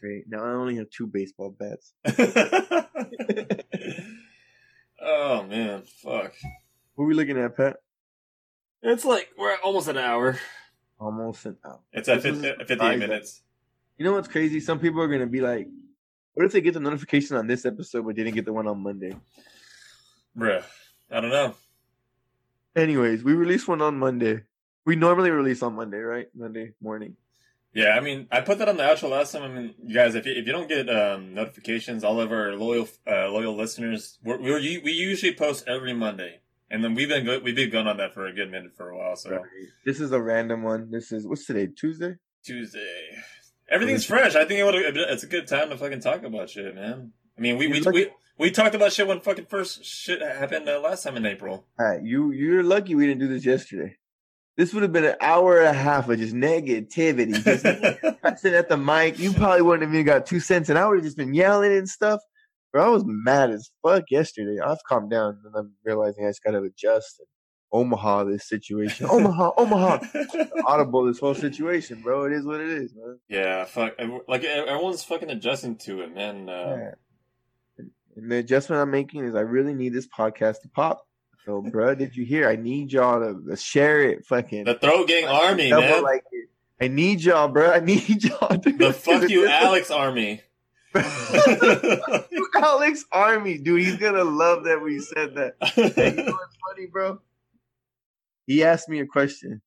Great. 0.01 0.25
Now 0.27 0.43
I 0.43 0.51
only 0.55 0.75
have 0.75 0.89
two 0.89 1.07
baseball 1.07 1.55
bats. 1.57 1.93
Oh 5.05 5.43
man, 5.43 5.83
fuck. 5.83 6.33
What 6.95 7.05
are 7.05 7.07
we 7.07 7.13
looking 7.13 7.37
at, 7.37 7.57
Pat? 7.57 7.77
It's 8.81 9.03
like 9.03 9.29
we're 9.37 9.53
at 9.53 9.61
almost 9.61 9.87
an 9.87 9.97
hour. 9.97 10.39
Almost 10.99 11.45
an 11.45 11.57
hour. 11.65 11.79
It's 11.91 12.07
at 12.07 12.21
50, 12.21 12.53
58 12.65 12.99
minutes. 12.99 13.41
You 13.97 14.05
know 14.05 14.13
what's 14.13 14.27
crazy? 14.27 14.59
Some 14.59 14.79
people 14.79 15.01
are 15.01 15.07
gonna 15.07 15.27
be 15.27 15.41
like, 15.41 15.67
"What 16.33 16.45
if 16.45 16.53
they 16.53 16.61
get 16.61 16.73
the 16.73 16.79
notification 16.79 17.35
on 17.35 17.47
this 17.47 17.65
episode 17.65 18.05
but 18.05 18.15
didn't 18.15 18.33
get 18.33 18.45
the 18.45 18.53
one 18.53 18.67
on 18.67 18.81
Monday?" 18.81 19.15
Bruh, 20.37 20.63
I 21.11 21.19
don't 21.19 21.29
know. 21.31 21.55
Anyways, 22.75 23.23
we 23.23 23.33
release 23.33 23.67
one 23.67 23.81
on 23.81 23.99
Monday. 23.99 24.43
We 24.85 24.95
normally 24.95 25.31
release 25.31 25.61
on 25.61 25.75
Monday, 25.75 25.99
right? 25.99 26.27
Monday 26.33 26.73
morning. 26.81 27.15
Yeah, 27.73 27.89
I 27.97 28.01
mean, 28.01 28.27
I 28.31 28.41
put 28.41 28.59
that 28.59 28.69
on 28.69 28.77
the 28.77 28.83
outro 28.83 29.09
last 29.09 29.31
time. 29.31 29.43
I 29.43 29.47
mean, 29.47 29.73
you 29.83 29.95
guys, 29.95 30.13
if 30.13 30.27
you, 30.27 30.33
if 30.33 30.45
you 30.45 30.53
don't 30.53 30.69
get 30.69 30.89
um, 30.89 31.33
notifications, 31.33 32.03
all 32.03 32.19
of 32.19 32.31
our 32.31 32.53
loyal 32.53 32.87
uh, 33.07 33.29
loyal 33.29 33.55
listeners, 33.55 34.19
we're, 34.23 34.39
we're, 34.39 34.59
we 34.59 34.91
usually 34.91 35.33
post 35.33 35.63
every 35.67 35.93
Monday, 35.93 36.41
and 36.69 36.83
then 36.83 36.93
we've 36.93 37.09
been 37.09 37.25
good, 37.25 37.43
we've 37.43 37.55
been 37.55 37.71
going 37.71 37.87
on 37.87 37.97
that 37.97 38.13
for 38.13 38.27
a 38.27 38.33
good 38.33 38.51
minute 38.51 38.75
for 38.77 38.89
a 38.89 38.97
while. 38.97 39.15
So 39.15 39.31
right. 39.31 39.41
this 39.85 39.99
is 39.99 40.11
a 40.11 40.21
random 40.21 40.61
one. 40.61 40.91
This 40.91 41.11
is 41.11 41.25
what's 41.25 41.47
today? 41.47 41.67
Tuesday. 41.67 42.17
Tuesday. 42.45 43.23
Everything's 43.69 44.05
fresh. 44.05 44.35
I 44.35 44.45
think 44.45 44.59
it 44.59 44.65
would. 44.65 44.75
it's 44.75 45.23
a 45.23 45.27
good 45.27 45.47
time 45.47 45.69
to 45.69 45.77
fucking 45.77 46.01
talk 46.01 46.23
about 46.23 46.51
shit, 46.51 46.75
man. 46.75 47.11
I 47.35 47.41
mean, 47.41 47.57
we 47.57 47.67
we, 47.67 47.81
we 47.81 48.09
we 48.37 48.51
talked 48.51 48.75
about 48.75 48.93
shit 48.93 49.07
when 49.07 49.19
fucking 49.19 49.45
first 49.45 49.83
shit 49.83 50.21
happened 50.21 50.69
uh, 50.69 50.79
last 50.79 51.03
time 51.03 51.17
in 51.17 51.25
April. 51.25 51.65
All 51.79 51.85
right, 51.87 52.03
you 52.03 52.31
you're 52.31 52.61
lucky 52.61 52.93
we 52.93 53.07
didn't 53.07 53.21
do 53.21 53.27
this 53.27 53.45
yesterday. 53.45 53.95
This 54.55 54.73
would 54.73 54.83
have 54.83 54.91
been 54.91 55.05
an 55.05 55.15
hour 55.19 55.59
and 55.59 55.67
a 55.67 55.73
half 55.73 56.09
of 56.09 56.19
just 56.19 56.35
negativity, 56.35 57.43
just 57.43 58.21
cussing 58.21 58.53
at 58.53 58.69
the 58.69 58.77
mic. 58.77 59.17
You 59.17 59.33
probably 59.33 59.63
wouldn't 59.63 59.83
have 59.83 59.93
even 59.93 60.05
got 60.05 60.27
two 60.27 60.39
cents, 60.39 60.69
and 60.69 60.77
I 60.77 60.87
would 60.87 60.97
have 60.97 61.03
just 61.03 61.17
been 61.17 61.33
yelling 61.33 61.75
and 61.75 61.89
stuff. 61.89 62.21
Bro, 62.71 62.85
I 62.85 62.89
was 62.89 63.03
mad 63.05 63.49
as 63.49 63.71
fuck 63.81 64.03
yesterday. 64.11 64.59
I've 64.59 64.83
calmed 64.87 65.09
down, 65.09 65.39
and 65.43 65.55
I'm 65.55 65.73
realizing 65.83 66.25
I 66.25 66.29
just 66.29 66.43
got 66.43 66.51
to 66.51 66.63
adjust 66.63 67.19
and 67.19 67.27
Omaha 67.73 68.25
this 68.25 68.47
situation. 68.47 69.07
Omaha, 69.09 69.51
Omaha, 69.57 69.99
audible 70.67 71.05
this 71.05 71.19
whole 71.19 71.33
situation, 71.33 72.01
bro. 72.01 72.25
It 72.25 72.33
is 72.33 72.45
what 72.45 72.61
it 72.61 72.69
is, 72.69 72.93
man. 72.95 73.19
Yeah, 73.27 73.65
fuck. 73.65 73.93
Like 74.27 74.43
everyone's 74.43 75.03
fucking 75.03 75.31
adjusting 75.31 75.77
to 75.77 76.01
it, 76.01 76.13
man. 76.13 76.47
Uh, 76.47 76.77
yeah. 76.77 77.85
And 78.15 78.31
the 78.31 78.37
adjustment 78.37 78.79
I'm 78.81 78.91
making 78.91 79.25
is 79.25 79.33
I 79.33 79.41
really 79.41 79.73
need 79.73 79.93
this 79.93 80.07
podcast 80.07 80.61
to 80.61 80.69
pop. 80.69 81.03
So, 81.45 81.61
bro, 81.61 81.93
did 81.95 82.15
you 82.15 82.25
hear? 82.25 82.47
I 82.47 82.55
need 82.55 82.93
y'all 82.93 83.19
to 83.19 83.55
share 83.57 84.01
it. 84.01 84.25
Fucking 84.25 84.63
the 84.63 84.75
throat 84.75 85.07
gang 85.07 85.27
army, 85.27 85.71
man. 85.71 86.03
Like. 86.03 86.23
I 86.81 86.87
need 86.87 87.21
y'all, 87.21 87.47
bro. 87.47 87.71
I 87.71 87.79
need 87.79 88.23
y'all. 88.23 88.57
To 88.57 88.71
the 88.71 88.93
fuck 88.93 89.29
you, 89.29 89.47
Alex 89.47 89.91
army. 89.91 90.41
Alex 92.55 93.05
Army, 93.11 93.57
dude. 93.57 93.81
He's 93.81 93.97
gonna 93.97 94.23
love 94.23 94.65
that 94.65 94.81
we 94.81 94.99
said 94.99 95.35
that. 95.35 95.55
You 95.75 96.23
know 96.23 96.31
what's 96.31 96.57
funny, 96.67 96.87
bro? 96.91 97.19
He 98.45 98.63
asked 98.63 98.89
me 98.89 98.99
a 98.99 99.05
question. 99.05 99.61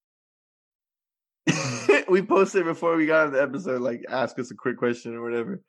we 2.09 2.23
posted 2.23 2.65
before 2.65 2.97
we 2.97 3.07
got 3.07 3.27
on 3.27 3.33
the 3.33 3.43
episode, 3.43 3.81
like 3.81 4.05
ask 4.09 4.39
us 4.39 4.51
a 4.51 4.55
quick 4.55 4.77
question 4.77 5.15
or 5.15 5.23
whatever. 5.23 5.63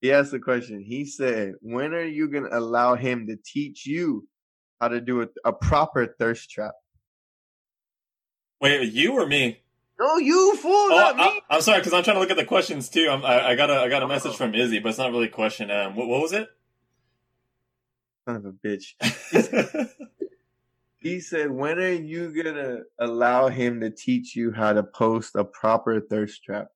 He 0.00 0.12
asked 0.12 0.32
the 0.32 0.38
question. 0.38 0.80
He 0.80 1.04
said, 1.04 1.54
"When 1.60 1.92
are 1.92 2.04
you 2.04 2.28
gonna 2.28 2.48
allow 2.50 2.94
him 2.94 3.26
to 3.26 3.36
teach 3.36 3.86
you 3.86 4.26
how 4.80 4.88
to 4.88 5.00
do 5.00 5.22
a, 5.22 5.28
a 5.44 5.52
proper 5.52 6.06
thirst 6.06 6.50
trap. 6.50 6.74
Wait, 8.60 8.92
you 8.92 9.12
or 9.12 9.26
me? 9.26 9.60
No, 9.98 10.16
you 10.16 10.56
fool, 10.56 10.72
oh, 10.72 10.88
not 10.88 11.16
me. 11.16 11.42
I, 11.48 11.56
am 11.56 11.60
sorry 11.60 11.78
because 11.78 11.92
I'm 11.92 12.02
trying 12.02 12.16
to 12.16 12.20
look 12.20 12.30
at 12.30 12.36
the 12.36 12.44
questions 12.44 12.88
too. 12.88 13.08
I'm, 13.10 13.24
I, 13.24 13.50
I 13.50 13.54
got 13.54 13.70
a 13.70 13.74
I 13.74 13.88
got 13.88 14.02
a 14.02 14.08
message 14.08 14.34
from 14.34 14.54
Izzy, 14.54 14.80
but 14.80 14.88
it's 14.88 14.98
not 14.98 15.12
really 15.12 15.26
a 15.26 15.30
question. 15.30 15.70
Um, 15.70 15.94
what, 15.94 16.08
what 16.08 16.20
was 16.20 16.32
it? 16.32 16.48
Son 18.26 18.36
of 18.36 18.44
a 18.44 18.52
bitch. 18.52 18.94
he 20.98 21.20
said, 21.20 21.50
"When 21.50 21.78
are 21.78 21.92
you 21.92 22.34
gonna 22.34 22.80
allow 22.98 23.48
him 23.48 23.80
to 23.82 23.90
teach 23.90 24.34
you 24.34 24.50
how 24.50 24.72
to 24.72 24.82
post 24.82 25.36
a 25.36 25.44
proper 25.44 26.00
thirst 26.00 26.42
trap?" 26.42 26.68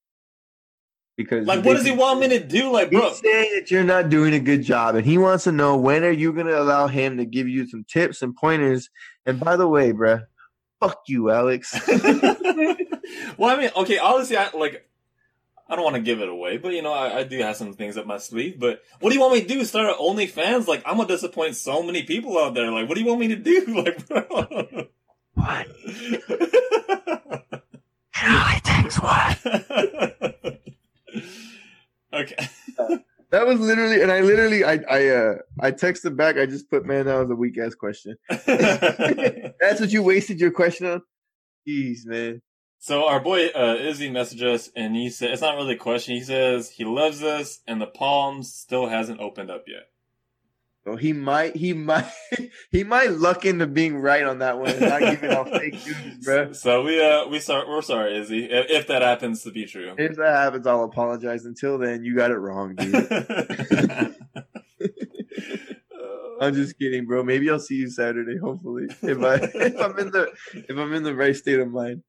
Because 1.18 1.48
like, 1.48 1.64
what 1.64 1.74
does 1.74 1.84
he 1.84 1.90
want 1.90 2.20
me 2.20 2.28
to 2.28 2.38
do? 2.38 2.70
Like, 2.70 2.92
bro, 2.92 3.08
he's 3.08 3.18
saying 3.18 3.50
that 3.56 3.72
you're 3.72 3.82
not 3.82 4.08
doing 4.08 4.34
a 4.34 4.38
good 4.38 4.62
job, 4.62 4.94
and 4.94 5.04
he 5.04 5.18
wants 5.18 5.42
to 5.44 5.52
know 5.52 5.76
when 5.76 6.04
are 6.04 6.12
you 6.12 6.32
going 6.32 6.46
to 6.46 6.62
allow 6.62 6.86
him 6.86 7.16
to 7.16 7.24
give 7.24 7.48
you 7.48 7.66
some 7.66 7.82
tips 7.82 8.22
and 8.22 8.36
pointers. 8.36 8.88
And 9.26 9.40
by 9.40 9.56
the 9.56 9.66
way, 9.66 9.90
bro, 9.90 10.20
fuck 10.78 11.00
you, 11.08 11.28
Alex. 11.30 11.74
well, 11.88 13.50
I 13.50 13.56
mean, 13.58 13.70
okay, 13.74 13.98
honestly, 13.98 14.36
I 14.36 14.50
like. 14.56 14.88
I 15.68 15.74
don't 15.74 15.82
want 15.84 15.96
to 15.96 16.02
give 16.02 16.20
it 16.20 16.28
away, 16.28 16.56
but 16.56 16.72
you 16.72 16.82
know, 16.82 16.92
I, 16.92 17.18
I, 17.18 17.24
do 17.24 17.36
have 17.40 17.56
some 17.56 17.74
things 17.74 17.96
up 17.98 18.06
my 18.06 18.18
sleeve. 18.18 18.58
But 18.58 18.80
what 19.00 19.10
do 19.10 19.16
you 19.16 19.20
want 19.20 19.34
me 19.34 19.42
to 19.42 19.48
do? 19.48 19.64
Start 19.64 19.88
an 19.88 19.96
OnlyFans? 20.00 20.68
Like, 20.68 20.82
I'm 20.86 20.96
gonna 20.98 21.08
disappoint 21.08 21.56
so 21.56 21.82
many 21.82 22.04
people 22.04 22.38
out 22.38 22.54
there. 22.54 22.70
Like, 22.70 22.88
what 22.88 22.94
do 22.94 23.00
you 23.02 23.08
want 23.08 23.20
me 23.20 23.28
to 23.28 23.36
do? 23.36 23.66
Like, 23.74 24.06
bro. 24.06 24.86
What? 25.34 25.66
it 25.84 26.22
only 28.24 28.60
takes 28.62 29.00
one. 29.00 30.54
Okay. 32.12 32.48
that 33.30 33.46
was 33.46 33.60
literally, 33.60 34.02
and 34.02 34.10
I 34.10 34.20
literally, 34.20 34.64
I, 34.64 34.80
I, 34.88 35.08
uh, 35.08 35.34
I 35.60 35.70
texted 35.72 36.16
back. 36.16 36.36
I 36.36 36.46
just 36.46 36.70
put, 36.70 36.86
man, 36.86 37.06
that 37.06 37.18
was 37.18 37.30
a 37.30 37.34
weak 37.34 37.58
ass 37.58 37.74
question. 37.74 38.16
That's 38.28 39.80
what 39.80 39.92
you 39.92 40.02
wasted 40.02 40.40
your 40.40 40.50
question 40.50 40.86
on. 40.86 41.02
Jeez, 41.66 42.06
man. 42.06 42.42
So 42.78 43.06
our 43.06 43.20
boy 43.20 43.48
uh, 43.48 43.76
Izzy 43.80 44.08
messaged 44.08 44.42
us, 44.42 44.70
and 44.76 44.94
he 44.94 45.10
said 45.10 45.30
it's 45.30 45.42
not 45.42 45.56
really 45.56 45.74
a 45.74 45.78
question. 45.78 46.14
He 46.14 46.22
says 46.22 46.70
he 46.70 46.84
loves 46.84 47.22
us, 47.22 47.60
and 47.66 47.80
the 47.80 47.86
palms 47.86 48.54
still 48.54 48.88
hasn't 48.88 49.20
opened 49.20 49.50
up 49.50 49.64
yet. 49.66 49.88
So 50.88 50.96
he 50.96 51.12
might, 51.12 51.54
he 51.54 51.74
might, 51.74 52.10
he 52.70 52.82
might 52.82 53.10
luck 53.10 53.44
into 53.44 53.66
being 53.66 53.98
right 53.98 54.22
on 54.22 54.38
that 54.38 54.58
one 54.58 54.70
and 54.70 54.80
not 54.80 55.00
giving 55.00 55.30
off 55.36 55.50
fake 55.50 55.74
news, 55.74 56.24
bro. 56.24 56.52
So 56.54 56.82
we, 56.82 57.04
uh, 57.04 57.28
we 57.28 57.40
sorry, 57.40 57.68
we're 57.68 57.82
sorry, 57.82 58.16
Izzy, 58.18 58.46
if, 58.46 58.70
if 58.70 58.86
that 58.86 59.02
happens 59.02 59.42
to 59.42 59.50
be 59.50 59.66
true. 59.66 59.94
If 59.98 60.16
that 60.16 60.34
happens, 60.34 60.66
I'll 60.66 60.84
apologize. 60.84 61.44
Until 61.44 61.76
then, 61.76 62.04
you 62.04 62.16
got 62.16 62.30
it 62.30 62.38
wrong, 62.38 62.74
dude. 62.74 62.94
I'm 66.40 66.54
just 66.54 66.78
kidding, 66.78 67.04
bro. 67.04 67.22
Maybe 67.22 67.50
I'll 67.50 67.60
see 67.60 67.74
you 67.74 67.90
Saturday. 67.90 68.38
Hopefully, 68.38 68.86
if 69.02 69.22
I 69.22 69.34
if 69.34 69.78
I'm 69.78 69.98
in 69.98 70.10
the 70.10 70.32
if 70.54 70.70
I'm 70.70 70.94
in 70.94 71.02
the 71.02 71.14
right 71.14 71.36
state 71.36 71.60
of 71.60 71.70
mind. 71.70 72.02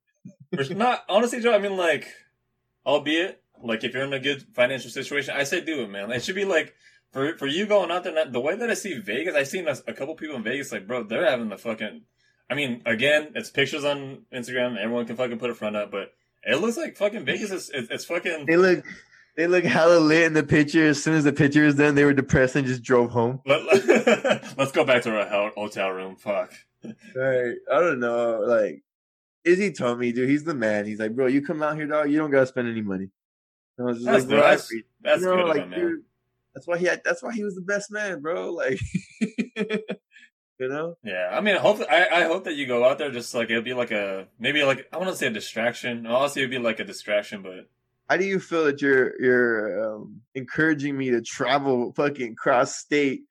not 0.70 1.04
honestly, 1.10 1.42
Joe. 1.42 1.54
I 1.54 1.60
mean, 1.60 1.76
like, 1.76 2.08
albeit 2.86 3.44
like 3.62 3.84
if 3.84 3.94
you're 3.94 4.06
in 4.06 4.14
a 4.14 4.20
good 4.20 4.46
financial 4.54 4.90
situation, 4.90 5.34
I 5.36 5.44
say 5.44 5.60
do 5.60 5.82
it, 5.82 5.90
man. 5.90 6.12
It 6.12 6.24
should 6.24 6.36
be 6.36 6.46
like 6.46 6.76
for 7.12 7.38
for 7.38 7.48
you 7.48 7.66
going 7.66 7.92
out 7.92 8.04
there. 8.04 8.26
The 8.26 8.40
way 8.40 8.56
that 8.56 8.70
I 8.70 8.74
see 8.74 9.00
Vegas, 9.00 9.36
I've 9.36 9.48
seen 9.48 9.68
a, 9.68 9.76
a 9.88 9.94
couple 9.94 10.16
people 10.16 10.36
in 10.36 10.44
Vegas, 10.44 10.72
like 10.72 10.88
bro, 10.88 11.04
they're 11.04 11.30
having 11.30 11.50
the 11.50 11.58
fucking. 11.58 12.02
I 12.50 12.56
mean, 12.56 12.82
again, 12.86 13.34
it's 13.36 13.52
pictures 13.52 13.84
on 13.84 14.24
Instagram. 14.34 14.78
Everyone 14.78 15.06
can 15.06 15.16
fucking 15.16 15.38
put 15.38 15.52
a 15.52 15.56
front 15.56 15.76
up, 15.76 15.92
but 15.92 16.14
it 16.44 16.60
looks 16.60 16.78
like 16.78 16.98
fucking 16.98 17.26
Vegas 17.26 17.52
is 17.52 17.70
it's, 17.74 17.90
it's 17.92 18.06
fucking. 18.06 18.46
They 18.48 18.58
look 18.58 18.84
they 19.36 19.48
look 19.48 19.64
hella 19.64 20.00
lit 20.00 20.24
in 20.24 20.34
the 20.34 20.44
picture. 20.44 20.88
As 20.88 21.02
soon 21.02 21.16
as 21.16 21.24
the 21.24 21.34
picture 21.34 21.64
is 21.64 21.76
done, 21.76 21.96
they 21.96 22.04
were 22.04 22.14
depressed 22.14 22.56
and 22.56 22.68
just 22.68 22.84
drove 22.84 23.12
home. 23.12 23.42
Let, 23.46 23.62
us 24.60 24.72
go 24.72 24.84
back 24.84 25.04
to 25.04 25.18
our 25.18 25.52
hotel 25.52 25.90
room. 25.92 26.16
Fuck. 26.16 26.54
Right. 26.84 27.56
I 27.72 27.80
don't 27.80 28.00
know. 28.00 28.42
Like, 28.42 28.84
Izzy 29.44 29.72
told 29.72 30.00
me, 30.00 30.12
dude, 30.12 30.30
he's 30.30 30.44
the 30.44 30.54
man. 30.54 30.86
He's 30.86 31.00
like, 31.00 31.16
bro, 31.16 31.28
you 31.28 31.42
come 31.42 31.64
out 31.64 31.76
here, 31.76 31.88
dog. 31.88 32.12
You 32.12 32.18
don't 32.18 32.32
gotta 32.32 32.48
spend 32.48 32.68
any 32.68 32.82
money. 32.82 33.10
And 33.78 33.88
I 33.88 33.92
was 33.92 33.98
just 34.00 34.06
that's 34.06 34.26
like, 34.26 34.30
bro, 34.30 34.42
that's, 34.42 34.74
that's 35.02 35.22
you 35.22 35.28
know, 35.28 35.36
good, 35.38 35.48
like, 35.48 35.74
dude, 35.74 36.04
that's 36.60 36.68
why 36.68 36.78
he. 36.78 36.86
Had, 36.86 37.02
that's 37.06 37.24
why 37.24 37.34
he 37.34 37.44
was 37.44 37.56
the 37.56 37.62
best 37.62 37.92
man, 37.92 38.22
bro. 38.22 38.52
Like. 38.52 38.80
you 40.60 40.68
know? 40.68 40.98
Yeah, 41.04 41.30
I 41.32 41.40
mean, 41.42 41.56
hope 41.56 41.82
I, 41.90 42.08
I 42.12 42.24
hope 42.24 42.44
that 42.44 42.56
you 42.56 42.68
go 42.68 42.86
out 42.86 42.98
there 42.98 43.12
just 43.12 43.34
like 43.34 43.50
it'll 43.50 43.64
be 43.64 43.74
like 43.74 43.92
a 43.92 44.28
maybe 44.38 44.64
like 44.64 44.88
I 44.92 44.98
want 44.98 45.10
to 45.10 45.16
say 45.16 45.28
a 45.28 45.32
distraction. 45.32 46.06
Honestly, 46.06 46.42
it'd 46.42 46.52
be 46.52 46.58
like 46.58 46.80
a 46.80 46.84
distraction, 46.84 47.42
but 47.42 47.70
how 48.10 48.18
do 48.18 48.26
you 48.26 48.40
feel 48.40 48.66
that 48.66 48.82
you're 48.82 49.22
you're 49.22 49.96
um, 49.96 50.22
encouraging 50.36 50.98
me 50.98 51.12
to 51.12 51.22
travel 51.22 51.94
fucking 51.94 52.36
cross 52.36 52.76
state, 52.76 53.22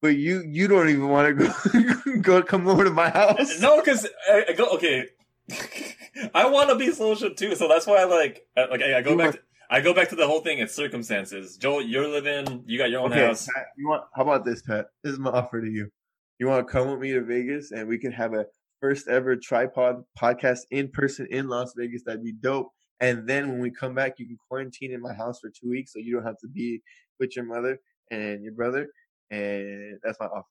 but 0.00 0.16
you 0.16 0.42
you 0.46 0.66
don't 0.66 0.88
even 0.88 1.08
want 1.08 1.38
to 1.38 1.92
go 2.04 2.20
go 2.22 2.42
come 2.42 2.66
over 2.66 2.84
to 2.84 2.90
my 2.90 3.10
house? 3.10 3.60
No, 3.60 3.80
because 3.80 4.08
I, 4.28 4.46
I, 4.48 4.52
go 4.54 4.66
okay. 4.76 5.08
I 6.34 6.48
want 6.48 6.70
to 6.70 6.76
be 6.76 6.90
social 6.92 7.34
too, 7.34 7.54
so 7.54 7.68
that's 7.68 7.86
why 7.86 7.96
I 7.96 8.04
like 8.04 8.46
like 8.56 8.82
I, 8.82 8.98
I 8.98 9.02
go 9.02 9.10
you 9.10 9.18
back. 9.18 9.32
To, 9.34 9.40
I 9.70 9.80
go 9.80 9.92
back 9.92 10.08
to 10.08 10.16
the 10.16 10.26
whole 10.26 10.40
thing. 10.40 10.60
It's 10.60 10.74
circumstances. 10.74 11.56
Joel, 11.58 11.82
you're 11.82 12.08
living. 12.08 12.64
You 12.66 12.78
got 12.78 12.90
your 12.90 13.00
own 13.00 13.12
okay, 13.12 13.26
house. 13.26 13.46
Pat, 13.54 13.66
you 13.76 13.88
want? 13.88 14.04
How 14.14 14.22
about 14.22 14.44
this, 14.44 14.62
Pat? 14.62 14.86
This 15.04 15.12
is 15.12 15.18
my 15.18 15.30
offer 15.30 15.60
to 15.60 15.70
you. 15.70 15.90
You 16.38 16.46
want 16.46 16.66
to 16.66 16.72
come 16.72 16.90
with 16.90 17.00
me 17.00 17.12
to 17.12 17.20
Vegas, 17.20 17.70
and 17.70 17.86
we 17.86 17.98
can 17.98 18.12
have 18.12 18.32
a 18.32 18.46
first 18.80 19.08
ever 19.08 19.36
tripod 19.36 20.04
podcast 20.18 20.60
in 20.70 20.88
person 20.88 21.26
in 21.30 21.48
Las 21.48 21.74
Vegas. 21.76 22.02
That'd 22.06 22.24
be 22.24 22.32
dope. 22.32 22.70
And 23.00 23.28
then 23.28 23.48
when 23.50 23.60
we 23.60 23.70
come 23.70 23.94
back, 23.94 24.14
you 24.18 24.26
can 24.26 24.38
quarantine 24.48 24.92
in 24.92 25.02
my 25.02 25.12
house 25.12 25.38
for 25.40 25.50
two 25.50 25.68
weeks, 25.68 25.92
so 25.92 25.98
you 25.98 26.14
don't 26.14 26.24
have 26.24 26.38
to 26.38 26.48
be 26.48 26.80
with 27.20 27.36
your 27.36 27.44
mother 27.44 27.78
and 28.10 28.42
your 28.42 28.54
brother. 28.54 28.88
And 29.30 29.98
that's 30.02 30.18
my 30.18 30.26
offer. 30.26 30.46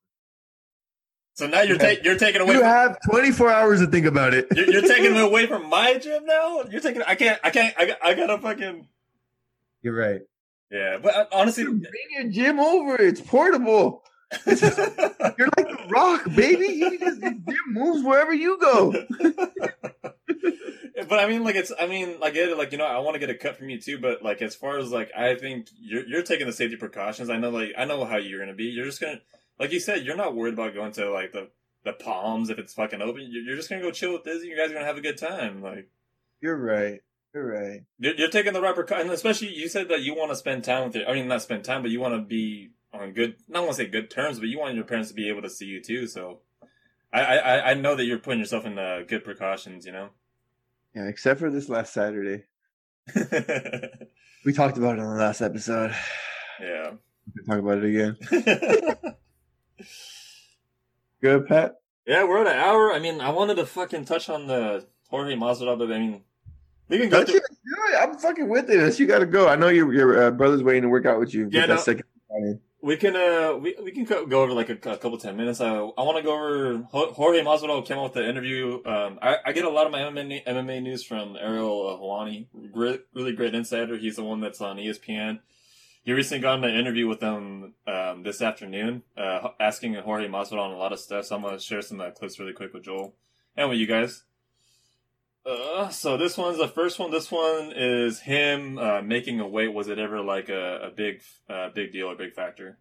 So 1.33 1.47
now 1.47 1.61
you're 1.61 1.77
taking 1.77 2.03
you're 2.03 2.17
taking 2.17 2.41
away. 2.41 2.53
You 2.53 2.59
from, 2.59 2.69
have 2.69 2.97
24 3.09 3.49
hours 3.49 3.79
to 3.79 3.87
think 3.87 4.05
about 4.05 4.33
it. 4.33 4.47
You're, 4.55 4.71
you're 4.71 4.81
taking 4.81 5.17
away 5.17 5.45
from 5.45 5.69
my 5.69 5.95
gym 5.95 6.25
now. 6.25 6.63
You're 6.69 6.81
taking. 6.81 7.01
I 7.03 7.15
can't. 7.15 7.39
I 7.43 7.49
can't. 7.49 7.75
I, 7.77 7.95
I 8.03 8.13
gotta 8.13 8.39
fucking. 8.39 8.87
You're 9.81 9.95
right. 9.95 10.21
Yeah, 10.71 10.97
but 11.01 11.15
uh, 11.15 11.25
honestly, 11.31 11.63
bring 11.63 11.81
your 12.11 12.29
gym 12.29 12.59
over. 12.59 13.01
It's 13.01 13.21
portable. 13.21 14.03
It's, 14.45 14.61
you're 15.37 15.49
like 15.57 15.67
the 15.67 15.87
Rock, 15.89 16.25
baby. 16.35 16.67
You 16.67 16.99
just 16.99 17.21
your 17.21 17.31
gym 17.31 17.57
moves 17.67 18.03
wherever 18.03 18.33
you 18.33 18.57
go. 18.59 18.91
but 21.07 21.19
I 21.19 21.27
mean, 21.27 21.43
like 21.43 21.55
it's. 21.55 21.71
I 21.79 21.87
mean, 21.87 22.17
I 22.21 22.31
get 22.31 22.49
it. 22.49 22.57
Like 22.57 22.73
you 22.73 22.77
know, 22.77 22.85
I 22.85 22.99
want 22.99 23.15
to 23.15 23.19
get 23.19 23.29
a 23.29 23.35
cut 23.35 23.57
from 23.57 23.69
you 23.69 23.79
too. 23.79 23.99
But 23.99 24.23
like 24.23 24.41
as 24.41 24.55
far 24.55 24.77
as 24.77 24.91
like, 24.91 25.11
I 25.15 25.35
think 25.35 25.67
you're 25.79 26.05
you're 26.05 26.23
taking 26.23 26.47
the 26.47 26.53
safety 26.53 26.75
precautions. 26.75 27.29
I 27.29 27.37
know, 27.37 27.49
like 27.49 27.71
I 27.77 27.85
know 27.85 28.03
how 28.03 28.17
you're 28.17 28.39
gonna 28.39 28.53
be. 28.53 28.65
You're 28.65 28.85
just 28.85 28.99
gonna, 28.99 29.21
like 29.59 29.71
you 29.71 29.79
said, 29.79 30.05
you're 30.05 30.17
not 30.17 30.35
worried 30.35 30.55
about 30.55 30.73
going 30.73 30.91
to 30.93 31.09
like 31.11 31.31
the 31.31 31.49
the 31.85 31.93
Palms 31.93 32.49
if 32.49 32.59
it's 32.59 32.73
fucking 32.73 33.01
open. 33.01 33.29
You're 33.29 33.55
just 33.55 33.69
gonna 33.69 33.81
go 33.81 33.91
chill 33.91 34.13
with 34.13 34.23
Disney. 34.23 34.49
You 34.49 34.57
guys 34.57 34.71
are 34.71 34.73
gonna 34.73 34.85
have 34.85 34.97
a 34.97 35.01
good 35.01 35.17
time. 35.17 35.61
Like 35.61 35.89
you're 36.41 36.57
right. 36.57 36.99
Right. 37.43 37.81
You're, 37.99 38.15
you're 38.15 38.29
taking 38.29 38.53
the 38.53 38.61
right 38.61 38.91
and 38.91 39.11
especially 39.11 39.53
you 39.53 39.67
said 39.67 39.89
that 39.89 40.01
you 40.01 40.15
want 40.15 40.31
to 40.31 40.35
spend 40.35 40.63
time 40.63 40.85
with 40.85 40.95
your. 40.95 41.07
I 41.09 41.13
mean, 41.13 41.27
not 41.27 41.41
spend 41.41 41.63
time, 41.63 41.81
but 41.81 41.91
you 41.91 41.99
want 41.99 42.15
to 42.15 42.21
be 42.21 42.71
on 42.93 43.13
good. 43.13 43.35
Not 43.47 43.63
want 43.63 43.77
to 43.77 43.83
say 43.83 43.89
good 43.89 44.09
terms, 44.09 44.39
but 44.39 44.49
you 44.49 44.59
want 44.59 44.75
your 44.75 44.83
parents 44.83 45.09
to 45.09 45.15
be 45.15 45.29
able 45.29 45.41
to 45.41 45.49
see 45.49 45.65
you 45.65 45.81
too. 45.81 46.07
So. 46.07 46.39
I, 47.13 47.21
I, 47.37 47.71
I 47.71 47.73
know 47.73 47.95
that 47.95 48.03
you're 48.03 48.19
putting 48.19 48.41
yourself 48.41 48.65
in 48.65 48.77
uh, 48.77 48.99
good 49.07 49.23
precautions, 49.23 49.85
you 49.85 49.93
know. 49.93 50.09
Yeah, 50.93 51.07
except 51.07 51.39
for 51.39 51.49
this 51.49 51.69
last 51.69 51.93
Saturday. 51.93 52.43
we 54.45 54.53
talked 54.53 54.77
about 54.77 54.97
it 54.97 55.01
on 55.01 55.15
the 55.15 55.23
last 55.23 55.41
episode. 55.41 55.95
Yeah. 56.59 56.91
We 57.25 57.33
can 57.33 57.45
talk 57.45 57.59
about 57.59 57.77
it 57.77 57.85
again. 57.85 58.17
Good, 61.21 61.47
Pat? 61.47 61.75
Yeah, 62.05 62.23
we're 62.23 62.41
at 62.41 62.47
an 62.47 62.59
hour. 62.59 62.93
I 62.93 62.99
mean, 62.99 63.21
I 63.21 63.29
wanted 63.29 63.55
to 63.55 63.65
fucking 63.65 64.05
touch 64.05 64.29
on 64.29 64.47
the 64.47 64.87
Jorge 65.09 65.35
Masvidal, 65.35 65.77
but 65.77 65.91
I 65.91 65.99
mean, 65.99 66.23
we 66.89 66.99
can 66.99 67.09
go. 67.09 67.23
Through- 67.23 67.41
I'm 67.99 68.17
fucking 68.17 68.47
with 68.49 68.69
it. 68.69 68.99
You 68.99 69.07
got 69.07 69.19
to 69.19 69.25
go. 69.25 69.47
I 69.47 69.55
know 69.55 69.69
your 69.69 69.93
your 69.93 70.23
uh, 70.27 70.31
brother's 70.31 70.63
waiting 70.63 70.83
to 70.83 70.89
work 70.89 71.05
out 71.05 71.19
with 71.19 71.33
you. 71.33 71.49
Yeah, 71.51 71.65
no, 71.65 71.77
second 71.77 72.03
we 72.81 72.95
can 72.95 73.15
uh 73.15 73.57
we, 73.59 73.75
we 73.83 73.91
can 73.91 74.05
go 74.05 74.41
over 74.41 74.53
like 74.53 74.69
a, 74.69 74.73
a 74.73 74.97
couple 74.97 75.17
ten 75.17 75.35
minutes. 75.35 75.59
I 75.59 75.75
I 75.75 76.03
want 76.03 76.17
to 76.17 76.23
go 76.23 76.33
over 76.33 76.77
Jorge 77.13 77.41
Masvidal 77.43 77.85
came 77.85 77.97
out 77.97 78.03
with 78.03 78.13
the 78.13 78.27
interview. 78.29 78.81
Um, 78.85 79.19
I, 79.21 79.37
I 79.45 79.51
get 79.51 79.65
a 79.65 79.69
lot 79.69 79.85
of 79.85 79.91
my 79.91 79.99
MMA, 79.99 80.45
MMA 80.45 80.81
news 80.81 81.03
from 81.03 81.35
Ariel 81.35 81.99
Helwani, 81.99 82.47
great, 82.71 83.01
really 83.13 83.33
great 83.33 83.55
insider. 83.55 83.97
He's 83.97 84.15
the 84.15 84.23
one 84.23 84.41
that's 84.41 84.61
on 84.61 84.77
ESPN. 84.77 85.39
He 86.03 86.13
recently 86.13 86.41
got 86.41 86.63
an 86.63 86.73
interview 86.73 87.07
with 87.07 87.19
them 87.19 87.73
um, 87.85 88.23
this 88.23 88.41
afternoon, 88.41 89.03
uh, 89.17 89.49
asking 89.59 89.95
Jorge 89.95 90.29
Masvidal 90.29 90.61
on 90.61 90.71
a 90.71 90.77
lot 90.77 90.93
of 90.93 90.99
stuff. 90.99 91.25
So 91.25 91.35
I'm 91.35 91.41
gonna 91.41 91.59
share 91.59 91.81
some 91.81 91.99
uh, 91.99 92.11
clips 92.11 92.39
really 92.39 92.53
quick 92.53 92.73
with 92.73 92.83
Joel 92.83 93.15
and 93.57 93.69
with 93.69 93.79
you 93.79 93.87
guys. 93.87 94.23
Uh, 95.47 95.87
so 95.89 96.17
this 96.17 96.37
one's 96.37 96.57
the 96.57 96.67
first 96.67 96.99
one. 96.99 97.09
This 97.09 97.31
one 97.31 97.71
is 97.73 98.19
him 98.19 98.77
uh, 98.77 99.01
making 99.01 99.39
a 99.39 99.47
weight. 99.47 99.73
Was 99.73 99.87
it 99.87 99.97
ever 99.97 100.21
like 100.21 100.49
a, 100.49 100.87
a 100.87 100.89
big, 100.89 101.21
uh, 101.49 101.69
big 101.73 101.93
deal 101.93 102.07
or 102.07 102.15
big 102.15 102.33
factor? 102.33 102.79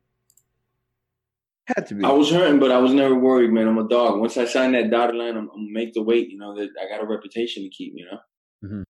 Had 1.67 1.87
to 1.89 1.95
be. 1.95 2.05
I 2.05 2.11
was 2.11 2.31
hurting, 2.31 2.59
but 2.59 2.73
I 2.73 2.79
was 2.79 2.93
never 2.93 3.15
worried, 3.15 3.53
man. 3.53 3.69
I'm 3.69 3.79
a 3.79 3.89
dog. 3.89 4.21
Once 4.21 4.37
I 4.37 4.47
sign 4.47 4.73
that 4.73 4.91
dotted 4.91 5.17
line, 5.17 5.37
I'm, 5.37 5.49
I'm 5.49 5.49
gonna 5.49 5.71
make 5.71 5.95
the 5.95 6.03
weight. 6.03 6.29
You 6.29 6.39
know 6.39 6.57
that 6.57 6.71
I 6.81 6.89
got 6.89 7.03
a 7.03 7.07
reputation 7.07 7.63
to 7.63 7.69
keep. 7.69 7.93
You 7.97 8.07
know. 8.07 8.19
Mm-hmm. 8.65 8.83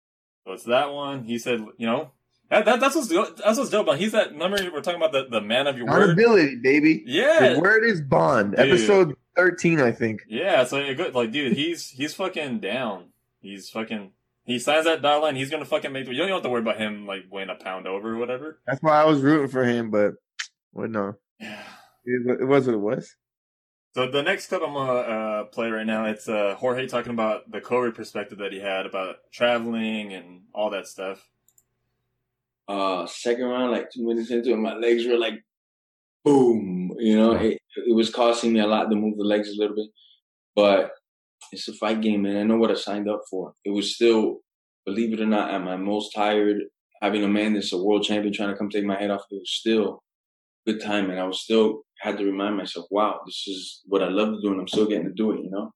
So 0.46 0.52
it's 0.52 0.64
that 0.64 0.92
one. 0.92 1.24
He 1.24 1.38
said, 1.38 1.64
you 1.78 1.86
know, 1.86 2.12
that, 2.50 2.66
that, 2.66 2.80
that's 2.80 2.94
what's 2.94 3.08
that's 3.08 3.58
what's 3.58 3.70
dope. 3.70 3.94
He's 3.96 4.12
that. 4.12 4.32
Remember, 4.32 4.58
we're 4.72 4.82
talking 4.82 5.00
about 5.00 5.12
the, 5.12 5.26
the 5.30 5.40
man 5.40 5.66
of 5.66 5.76
your 5.76 5.86
word. 5.86 6.16
baby. 6.16 7.02
Yeah, 7.06 7.54
the 7.54 7.60
word 7.60 7.84
is 7.84 8.00
bond. 8.02 8.56
Dude. 8.56 8.68
Episode 8.68 9.16
thirteen, 9.34 9.80
I 9.80 9.92
think. 9.92 10.22
Yeah, 10.28 10.64
so 10.64 10.94
good. 10.94 11.14
Like, 11.14 11.32
dude, 11.32 11.54
he's 11.54 11.88
he's 11.88 12.14
fucking 12.14 12.60
down. 12.60 13.06
He's 13.46 13.70
fucking. 13.70 14.12
He 14.44 14.58
signs 14.58 14.84
that 14.84 15.02
dotted 15.02 15.22
line. 15.22 15.36
He's 15.36 15.50
gonna 15.50 15.64
fucking 15.64 15.92
make. 15.92 16.06
You 16.06 16.14
don't 16.14 16.28
have 16.28 16.42
to 16.42 16.48
worry 16.48 16.60
about 16.60 16.78
him 16.78 17.06
like 17.06 17.24
weighing 17.30 17.48
a 17.48 17.54
pound 17.54 17.86
over 17.86 18.14
or 18.14 18.18
whatever. 18.18 18.60
That's 18.66 18.82
why 18.82 19.00
I 19.00 19.04
was 19.04 19.20
rooting 19.20 19.48
for 19.48 19.64
him, 19.64 19.90
but 19.90 20.14
what 20.72 20.90
no. 20.90 21.14
Yeah. 21.40 21.62
It, 22.08 22.42
it 22.42 22.44
was 22.44 22.66
what 22.66 22.74
it 22.74 22.78
was. 22.78 23.16
So 23.96 24.08
the 24.08 24.22
next 24.22 24.46
clip 24.46 24.62
I'm 24.64 24.74
gonna 24.74 24.92
uh, 24.92 25.44
play 25.46 25.70
right 25.70 25.86
now, 25.86 26.04
it's 26.04 26.28
uh, 26.28 26.54
Jorge 26.56 26.86
talking 26.86 27.12
about 27.12 27.50
the 27.50 27.60
COVID 27.60 27.96
perspective 27.96 28.38
that 28.38 28.52
he 28.52 28.60
had 28.60 28.86
about 28.86 29.16
traveling 29.32 30.12
and 30.12 30.42
all 30.52 30.70
that 30.70 30.86
stuff. 30.86 31.26
Uh, 32.68 33.06
second 33.06 33.46
round, 33.46 33.72
like 33.72 33.90
two 33.90 34.06
minutes 34.06 34.30
into 34.30 34.52
it, 34.52 34.56
my 34.56 34.74
legs 34.74 35.04
were 35.04 35.18
like, 35.18 35.42
boom. 36.24 36.94
You 36.98 37.16
know, 37.16 37.32
it, 37.32 37.58
it 37.74 37.94
was 37.94 38.10
costing 38.10 38.52
me 38.52 38.60
a 38.60 38.66
lot 38.66 38.90
to 38.90 38.94
move 38.94 39.16
the 39.16 39.24
legs 39.24 39.48
a 39.48 39.58
little 39.58 39.74
bit, 39.74 39.88
but 40.54 40.92
it's 41.52 41.68
a 41.68 41.72
fight 41.74 42.00
game, 42.00 42.22
man. 42.22 42.36
I 42.36 42.42
know 42.42 42.56
what 42.56 42.70
I 42.70 42.74
signed 42.74 43.08
up 43.08 43.22
for. 43.30 43.52
It 43.64 43.70
was 43.70 43.94
still, 43.94 44.38
believe 44.84 45.12
it 45.12 45.20
or 45.20 45.26
not, 45.26 45.50
at 45.50 45.62
my 45.62 45.76
most 45.76 46.12
tired, 46.14 46.58
having 47.00 47.24
a 47.24 47.28
man 47.28 47.54
that's 47.54 47.72
a 47.72 47.82
world 47.82 48.04
champion 48.04 48.32
trying 48.32 48.50
to 48.50 48.56
come 48.56 48.70
take 48.70 48.84
my 48.84 48.98
head 48.98 49.10
off. 49.10 49.24
It 49.30 49.36
was 49.36 49.50
still 49.50 50.02
good 50.66 50.80
time, 50.80 51.10
and 51.10 51.20
I 51.20 51.24
was 51.24 51.40
still 51.40 51.82
had 52.00 52.18
to 52.18 52.24
remind 52.24 52.56
myself, 52.56 52.86
wow, 52.90 53.20
this 53.24 53.44
is 53.46 53.82
what 53.86 54.02
I 54.02 54.08
love 54.08 54.34
to 54.34 54.40
do, 54.40 54.52
and 54.52 54.60
I'm 54.60 54.68
still 54.68 54.86
getting 54.86 55.06
to 55.06 55.12
do 55.12 55.32
it. 55.32 55.40
You 55.44 55.50
know. 55.50 55.72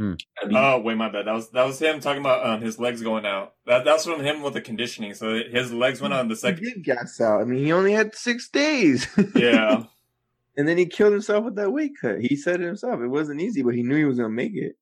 Hmm. 0.00 0.14
oh 0.54 0.80
wait, 0.80 0.96
my 0.96 1.10
bad. 1.10 1.26
That 1.26 1.34
was 1.34 1.50
that 1.50 1.66
was 1.66 1.78
him 1.78 2.00
talking 2.00 2.22
about 2.22 2.46
um, 2.46 2.62
his 2.62 2.78
legs 2.78 3.02
going 3.02 3.26
out. 3.26 3.52
That 3.66 3.84
that's 3.84 4.06
from 4.06 4.24
him 4.24 4.40
with 4.40 4.54
the 4.54 4.62
conditioning. 4.62 5.12
So 5.12 5.42
his 5.52 5.72
legs 5.72 6.00
went 6.00 6.14
out 6.14 6.22
in 6.22 6.28
the 6.28 6.36
second. 6.36 6.64
He 6.64 6.72
did 6.72 6.84
gas 6.84 7.20
out. 7.20 7.42
I 7.42 7.44
mean, 7.44 7.62
he 7.62 7.70
only 7.70 7.92
had 7.92 8.14
six 8.14 8.48
days. 8.48 9.06
yeah. 9.34 9.84
And 10.56 10.66
then 10.66 10.78
he 10.78 10.86
killed 10.86 11.12
himself 11.12 11.44
with 11.44 11.56
that 11.56 11.70
weight 11.70 11.92
cut. 12.00 12.20
He 12.20 12.34
said 12.34 12.62
it 12.62 12.66
himself. 12.66 13.00
It 13.02 13.08
wasn't 13.08 13.42
easy, 13.42 13.62
but 13.62 13.74
he 13.74 13.82
knew 13.82 13.96
he 13.96 14.06
was 14.06 14.16
gonna 14.16 14.30
make 14.30 14.54
it. 14.54 14.76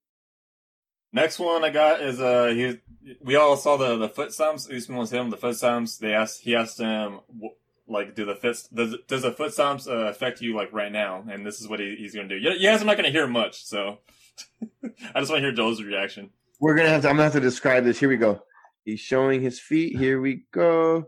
Next 1.11 1.39
one 1.39 1.63
I 1.63 1.69
got 1.69 2.01
is 2.01 2.19
uh 2.19 2.47
he 2.47 2.79
we 3.21 3.35
all 3.35 3.57
saw 3.57 3.77
the 3.77 3.97
the 3.97 4.09
foot 4.09 4.29
stomps. 4.29 4.71
Usman 4.75 4.97
was 4.97 5.11
him 5.11 5.29
the 5.29 5.37
foot 5.37 5.55
stomps. 5.55 5.97
They 5.97 6.13
asked 6.13 6.41
he 6.41 6.55
asked 6.55 6.79
him 6.79 7.19
like 7.87 8.15
do 8.15 8.25
the 8.25 8.35
foot 8.35 8.57
does 8.73 8.95
does 9.07 9.23
the 9.23 9.31
foot 9.31 9.51
stomps 9.51 9.87
uh, 9.87 10.07
affect 10.09 10.41
you 10.41 10.55
like 10.55 10.71
right 10.71 10.91
now? 10.91 11.23
And 11.29 11.45
this 11.45 11.59
is 11.59 11.67
what 11.67 11.79
he, 11.79 11.95
he's 11.97 12.13
gonna 12.13 12.27
do. 12.27 12.37
Yes, 12.37 12.81
I'm 12.81 12.87
not 12.87 12.97
gonna 12.97 13.09
hear 13.09 13.27
much, 13.27 13.63
so 13.65 13.99
I 14.83 15.19
just 15.19 15.31
want 15.31 15.41
to 15.41 15.47
hear 15.47 15.51
Joe's 15.51 15.81
reaction. 15.81 16.29
We're 16.59 16.75
gonna 16.75 16.89
have 16.89 17.01
to. 17.03 17.09
I'm 17.09 17.15
gonna 17.15 17.23
have 17.23 17.33
to 17.33 17.39
describe 17.39 17.85
this. 17.85 17.99
Here 17.99 18.09
we 18.09 18.17
go. 18.17 18.43
He's 18.85 18.99
showing 18.99 19.41
his 19.41 19.59
feet. 19.59 19.97
Here 19.97 20.21
we 20.21 20.45
go. 20.51 21.07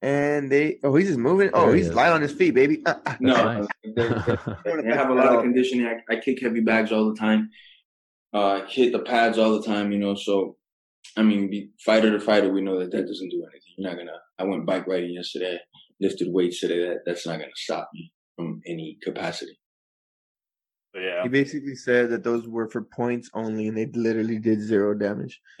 And 0.00 0.50
they, 0.50 0.78
oh, 0.82 0.96
he's 0.96 1.06
just 1.06 1.18
moving. 1.20 1.50
Oh, 1.54 1.72
he's 1.72 1.86
is. 1.86 1.94
lying 1.94 2.12
on 2.12 2.22
his 2.22 2.32
feet, 2.32 2.54
baby. 2.54 2.82
No. 3.20 3.34
I 3.36 3.64
have 4.96 5.10
a 5.10 5.14
lot 5.14 5.32
of 5.32 5.42
conditioning. 5.42 5.86
I, 5.86 6.14
I 6.14 6.16
kick 6.18 6.42
heavy 6.42 6.58
bags 6.58 6.90
all 6.90 7.12
the 7.12 7.16
time 7.16 7.50
uh, 8.32 8.64
hit 8.66 8.92
the 8.92 9.00
pads 9.00 9.38
all 9.38 9.58
the 9.58 9.66
time, 9.66 9.92
you 9.92 9.98
know. 9.98 10.14
So, 10.14 10.56
I 11.16 11.22
mean, 11.22 11.50
be, 11.50 11.70
fighter 11.84 12.10
to 12.10 12.20
fighter, 12.20 12.52
we 12.52 12.62
know 12.62 12.78
that 12.80 12.90
that 12.92 13.06
doesn't 13.06 13.30
do 13.30 13.44
anything. 13.44 13.74
You're 13.76 13.90
not 13.90 13.98
gonna 13.98 14.18
I 14.38 14.44
went 14.44 14.66
bike 14.66 14.86
riding 14.86 15.14
yesterday, 15.14 15.58
lifted 16.00 16.28
weights 16.30 16.60
today. 16.60 16.86
That 16.86 17.00
that's 17.06 17.26
not 17.26 17.38
gonna 17.38 17.50
stop 17.54 17.88
me 17.94 18.12
from 18.36 18.60
any 18.66 18.98
capacity. 19.02 19.58
But 20.92 21.02
yeah. 21.02 21.22
He 21.22 21.28
basically 21.28 21.74
said 21.74 22.10
that 22.10 22.24
those 22.24 22.46
were 22.46 22.68
for 22.68 22.82
points 22.82 23.30
only, 23.34 23.68
and 23.68 23.76
they 23.76 23.86
literally 23.86 24.38
did 24.38 24.60
zero 24.60 24.94
damage. 24.94 25.40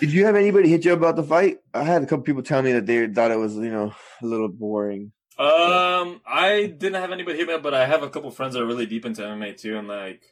Did 0.00 0.12
you 0.12 0.24
have 0.26 0.34
anybody 0.34 0.68
hit 0.70 0.84
you 0.84 0.92
about 0.92 1.14
the 1.14 1.22
fight? 1.22 1.58
I 1.72 1.84
had 1.84 2.02
a 2.02 2.06
couple 2.06 2.24
people 2.24 2.42
tell 2.42 2.62
me 2.62 2.72
that 2.72 2.86
they 2.86 3.06
thought 3.06 3.30
it 3.30 3.38
was, 3.38 3.54
you 3.54 3.70
know, 3.70 3.94
a 4.22 4.26
little 4.26 4.48
boring. 4.48 5.12
um, 5.38 6.20
I 6.26 6.74
didn't 6.76 7.00
have 7.00 7.12
anybody 7.12 7.38
hit 7.38 7.48
me 7.48 7.58
but 7.58 7.74
I 7.74 7.86
have 7.86 8.02
a 8.02 8.10
couple 8.10 8.30
friends 8.30 8.54
that 8.54 8.62
are 8.62 8.66
really 8.66 8.86
deep 8.86 9.04
into 9.04 9.22
MMA 9.22 9.58
too, 9.60 9.76
and 9.78 9.88
like. 9.88 10.22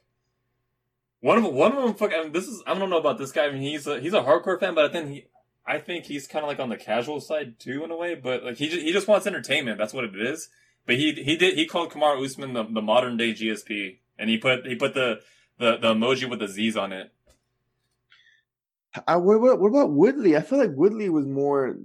One 1.23 1.39
of 1.39 1.45
one 1.55 1.71
of 1.71 1.85
them, 1.85 1.95
fuck. 1.95 2.11
I 2.13 2.25
mean, 2.25 2.33
this 2.33 2.49
is 2.49 2.65
I 2.67 2.75
don't 2.75 2.91
know 2.91 2.99
about 2.99 3.17
this 3.17 3.31
guy. 3.31 3.47
I 3.47 3.53
mean, 3.53 3.63
he's 3.63 3.87
a 3.87 4.01
he's 4.01 4.13
a 4.13 4.23
hardcore 4.23 4.59
fan, 4.59 4.75
but 4.75 4.87
I 4.87 4.93
think 4.93 5.09
he, 5.09 5.25
I 5.65 5.79
think 5.79 6.05
he's 6.05 6.27
kind 6.27 6.45
of 6.45 6.49
like 6.49 6.59
on 6.59 6.69
the 6.69 6.77
casual 6.77 7.21
side 7.21 7.61
too 7.61 7.85
in 7.85 7.93
a 7.93 7.97
way. 7.97 8.17
But 8.17 8.43
like 8.43 8.57
he 8.57 8.69
just, 8.69 8.83
he 8.83 8.93
just 8.93 9.07
wants 9.07 9.25
entertainment. 9.25 9.79
That's 9.79 9.95
what 9.95 10.03
it 10.03 10.21
is. 10.21 10.49
But 10.85 10.97
he 10.97 11.13
he 11.13 11.37
did 11.37 11.55
he 11.55 11.65
called 11.65 11.93
Kamaru 11.93 12.25
Usman 12.25 12.55
the, 12.55 12.65
the 12.65 12.83
modern 12.83 13.17
day 13.17 13.35
GSP, 13.35 13.99
and 14.19 14.31
he 14.31 14.37
put 14.37 14.67
he 14.67 14.75
put 14.75 14.95
the, 14.95 15.21
the 15.61 15.77
the 15.77 15.95
emoji 15.95 16.29
with 16.29 16.41
the 16.41 16.49
Z's 16.49 16.77
on 16.77 16.93
it. 16.93 17.13
I, 19.07 19.17
what, 19.17 19.41
what, 19.41 19.61
what 19.61 19.69
about 19.69 19.93
Woodley? 19.93 20.37
I 20.37 20.43
feel 20.43 20.59
like 20.59 20.73
Woodley 20.75 21.09
was 21.09 21.25
more 21.25 21.77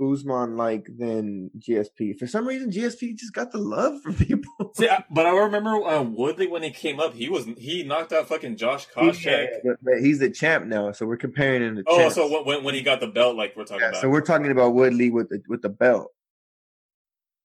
Usman 0.00 0.56
like 0.56 0.88
than 0.96 1.50
GSP. 1.58 2.18
For 2.18 2.26
some 2.26 2.46
reason, 2.46 2.70
GSP 2.70 3.16
just 3.16 3.32
got 3.32 3.52
the 3.52 3.58
love 3.58 4.00
from 4.02 4.14
people. 4.26 4.72
See, 4.74 4.88
I, 4.88 5.04
but 5.10 5.26
I 5.26 5.36
remember 5.36 5.70
uh, 5.70 6.02
Woodley 6.02 6.46
when 6.46 6.62
he 6.62 6.70
came 6.70 7.00
up, 7.00 7.14
he 7.14 7.28
was 7.28 7.46
he 7.56 7.82
knocked 7.82 8.12
out 8.12 8.28
fucking 8.28 8.56
Josh 8.56 8.86
Koscheck. 8.88 9.24
Yeah, 9.24 9.58
but, 9.64 9.76
but 9.82 10.00
he's 10.00 10.18
the 10.18 10.30
champ 10.30 10.66
now, 10.66 10.92
so 10.92 11.06
we're 11.06 11.16
comparing 11.16 11.62
him 11.62 11.76
to. 11.76 11.84
Oh, 11.86 11.98
champs. 11.98 12.14
so 12.14 12.44
when 12.44 12.64
when 12.64 12.74
he 12.74 12.82
got 12.82 13.00
the 13.00 13.08
belt, 13.08 13.36
like 13.36 13.56
we're 13.56 13.64
talking 13.64 13.80
yeah, 13.80 13.88
about. 13.90 14.00
so 14.00 14.08
we're 14.08 14.20
talking 14.20 14.50
about 14.50 14.74
Woodley 14.74 15.10
with 15.10 15.28
the 15.28 15.42
with 15.48 15.62
the 15.62 15.68
belt. 15.68 16.12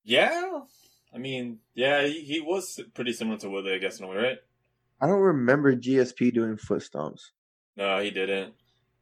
yeah, 0.03 0.59
I 1.13 1.17
mean, 1.17 1.59
yeah, 1.75 2.05
he, 2.05 2.21
he 2.21 2.41
was 2.41 2.79
pretty 2.93 3.13
similar 3.13 3.37
to 3.39 3.49
Woodley, 3.49 3.73
I 3.73 3.77
guess, 3.77 3.99
in 3.99 4.05
a 4.05 4.07
way, 4.07 4.17
right? 4.17 4.37
I 4.99 5.07
don't 5.07 5.19
remember 5.19 5.75
GSP 5.75 6.33
doing 6.33 6.57
foot 6.57 6.81
stomps. 6.81 7.31
No, 7.75 7.99
he 7.99 8.09
didn't. 8.09 8.53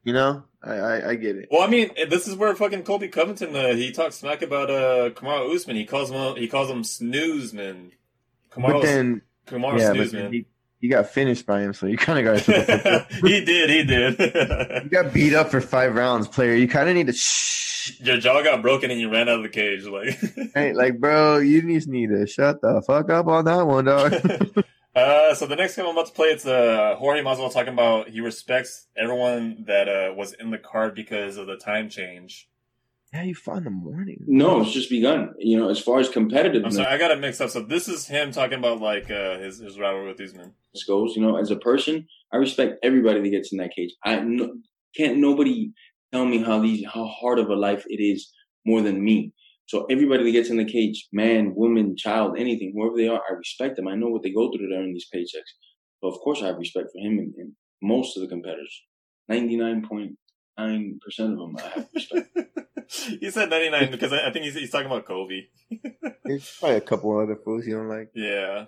You 0.03 0.13
know, 0.13 0.43
I 0.63 0.73
I, 0.73 1.09
I 1.09 1.15
get 1.15 1.35
it. 1.35 1.49
Well, 1.51 1.61
I 1.61 1.67
mean, 1.67 1.91
this 2.09 2.27
is 2.27 2.35
where 2.35 2.55
fucking 2.55 2.83
Colby 2.83 3.07
Covington 3.07 3.55
uh, 3.55 3.73
he 3.73 3.91
talks 3.91 4.15
smack 4.15 4.41
about 4.41 4.69
uh 4.69 5.09
Kamaru 5.11 5.53
Usman. 5.53 5.75
He 5.75 5.85
calls 5.85 6.09
him 6.09 6.35
he 6.35 6.47
calls 6.47 6.69
him 6.69 6.83
snoozeman. 6.83 7.91
But 8.55 8.61
Kamaru 8.61 8.81
then, 8.81 9.21
Kamaru 9.47 9.79
yeah, 9.79 9.93
but 9.93 10.07
snoozeman. 10.07 10.33
he, 10.33 10.45
he 10.79 10.87
got 10.87 11.09
finished 11.09 11.45
by 11.45 11.61
him, 11.61 11.73
so 11.73 11.85
you 11.85 11.97
kind 11.97 12.27
of 12.27 12.45
got 12.45 13.05
he 13.11 13.45
did, 13.45 13.69
he 13.69 13.83
did. 13.83 14.19
you 14.83 14.89
got 14.89 15.13
beat 15.13 15.33
up 15.33 15.49
for 15.49 15.61
five 15.61 15.95
rounds, 15.95 16.27
player. 16.27 16.55
You 16.55 16.67
kind 16.67 16.89
of 16.89 16.95
need 16.95 17.07
to 17.07 17.13
shh. 17.13 17.99
Your 17.99 18.17
jaw 18.17 18.43
got 18.43 18.61
broken 18.61 18.91
and 18.91 18.99
you 18.99 19.09
ran 19.09 19.27
out 19.27 19.37
of 19.37 19.43
the 19.43 19.49
cage, 19.49 19.85
like. 19.85 20.19
Hey, 20.53 20.73
like, 20.73 20.99
bro, 20.99 21.39
you 21.39 21.63
just 21.63 21.87
need 21.87 22.09
to 22.09 22.27
shut 22.27 22.61
the 22.61 22.83
fuck 22.85 23.09
up 23.09 23.25
on 23.27 23.45
that 23.45 23.65
one, 23.65 23.85
dog. 23.85 24.13
uh, 24.95 25.33
so 25.33 25.45
the 25.45 25.55
next 25.55 25.75
game 25.75 25.85
I'm 25.85 25.91
about 25.91 26.07
to 26.07 26.13
play, 26.13 26.27
it's 26.27 26.45
uh, 26.45 26.95
Jorge 26.97 27.21
Masvidal 27.21 27.53
talking 27.53 27.73
about 27.73 28.09
he 28.09 28.19
respects 28.21 28.87
everyone 28.97 29.63
that 29.67 29.87
uh, 29.87 30.13
was 30.13 30.33
in 30.33 30.51
the 30.51 30.57
card 30.57 30.95
because 30.95 31.37
of 31.37 31.47
the 31.47 31.55
time 31.55 31.89
change. 31.89 32.49
yeah, 33.13 33.23
you 33.23 33.35
fought 33.35 33.59
in 33.59 33.63
the 33.63 33.69
morning. 33.69 34.23
No, 34.27 34.61
it's 34.61 34.71
just 34.71 34.89
begun. 34.89 35.33
You 35.37 35.57
know, 35.59 35.69
as 35.69 35.79
far 35.79 35.99
as 35.99 36.09
competitiveness 36.09 36.65
I'm 36.65 36.71
sorry, 36.71 36.87
I 36.87 36.97
got 36.97 37.11
it 37.11 37.19
mixed 37.19 37.41
up. 37.41 37.49
So 37.49 37.61
this 37.61 37.87
is 37.87 38.07
him 38.07 38.31
talking 38.31 38.59
about 38.59 38.81
like 38.81 39.09
uh, 39.09 39.37
his 39.37 39.59
his 39.59 39.79
rivalry 39.79 40.07
with 40.07 40.17
these 40.17 40.33
men. 40.33 40.53
Usman. 40.75 40.85
goes, 40.87 41.15
you 41.15 41.21
know, 41.21 41.37
as 41.37 41.51
a 41.51 41.57
person, 41.57 42.07
I 42.33 42.37
respect 42.37 42.79
everybody 42.83 43.21
that 43.21 43.29
gets 43.29 43.51
in 43.51 43.59
that 43.59 43.73
cage. 43.75 43.91
I 44.03 44.19
no, 44.19 44.53
can't 44.95 45.17
nobody 45.17 45.71
tell 46.11 46.25
me 46.25 46.43
how 46.43 46.59
these 46.59 46.85
how 46.85 47.05
hard 47.05 47.39
of 47.39 47.49
a 47.49 47.55
life 47.55 47.85
it 47.87 48.01
is 48.01 48.31
more 48.65 48.81
than 48.81 49.03
me. 49.03 49.33
So 49.71 49.85
everybody 49.89 50.25
that 50.25 50.31
gets 50.33 50.49
in 50.49 50.57
the 50.57 50.65
cage, 50.65 51.07
man, 51.13 51.55
woman, 51.55 51.95
child, 51.95 52.35
anything, 52.37 52.73
whoever 52.75 52.97
they 52.97 53.07
are, 53.07 53.21
I 53.21 53.35
respect 53.35 53.77
them. 53.77 53.87
I 53.87 53.95
know 53.95 54.09
what 54.09 54.21
they 54.21 54.29
go 54.29 54.51
through 54.51 54.67
to 54.67 54.75
earn 54.75 54.91
these 54.91 55.07
paychecks. 55.15 55.53
So 56.01 56.09
of 56.09 56.19
course 56.19 56.41
I 56.43 56.47
have 56.47 56.57
respect 56.57 56.89
for 56.91 56.99
him 56.99 57.19
and, 57.19 57.33
and 57.37 57.53
most 57.81 58.17
of 58.17 58.21
the 58.21 58.27
competitors. 58.27 58.83
Ninety 59.29 59.55
nine 59.55 59.87
point 59.87 60.17
nine 60.57 60.99
percent 61.01 61.31
of 61.31 61.39
them 61.39 61.55
I 61.57 61.69
have 61.69 61.87
respect. 61.95 62.37
he 63.21 63.31
said 63.31 63.49
99 63.49 63.91
because 63.91 64.11
I, 64.11 64.27
I 64.27 64.33
think 64.33 64.43
he's, 64.43 64.55
he's 64.55 64.71
talking 64.71 64.87
about 64.87 65.05
Colby. 65.05 65.49
There's 66.25 66.57
probably 66.59 66.75
a 66.75 66.81
couple 66.81 67.17
other 67.17 67.37
fools 67.37 67.65
you 67.65 67.77
don't 67.77 67.87
like. 67.87 68.11
Yeah. 68.13 68.65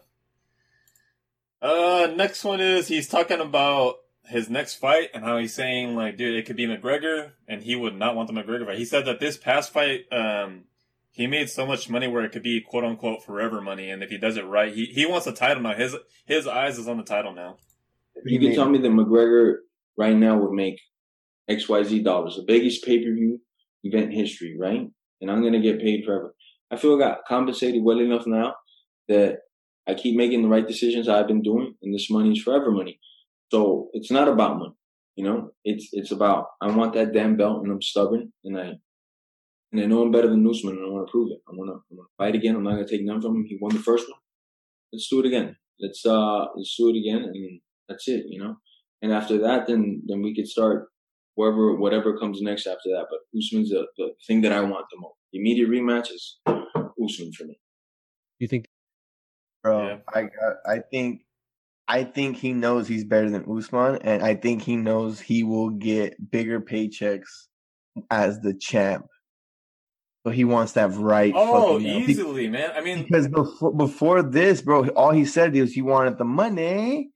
Uh, 1.61 2.13
next 2.15 2.45
one 2.45 2.61
is 2.61 2.87
he's 2.87 3.09
talking 3.09 3.41
about 3.41 3.97
his 4.27 4.49
next 4.49 4.75
fight 4.75 5.09
and 5.13 5.25
how 5.25 5.37
he's 5.37 5.53
saying 5.53 5.97
like, 5.97 6.15
dude, 6.15 6.37
it 6.37 6.45
could 6.45 6.55
be 6.55 6.65
McGregor, 6.65 7.31
and 7.45 7.61
he 7.61 7.75
would 7.75 7.97
not 7.97 8.15
want 8.15 8.29
the 8.29 8.33
McGregor 8.33 8.67
fight. 8.67 8.77
He 8.77 8.85
said 8.85 9.03
that 9.07 9.19
this 9.19 9.35
past 9.35 9.73
fight, 9.73 10.05
um, 10.09 10.63
he 11.13 11.27
made 11.27 11.47
so 11.47 11.65
much 11.65 11.89
money 11.89 12.07
where 12.07 12.25
it 12.25 12.31
could 12.31 12.41
be 12.43 12.59
quote 12.59 12.83
unquote 12.83 13.23
forever 13.23 13.61
money, 13.61 13.89
and 13.89 14.03
if 14.03 14.09
he 14.09 14.17
does 14.17 14.35
it 14.35 14.45
right, 14.45 14.73
he 14.73 14.85
he 14.85 15.05
wants 15.05 15.27
a 15.27 15.31
title 15.31 15.61
now. 15.61 15.75
His 15.75 15.95
his 16.25 16.47
eyes 16.47 16.77
is 16.79 16.87
on 16.87 16.97
the 16.97 17.03
title 17.03 17.33
now. 17.33 17.57
You 18.25 18.39
can 18.39 18.55
tell 18.55 18.69
me 18.69 18.79
that 18.79 18.89
McGregor 18.91 19.57
right 19.97 20.15
now 20.15 20.37
would 20.37 20.53
make 20.53 20.79
XYZ 21.49 22.03
dollars, 22.03 22.35
the 22.35 22.43
biggest 22.43 22.83
pay 22.83 22.97
per 23.03 23.13
view 23.13 23.39
event 23.83 24.05
in 24.05 24.11
history, 24.11 24.57
right? 24.59 24.87
And 25.21 25.31
I'm 25.31 25.41
going 25.41 25.53
to 25.53 25.59
get 25.59 25.79
paid 25.79 26.03
forever. 26.03 26.33
I 26.71 26.77
feel 26.77 26.95
I 26.95 26.99
got 26.99 27.25
compensated 27.27 27.83
well 27.83 27.99
enough 27.99 28.25
now 28.25 28.55
that 29.07 29.39
I 29.87 29.93
keep 29.93 30.15
making 30.15 30.41
the 30.41 30.47
right 30.47 30.67
decisions 30.67 31.07
I've 31.07 31.27
been 31.27 31.43
doing, 31.43 31.75
and 31.81 31.93
this 31.93 32.09
money 32.09 32.31
is 32.31 32.41
forever 32.41 32.71
money. 32.71 32.99
So 33.51 33.89
it's 33.93 34.09
not 34.09 34.27
about 34.27 34.57
money, 34.57 34.73
you 35.15 35.23
know. 35.25 35.51
It's 35.63 35.89
it's 35.91 36.11
about 36.11 36.47
I 36.59 36.71
want 36.71 36.93
that 36.93 37.13
damn 37.13 37.37
belt, 37.37 37.61
and 37.63 37.71
I'm 37.71 37.81
stubborn, 37.81 38.33
and 38.43 38.57
I 38.57 38.73
and 39.73 39.81
I 39.81 39.85
know 39.85 40.03
I'm 40.03 40.11
better 40.11 40.29
than 40.29 40.47
Usman, 40.47 40.77
and 40.77 40.85
I 40.85 40.89
want 40.89 41.07
to 41.07 41.11
prove 41.11 41.31
it. 41.31 41.39
I 41.49 41.51
want 41.53 41.69
to 41.71 41.73
I 41.73 41.95
want 41.95 42.07
to 42.07 42.15
fight 42.17 42.35
again. 42.35 42.55
I'm 42.55 42.63
not 42.63 42.75
going 42.75 42.85
to 42.85 42.91
take 42.91 43.05
none 43.05 43.21
from 43.21 43.35
him. 43.37 43.45
He 43.45 43.57
won 43.59 43.73
the 43.73 43.81
first 43.81 44.07
one. 44.07 44.19
Let's 44.93 45.09
do 45.09 45.19
it 45.19 45.25
again. 45.25 45.55
Let's 45.79 46.05
uh 46.05 46.45
let's 46.55 46.75
do 46.77 46.89
it 46.89 46.99
again, 46.99 47.23
and 47.23 47.59
that's 47.89 48.07
it, 48.07 48.25
you 48.29 48.41
know. 48.41 48.57
And 49.01 49.11
after 49.11 49.39
that, 49.39 49.67
then 49.67 50.03
then 50.05 50.21
we 50.21 50.35
could 50.35 50.47
start 50.47 50.87
wherever 51.33 51.75
whatever 51.75 52.17
comes 52.17 52.39
next 52.41 52.67
after 52.67 52.89
that. 52.89 53.07
But 53.09 53.19
Usman's 53.37 53.71
the, 53.71 53.87
the 53.97 54.09
thing 54.27 54.41
that 54.41 54.51
I 54.51 54.61
want 54.61 54.85
the 54.91 55.01
most. 55.01 55.15
The 55.31 55.39
immediate 55.39 55.69
rematch 55.69 56.11
is 56.11 56.37
Usman 56.45 57.33
for 57.33 57.45
me. 57.45 57.59
You 58.37 58.47
think 58.47 58.67
bro. 59.63 59.87
Yeah. 59.87 59.97
I 60.13 60.21
got. 60.21 60.55
I 60.65 60.79
think. 60.91 61.21
I 61.85 62.05
think 62.05 62.37
he 62.37 62.53
knows 62.53 62.87
he's 62.87 63.03
better 63.03 63.29
than 63.29 63.45
Usman, 63.45 63.97
and 64.03 64.23
I 64.23 64.35
think 64.35 64.61
he 64.61 64.77
knows 64.77 65.19
he 65.19 65.43
will 65.43 65.69
get 65.69 66.31
bigger 66.31 66.61
paychecks 66.61 67.47
as 68.09 68.39
the 68.39 68.53
champ. 68.53 69.05
So 70.25 70.31
he 70.31 70.45
wants 70.45 70.73
that 70.73 70.91
right. 70.93 71.33
Oh, 71.35 71.73
fucking 71.73 71.87
now. 71.87 72.05
Be- 72.05 72.11
easily, 72.13 72.47
man. 72.47 72.71
I 72.75 72.81
mean, 72.81 73.03
Because 73.03 73.27
before 73.27 73.73
before 73.73 74.23
this, 74.23 74.61
bro, 74.61 74.87
all 74.89 75.11
he 75.11 75.25
said 75.25 75.55
is 75.55 75.73
he 75.73 75.81
wanted 75.81 76.17
the 76.17 76.23
money. 76.23 77.09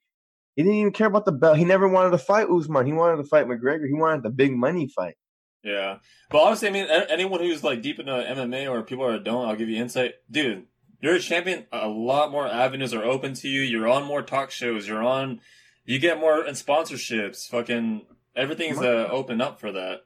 He 0.55 0.63
didn't 0.63 0.77
even 0.77 0.91
care 0.91 1.07
about 1.07 1.25
the 1.25 1.31
belt. 1.31 1.57
He 1.57 1.65
never 1.65 1.87
wanted 1.87 2.11
to 2.11 2.17
fight 2.17 2.49
Usman. 2.49 2.85
He 2.85 2.93
wanted 2.93 3.17
to 3.17 3.23
fight 3.23 3.47
McGregor. 3.47 3.87
He 3.87 3.93
wanted 3.93 4.23
the 4.23 4.29
big 4.31 4.55
money 4.55 4.89
fight. 4.93 5.15
Yeah, 5.63 5.97
but 6.29 6.39
honestly, 6.39 6.67
I 6.67 6.71
mean, 6.71 6.87
anyone 7.09 7.41
who's 7.41 7.63
like 7.63 7.81
deep 7.81 7.99
into 7.99 8.11
MMA 8.11 8.69
or 8.69 8.83
people 8.83 9.09
that 9.11 9.23
don't, 9.23 9.47
I'll 9.47 9.55
give 9.55 9.69
you 9.69 9.81
insight, 9.81 10.15
dude. 10.29 10.65
You're 11.01 11.15
a 11.15 11.19
champion. 11.19 11.65
A 11.71 11.87
lot 11.87 12.31
more 12.31 12.47
avenues 12.47 12.93
are 12.93 13.03
open 13.03 13.33
to 13.35 13.47
you. 13.47 13.61
You're 13.61 13.87
on 13.87 14.03
more 14.03 14.21
talk 14.21 14.49
shows. 14.51 14.87
You're 14.87 15.03
on. 15.03 15.41
You 15.85 15.99
get 15.99 16.19
more 16.19 16.41
and 16.41 16.57
sponsorships. 16.57 17.47
Fucking 17.47 18.05
everything's 18.35 18.79
uh, 18.79 19.07
open 19.11 19.41
up 19.41 19.59
for 19.59 19.71
that. 19.71 20.01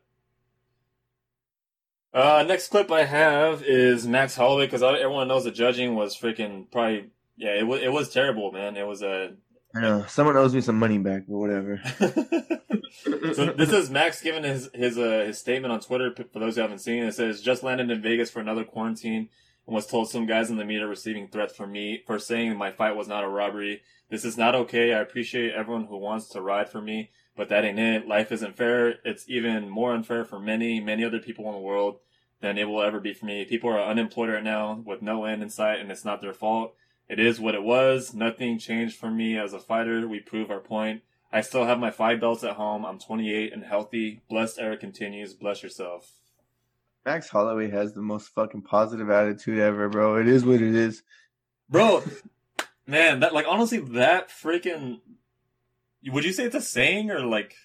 Uh, 2.13 2.43
next 2.47 2.67
clip 2.67 2.91
I 2.91 3.05
have 3.05 3.63
is 3.63 4.05
Max 4.05 4.35
Holloway 4.35 4.65
because 4.65 4.83
everyone 4.83 5.27
knows 5.27 5.45
the 5.45 5.51
judging 5.51 5.95
was 5.95 6.17
freaking 6.17 6.69
probably 6.69 7.09
yeah 7.37 7.57
it 7.57 7.65
was 7.65 7.81
it 7.81 7.91
was 7.91 8.09
terrible 8.09 8.51
man 8.51 8.75
it 8.75 8.85
was 8.85 9.01
a 9.01 9.31
I 9.73 9.81
know 9.81 10.05
someone 10.07 10.35
owes 10.35 10.53
me 10.53 10.61
some 10.61 10.77
money 10.77 10.97
back, 10.97 11.23
but 11.27 11.37
whatever. 11.37 11.81
so 13.33 13.45
this 13.53 13.71
is 13.71 13.89
Max 13.89 14.21
giving 14.21 14.43
his 14.43 14.69
his 14.73 14.97
uh, 14.97 15.23
his 15.25 15.37
statement 15.37 15.71
on 15.71 15.79
Twitter. 15.79 16.13
For 16.13 16.39
those 16.39 16.55
who 16.55 16.61
haven't 16.61 16.79
seen, 16.79 17.03
it 17.03 17.13
says 17.13 17.41
just 17.41 17.63
landed 17.63 17.89
in 17.89 18.01
Vegas 18.01 18.29
for 18.29 18.41
another 18.41 18.65
quarantine 18.65 19.29
and 19.65 19.75
was 19.75 19.87
told 19.87 20.09
some 20.09 20.25
guys 20.25 20.49
in 20.49 20.57
the 20.57 20.65
media 20.65 20.87
receiving 20.87 21.27
threats 21.27 21.55
from 21.55 21.71
me 21.71 22.03
for 22.05 22.19
saying 22.19 22.57
my 22.57 22.71
fight 22.71 22.95
was 22.95 23.07
not 23.07 23.23
a 23.23 23.29
robbery. 23.29 23.81
This 24.09 24.25
is 24.25 24.37
not 24.37 24.55
okay. 24.55 24.93
I 24.93 24.99
appreciate 24.99 25.53
everyone 25.53 25.85
who 25.85 25.97
wants 25.97 26.27
to 26.29 26.41
ride 26.41 26.69
for 26.69 26.81
me, 26.81 27.11
but 27.35 27.49
that 27.49 27.65
ain't 27.65 27.79
it. 27.79 28.07
Life 28.07 28.31
isn't 28.31 28.57
fair. 28.57 28.95
It's 29.05 29.29
even 29.29 29.69
more 29.69 29.93
unfair 29.93 30.25
for 30.25 30.39
many 30.39 30.79
many 30.79 31.03
other 31.03 31.19
people 31.19 31.47
in 31.47 31.53
the 31.53 31.59
world 31.59 31.99
than 32.41 32.57
it 32.57 32.67
will 32.67 32.81
ever 32.81 32.99
be 32.99 33.13
for 33.13 33.25
me. 33.25 33.45
People 33.45 33.69
are 33.69 33.83
unemployed 33.83 34.29
right 34.29 34.43
now 34.43 34.81
with 34.85 35.01
no 35.01 35.25
end 35.25 35.43
in 35.43 35.49
sight, 35.49 35.79
and 35.79 35.91
it's 35.91 36.05
not 36.05 36.21
their 36.21 36.33
fault. 36.33 36.73
It 37.07 37.19
is 37.19 37.39
what 37.39 37.55
it 37.55 37.63
was. 37.63 38.13
Nothing 38.13 38.57
changed 38.57 38.97
for 38.97 39.11
me 39.11 39.37
as 39.37 39.53
a 39.53 39.59
fighter. 39.59 40.07
We 40.07 40.19
prove 40.19 40.49
our 40.49 40.59
point. 40.59 41.01
I 41.31 41.41
still 41.41 41.65
have 41.65 41.79
my 41.79 41.91
five 41.91 42.19
belts 42.19 42.43
at 42.43 42.55
home. 42.55 42.85
I'm 42.85 42.99
28 42.99 43.53
and 43.53 43.63
healthy. 43.63 44.21
Blessed 44.29 44.59
era 44.59 44.77
continues. 44.77 45.33
Bless 45.33 45.63
yourself. 45.63 46.11
Max 47.05 47.29
Holloway 47.29 47.69
has 47.69 47.93
the 47.93 48.01
most 48.01 48.29
fucking 48.29 48.61
positive 48.61 49.09
attitude 49.09 49.59
ever, 49.59 49.89
bro. 49.89 50.17
It 50.17 50.27
is 50.27 50.45
what 50.45 50.61
it 50.61 50.75
is. 50.75 51.03
Bro, 51.69 52.03
man, 52.85 53.21
that 53.21 53.33
like 53.33 53.45
honestly 53.47 53.79
that 53.79 54.29
freaking 54.29 54.99
would 56.07 56.23
you 56.23 56.33
say 56.33 56.45
it's 56.45 56.55
a 56.55 56.61
saying 56.61 57.11
or 57.11 57.19
like 57.21 57.55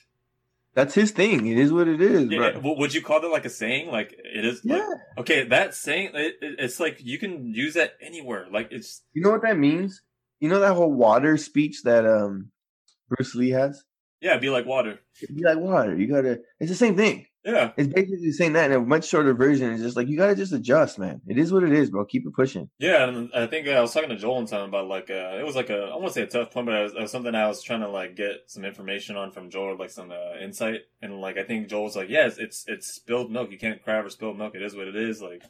That's 0.74 0.94
his 0.94 1.10
thing. 1.10 1.46
It 1.46 1.56
is 1.58 1.72
what 1.72 1.88
it 1.88 2.00
is, 2.02 2.30
Yeah, 2.30 2.50
bro. 2.58 2.74
would 2.76 2.92
you 2.94 3.00
call 3.02 3.20
that 3.20 3.28
like 3.28 3.46
a 3.46 3.50
saying? 3.50 3.90
Like 3.90 4.12
it 4.12 4.44
is. 4.44 4.64
like- 4.64 4.78
Yeah. 4.82 4.94
okay, 5.18 5.44
that 5.48 5.74
saying, 5.74 6.10
it, 6.14 6.34
it- 6.42 6.56
it's 6.58 6.78
like 6.78 6.98
you 7.02 7.18
can 7.18 7.54
use 7.54 7.74
that 7.74 7.92
anywhere. 8.00 8.46
Like 8.52 8.68
it's 8.72 9.02
You 9.14 9.22
know 9.22 9.30
what 9.30 9.42
that 9.42 9.56
means? 9.58 10.02
You 10.40 10.48
know 10.50 10.60
that 10.60 10.74
whole 10.74 10.92
water 10.92 11.36
speech 11.38 11.82
that 11.84 12.04
um 12.04 12.50
Bruce 13.08 13.34
Lee 13.34 13.50
has? 13.50 13.84
yeah, 14.20 14.36
be 14.38 14.50
like 14.50 14.66
water. 14.66 14.98
Be 15.34 15.42
like 15.44 15.58
water. 15.58 15.96
You 15.96 16.06
gotta. 16.08 16.40
It's 16.60 16.70
the 16.70 16.76
same 16.76 16.96
thing. 16.96 17.26
Yeah, 17.47 17.70
It's 17.77 17.86
basically 17.86 18.32
saying 18.32 18.55
that 18.55 18.73
in 18.73 18.77
a 18.77 18.81
much 18.81 19.06
shorter 19.06 19.32
version. 19.32 19.73
It's 19.73 19.81
just 19.81 19.97
like 19.97 20.09
you 20.09 20.16
gotta 20.16 20.35
just 20.35 20.52
adjust, 20.52 20.98
man. 20.98 21.20
It 21.28 21.39
is 21.39 21.52
what 21.52 21.62
it 21.62 21.73
is, 21.73 21.90
bro. 21.90 22.05
Keep 22.05 22.27
it 22.27 22.35
pushing. 22.35 22.68
yeah. 22.81 23.09
And 23.09 23.31
I 23.32 23.47
think 23.47 23.68
uh, 23.68 23.70
I 23.70 23.81
was 23.81 23.94
talking 23.94 24.09
to 24.09 24.16
Joel 24.16 24.35
one 24.35 24.47
time 24.47 24.68
about 24.68 24.89
like 24.89 25.10
uh, 25.10 25.39
it 25.39 25.47
was 25.47 25.55
like 25.55 25.70
a 25.70 25.85
I 25.85 25.97
won't 25.97 26.12
say 26.12 26.23
a 26.23 26.27
tough 26.27 26.51
point, 26.51 26.66
but 26.66 26.74
it 26.74 26.82
was, 26.82 26.93
it 26.94 27.01
was 27.02 27.12
something 27.12 27.36
I 27.36 27.47
was 27.47 27.62
trying 27.62 27.82
to 27.82 27.89
like 27.89 28.16
get 28.16 28.43
some 28.48 28.64
information 28.64 29.16
on 29.16 29.31
from 29.31 29.48
Joel, 29.48 29.77
like 29.78 29.90
some 29.90 30.10
uh, 30.10 30.39
insight. 30.43 30.81
And 31.01 31.20
like 31.20 31.39
I 31.39 31.44
think 31.44 31.68
Joel 31.68 31.85
was 31.85 31.94
like, 31.94 32.09
yeah, 32.09 32.27
it's, 32.27 32.39
it's 32.39 32.64
it's 32.66 32.89
spilled 32.89 33.31
milk. 33.31 33.52
You 33.52 33.59
can't 33.59 33.81
cry 33.81 33.98
over 34.01 34.10
spilled 34.10 34.36
milk. 34.39 34.56
It 34.56 34.62
is 34.62 34.74
what 34.74 34.89
it 34.89 34.97
is. 34.97 35.23
Like 35.23 35.44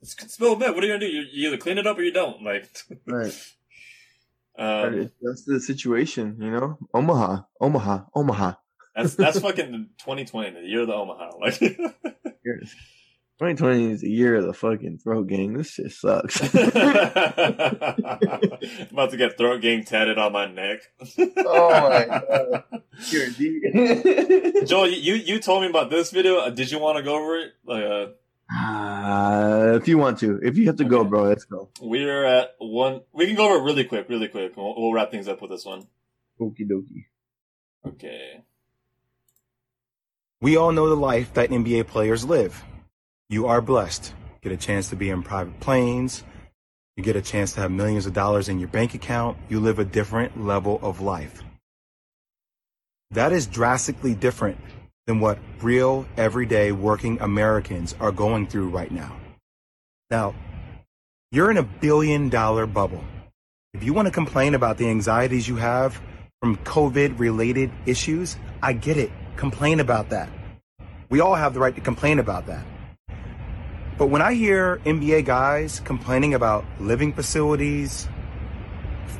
it's 0.00 0.12
spilled 0.32 0.60
milk. 0.60 0.76
What 0.76 0.84
are 0.84 0.86
you 0.86 0.92
gonna 0.92 1.04
do? 1.04 1.12
You, 1.12 1.24
you 1.32 1.48
either 1.48 1.58
clean 1.58 1.78
it 1.78 1.86
up 1.88 1.98
or 1.98 2.02
you 2.02 2.12
don't. 2.12 2.42
Like. 2.44 2.70
Right. 3.06 3.36
Um, 4.56 5.10
That's 5.20 5.44
the 5.44 5.58
situation, 5.58 6.36
you 6.40 6.50
know. 6.52 6.78
Omaha, 6.94 7.42
Omaha, 7.60 8.04
Omaha. 8.14 8.52
That's 8.94 9.14
that's 9.14 9.40
fucking 9.40 9.88
2020, 9.98 10.50
the 10.60 10.66
year 10.66 10.82
of 10.82 10.86
the 10.88 10.94
Omaha. 10.94 11.30
Like, 11.40 11.58
2020 13.40 13.90
is 13.90 14.00
the 14.02 14.10
year 14.10 14.36
of 14.36 14.44
the 14.46 14.52
fucking 14.52 14.98
throat 14.98 15.26
gang. 15.26 15.54
This 15.54 15.70
shit 15.70 15.90
sucks. 15.90 16.40
about 16.54 16.54
to 19.10 19.16
get 19.16 19.36
throat 19.36 19.60
gang 19.60 19.82
tatted 19.84 20.18
on 20.18 20.32
my 20.32 20.46
neck. 20.46 20.78
Oh 21.38 21.70
my 21.70 22.04
God. 22.06 22.62
Here, 23.08 23.28
D- 23.30 24.62
Joel, 24.66 24.88
you 24.88 25.14
you 25.14 25.40
told 25.40 25.62
me 25.62 25.68
about 25.68 25.90
this 25.90 26.10
video. 26.12 26.38
Uh, 26.38 26.50
Did 26.50 26.70
you 26.70 26.78
want 26.78 26.96
to 26.98 27.02
go 27.02 27.16
over 27.16 27.38
it? 27.38 27.52
Like, 27.64 27.82
uh, 27.84 28.06
Uh, 28.56 29.78
if 29.80 29.88
you 29.88 29.98
want 29.98 30.18
to, 30.20 30.38
if 30.42 30.56
you 30.56 30.66
have 30.66 30.76
to 30.76 30.84
go, 30.84 31.02
bro, 31.02 31.24
let's 31.24 31.44
go. 31.44 31.70
we're 31.80 32.24
at 32.24 32.54
one. 32.58 33.00
We 33.12 33.26
can 33.26 33.34
go 33.34 33.46
over 33.46 33.56
it 33.56 33.62
really 33.64 33.84
quick, 33.84 34.08
really 34.08 34.28
quick. 34.28 34.56
We'll, 34.56 34.74
we'll 34.76 34.92
wrap 34.92 35.10
things 35.10 35.26
up 35.26 35.40
with 35.42 35.50
this 35.50 35.64
one. 35.64 35.88
Okie 36.40 36.68
dokie. 36.70 37.06
Okay. 37.86 38.44
We 40.44 40.58
all 40.58 40.72
know 40.72 40.90
the 40.90 40.94
life 40.94 41.32
that 41.32 41.48
NBA 41.48 41.86
players 41.86 42.22
live. 42.22 42.62
You 43.30 43.46
are 43.46 43.62
blessed. 43.62 44.12
You 44.42 44.50
get 44.50 44.52
a 44.52 44.62
chance 44.62 44.90
to 44.90 44.94
be 44.94 45.08
in 45.08 45.22
private 45.22 45.58
planes. 45.58 46.22
You 46.98 47.02
get 47.02 47.16
a 47.16 47.22
chance 47.22 47.54
to 47.54 47.60
have 47.60 47.70
millions 47.70 48.04
of 48.04 48.12
dollars 48.12 48.50
in 48.50 48.58
your 48.58 48.68
bank 48.68 48.92
account. 48.92 49.38
You 49.48 49.58
live 49.58 49.78
a 49.78 49.86
different 49.86 50.44
level 50.44 50.78
of 50.82 51.00
life. 51.00 51.42
That 53.12 53.32
is 53.32 53.46
drastically 53.46 54.14
different 54.14 54.58
than 55.06 55.18
what 55.18 55.38
real, 55.62 56.04
everyday 56.18 56.72
working 56.72 57.18
Americans 57.22 57.96
are 57.98 58.12
going 58.12 58.46
through 58.46 58.68
right 58.68 58.92
now. 58.92 59.16
Now, 60.10 60.34
you're 61.32 61.50
in 61.50 61.56
a 61.56 61.62
billion 61.62 62.28
dollar 62.28 62.66
bubble. 62.66 63.02
If 63.72 63.82
you 63.82 63.94
want 63.94 64.08
to 64.08 64.12
complain 64.12 64.54
about 64.54 64.76
the 64.76 64.90
anxieties 64.90 65.48
you 65.48 65.56
have 65.56 65.98
from 66.42 66.58
COVID 66.58 67.18
related 67.18 67.70
issues, 67.86 68.36
I 68.62 68.74
get 68.74 68.98
it. 68.98 69.10
Complain 69.36 69.80
about 69.80 70.10
that. 70.10 70.28
We 71.10 71.20
all 71.20 71.34
have 71.34 71.54
the 71.54 71.60
right 71.60 71.74
to 71.74 71.80
complain 71.80 72.18
about 72.18 72.46
that. 72.46 72.64
But 73.98 74.06
when 74.06 74.22
I 74.22 74.34
hear 74.34 74.78
NBA 74.84 75.24
guys 75.24 75.80
complaining 75.80 76.34
about 76.34 76.64
living 76.80 77.12
facilities, 77.12 78.08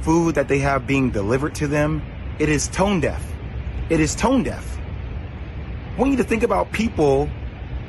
food 0.02 0.34
that 0.34 0.48
they 0.48 0.58
have 0.58 0.86
being 0.86 1.10
delivered 1.10 1.54
to 1.56 1.68
them, 1.68 2.02
it 2.38 2.48
is 2.48 2.68
tone 2.68 3.00
deaf. 3.00 3.24
It 3.90 4.00
is 4.00 4.14
tone 4.14 4.42
deaf. 4.42 4.78
I 5.94 6.00
want 6.00 6.10
you 6.10 6.16
to 6.16 6.24
think 6.24 6.42
about 6.42 6.72
people 6.72 7.28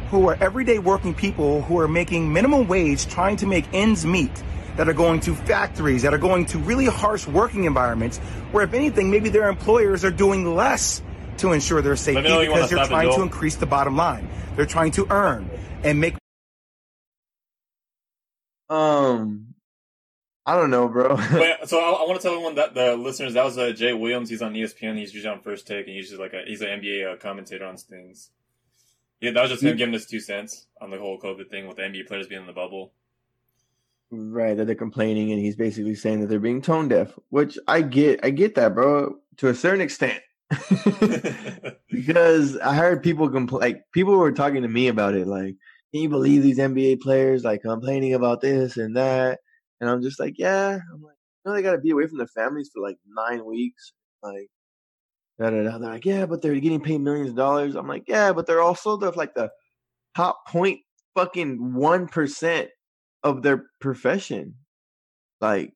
who 0.09 0.29
are 0.29 0.37
everyday 0.39 0.77
working 0.77 1.13
people 1.13 1.63
who 1.63 1.79
are 1.79 1.87
making 1.87 2.31
minimum 2.31 2.67
wage 2.67 3.07
trying 3.07 3.35
to 3.37 3.47
make 3.47 3.65
ends 3.73 4.05
meet 4.05 4.43
that 4.77 4.87
are 4.87 4.93
going 4.93 5.19
to 5.21 5.33
factories 5.33 6.03
that 6.03 6.13
are 6.13 6.19
going 6.19 6.45
to 6.45 6.59
really 6.59 6.85
harsh 6.85 7.25
working 7.27 7.63
environments 7.63 8.19
where 8.51 8.63
if 8.63 8.73
anything 8.73 9.09
maybe 9.09 9.29
their 9.29 9.49
employers 9.49 10.05
are 10.05 10.11
doing 10.11 10.55
less 10.55 11.01
to 11.37 11.51
ensure 11.53 11.81
their 11.81 11.95
safety 11.95 12.29
you 12.29 12.39
because 12.39 12.69
they're 12.69 12.85
trying 12.85 13.11
to 13.13 13.21
increase 13.21 13.55
the 13.55 13.65
bottom 13.65 13.95
line 13.95 14.27
they're 14.55 14.65
trying 14.65 14.91
to 14.91 15.05
earn 15.09 15.49
and 15.83 15.99
make 15.99 16.15
Um, 18.69 19.53
I 20.45 20.55
don't 20.55 20.69
know, 20.69 20.87
bro. 20.87 21.15
But, 21.31 21.69
so 21.69 21.79
I, 21.79 22.03
I 22.03 22.07
want 22.07 22.19
to 22.19 22.23
tell 22.23 22.33
everyone 22.33 22.55
that 22.55 22.73
the 22.73 22.95
listeners 22.95 23.33
that 23.33 23.43
was 23.45 23.57
uh, 23.57 23.71
Jay 23.71 23.93
Williams. 23.93 24.29
He's 24.29 24.41
on 24.41 24.53
ESPN. 24.53 24.97
He's 24.97 25.13
usually 25.13 25.33
on 25.33 25.41
First 25.41 25.67
Take, 25.67 25.87
and 25.87 25.95
he's 25.95 26.09
usually 26.09 26.23
like 26.23 26.33
a, 26.33 26.43
he's 26.47 26.61
an 26.61 26.67
NBA 26.81 27.13
uh, 27.13 27.17
commentator 27.17 27.65
on 27.65 27.77
things. 27.77 28.29
Yeah, 29.21 29.31
that 29.31 29.41
was 29.41 29.51
just 29.51 29.63
him 29.63 29.69
Yeah. 29.69 29.75
giving 29.75 29.95
us 29.95 30.05
two 30.05 30.19
cents 30.19 30.67
on 30.81 30.89
the 30.89 30.97
whole 30.97 31.19
COVID 31.19 31.49
thing 31.49 31.67
with 31.67 31.77
the 31.77 31.83
NBA 31.83 32.07
players 32.07 32.27
being 32.27 32.41
in 32.41 32.47
the 32.47 32.53
bubble. 32.53 32.93
right, 34.11 34.55
that 34.55 34.65
they're 34.65 34.75
complaining, 34.75 35.31
and 35.31 35.39
he's 35.39 35.55
basically 35.55 35.95
saying 35.95 36.21
that 36.21 36.27
they're 36.27 36.39
being 36.39 36.61
tone 36.61 36.87
deaf, 36.89 37.17
which 37.29 37.57
I 37.67 37.81
get. 37.81 38.23
I 38.23 38.29
get 38.29 38.55
that, 38.55 38.75
bro, 38.75 39.17
to 39.37 39.47
a 39.47 39.55
certain 39.55 39.81
extent. 39.81 40.21
because 41.89 42.57
I 42.57 42.75
heard 42.75 43.03
people 43.03 43.29
complain. 43.29 43.61
Like 43.61 43.83
people 43.93 44.15
were 44.17 44.31
talking 44.31 44.61
to 44.61 44.67
me 44.67 44.87
about 44.87 45.15
it. 45.15 45.27
Like, 45.27 45.55
can 45.91 46.01
you 46.01 46.09
believe 46.09 46.43
these 46.43 46.59
NBA 46.59 47.01
players 47.01 47.43
like 47.43 47.61
complaining 47.61 48.13
about 48.13 48.41
this 48.41 48.77
and 48.77 48.95
that? 48.95 49.39
And 49.81 49.89
I'm 49.89 50.01
just 50.01 50.19
like, 50.19 50.35
yeah. 50.37 50.79
I'm 50.93 51.01
like, 51.01 51.15
you 51.45 51.51
know, 51.51 51.53
they 51.53 51.61
got 51.61 51.73
to 51.73 51.79
be 51.79 51.91
away 51.91 52.07
from 52.07 52.17
their 52.17 52.27
families 52.27 52.69
for 52.73 52.81
like 52.81 52.97
nine 53.07 53.45
weeks. 53.45 53.93
Like, 54.21 54.49
da 55.39 55.49
da 55.49 55.63
da. 55.63 55.77
They're 55.77 55.89
like, 55.91 56.05
yeah, 56.05 56.25
but 56.25 56.41
they're 56.41 56.59
getting 56.59 56.81
paid 56.81 57.01
millions 57.01 57.29
of 57.29 57.35
dollars. 57.35 57.75
I'm 57.75 57.87
like, 57.87 58.05
yeah, 58.07 58.33
but 58.33 58.45
they're 58.47 58.61
also 58.61 58.97
the 58.97 59.11
like 59.11 59.33
the 59.33 59.51
top 60.15 60.47
point 60.47 60.79
fucking 61.15 61.73
one 61.73 62.07
percent 62.07 62.69
of 63.23 63.41
their 63.41 63.65
profession. 63.79 64.55
Like 65.41 65.73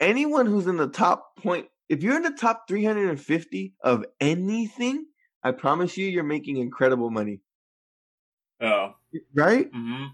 anyone 0.00 0.46
who's 0.46 0.66
in 0.66 0.76
the 0.76 0.88
top 0.88 1.36
point, 1.36 1.66
if 1.88 2.02
you're 2.02 2.16
in 2.16 2.22
the 2.22 2.30
top 2.32 2.66
350 2.68 3.74
of 3.82 4.04
anything, 4.20 5.06
I 5.42 5.52
promise 5.52 5.96
you, 5.96 6.06
you're 6.06 6.22
making 6.24 6.56
incredible 6.58 7.10
money, 7.10 7.40
oh, 8.60 8.94
right? 9.34 9.68
hmm 9.72 10.06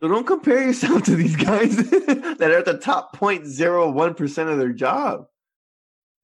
So 0.00 0.08
don't 0.08 0.26
compare 0.26 0.62
yourself 0.66 1.02
to 1.04 1.16
these 1.16 1.36
guys 1.36 1.76
that 1.76 2.50
are 2.50 2.58
at 2.58 2.64
the 2.64 2.78
top 2.78 3.16
0.01 3.16 4.16
percent 4.16 4.50
of 4.50 4.58
their 4.58 4.72
job. 4.72 5.26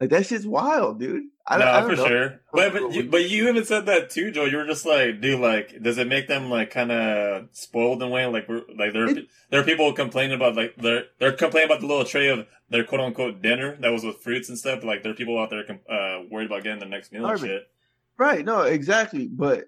Like 0.00 0.10
that 0.10 0.24
shit's 0.26 0.46
wild, 0.46 0.98
dude. 0.98 1.24
I, 1.46 1.58
no, 1.58 1.66
I 1.66 1.80
don't 1.80 1.90
for 1.90 1.96
know. 1.96 2.06
sure. 2.08 2.40
But 2.52 2.72
but 2.72 2.92
you, 2.94 3.04
but 3.04 3.28
you 3.28 3.48
even 3.50 3.64
said 3.64 3.84
that 3.86 4.08
too, 4.08 4.30
Joe. 4.30 4.46
You 4.46 4.56
were 4.56 4.66
just 4.66 4.86
like, 4.86 5.20
dude, 5.20 5.40
like, 5.40 5.82
does 5.82 5.98
it 5.98 6.06
make 6.08 6.26
them 6.26 6.48
like 6.48 6.70
kind 6.70 6.90
of 6.90 7.48
spoiled 7.52 8.02
in 8.02 8.08
a 8.08 8.10
way? 8.10 8.24
Like, 8.26 8.48
we're 8.48 8.62
like 8.78 8.92
there 8.94 9.04
are, 9.04 9.10
It- 9.10 9.28
there 9.50 9.60
are 9.60 9.64
people 9.64 9.92
complaining 9.92 10.34
about 10.36 10.56
like 10.56 10.74
they're 10.76 11.04
they're 11.18 11.32
complaining 11.32 11.68
about 11.68 11.80
the 11.80 11.86
little 11.86 12.04
tray 12.04 12.28
of 12.28 12.46
their 12.70 12.84
quote 12.84 13.00
unquote 13.02 13.42
dinner 13.42 13.76
that 13.80 13.90
was 13.92 14.02
with 14.04 14.18
fruits 14.22 14.48
and 14.48 14.56
stuff. 14.56 14.80
But, 14.80 14.86
like 14.86 15.02
there 15.02 15.12
are 15.12 15.16
people 15.16 15.38
out 15.38 15.50
there 15.50 15.64
uh, 15.90 16.22
worried 16.30 16.46
about 16.46 16.62
getting 16.62 16.78
the 16.80 16.86
next 16.86 17.12
meal 17.12 17.26
and 17.26 17.38
shit. 17.38 17.68
Right? 18.16 18.44
No, 18.44 18.62
exactly. 18.62 19.26
But 19.26 19.64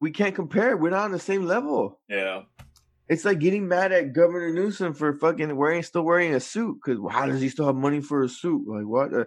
we 0.00 0.10
can't 0.10 0.34
compare. 0.34 0.76
We're 0.76 0.90
not 0.90 1.04
on 1.04 1.12
the 1.12 1.18
same 1.18 1.46
level. 1.46 2.00
Yeah. 2.08 2.42
It's 3.08 3.24
like 3.24 3.38
getting 3.38 3.68
mad 3.68 3.92
at 3.92 4.12
Governor 4.14 4.50
Newsom 4.52 4.94
for 4.94 5.12
fucking 5.14 5.54
wearing 5.56 5.82
still 5.82 6.02
wearing 6.02 6.34
a 6.34 6.40
suit. 6.40 6.78
Because 6.84 7.00
how 7.10 7.26
does 7.26 7.40
he 7.40 7.48
still 7.50 7.66
have 7.66 7.76
money 7.76 8.00
for 8.00 8.24
a 8.24 8.28
suit? 8.28 8.66
Like 8.66 8.86
what? 8.86 9.14
Uh, 9.14 9.24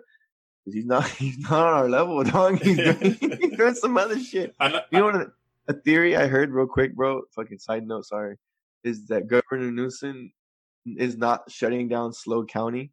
'cause 0.68 0.74
he's 0.74 0.86
not. 0.86 1.08
He's 1.18 1.38
not 1.40 1.52
on 1.52 1.74
our 1.74 1.90
level, 1.90 2.24
dog. 2.24 2.60
He's 2.62 2.76
doing, 2.78 3.18
he's 3.20 3.58
doing 3.58 3.74
some 3.76 3.98
other 3.98 4.20
shit. 4.20 4.54
Not, 4.60 4.86
You 4.92 5.00
know 5.00 5.06
what? 5.06 5.32
A, 5.70 5.74
theory 5.74 6.16
I 6.18 6.28
heard 6.28 6.52
real 6.52 6.68
quick, 6.68 6.96
bro. 6.96 7.24
Fucking 7.36 7.60
side 7.60 7.88
note, 7.88 8.06
sorry, 8.06 8.38
is 8.84 9.08
that 9.08 9.28
Governor 9.28 9.72
Newsom 9.72 10.32
is 10.86 11.18
not 11.18 11.50
shutting 11.52 11.88
down 11.88 12.14
SLO 12.14 12.46
County 12.46 12.92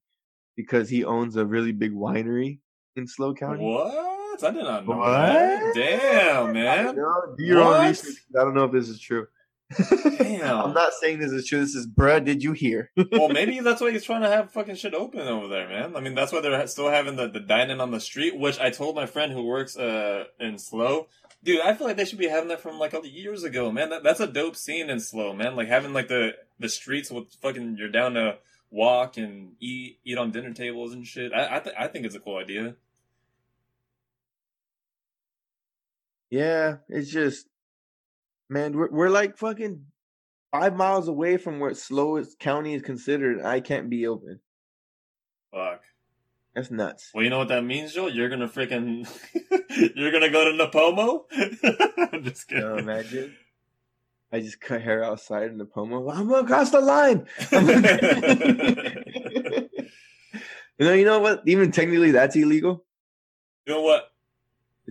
because 0.57 0.89
he 0.89 1.05
owns 1.05 1.37
a 1.37 1.45
really 1.47 1.73
big 1.73 1.93
winery 1.93 2.59
in 2.97 3.07
SLO 3.07 3.35
County. 3.35 3.65
what? 3.65 4.43
I 4.43 4.51
did 4.51 4.65
not 4.65 4.87
know 4.87 4.97
What? 4.97 5.07
that. 5.07 5.73
Damn, 5.75 6.53
man. 6.53 6.95
Do 6.97 7.45
your 7.45 7.63
own 7.63 7.87
research. 7.89 8.17
I 8.37 8.43
don't 8.43 8.55
know 8.55 8.65
if 8.65 8.73
this 8.73 8.89
is 8.89 8.99
true. 9.01 9.27
Damn. 10.19 10.67
I'm 10.67 10.75
not 10.75 10.93
saying 10.95 11.19
this 11.19 11.33
is 11.33 11.47
true. 11.47 11.61
This 11.61 11.75
is, 11.75 11.87
bruh, 11.87 12.25
did 12.25 12.43
you 12.43 12.53
hear? 12.53 12.91
well, 13.13 13.29
maybe 13.29 13.61
that's 13.61 13.81
why 13.81 13.91
he's 13.91 14.05
trying 14.05 14.23
to 14.23 14.29
have 14.29 14.53
fucking 14.53 14.77
shit 14.77 14.95
open 14.95 15.21
over 15.21 15.49
there, 15.49 15.69
man. 15.69 15.97
I 15.97 16.01
mean, 16.01 16.15
that's 16.15 16.33
why 16.33 16.41
they're 16.41 16.67
still 16.67 16.91
having 16.91 17.17
the, 17.17 17.29
the 17.29 17.41
dining 17.41 17.81
on 17.81 17.91
the 17.91 18.01
street, 18.01 18.39
which 18.39 18.59
I 18.59 18.71
told 18.71 18.97
my 18.97 19.07
friend 19.07 19.33
who 19.33 19.45
works 19.45 19.77
uh 19.77 20.25
in 20.41 20.59
SLO, 20.59 21.09
dude, 21.43 21.61
I 21.61 21.75
feel 21.75 21.87
like 21.87 21.97
they 21.97 22.05
should 22.05 22.19
be 22.19 22.29
having 22.29 22.49
that 22.49 22.61
from 22.61 22.79
like 22.79 22.95
years 23.05 23.45
ago, 23.45 23.71
man. 23.71 23.91
That, 23.91 24.03
that's 24.03 24.21
a 24.21 24.27
dope 24.27 24.57
scene 24.57 24.91
in 24.91 25.01
SLO, 25.01 25.33
man. 25.33 25.57
Like 25.57 25.69
having 25.69 25.93
like 25.93 26.09
the 26.09 26.35
the 26.59 26.69
streets 26.69 27.11
with 27.11 27.33
fucking 27.43 27.77
you're 27.79 27.89
down 27.89 28.15
to 28.15 28.39
walk 28.71 29.17
and 29.17 29.53
eat 29.61 29.99
eat 30.05 30.19
on 30.19 30.31
dinner 30.31 30.53
tables 30.53 30.93
and 30.93 31.07
shit. 31.07 31.33
I 31.33 31.57
I, 31.57 31.59
th- 31.61 31.77
I 31.79 31.87
think 31.89 32.07
it's 32.07 32.15
a 32.15 32.21
cool 32.21 32.39
idea. 32.39 32.77
yeah, 36.31 36.77
it's 36.89 37.11
just, 37.11 37.47
man, 38.55 38.73
we're, 38.77 38.89
we're 38.91 39.11
like 39.11 39.37
fucking 39.37 39.85
five 40.53 40.77
miles 40.77 41.09
away 41.09 41.37
from 41.37 41.59
where 41.59 41.75
slowest 41.75 42.39
county 42.39 42.73
is 42.75 42.83
considered. 42.83 43.43
I 43.43 43.61
can't 43.61 43.91
be 43.91 44.07
open. 44.07 44.41
Fuck. 45.53 45.83
That's 46.55 46.71
nuts. 46.71 47.11
Well, 47.13 47.25
you 47.25 47.31
know 47.31 47.39
what 47.39 47.49
that 47.49 47.65
means, 47.65 47.93
Joe? 47.93 48.07
You're 48.07 48.29
gonna 48.29 48.49
freaking, 48.49 49.09
you're 49.97 50.13
gonna 50.13 50.31
go 50.31 50.45
to 50.45 50.53
Nipomo. 50.57 51.25
I'm 52.13 52.23
just 52.23 52.47
kidding. 52.47 52.65
You 52.65 52.77
imagine? 52.77 53.35
I 54.33 54.41
just 54.41 54.61
cut 54.61 54.81
hair 54.81 55.03
outside 55.03 55.51
in 55.51 55.59
the 55.59 55.65
pomo. 55.65 56.09
I'm 56.11 56.29
gonna 56.29 56.47
cross 56.47 56.71
the 56.71 56.81
line. 56.81 57.27
you 60.79 60.87
know, 60.87 60.93
you 60.93 61.05
know 61.05 61.19
what? 61.19 61.43
Even 61.47 61.73
technically, 61.73 62.13
that's 62.13 62.37
illegal. 62.37 62.85
You 63.67 63.75
know 63.75 63.83
what? 63.83 64.14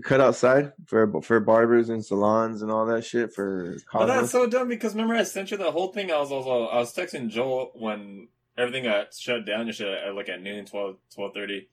Cut 0.02 0.22
outside 0.22 0.74
for 0.88 1.22
for 1.22 1.40
barbers 1.40 1.90
and 1.90 2.04
salons 2.04 2.64
and 2.64 2.72
all 2.72 2.88
that 2.88 3.06
shit 3.06 3.32
for. 3.32 3.78
But 3.94 4.08
that's 4.08 4.32
so 4.32 4.48
dumb 4.48 4.68
because 4.68 4.94
remember 4.94 5.14
I 5.14 5.24
sent 5.24 5.52
you 5.52 5.58
the 5.58 5.72
whole 5.72 5.94
thing. 5.94 6.12
I 6.12 6.18
was 6.18 6.32
also 6.32 6.66
I 6.66 6.78
was 6.78 6.96
texting 6.96 7.30
Joel 7.30 7.72
when 7.76 8.28
everything 8.58 8.86
got 8.86 9.14
shut 9.14 9.46
down. 9.46 9.68
You 9.68 9.74
should 9.74 9.88
at 9.88 10.16
like 10.16 10.30
at 10.30 10.42
noon, 10.42 10.66
12, 10.66 10.96
12.30. 11.16 11.62
I 11.62 11.66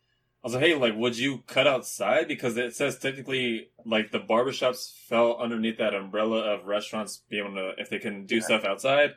was 0.42 0.54
like, 0.54 0.64
hey, 0.64 0.74
like, 0.74 0.96
would 0.96 1.18
you 1.18 1.42
cut 1.46 1.66
outside? 1.66 2.26
Because 2.28 2.56
it 2.56 2.74
says 2.74 2.98
technically, 2.98 3.68
like, 3.84 4.10
the 4.10 4.20
barbershops 4.20 4.90
fell 5.06 5.36
underneath 5.36 5.76
that 5.76 5.94
umbrella 5.94 6.54
of 6.54 6.64
restaurants 6.64 7.20
being 7.28 7.44
able 7.44 7.56
to, 7.56 7.72
if 7.76 7.90
they 7.90 7.98
can 7.98 8.24
do 8.24 8.40
stuff 8.40 8.64
outside. 8.64 9.16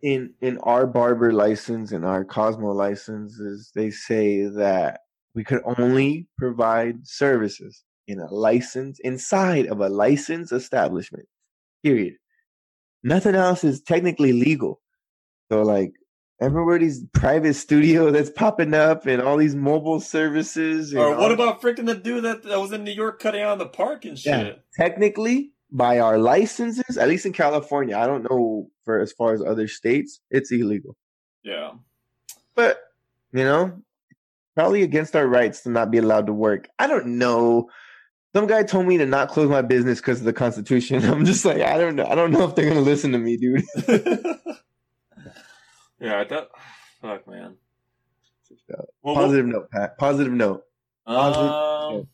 in 0.00 0.34
in 0.42 0.58
our 0.58 0.86
barber 0.86 1.32
license 1.32 1.92
and 1.92 2.04
our 2.04 2.24
Cosmo 2.24 2.72
licenses, 2.72 3.72
they 3.74 3.90
say 3.90 4.44
that 4.44 5.00
we 5.34 5.44
could 5.44 5.62
only 5.78 6.26
provide 6.38 7.06
services 7.06 7.82
in 8.06 8.20
a 8.20 8.32
license 8.32 8.98
inside 9.00 9.66
of 9.66 9.80
a 9.80 9.88
licensed 9.88 10.52
establishment. 10.52 11.26
Period. 11.82 12.14
Nothing 13.02 13.34
else 13.34 13.64
is 13.64 13.82
technically 13.82 14.32
legal. 14.32 14.80
So 15.50 15.62
like 15.62 15.92
everywhere 16.40 16.78
these 16.78 17.04
private 17.12 17.54
studio 17.54 18.10
that's 18.12 18.30
popping 18.30 18.74
up 18.74 19.06
and 19.06 19.22
all 19.22 19.36
these 19.36 19.54
mobile 19.54 20.00
services. 20.00 20.94
Or 20.94 21.16
what 21.16 21.32
about 21.32 21.60
freaking 21.60 21.86
the 21.86 21.94
dude 21.94 22.24
that, 22.24 22.42
that 22.44 22.60
was 22.60 22.72
in 22.72 22.84
New 22.84 22.92
York 22.92 23.20
cutting 23.20 23.42
out 23.42 23.58
the 23.58 23.66
park 23.66 24.04
and 24.04 24.18
shit? 24.18 24.46
Yeah. 24.46 24.52
technically 24.76 25.52
by 25.70 25.98
our 25.98 26.18
licenses, 26.18 26.96
at 26.96 27.08
least 27.08 27.26
in 27.26 27.32
California, 27.32 27.96
I 27.96 28.06
don't 28.06 28.28
know 28.30 28.70
for 28.84 29.00
as 29.00 29.12
far 29.12 29.34
as 29.34 29.42
other 29.42 29.66
states, 29.66 30.20
it's 30.30 30.52
illegal. 30.52 30.96
Yeah. 31.42 31.72
But 32.54 32.78
you 33.32 33.44
know, 33.44 33.82
probably 34.54 34.82
against 34.82 35.16
our 35.16 35.26
rights 35.26 35.62
to 35.62 35.70
not 35.70 35.90
be 35.90 35.98
allowed 35.98 36.26
to 36.26 36.32
work. 36.32 36.68
I 36.78 36.86
don't 36.86 37.18
know. 37.18 37.70
Some 38.34 38.48
guy 38.48 38.64
told 38.64 38.86
me 38.86 38.98
to 38.98 39.06
not 39.06 39.28
close 39.28 39.48
my 39.48 39.62
business 39.62 40.00
because 40.00 40.18
of 40.18 40.24
the 40.24 40.32
Constitution. 40.32 41.04
I'm 41.08 41.24
just 41.24 41.44
like, 41.44 41.62
I 41.62 41.78
don't 41.78 41.94
know. 41.94 42.06
I 42.06 42.16
don't 42.16 42.32
know 42.32 42.42
if 42.44 42.56
they're 42.56 42.68
gonna 42.68 42.80
listen 42.80 43.12
to 43.12 43.18
me, 43.18 43.36
dude. 43.36 43.62
yeah, 46.00 46.20
I 46.20 46.24
thought, 46.28 46.48
fuck, 47.00 47.28
man. 47.28 47.54
Well, 49.02 49.14
Positive 49.14 49.46
note, 49.46 49.70
Pat. 49.70 49.98
Positive 49.98 50.32
note. 50.32 50.64
Positive 51.06 51.50
Um, 51.50 52.08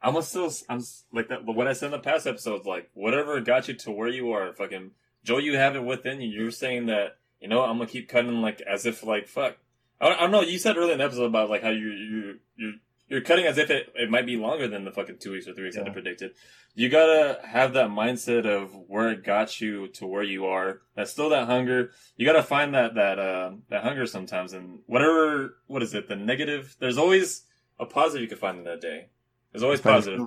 I'm 0.00 0.12
gonna 0.12 0.22
still, 0.22 0.52
I'm 0.68 0.82
like 1.12 1.28
that. 1.28 1.44
But 1.44 1.56
what 1.56 1.66
I 1.66 1.72
said 1.72 1.86
in 1.86 1.92
the 1.92 1.98
past 1.98 2.26
episodes, 2.26 2.66
like 2.66 2.90
whatever 2.94 3.40
got 3.40 3.66
you 3.68 3.74
to 3.74 3.90
where 3.90 4.08
you 4.08 4.32
are, 4.32 4.52
fucking 4.52 4.92
Joe, 5.24 5.38
you 5.38 5.56
have 5.56 5.74
it 5.74 5.84
within 5.84 6.20
you. 6.20 6.28
You're 6.28 6.50
saying 6.50 6.86
that 6.86 7.16
you 7.40 7.48
know 7.48 7.62
I'm 7.62 7.78
gonna 7.78 7.88
keep 7.88 8.08
cutting 8.08 8.42
like 8.42 8.60
as 8.60 8.86
if 8.86 9.02
like 9.02 9.28
fuck. 9.28 9.56
I 10.00 10.08
don't, 10.08 10.18
I 10.18 10.20
don't 10.22 10.30
know. 10.32 10.40
You 10.42 10.58
said 10.58 10.76
earlier 10.76 10.92
in 10.92 10.98
the 10.98 11.04
episode 11.04 11.24
about 11.24 11.50
like 11.50 11.62
how 11.62 11.70
you 11.70 11.90
you 11.90 12.38
you 12.56 12.74
you're 13.12 13.20
cutting 13.20 13.44
as 13.44 13.58
if 13.58 13.68
it, 13.70 13.92
it 13.94 14.08
might 14.10 14.24
be 14.24 14.36
longer 14.38 14.66
than 14.66 14.84
the 14.86 14.90
fucking 14.90 15.18
two 15.18 15.32
weeks 15.32 15.46
or 15.46 15.52
three 15.52 15.64
weeks 15.64 15.76
that 15.76 15.82
I 15.84 15.88
Yeah. 15.88 15.92
predicted. 15.92 16.30
You 16.74 16.88
gotta 16.88 17.38
have 17.46 17.74
that 17.74 17.88
mindset 17.90 18.46
of 18.46 18.74
where 18.88 19.10
it 19.10 19.22
got 19.22 19.60
you 19.60 19.88
to 19.88 20.06
where 20.06 20.22
you 20.22 20.46
are. 20.46 20.80
That's 20.96 21.10
still 21.10 21.28
that 21.28 21.46
hunger. 21.46 21.90
You 22.16 22.24
gotta 22.24 22.42
find 22.42 22.74
that 22.74 22.94
that 22.94 23.18
uh, 23.18 23.52
that 23.68 23.82
hunger 23.84 24.06
sometimes, 24.06 24.54
and 24.54 24.78
whatever 24.86 25.58
what 25.66 25.82
is 25.82 25.92
it? 25.92 26.08
The 26.08 26.16
negative. 26.16 26.74
There's 26.78 26.96
always 26.96 27.42
a 27.78 27.84
positive 27.84 28.22
you 28.22 28.28
can 28.28 28.38
find 28.38 28.58
in 28.58 28.64
that 28.64 28.80
day. 28.80 29.08
There's 29.52 29.62
always 29.62 29.80
positive. 29.82 30.18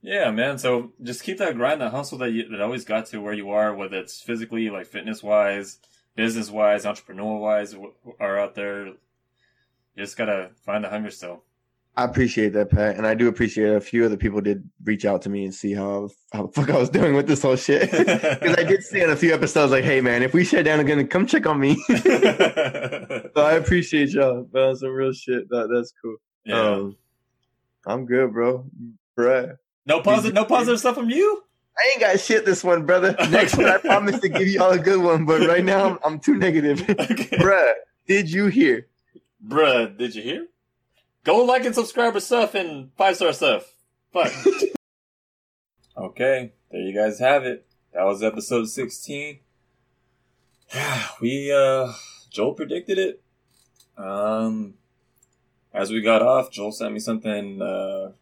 Yeah, 0.00 0.30
man. 0.30 0.56
So 0.56 0.92
just 1.02 1.22
keep 1.22 1.36
that 1.36 1.56
grind, 1.56 1.82
that 1.82 1.90
hustle 1.90 2.16
that 2.18 2.30
you, 2.32 2.48
that 2.48 2.62
always 2.62 2.86
got 2.86 3.04
to 3.08 3.20
where 3.20 3.34
you 3.34 3.50
are, 3.50 3.74
whether 3.74 3.98
it's 3.98 4.22
physically, 4.22 4.70
like 4.70 4.86
fitness 4.86 5.22
wise, 5.22 5.78
business 6.16 6.48
wise, 6.50 6.86
entrepreneur 6.86 7.36
wise, 7.38 7.76
are 8.18 8.38
out 8.38 8.54
there. 8.54 8.86
You 8.86 8.96
just 9.98 10.16
gotta 10.16 10.52
find 10.64 10.82
the 10.82 10.88
hunger 10.88 11.10
still. 11.10 11.44
I 11.96 12.04
appreciate 12.04 12.52
that, 12.54 12.70
Pat, 12.70 12.96
and 12.96 13.06
I 13.06 13.14
do 13.14 13.28
appreciate 13.28 13.68
it. 13.68 13.76
a 13.76 13.80
few 13.80 14.04
other 14.04 14.16
people 14.16 14.40
did 14.40 14.68
reach 14.84 15.04
out 15.04 15.22
to 15.22 15.28
me 15.28 15.44
and 15.44 15.54
see 15.54 15.74
how 15.74 16.08
how 16.32 16.46
the 16.46 16.52
fuck 16.52 16.70
I 16.70 16.78
was 16.78 16.88
doing 16.98 17.14
with 17.14 17.26
this 17.26 17.42
whole 17.42 17.56
shit. 17.56 17.90
Because 17.90 18.56
I 18.56 18.62
did 18.64 18.82
say 18.82 19.02
in 19.02 19.10
a 19.10 19.16
few 19.16 19.34
episodes, 19.34 19.72
like, 19.72 19.84
"Hey, 19.84 20.00
man, 20.00 20.22
if 20.22 20.32
we 20.32 20.44
shut 20.44 20.64
down 20.64 20.80
again, 20.80 21.06
come 21.08 21.26
check 21.26 21.46
on 21.46 21.58
me." 21.60 21.74
so 21.88 23.30
I 23.36 23.54
appreciate 23.54 24.10
y'all, 24.10 24.46
but 24.50 24.76
some 24.76 24.90
real 24.90 25.12
shit. 25.12 25.48
That 25.50 25.68
that's 25.72 25.92
cool. 26.00 26.16
yeah. 26.44 26.60
Um, 26.60 26.96
I'm 27.86 28.06
good, 28.06 28.32
bro. 28.32 28.64
Bruh. 29.18 29.56
no 29.86 30.00
positive, 30.00 30.34
no 30.34 30.44
positive 30.44 30.78
stuff 30.78 30.94
from 30.94 31.10
you. 31.10 31.42
I 31.78 31.90
ain't 31.92 32.00
got 32.00 32.20
shit 32.20 32.44
this 32.44 32.62
one, 32.62 32.84
brother. 32.86 33.16
Next 33.30 33.56
one, 33.56 33.66
I 33.66 33.78
promise 33.78 34.20
to 34.20 34.28
give 34.28 34.46
you 34.46 34.62
all 34.62 34.70
a 34.70 34.78
good 34.78 35.02
one, 35.02 35.24
but 35.24 35.46
right 35.46 35.64
now 35.64 35.90
I'm, 35.90 35.98
I'm 36.04 36.18
too 36.20 36.34
negative. 36.36 36.82
Okay. 36.88 37.36
Bruh, 37.38 37.72
did 38.06 38.30
you 38.30 38.46
hear? 38.46 38.86
Bruh, 39.46 39.96
did 39.96 40.14
you 40.14 40.22
hear? 40.22 40.46
Go 41.22 41.44
like 41.44 41.66
and 41.66 41.74
subscribe 41.74 42.16
or 42.16 42.20
stuff 42.20 42.54
and 42.54 42.90
five 42.96 43.16
star 43.16 43.32
stuff. 43.32 43.74
Fuck. 44.12 44.32
okay, 45.96 46.52
there 46.70 46.80
you 46.80 46.94
guys 46.94 47.18
have 47.18 47.44
it. 47.44 47.66
That 47.92 48.04
was 48.04 48.22
episode 48.22 48.68
16. 48.68 49.40
we, 51.20 51.52
uh, 51.52 51.92
Joel 52.30 52.54
predicted 52.54 52.98
it. 52.98 53.22
Um, 53.98 54.74
as 55.74 55.90
we 55.90 56.00
got 56.00 56.22
off, 56.22 56.50
Joel 56.50 56.72
sent 56.72 56.94
me 56.94 57.00
something, 57.00 57.60
uh, 57.60 58.12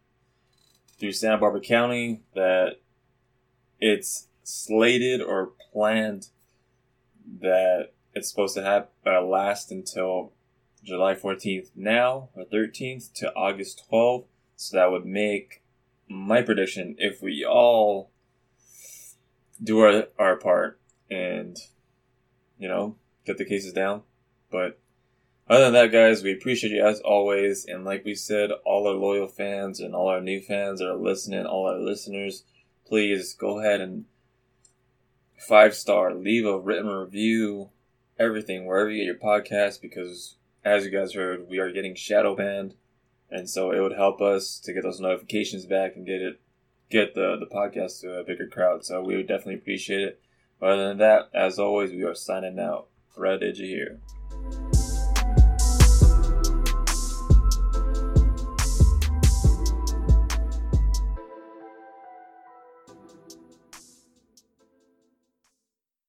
through 0.98 1.12
Santa 1.12 1.38
Barbara 1.38 1.60
County 1.60 2.22
that 2.34 2.80
it's 3.78 4.26
slated 4.42 5.22
or 5.22 5.52
planned 5.72 6.28
that 7.40 7.92
it's 8.14 8.28
supposed 8.28 8.56
to 8.56 8.62
have, 8.62 8.88
uh, 9.06 9.22
last 9.22 9.70
until 9.70 10.32
July 10.88 11.14
14th 11.14 11.70
now, 11.76 12.30
or 12.34 12.44
13th 12.44 13.12
to 13.14 13.32
August 13.34 13.84
12th. 13.90 14.24
So 14.56 14.76
that 14.76 14.90
would 14.90 15.04
make 15.04 15.62
my 16.08 16.42
prediction 16.42 16.96
if 16.98 17.22
we 17.22 17.44
all 17.44 18.10
do 19.62 19.80
our, 19.80 20.04
our 20.18 20.36
part 20.36 20.80
and, 21.10 21.58
you 22.58 22.68
know, 22.68 22.96
get 23.26 23.36
the 23.38 23.44
cases 23.44 23.72
down. 23.72 24.02
But 24.50 24.80
other 25.48 25.64
than 25.64 25.74
that, 25.74 25.92
guys, 25.92 26.22
we 26.22 26.32
appreciate 26.32 26.72
you 26.72 26.84
as 26.84 27.00
always. 27.00 27.66
And 27.66 27.84
like 27.84 28.04
we 28.04 28.14
said, 28.14 28.50
all 28.64 28.88
our 28.88 28.94
loyal 28.94 29.28
fans 29.28 29.80
and 29.80 29.94
all 29.94 30.08
our 30.08 30.20
new 30.20 30.40
fans 30.40 30.80
that 30.80 30.88
are 30.88 30.96
listening, 30.96 31.44
all 31.44 31.66
our 31.66 31.78
listeners, 31.78 32.44
please 32.86 33.34
go 33.34 33.60
ahead 33.60 33.82
and 33.82 34.06
five 35.38 35.74
star, 35.74 36.14
leave 36.14 36.46
a 36.46 36.58
written 36.58 36.88
review, 36.88 37.68
everything, 38.18 38.66
wherever 38.66 38.90
you 38.90 39.04
get 39.04 39.06
your 39.06 39.14
podcast, 39.14 39.80
because 39.82 40.37
as 40.64 40.84
you 40.84 40.90
guys 40.90 41.14
heard, 41.14 41.48
we 41.48 41.58
are 41.58 41.70
getting 41.70 41.94
shadow 41.94 42.34
banned, 42.34 42.74
and 43.30 43.48
so 43.48 43.70
it 43.72 43.80
would 43.80 43.92
help 43.96 44.20
us 44.20 44.58
to 44.60 44.72
get 44.72 44.82
those 44.82 45.00
notifications 45.00 45.66
back 45.66 45.96
and 45.96 46.06
get 46.06 46.22
it, 46.22 46.40
get 46.90 47.14
the 47.14 47.36
the 47.36 47.46
podcast 47.46 48.00
to 48.00 48.14
a 48.14 48.24
bigger 48.24 48.46
crowd. 48.46 48.84
So 48.84 49.02
we 49.02 49.16
would 49.16 49.28
definitely 49.28 49.56
appreciate 49.56 50.02
it. 50.02 50.20
Other 50.60 50.88
than 50.88 50.98
that, 50.98 51.30
as 51.32 51.58
always, 51.58 51.92
we 51.92 52.02
are 52.02 52.14
signing 52.14 52.58
out. 52.58 52.88
Red, 53.16 53.42
you 53.42 53.66
hear? 53.66 54.00